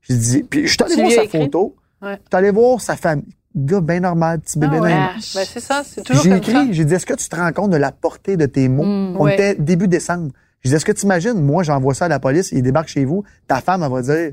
Je 0.00 0.14
dis, 0.14 0.42
puis 0.42 0.66
je 0.66 0.72
suis 0.72 0.82
allé 0.82 0.94
voir 0.94 1.10
sa 1.10 1.24
écrit? 1.24 1.38
photo. 1.38 1.76
Ouais. 2.00 2.14
Je 2.14 2.16
suis 2.28 2.36
allé 2.36 2.50
voir 2.50 2.80
sa 2.80 2.96
famille. 2.96 3.24
Gars 3.56 3.80
bien 3.80 4.00
normal, 4.00 4.40
petit 4.40 4.58
bébé 4.58 4.76
Ah 4.76 4.82
ouais. 4.82 4.90
Ben, 4.90 5.44
c'est 5.44 5.60
ça, 5.60 5.82
c'est 5.84 6.02
toujours 6.02 6.22
J'ai 6.22 6.36
écrit, 6.36 6.72
j'ai 6.72 6.84
dit, 6.84 6.94
est-ce 6.94 7.06
que 7.06 7.14
tu 7.14 7.28
te 7.28 7.36
rends 7.36 7.52
compte 7.52 7.70
de 7.70 7.76
la 7.76 7.92
portée 7.92 8.36
de 8.36 8.46
tes 8.46 8.68
mots? 8.68 8.84
Mm, 8.84 9.16
On 9.18 9.24
ouais. 9.24 9.34
était 9.34 9.54
début 9.54 9.88
décembre. 9.88 10.30
J'ai 10.62 10.70
dit, 10.70 10.76
est-ce 10.76 10.84
que 10.84 10.92
tu 10.92 11.04
imagines, 11.04 11.34
moi, 11.40 11.62
j'envoie 11.62 11.94
ça 11.94 12.04
à 12.06 12.08
la 12.08 12.20
police, 12.20 12.52
il 12.52 12.62
débarque 12.62 12.88
chez 12.88 13.04
vous, 13.04 13.24
ta 13.48 13.60
femme, 13.60 13.82
elle 13.82 13.90
va 13.90 14.02
dire, 14.02 14.32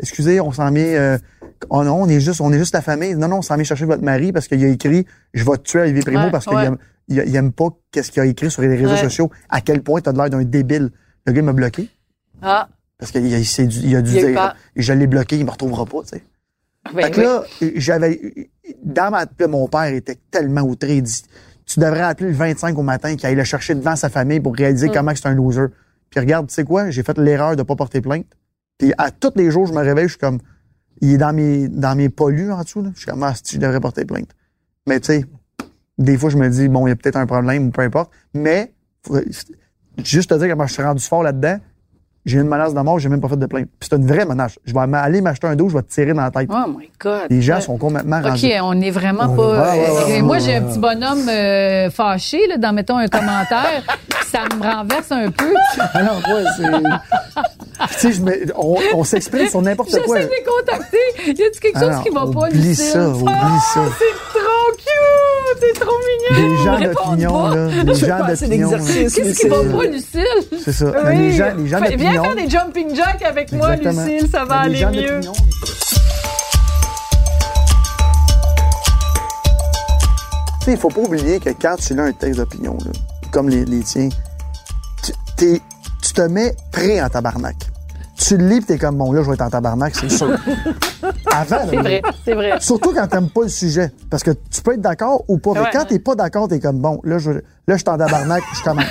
excusez, 0.00 0.40
on 0.40 0.52
s'en 0.52 0.70
met, 0.70 0.96
euh, 0.96 1.18
oh 1.70 1.82
non, 1.84 2.02
on 2.02 2.08
est 2.08 2.20
juste, 2.20 2.40
on 2.40 2.52
est 2.52 2.58
juste 2.58 2.74
la 2.74 2.82
famille. 2.82 3.14
Non, 3.14 3.28
non, 3.28 3.38
on 3.38 3.42
s'en 3.42 3.56
met 3.56 3.64
chercher 3.64 3.84
votre 3.84 4.02
mari 4.02 4.32
parce 4.32 4.48
qu'il 4.48 4.62
a 4.64 4.68
écrit, 4.68 5.06
je 5.34 5.44
vais 5.44 5.56
te 5.58 5.62
tuer 5.62 5.80
Olivier 5.80 6.02
Primo 6.02 6.24
Ouais, 6.24 6.30
parce 6.30 6.46
qu'il 6.46 6.56
ouais. 6.56 6.66
aime, 6.66 6.76
il, 7.08 7.22
il 7.26 7.36
aime 7.36 7.52
pas 7.52 7.68
qu'est-ce 7.90 8.10
qu'il 8.12 8.22
a 8.22 8.26
écrit 8.26 8.50
sur 8.50 8.62
les 8.62 8.68
réseaux 8.76 8.90
Ouais. 8.90 8.96
sociaux, 9.02 9.30
à 9.48 9.60
quel 9.60 9.82
point 9.82 10.00
t'as 10.00 10.12
l'air 10.12 10.30
d'un 10.30 10.42
débile. 10.44 10.90
Le 11.26 11.32
gars 11.32 11.42
m'a 11.42 11.52
bloqué 11.52 11.88
Ah, 12.40 12.68
parce 12.98 13.12
qu'il 13.12 13.22
a, 13.34 13.38
il 13.38 13.96
a 13.96 14.02
dû 14.02 14.10
Il 14.16 14.26
dire, 14.26 14.54
je 14.76 14.92
l'ai 14.92 15.06
bloqué, 15.06 15.36
il 15.38 15.44
me 15.44 15.50
retrouvera 15.50 15.84
pas, 15.86 16.02
tu 16.02 16.08
sais. 16.10 16.24
ben 16.94 17.02
Fait 17.04 17.10
que 17.10 17.20
oui. 17.20 17.24
là, 17.24 17.44
j'avais, 17.76 18.50
dans 18.84 19.10
ma, 19.10 19.26
mon 19.48 19.68
père 19.68 19.92
était 19.94 20.18
tellement 20.30 20.62
outré. 20.62 20.96
Il 20.96 21.02
dit, 21.02 21.22
tu 21.66 21.78
devrais 21.80 22.00
appeler 22.02 22.30
le 22.30 22.36
25 22.36 22.76
au 22.76 22.82
matin 22.82 23.14
qu'il 23.16 23.26
aille 23.26 23.34
le 23.36 23.44
chercher 23.44 23.74
devant 23.74 23.94
sa 23.96 24.08
famille 24.08 24.40
pour 24.40 24.54
réaliser 24.54 24.88
Mm. 24.88 24.92
comment 24.92 25.12
c'est 25.14 25.26
un 25.26 25.34
loser. 25.34 25.66
Puis 26.10 26.20
regarde, 26.20 26.48
tu 26.48 26.54
sais 26.54 26.64
quoi? 26.64 26.90
J'ai 26.90 27.02
fait 27.02 27.16
l'erreur 27.18 27.56
de 27.56 27.62
pas 27.62 27.76
porter 27.76 28.00
plainte. 28.00 28.26
Puis 28.78 28.92
à 28.98 29.10
tous 29.10 29.32
les 29.36 29.50
jours, 29.50 29.66
je 29.66 29.72
me 29.72 29.78
réveille, 29.80 30.04
je 30.08 30.12
suis 30.14 30.18
comme, 30.18 30.38
il 31.02 31.12
est 31.12 31.18
dans 31.18 31.32
mes, 31.32 31.68
dans 31.68 31.96
mes 31.96 32.08
pollus 32.08 32.52
en 32.52 32.62
dessous, 32.62 32.80
là. 32.80 32.90
Je 32.94 33.00
suis 33.00 33.10
comme, 33.10 33.22
ah, 33.24 33.34
je 33.44 33.58
devrais 33.58 33.80
porter 33.80 34.04
plainte. 34.04 34.30
Mais 34.86 35.00
tu 35.00 35.06
sais, 35.06 35.26
des 35.98 36.16
fois, 36.16 36.30
je 36.30 36.38
me 36.38 36.48
dis, 36.48 36.68
bon, 36.68 36.86
il 36.86 36.90
y 36.90 36.92
a 36.92 36.96
peut-être 36.96 37.16
un 37.16 37.26
problème 37.26 37.66
ou 37.66 37.70
peu 37.70 37.82
importe. 37.82 38.10
Mais, 38.32 38.72
juste 40.02 40.30
te 40.30 40.38
dire 40.38 40.48
comment 40.48 40.66
je 40.66 40.72
suis 40.72 40.82
rendu 40.82 41.02
fort 41.02 41.24
là-dedans, 41.24 41.58
j'ai 42.24 42.38
une 42.38 42.46
menace 42.48 42.72
de 42.74 42.80
mort, 42.80 42.98
j'ai 42.98 43.08
même 43.08 43.20
pas 43.20 43.28
fait 43.28 43.36
de 43.36 43.46
plainte. 43.46 43.66
Puis 43.80 43.88
c'est 43.90 43.96
une 43.96 44.06
vraie 44.06 44.24
menace. 44.24 44.58
Je 44.64 44.72
vais 44.72 44.80
aller 44.96 45.20
m'acheter 45.20 45.46
un 45.48 45.56
dos, 45.56 45.68
je 45.68 45.76
vais 45.76 45.82
te 45.82 45.92
tirer 45.92 46.12
dans 46.14 46.22
la 46.22 46.30
tête. 46.30 46.48
Oh 46.52 46.68
my 46.68 46.88
God. 47.00 47.22
Les 47.30 47.42
gens 47.42 47.60
sont 47.60 47.76
complètement 47.78 48.18
OK, 48.20 48.26
rendus. 48.26 48.52
on 48.62 48.74
n'est 48.74 48.90
vraiment 48.90 49.24
On 49.28 49.36
pas. 49.36 49.42
est- 49.42 49.80
ouais, 49.80 49.90
ouais, 49.90 50.04
ouais, 50.06 50.18
Euh, 50.18 50.22
moi, 50.22 50.36
ouais, 50.36 50.40
j'ai 50.40 50.54
un 50.56 50.62
ouais. 50.62 50.68
petit 50.70 50.78
bonhomme 50.78 51.28
euh, 51.28 51.90
fâché 51.90 52.46
là, 52.48 52.56
dans 52.58 52.72
mettons 52.72 52.96
un 52.98 53.08
commentaire, 53.08 53.82
ça 54.30 54.40
me 54.56 54.62
renverse 54.62 55.10
un 55.10 55.30
peu. 55.30 55.52
Alors, 55.94 56.20
moi, 56.28 56.40
c'est. 56.56 57.98
tu 58.00 58.12
sais, 58.14 58.20
me- 58.22 58.52
on, 58.56 58.76
on 58.94 59.04
s'exprime 59.04 59.48
sur 59.48 59.60
n'importe 59.62 59.90
quoi. 60.06 60.16
J'essaie 60.18 60.28
de 60.28 60.32
les 60.34 60.44
contacter. 60.44 60.98
Y 61.26 61.30
a-tu 61.30 61.60
quelque 61.60 61.78
chose 61.78 61.88
Alors, 61.88 62.02
qui 62.04 62.10
va 62.10 62.20
pas, 62.20 62.48
oublie 62.48 62.74
ça, 62.76 63.08
oublie 63.08 63.24
ça. 63.74 63.80
C'est 63.98 64.38
trop 64.38 64.72
cute! 64.76 65.60
C'est 65.60 65.80
trop 65.80 65.92
mignon! 65.98 66.56
Les 66.56 66.64
gens 66.64 66.92
d'opinion, 66.92 67.46
là. 67.48 67.68
Les 67.84 67.94
gens 67.94 68.26
d'opinion. 68.26 68.70
Qu'est-ce 68.70 69.40
qui 69.40 69.48
va 69.48 69.56
pas, 69.56 69.84
Lucille? 69.86 70.60
C'est 70.64 70.72
ça. 70.72 70.92
Les 71.12 71.32
gens, 71.32 71.52
Fais- 71.78 71.96
Viens 72.12 72.22
faire 72.22 72.34
des 72.36 72.48
jumping 72.50 72.94
jacks 72.94 73.22
avec 73.22 73.52
moi. 73.52 73.76
Lucille, 73.76 74.28
ça 74.30 74.44
va 74.44 74.60
aller 74.60 74.84
mieux. 74.86 75.20
d'opinion. 75.20 75.32
Tu 80.60 80.66
sais, 80.66 80.72
il 80.72 80.76
faut 80.78 80.88
pas 80.88 81.00
oublier 81.00 81.40
que 81.40 81.50
quand 81.50 81.76
tu 81.76 81.94
lis 81.94 82.00
un 82.00 82.12
texte 82.12 82.38
d'opinion, 82.38 82.76
comme 83.32 83.48
les, 83.48 83.64
les 83.64 83.80
tiens, 83.80 84.08
tu, 85.36 85.60
te 86.14 86.20
mets 86.22 86.54
prêt 86.70 87.00
en 87.02 87.08
tabarnak. 87.08 87.56
Tu 88.16 88.36
le 88.36 88.46
lis 88.46 88.60
pis 88.60 88.66
t'es 88.66 88.78
comme, 88.78 88.96
bon, 88.98 89.10
là, 89.12 89.22
je 89.22 89.26
vais 89.28 89.34
être 89.34 89.40
en 89.42 89.50
tabarnak, 89.50 89.94
c'est 89.96 90.08
sûr. 90.08 90.28
Avant, 91.32 91.56
C'est 91.68 91.76
vrai, 91.76 92.02
c'est 92.24 92.34
vrai. 92.34 92.60
Surtout 92.60 92.92
quand 92.94 93.06
t'aimes 93.08 93.30
pas 93.30 93.42
le 93.42 93.48
sujet. 93.48 93.90
Parce 94.08 94.22
que 94.22 94.30
tu 94.30 94.62
peux 94.62 94.74
être 94.74 94.80
d'accord 94.80 95.24
ou 95.26 95.38
pas. 95.38 95.52
Mais 95.54 95.60
Ouais. 95.60 95.70
quand 95.72 95.84
t'es 95.86 95.98
pas 95.98 96.14
d'accord, 96.14 96.46
t'es 96.46 96.60
comme 96.60 96.78
bon, 96.78 97.00
là, 97.02 97.18
je, 97.18 97.30
là, 97.32 97.40
je 97.68 97.76
suis 97.76 97.88
en 97.88 97.98
tabarnak, 97.98 98.44
je 98.54 98.62
commence. 98.62 98.84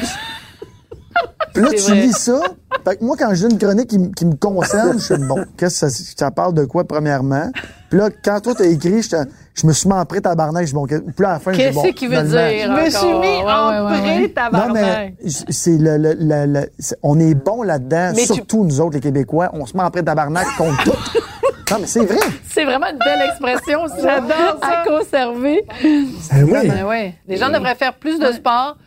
Puis 1.54 1.64
là, 1.64 1.70
tu 1.70 1.82
vrai. 1.82 1.95
lis 2.02 2.14
ça. 2.14 2.39
Fait 2.86 2.95
que 2.97 3.04
moi, 3.04 3.16
quand 3.20 3.34
j'ai 3.34 3.45
une 3.47 3.58
chronique 3.58 3.89
qui, 3.89 4.26
me 4.26 4.36
concerne, 4.36 4.99
je 4.99 5.04
suis 5.14 5.18
bon, 5.18 5.43
qu'est-ce 5.58 5.86
que 5.86 5.89
ça, 5.89 6.04
ça 6.18 6.32
parle 6.32 6.54
de 6.54 6.66
quoi, 6.66 6.84
premièrement? 6.86 7.52
Puis 7.89 7.99
là, 7.99 8.10
quand 8.24 8.39
toi, 8.39 8.54
t'as 8.58 8.66
écrit, 8.66 9.02
je, 9.02 9.10
te- 9.10 9.30
je 9.54 9.68
me 9.68 9.74
suis 9.74 9.89
mis 9.89 9.95
en 9.95 10.06
prêt 10.06 10.22
tabarnak, 10.22 10.66
je 10.66 10.74
bon, 10.74 10.86
puis 10.88 10.97
là, 11.20 11.30
à 11.30 11.34
la 11.34 11.39
fin, 11.39 11.52
je 11.52 11.58
Qu'est-ce 11.58 11.74
bon, 11.76 11.84
qu'il 11.91 12.10
veut 12.10 12.24
dire? 12.24 12.32
Je 12.39 12.86
me 12.86 12.89
suis 12.89 13.08
mis 13.08 13.43
Ouais, 13.43 13.52
en 13.52 13.86
ouais, 13.86 13.91
ouais, 13.91 13.99
pré, 13.99 14.10
ouais. 14.10 14.22
non, 14.22 14.28
tabarnak. 14.34 15.14
mais 15.22 15.30
c'est 15.49 15.78
le, 15.78 15.97
le, 15.97 16.14
le- 16.18 16.45
le- 16.54 16.70
on 17.04 17.20
est 17.20 17.34
bon 17.36 17.64
là-dedans, 17.64 18.14
Mais 18.16 18.22
tu- 18.26 18.34
surtout 18.36 18.64
nous 18.64 18.80
autres, 18.80 18.93
les 18.95 19.02
Québécois. 19.02 19.49
On 19.54 19.66
se 19.66 19.76
met 19.76 19.84
en 19.84 19.91
prêt 19.91 20.04
tabarnak 20.04 20.47
contre 20.58 20.84
tout. 20.86 21.20
Non, 21.72 21.78
mais 21.80 21.88
c'est 21.88 22.04
vrai. 22.06 22.18
C'est 22.49 22.66
vraiment 22.66 22.88
une 22.91 22.97
belle 22.97 23.22
expression, 23.30 23.88
ça. 23.88 23.95
J'adore 24.02 24.60
ça. 24.62 24.82
À 24.82 24.86
conserver. 24.86 25.66
Ben 25.82 26.43
oui. 26.43 26.68
Ben 26.70 26.84
ouais. 26.86 27.14
Les 27.28 27.38
gens 27.38 27.49
devraient 27.49 27.76
faire 27.76 27.93
plus 27.93 28.20
de 28.20 28.30
sport 28.34 28.78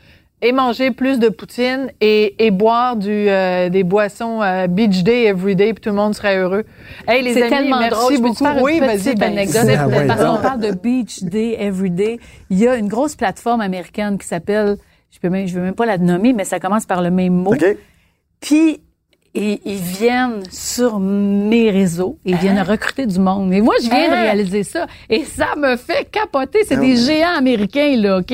et 0.45 0.53
manger 0.53 0.90
plus 0.90 1.18
de 1.18 1.30
poutine 1.30 1.90
et, 2.03 2.45
et 2.45 2.51
boire 2.51 2.97
du 2.97 3.11
euh, 3.11 3.70
des 3.70 3.82
boissons 3.82 4.42
euh, 4.42 4.66
beach 4.66 5.03
day 5.03 5.24
every 5.24 5.57
day 5.57 5.72
puis 5.72 5.80
tout 5.80 5.88
le 5.88 5.97
monde 5.97 6.14
serait 6.14 6.36
heureux. 6.36 6.64
Hey 7.09 7.22
les 7.22 7.32
C'est 7.32 7.45
amis, 7.45 7.51
tellement 7.51 7.80
merci 7.80 7.99
drôle. 7.99 8.12
Je 8.12 8.18
peux 8.18 8.22
te 8.22 8.28
beaucoup. 8.28 8.45
faire 8.45 8.59
une 8.59 8.62
oui, 8.62 8.78
petite 8.78 9.05
vas-y, 9.05 9.14
ben, 9.14 9.32
anecdote? 9.32 9.76
Ah 9.78 9.88
ouais, 9.88 10.07
parce 10.07 10.22
qu'on 10.22 10.42
parle 10.42 10.61
de 10.61 10.72
Beach 10.72 11.22
Day 11.22 11.57
Everyday. 11.59 12.20
Il 12.51 12.59
y 12.59 12.68
a 12.68 12.76
une 12.76 12.88
grosse 12.88 13.16
plateforme 13.16 13.62
américaine 13.62 14.18
qui 14.18 14.26
s'appelle, 14.26 14.76
je 15.11 15.18
peux 15.18 15.30
même, 15.30 15.49
je 15.49 15.55
veux 15.55 15.62
même 15.62 15.74
pas 15.74 15.86
la 15.86 15.97
nommer, 15.97 16.34
mais 16.34 16.45
ça 16.45 16.61
commence 16.61 16.84
par 16.84 17.01
le 17.01 17.11
même 17.11 17.32
mot. 17.32 17.55
OK? 17.55 17.64
Puis 18.40 18.82
ils, 19.35 19.59
ils 19.64 19.74
viennent 19.80 20.43
sur 20.51 21.01
mes 21.01 21.70
réseaux, 21.70 22.18
ils 22.24 22.37
viennent 22.37 22.61
recruter 22.61 23.05
du 23.07 23.18
monde. 23.18 23.49
Mais 23.49 23.61
moi, 23.61 23.74
je 23.82 23.89
viens 23.89 24.09
de 24.09 24.14
Hein? 24.14 24.22
réaliser 24.22 24.62
ça 24.62 24.87
et 25.11 25.24
ça 25.24 25.57
me 25.57 25.76
fait 25.76 26.09
capoter. 26.11 26.61
C'est 26.68 26.76
Ah 26.76 26.80
des 26.80 26.97
géants 26.97 27.37
américains 27.37 27.97
là, 27.97 28.18
ok? 28.18 28.30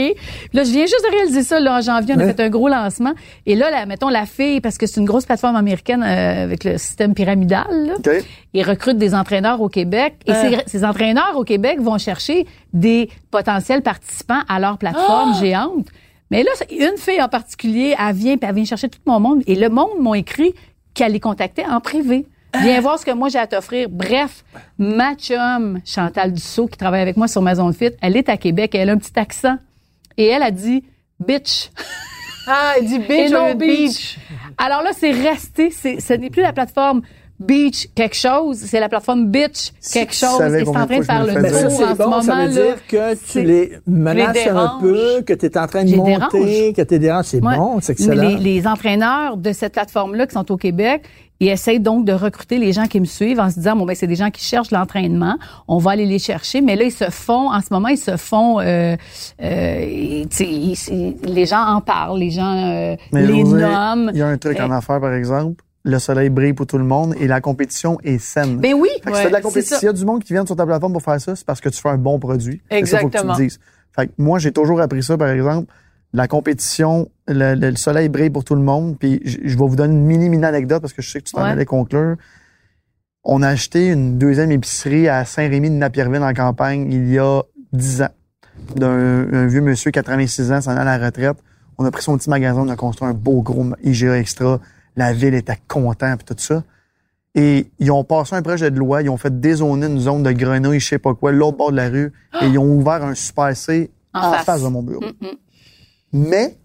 Là, 0.53 0.63
je 0.65 0.71
viens 0.71 0.83
juste 0.87 1.05
de 1.11 1.11
réaliser 1.17 1.43
ça 1.43 1.59
là 1.59 1.79
en 1.79 1.81
janvier. 1.81 2.15
On 2.17 2.21
a 2.21 2.27
fait 2.27 2.41
un 2.41 2.51
gros 2.51 2.69
lancement 2.69 3.13
et 3.47 3.55
là, 3.55 3.71
là, 3.71 3.87
mettons 3.87 4.09
la 4.11 4.27
fille 4.27 4.61
parce 4.61 4.77
que 4.77 4.87
c'est 4.87 5.01
une 5.01 5.07
grosse 5.07 5.25
plateforme 5.25 5.57
américaine 5.57 6.03
euh, 6.03 6.45
avec 6.45 6.65
le 6.65 6.77
système 6.77 7.15
pyramidal. 7.15 7.67
Là. 7.71 7.95
OK? 7.99 8.11
Ils 8.53 8.63
recrutent 8.65 8.99
des 8.99 9.15
entraîneurs 9.15 9.61
au 9.63 9.69
Québec 9.69 10.17
et 10.27 10.33
Ah. 10.33 10.43
ces, 10.43 10.59
ces 10.67 10.85
entraîneurs 10.85 11.35
au 11.37 11.45
Québec 11.45 11.81
vont 11.81 11.97
chercher 11.99 12.47
des 12.73 13.09
potentiels 13.31 13.83
participants 13.83 14.43
à 14.49 14.59
leur 14.61 14.77
plateforme 14.77 15.33
Ah! 15.35 15.41
géante. 15.41 15.87
Mais 16.33 16.45
là, 16.45 16.51
une 16.71 16.97
fille 16.97 17.21
en 17.21 17.29
particulier, 17.29 17.95
elle 17.99 18.15
vient, 18.15 18.37
puis 18.37 18.49
elle 18.49 18.55
vient 18.55 18.65
chercher 18.65 18.89
tout 18.89 19.01
mon 19.05 19.19
monde. 19.19 19.43
Et 19.49 19.57
le 19.57 19.69
monde 19.69 19.99
m'a 20.01 20.17
écrit 20.17 20.55
qu'elle 20.95 21.13
les 21.13 21.21
contactait 21.21 21.65
en 21.67 21.81
privé. 21.81 22.27
Viens 22.63 22.79
Ah! 22.79 22.81
voir 22.81 22.99
ce 22.99 23.05
que 23.07 23.11
moi 23.13 23.29
j'ai 23.29 23.39
à 23.39 23.47
t'offrir. 23.47 23.89
Bref, 23.89 24.45
ma 24.79 25.15
chum, 25.15 25.81
Chantal 25.85 26.33
Dussault, 26.33 26.67
qui 26.67 26.77
travaille 26.77 27.01
avec 27.03 27.17
moi 27.17 27.29
sur 27.29 27.43
Maison 27.43 27.69
de 27.69 27.73
Fit, 27.75 27.91
elle 28.01 28.17
est 28.17 28.29
à 28.29 28.37
Québec, 28.37 28.75
elle 28.75 28.91
a 28.91 28.93
un 28.93 28.99
petit 28.99 29.19
accent. 29.19 29.57
Et 30.17 30.27
elle 30.27 30.43
a 30.43 30.51
dit 30.51 30.85
«bitch». 31.21 31.71
Ah, 32.47 32.75
il 32.81 32.89
dit 32.89 32.97
Et 33.09 33.23
beach 33.23 33.31
non 33.31 33.55
beach. 33.55 33.69
beach. 33.69 34.19
Alors 34.59 34.83
là, 34.83 34.91
c'est 34.93 35.13
resté. 35.13 35.71
C'est, 35.71 36.01
ce 36.01 36.13
n'est 36.15 36.31
plus 36.31 36.43
la 36.43 36.53
plateforme 36.53 37.03
Beach 37.41 37.89
quelque 37.95 38.17
chose, 38.17 38.59
c'est 38.59 38.81
la 38.81 38.89
plateforme 38.91 39.27
Bitch 39.31 39.73
quelque 39.93 40.15
chose. 40.15 40.41
Et 40.43 40.63
c'est 40.65 40.69
en 40.69 40.73
train 40.87 40.99
de 40.99 41.03
faire 41.05 41.25
le 41.25 41.33
tour 41.33 41.41
en 41.65 41.69
c'est 41.71 41.93
ce 41.93 41.97
bon, 41.97 42.05
moment. 42.11 42.23
ça 42.23 42.35
veut 42.35 42.41
là. 42.43 42.49
dire 42.49 42.87
que 42.87 43.15
tu 43.15 43.19
C'est- 43.25 43.43
les 43.43 43.73
menaces 43.87 44.35
les 44.35 44.49
un 44.51 44.79
peu, 44.81 45.23
que 45.27 45.33
tu 45.33 45.47
es 45.47 45.59
en 45.59 45.67
train 45.67 45.85
de 45.85 45.97
monter, 45.97 46.11
dérange. 46.13 46.75
que 46.77 46.83
tu 46.83 46.95
es 46.95 46.99
dérange. 46.99 47.25
C'est 47.25 47.43
Ouais. 47.43 47.57
bon, 47.57 47.79
c'est 47.81 47.99
Mais 47.99 48.05
excellent. 48.07 48.29
Les, 48.29 48.37
les 48.37 48.67
entraîneurs 48.67 49.37
de 49.39 49.53
cette 49.53 49.73
plateforme-là 49.73 50.27
qui 50.27 50.35
sont 50.35 50.53
au 50.53 50.57
Québec, 50.59 51.03
ils 51.43 51.49
essayent 51.49 51.81
donc 51.81 52.05
de 52.05 52.13
recruter 52.13 52.59
les 52.59 52.75
gens 52.75 52.85
qui 52.87 53.01
me 53.01 53.07
suivent 53.07 53.41
en 53.41 53.49
se 53.49 53.55
disant 53.55 53.75
bon 53.75 53.87
ben 53.87 53.97
c'est 53.97 54.07
des 54.07 54.17
gens 54.17 54.31
qui 54.31 54.45
cherchent 54.45 54.71
l'entraînement, 54.73 55.37
on 55.67 55.79
va 55.79 55.93
aller 55.93 56.05
les 56.05 56.19
chercher. 56.19 56.61
Mais 56.61 56.77
là 56.77 56.85
ils 56.85 56.93
se 56.93 57.09
font 57.09 57.51
en 57.51 57.61
ce 57.63 57.69
moment 57.71 57.89
ils 57.89 57.97
se 57.97 58.19
font, 58.19 58.61
euh, 58.61 58.95
euh, 59.43 59.81
ils- 59.89 61.17
les 61.25 61.47
gens 61.47 61.65
en 61.65 61.81
parlent, 61.81 62.19
les 62.19 62.31
gens 62.31 62.55
euh, 62.55 62.97
Mais 63.13 63.27
les 63.27 63.43
nomment. 63.45 64.11
Il 64.13 64.19
y 64.19 64.23
a 64.23 64.27
un 64.27 64.37
truc 64.37 64.61
en 64.61 64.71
affaires, 64.71 65.01
par 65.01 65.15
exemple. 65.15 65.63
Le 65.85 65.99
soleil 65.99 66.29
brille 66.29 66.53
pour 66.53 66.67
tout 66.67 66.77
le 66.79 66.85
monde 66.85 67.15
et 67.19 67.27
la 67.27 67.41
compétition 67.41 67.99
est 68.05 68.19
saine. 68.19 68.59
Ben 68.59 68.75
oui, 68.75 68.89
Fait 69.03 69.11
que 69.11 69.17
si 69.17 69.23
t'as 69.23 69.29
de 69.29 69.33
la 69.33 69.41
compétition, 69.41 69.79
s'il 69.79 69.87
y 69.87 69.89
a 69.89 69.93
du 69.95 70.05
monde 70.05 70.23
qui 70.23 70.35
vient 70.35 70.45
sur 70.45 70.55
ta 70.57 70.67
plateforme 70.67 70.93
pour 70.93 71.03
faire 71.03 71.19
ça, 71.21 71.35
c'est 71.35 71.47
parce 71.47 71.61
que 71.63 71.71
tu 71.71 71.81
fais 71.81 71.89
un 71.89 71.97
bon 71.97 72.19
produit. 72.19 72.57
Ça, 72.57 72.61
faut 72.61 72.67
que 72.69 72.75
tu 72.75 72.77
Exactement. 72.77 73.35
dises. 73.37 73.59
Fait 73.97 74.07
que 74.09 74.13
moi, 74.19 74.39
j'ai 74.39 74.53
toujours 74.53 74.81
appris 74.83 75.03
ça, 75.03 75.17
par 75.17 75.29
exemple. 75.31 75.73
La 76.13 76.29
compétition, 76.29 77.09
le, 77.29 77.55
le- 77.55 77.71
le 77.71 77.77
soleil 77.77 78.09
brille 78.11 78.29
pour 78.31 78.45
tout 78.45 78.55
le 78.57 78.61
monde. 78.63 78.99
Puis 78.99 79.21
je, 79.25 79.39
je 79.43 79.57
vais 79.57 79.67
vous 79.67 79.77
donner 79.77 79.95
une 79.95 80.05
mini 80.05 80.29
mini 80.29 80.45
anecdote 80.45 80.81
parce 80.83 80.93
que 80.93 81.01
je 81.03 81.11
sais 81.11 81.21
que 81.21 81.25
tu 81.25 81.33
t'en 81.33 81.45
Ouais. 81.45 81.51
allais 81.51 81.65
conclure. 81.65 82.17
On 83.25 83.43
a 83.43 83.49
acheté 83.49 83.89
une 83.89 84.19
deuxième 84.19 84.51
épicerie 84.53 85.09
à 85.09 85.25
Saint-Rémy 85.25 85.71
de 85.71 85.75
Napierville 85.77 86.23
en 86.23 86.33
campagne 86.35 86.91
il 86.93 87.11
y 87.13 87.19
a 87.19 87.43
10 87.73 88.03
ans. 88.03 88.09
D'un 88.77 89.33
un 89.33 89.47
vieux 89.47 89.61
monsieur, 89.61 89.91
86 89.91 90.53
ans, 90.53 90.61
s'en 90.61 90.73
allait 90.73 90.91
à 90.91 90.99
la 90.99 91.07
retraite. 91.07 91.37
On 91.79 91.85
a 91.85 91.91
pris 91.91 92.03
son 92.03 92.17
petit 92.19 92.29
magasin, 92.29 92.61
on 92.61 92.69
a 92.69 92.77
construit 92.77 93.09
un 93.09 93.15
beau 93.15 93.41
gros 93.43 93.65
IGA 93.83 94.19
extra. 94.19 94.61
La 95.01 95.13
ville 95.13 95.35
était 95.35 95.59
contente 95.69 96.25
puis 96.25 96.35
tout 96.35 96.43
ça. 96.43 96.63
Et 97.35 97.71
ils 97.79 97.91
ont 97.93 98.03
passé 98.05 98.35
un 98.35 98.43
projet 98.43 98.71
de 98.71 98.79
loi, 98.79 99.03
ils 99.03 99.09
ont 99.09 99.17
fait 99.17 99.41
dézoner 99.41 99.87
une 99.87 100.01
zone 100.01 100.23
de 100.25 100.33
grenouilles, 100.33 100.81
je 100.81 100.89
sais 100.89 100.99
pas 100.99 101.15
quoi, 101.15 101.31
l'autre 101.33 101.57
bord 101.59 101.71
de 101.71 101.77
la 101.77 101.89
rue, 101.89 102.13
et 102.43 102.47
ils 102.47 102.59
ont 102.59 102.65
ouvert 102.77 103.05
un 103.05 103.15
super 103.15 103.57
C 103.57 103.91
En 104.13 104.19
en, 104.21 104.33
face. 104.33 104.45
face. 104.45 104.63
de 104.63 104.69
mon 104.69 104.83
bureau. 104.83 105.01
Mm. 105.21 105.27
Mais 106.13 106.59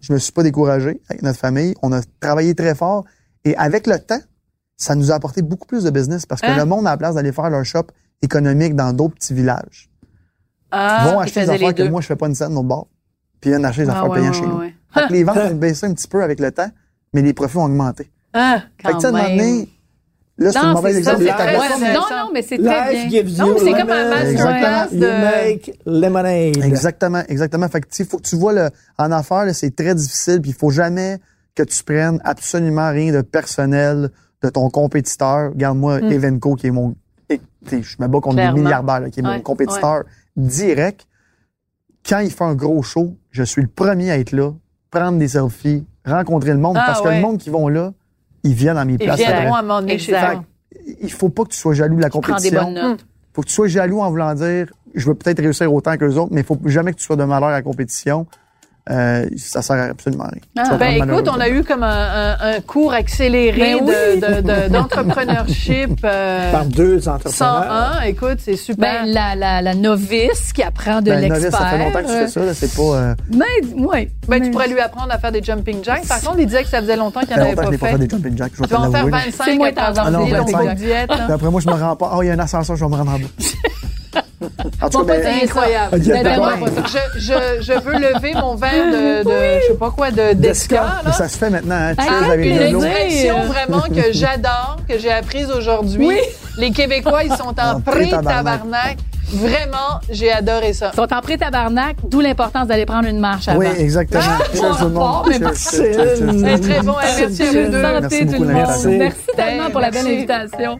je 0.00 0.12
me 0.12 0.18
suis 0.18 0.30
pas 0.32 0.44
découragé 0.44 1.00
avec 1.10 1.22
notre 1.22 1.38
famille. 1.38 1.74
On 1.82 1.92
a 1.92 2.00
travaillé 2.20 2.54
très 2.54 2.76
fort 2.76 3.04
et 3.44 3.56
avec 3.56 3.88
le 3.88 3.98
temps, 3.98 4.20
ça 4.76 4.94
nous 4.94 5.10
a 5.10 5.16
apporté 5.16 5.42
beaucoup 5.42 5.66
plus 5.66 5.82
de 5.82 5.90
business 5.90 6.26
parce 6.26 6.40
que 6.40 6.46
Hein? 6.46 6.56
le 6.58 6.64
monde 6.64 6.86
a 6.86 6.90
la 6.90 6.96
place 6.96 7.16
d'aller 7.16 7.32
faire 7.32 7.50
leur 7.50 7.64
shop 7.64 7.86
économique 8.22 8.76
dans 8.76 8.92
d'autres 8.92 9.14
petits 9.16 9.34
villages. 9.34 9.90
Ah, 10.70 11.06
vont 11.10 11.20
ils 11.20 11.24
acheter 11.24 11.40
des 11.42 11.50
affaires 11.50 11.74
que 11.74 11.82
deux. 11.82 11.90
moi 11.90 12.00
je 12.00 12.06
fais 12.06 12.16
pas 12.16 12.28
une 12.28 12.34
scène 12.36 12.52
notre 12.54 12.68
bord. 12.68 12.86
Puis 13.40 13.50
ils 13.50 13.54
viennent 13.54 13.64
acheter 13.64 13.82
des 13.84 13.90
Ah 13.90 13.98
affaires 13.98 14.10
ouais, 14.10 14.20
payantes 14.20 14.34
ouais, 14.36 14.40
chez 14.40 14.46
nous. 14.46 14.58
ouais. 14.60 14.74
Fait 14.92 15.08
que 15.08 15.12
les 15.12 15.24
ventes 15.24 15.38
ont 15.50 15.54
baissé 15.56 15.86
un 15.86 15.92
petit 15.94 16.08
peu 16.08 16.22
avec 16.22 16.38
le 16.38 16.52
temps, 16.52 16.70
mais 17.14 17.22
les 17.22 17.32
profits 17.32 17.56
ont 17.56 17.64
augmenté. 17.64 18.10
ah. 18.34 18.62
Fait 18.82 18.88
que 18.88 18.94
tu 18.94 19.00
sais, 19.00 19.06
à 19.06 19.08
un 19.08 19.12
moment 19.12 19.24
même. 19.28 19.38
donné, 19.38 19.68
là 20.36 20.50
c'est 20.52 20.58
un 20.58 20.72
mauvais 20.74 20.92
c'est 20.94 21.02
ça, 21.04 21.12
exemple. 21.12 21.32
très 21.32 21.58
ouais, 21.58 21.94
non, 21.94 22.00
non, 22.10 22.30
mais 22.34 22.42
c'est 22.42 22.58
très 22.58 22.92
Life 22.92 23.08
bien. 23.08 23.22
gives 23.22 23.38
Non, 23.38 23.46
you 23.46 23.58
c'est 23.58 23.70
comme 23.72 23.90
un 23.90 24.10
masterclass 24.10 24.88
You 24.92 25.00
de- 25.00 25.24
make 25.54 25.80
lemonade. 25.86 26.56
Exactement, 26.64 27.22
exactement. 27.28 27.68
Fait 27.68 27.80
que, 27.80 28.04
faut 28.04 28.18
que 28.18 28.22
tu 28.22 28.36
vois, 28.36 28.52
le, 28.52 28.68
en 28.98 29.12
affaires, 29.12 29.46
c'est 29.54 29.74
très 29.74 29.94
difficile, 29.94 30.40
puis 30.42 30.50
il 30.50 30.56
faut 30.56 30.70
jamais 30.70 31.18
que 31.54 31.62
tu 31.62 31.82
prennes 31.84 32.20
absolument 32.24 32.90
rien 32.90 33.12
de 33.12 33.22
personnel 33.22 34.10
de 34.42 34.48
ton 34.50 34.68
compétiteur. 34.70 35.52
Regarde-moi, 35.52 36.00
Evenco, 36.00 36.56
qui 36.56 36.66
est 36.66 36.70
mon... 36.72 36.96
et, 37.30 37.38
tu 37.38 37.44
sais, 37.70 37.82
Je 37.82 37.96
me 38.00 38.08
bats 38.08 38.20
contre 38.20 38.36
des 38.36 38.50
milliardaires, 38.60 39.00
là, 39.00 39.08
qui 39.10 39.20
est 39.20 39.22
Ouais, 39.24 39.36
mon 39.36 39.40
compétiteur 39.40 40.02
direct. 40.36 41.06
Quand 42.06 42.18
il 42.18 42.30
fait 42.30 42.44
un 42.44 42.54
gros 42.54 42.82
show, 42.82 43.16
je 43.30 43.42
suis 43.44 43.62
le 43.62 43.68
premier 43.68 44.10
à 44.10 44.18
être 44.18 44.32
là, 44.32 44.50
prendre 44.90 45.18
des 45.18 45.28
selfies, 45.28 45.86
rencontrer 46.04 46.50
le 46.52 46.58
monde, 46.58 46.76
Ah, 46.78 46.84
parce 46.86 47.00
que 47.00 47.08
ouais. 47.08 47.16
le 47.16 47.22
monde 47.22 47.38
qui 47.38 47.50
vont 47.50 47.68
là, 47.68 47.92
ils 48.42 48.52
viennent 48.54 48.76
à 48.78 48.84
mes 48.84 48.94
Ils 48.94 48.98
places. 48.98 49.18
viendront 49.18 49.54
après. 49.54 49.54
à 50.14 50.34
toi. 50.34 50.44
Il 51.00 51.10
faut 51.12 51.28
pas 51.30 51.44
que 51.44 51.48
tu 51.50 51.58
sois 51.58 51.74
jaloux 51.74 51.96
de 51.96 52.02
la 52.02 52.10
Prends 52.10 52.20
des 52.20 52.26
compétition. 52.26 52.62
bonnes 52.64 52.74
notes. 52.74 53.06
faut 53.32 53.42
que 53.42 53.46
tu 53.48 53.54
sois 53.54 53.68
jaloux 53.68 54.00
en 54.00 54.10
voulant 54.10 54.34
dire 54.34 54.66
je 54.94 55.06
veux 55.06 55.14
peut-être 55.14 55.40
réussir 55.40 55.72
autant 55.72 55.96
que 55.96 56.04
les 56.04 56.16
autres, 56.18 56.32
mais 56.32 56.42
il 56.42 56.46
faut 56.46 56.58
jamais 56.66 56.92
que 56.92 56.98
tu 56.98 57.04
sois 57.04 57.16
de 57.16 57.24
malheur 57.24 57.48
à 57.48 57.52
la 57.52 57.62
compétition. 57.62 58.26
Euh, 58.90 59.26
ça 59.38 59.62
sert 59.62 59.76
à 59.76 59.84
absolument 59.84 60.24
rien. 60.30 60.42
Ah. 60.58 60.76
Ben 60.76 61.02
écoute, 61.02 61.26
on 61.34 61.40
a 61.40 61.48
eu 61.48 61.64
comme 61.64 61.82
un, 61.82 62.34
un- 62.38 62.56
un 62.56 62.60
cours 62.60 62.92
accéléré 62.92 63.58
Ben 63.58 63.76
oui. 63.80 64.20
de- 64.20 64.26
de- 64.26 64.40
de- 64.42 64.68
d'entrepreneurship 64.72 66.00
euh, 66.04 66.52
Par 66.52 66.66
deux 66.66 67.08
entrepreneurs. 67.08 67.64
101. 67.64 68.00
Écoute, 68.02 68.38
c'est 68.40 68.56
super. 68.56 69.04
Ben, 69.04 69.10
la, 69.10 69.34
la, 69.36 69.62
la 69.62 69.74
novice 69.74 70.52
qui 70.52 70.62
apprend 70.62 71.00
de 71.00 71.06
Ben, 71.10 71.20
l'expert. 71.20 71.40
novice, 71.40 71.58
ça 71.58 71.66
fait 71.66 71.78
longtemps 71.78 71.98
que 72.02 72.04
tu 72.06 72.12
fais 72.12 72.28
ça, 72.28 72.40
là, 72.44 72.52
c'est 72.54 72.74
pas. 72.74 72.82
Euh, 72.82 73.14
Mais, 73.32 73.44
ouais. 73.82 74.10
Ben, 74.28 74.38
Mais- 74.38 74.40
tu 74.42 74.50
pourrais 74.50 74.68
lui 74.68 74.80
apprendre 74.80 75.12
à 75.12 75.18
faire 75.18 75.32
des 75.32 75.42
jumping 75.42 75.82
jacks. 75.82 76.06
Par 76.06 76.20
contre, 76.20 76.40
il 76.40 76.46
disait 76.46 76.62
que 76.64 76.68
ça 76.68 76.80
faisait 76.80 76.96
longtemps 76.96 77.20
qu'il 77.20 77.36
n'en 77.36 77.42
avait 77.42 77.54
pas 77.54 77.70
fait. 77.70 77.78
fait 77.78 77.98
des 77.98 78.08
jumping 78.10 78.36
jacks. 78.36 78.52
Je 78.54 78.60
vais 78.60 78.68
Tu 78.68 78.74
vas 78.74 78.80
en 78.80 78.90
faire 78.92 79.06
l'avouer, 79.06 79.10
là. 79.12 79.18
25 79.18 79.44
C'est 79.46 79.56
25. 79.56 80.56
cours 80.58 80.68
de 80.68 80.74
diète. 80.74 81.10
après, 81.10 81.50
moi, 81.50 81.60
je 81.62 81.68
me 81.68 81.72
rends 81.74 81.96
pas. 81.96 82.10
Ah, 82.12 82.18
il 82.22 82.26
y 82.26 82.30
a 82.30 82.34
un 82.34 82.38
ascenseur, 82.38 82.76
je 82.76 82.84
vais 82.84 82.90
me 82.90 82.96
rendre 82.96 83.12
en 83.12 83.18
bas. 83.18 83.28
en 84.82 84.88
tout 84.88 85.04
cas, 85.04 85.22
ça. 85.22 85.28
Incroyable. 85.42 85.88
Ah. 85.92 86.56
Je, 86.86 87.20
je, 87.20 87.32
je 87.62 87.72
veux 87.80 87.92
lever 87.94 88.34
mon 88.34 88.54
verre 88.54 88.86
de, 88.86 89.24
de 89.24 89.60
je 89.62 89.66
sais 89.72 89.78
pas 89.78 89.90
quoi, 89.90 90.10
de 90.10 90.32
d'esca, 90.34 91.00
ça 91.12 91.28
se 91.28 91.38
fait 91.38 91.50
maintenant, 91.50 91.76
hein. 91.76 91.94
Ah, 91.98 92.02
Cheers 92.04 92.30
avec 92.30 92.46
une 92.46 92.60
expression 92.62 93.44
vraiment 93.44 93.82
que 93.82 94.12
j'adore, 94.12 94.76
que 94.88 94.98
j'ai 94.98 95.12
apprise 95.12 95.50
aujourd'hui. 95.50 96.06
Oui. 96.06 96.18
Les 96.58 96.70
Québécois, 96.70 97.24
ils 97.24 97.32
sont 97.32 97.54
en 97.60 97.76
En 97.76 97.80
pré-tabarnak. 97.80 98.98
Vraiment, 99.32 100.00
j'ai 100.10 100.30
adoré 100.30 100.74
ça. 100.74 100.90
Ils 100.92 100.96
sont 100.96 101.12
en 101.12 101.20
pré-tabarnak, 101.20 101.96
d'où 102.08 102.20
l'importance 102.20 102.68
d'aller 102.68 102.84
prendre 102.86 103.08
une 103.08 103.18
marche 103.18 103.48
avant. 103.48 103.58
Oui, 103.58 103.66
exactement. 103.78 104.22
Cheers, 104.54 104.74
C'est 105.56 105.92
très 106.60 106.80
bon. 106.82 106.94
Merci 107.00 107.42
à 107.42 107.46
vous 107.46 107.70
deux. 107.70 107.82
Santé 107.82 108.00
Merci 108.00 108.18
tout 108.20 108.32
beaucoup 108.32 108.44
le 108.44 108.48
de 108.48 108.52
monde. 108.52 108.54
l'invitation. 108.54 108.90
Merci 108.98 109.26
tellement 109.34 109.64
Ben, 109.64 109.70
pour 109.72 109.80
la 109.80 109.90
belle 109.90 110.06
invitation. 110.06 110.78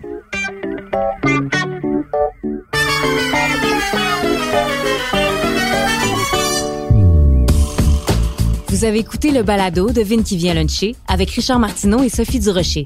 Vous 8.68 8.84
avez 8.84 8.98
écouté 8.98 9.30
le 9.30 9.42
balado 9.42 9.92
de 9.92 10.02
Vin 10.02 10.22
qui 10.22 10.36
vient 10.36 10.52
luncher 10.52 10.94
avec 11.08 11.30
Richard 11.30 11.58
Martineau 11.58 12.02
et 12.02 12.08
Sophie 12.08 12.40
Durocher. 12.40 12.84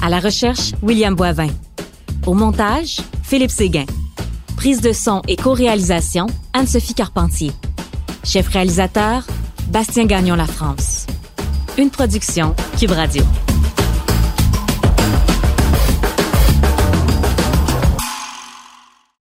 À 0.00 0.08
la 0.08 0.20
recherche, 0.20 0.72
William 0.82 1.14
Boivin. 1.14 1.48
Au 2.26 2.34
montage, 2.34 2.98
Philippe 3.22 3.50
Séguin. 3.50 3.86
Prise 4.56 4.80
de 4.80 4.92
son 4.92 5.22
et 5.26 5.36
co-réalisation, 5.36 6.26
Anne-Sophie 6.52 6.94
Carpentier. 6.94 7.52
Chef 8.22 8.48
réalisateur, 8.48 9.26
Bastien 9.68 10.04
Gagnon 10.04 10.36
La 10.36 10.46
France. 10.46 11.06
Une 11.78 11.90
production 11.90 12.54
Cube 12.78 12.92
Radio. 12.92 13.24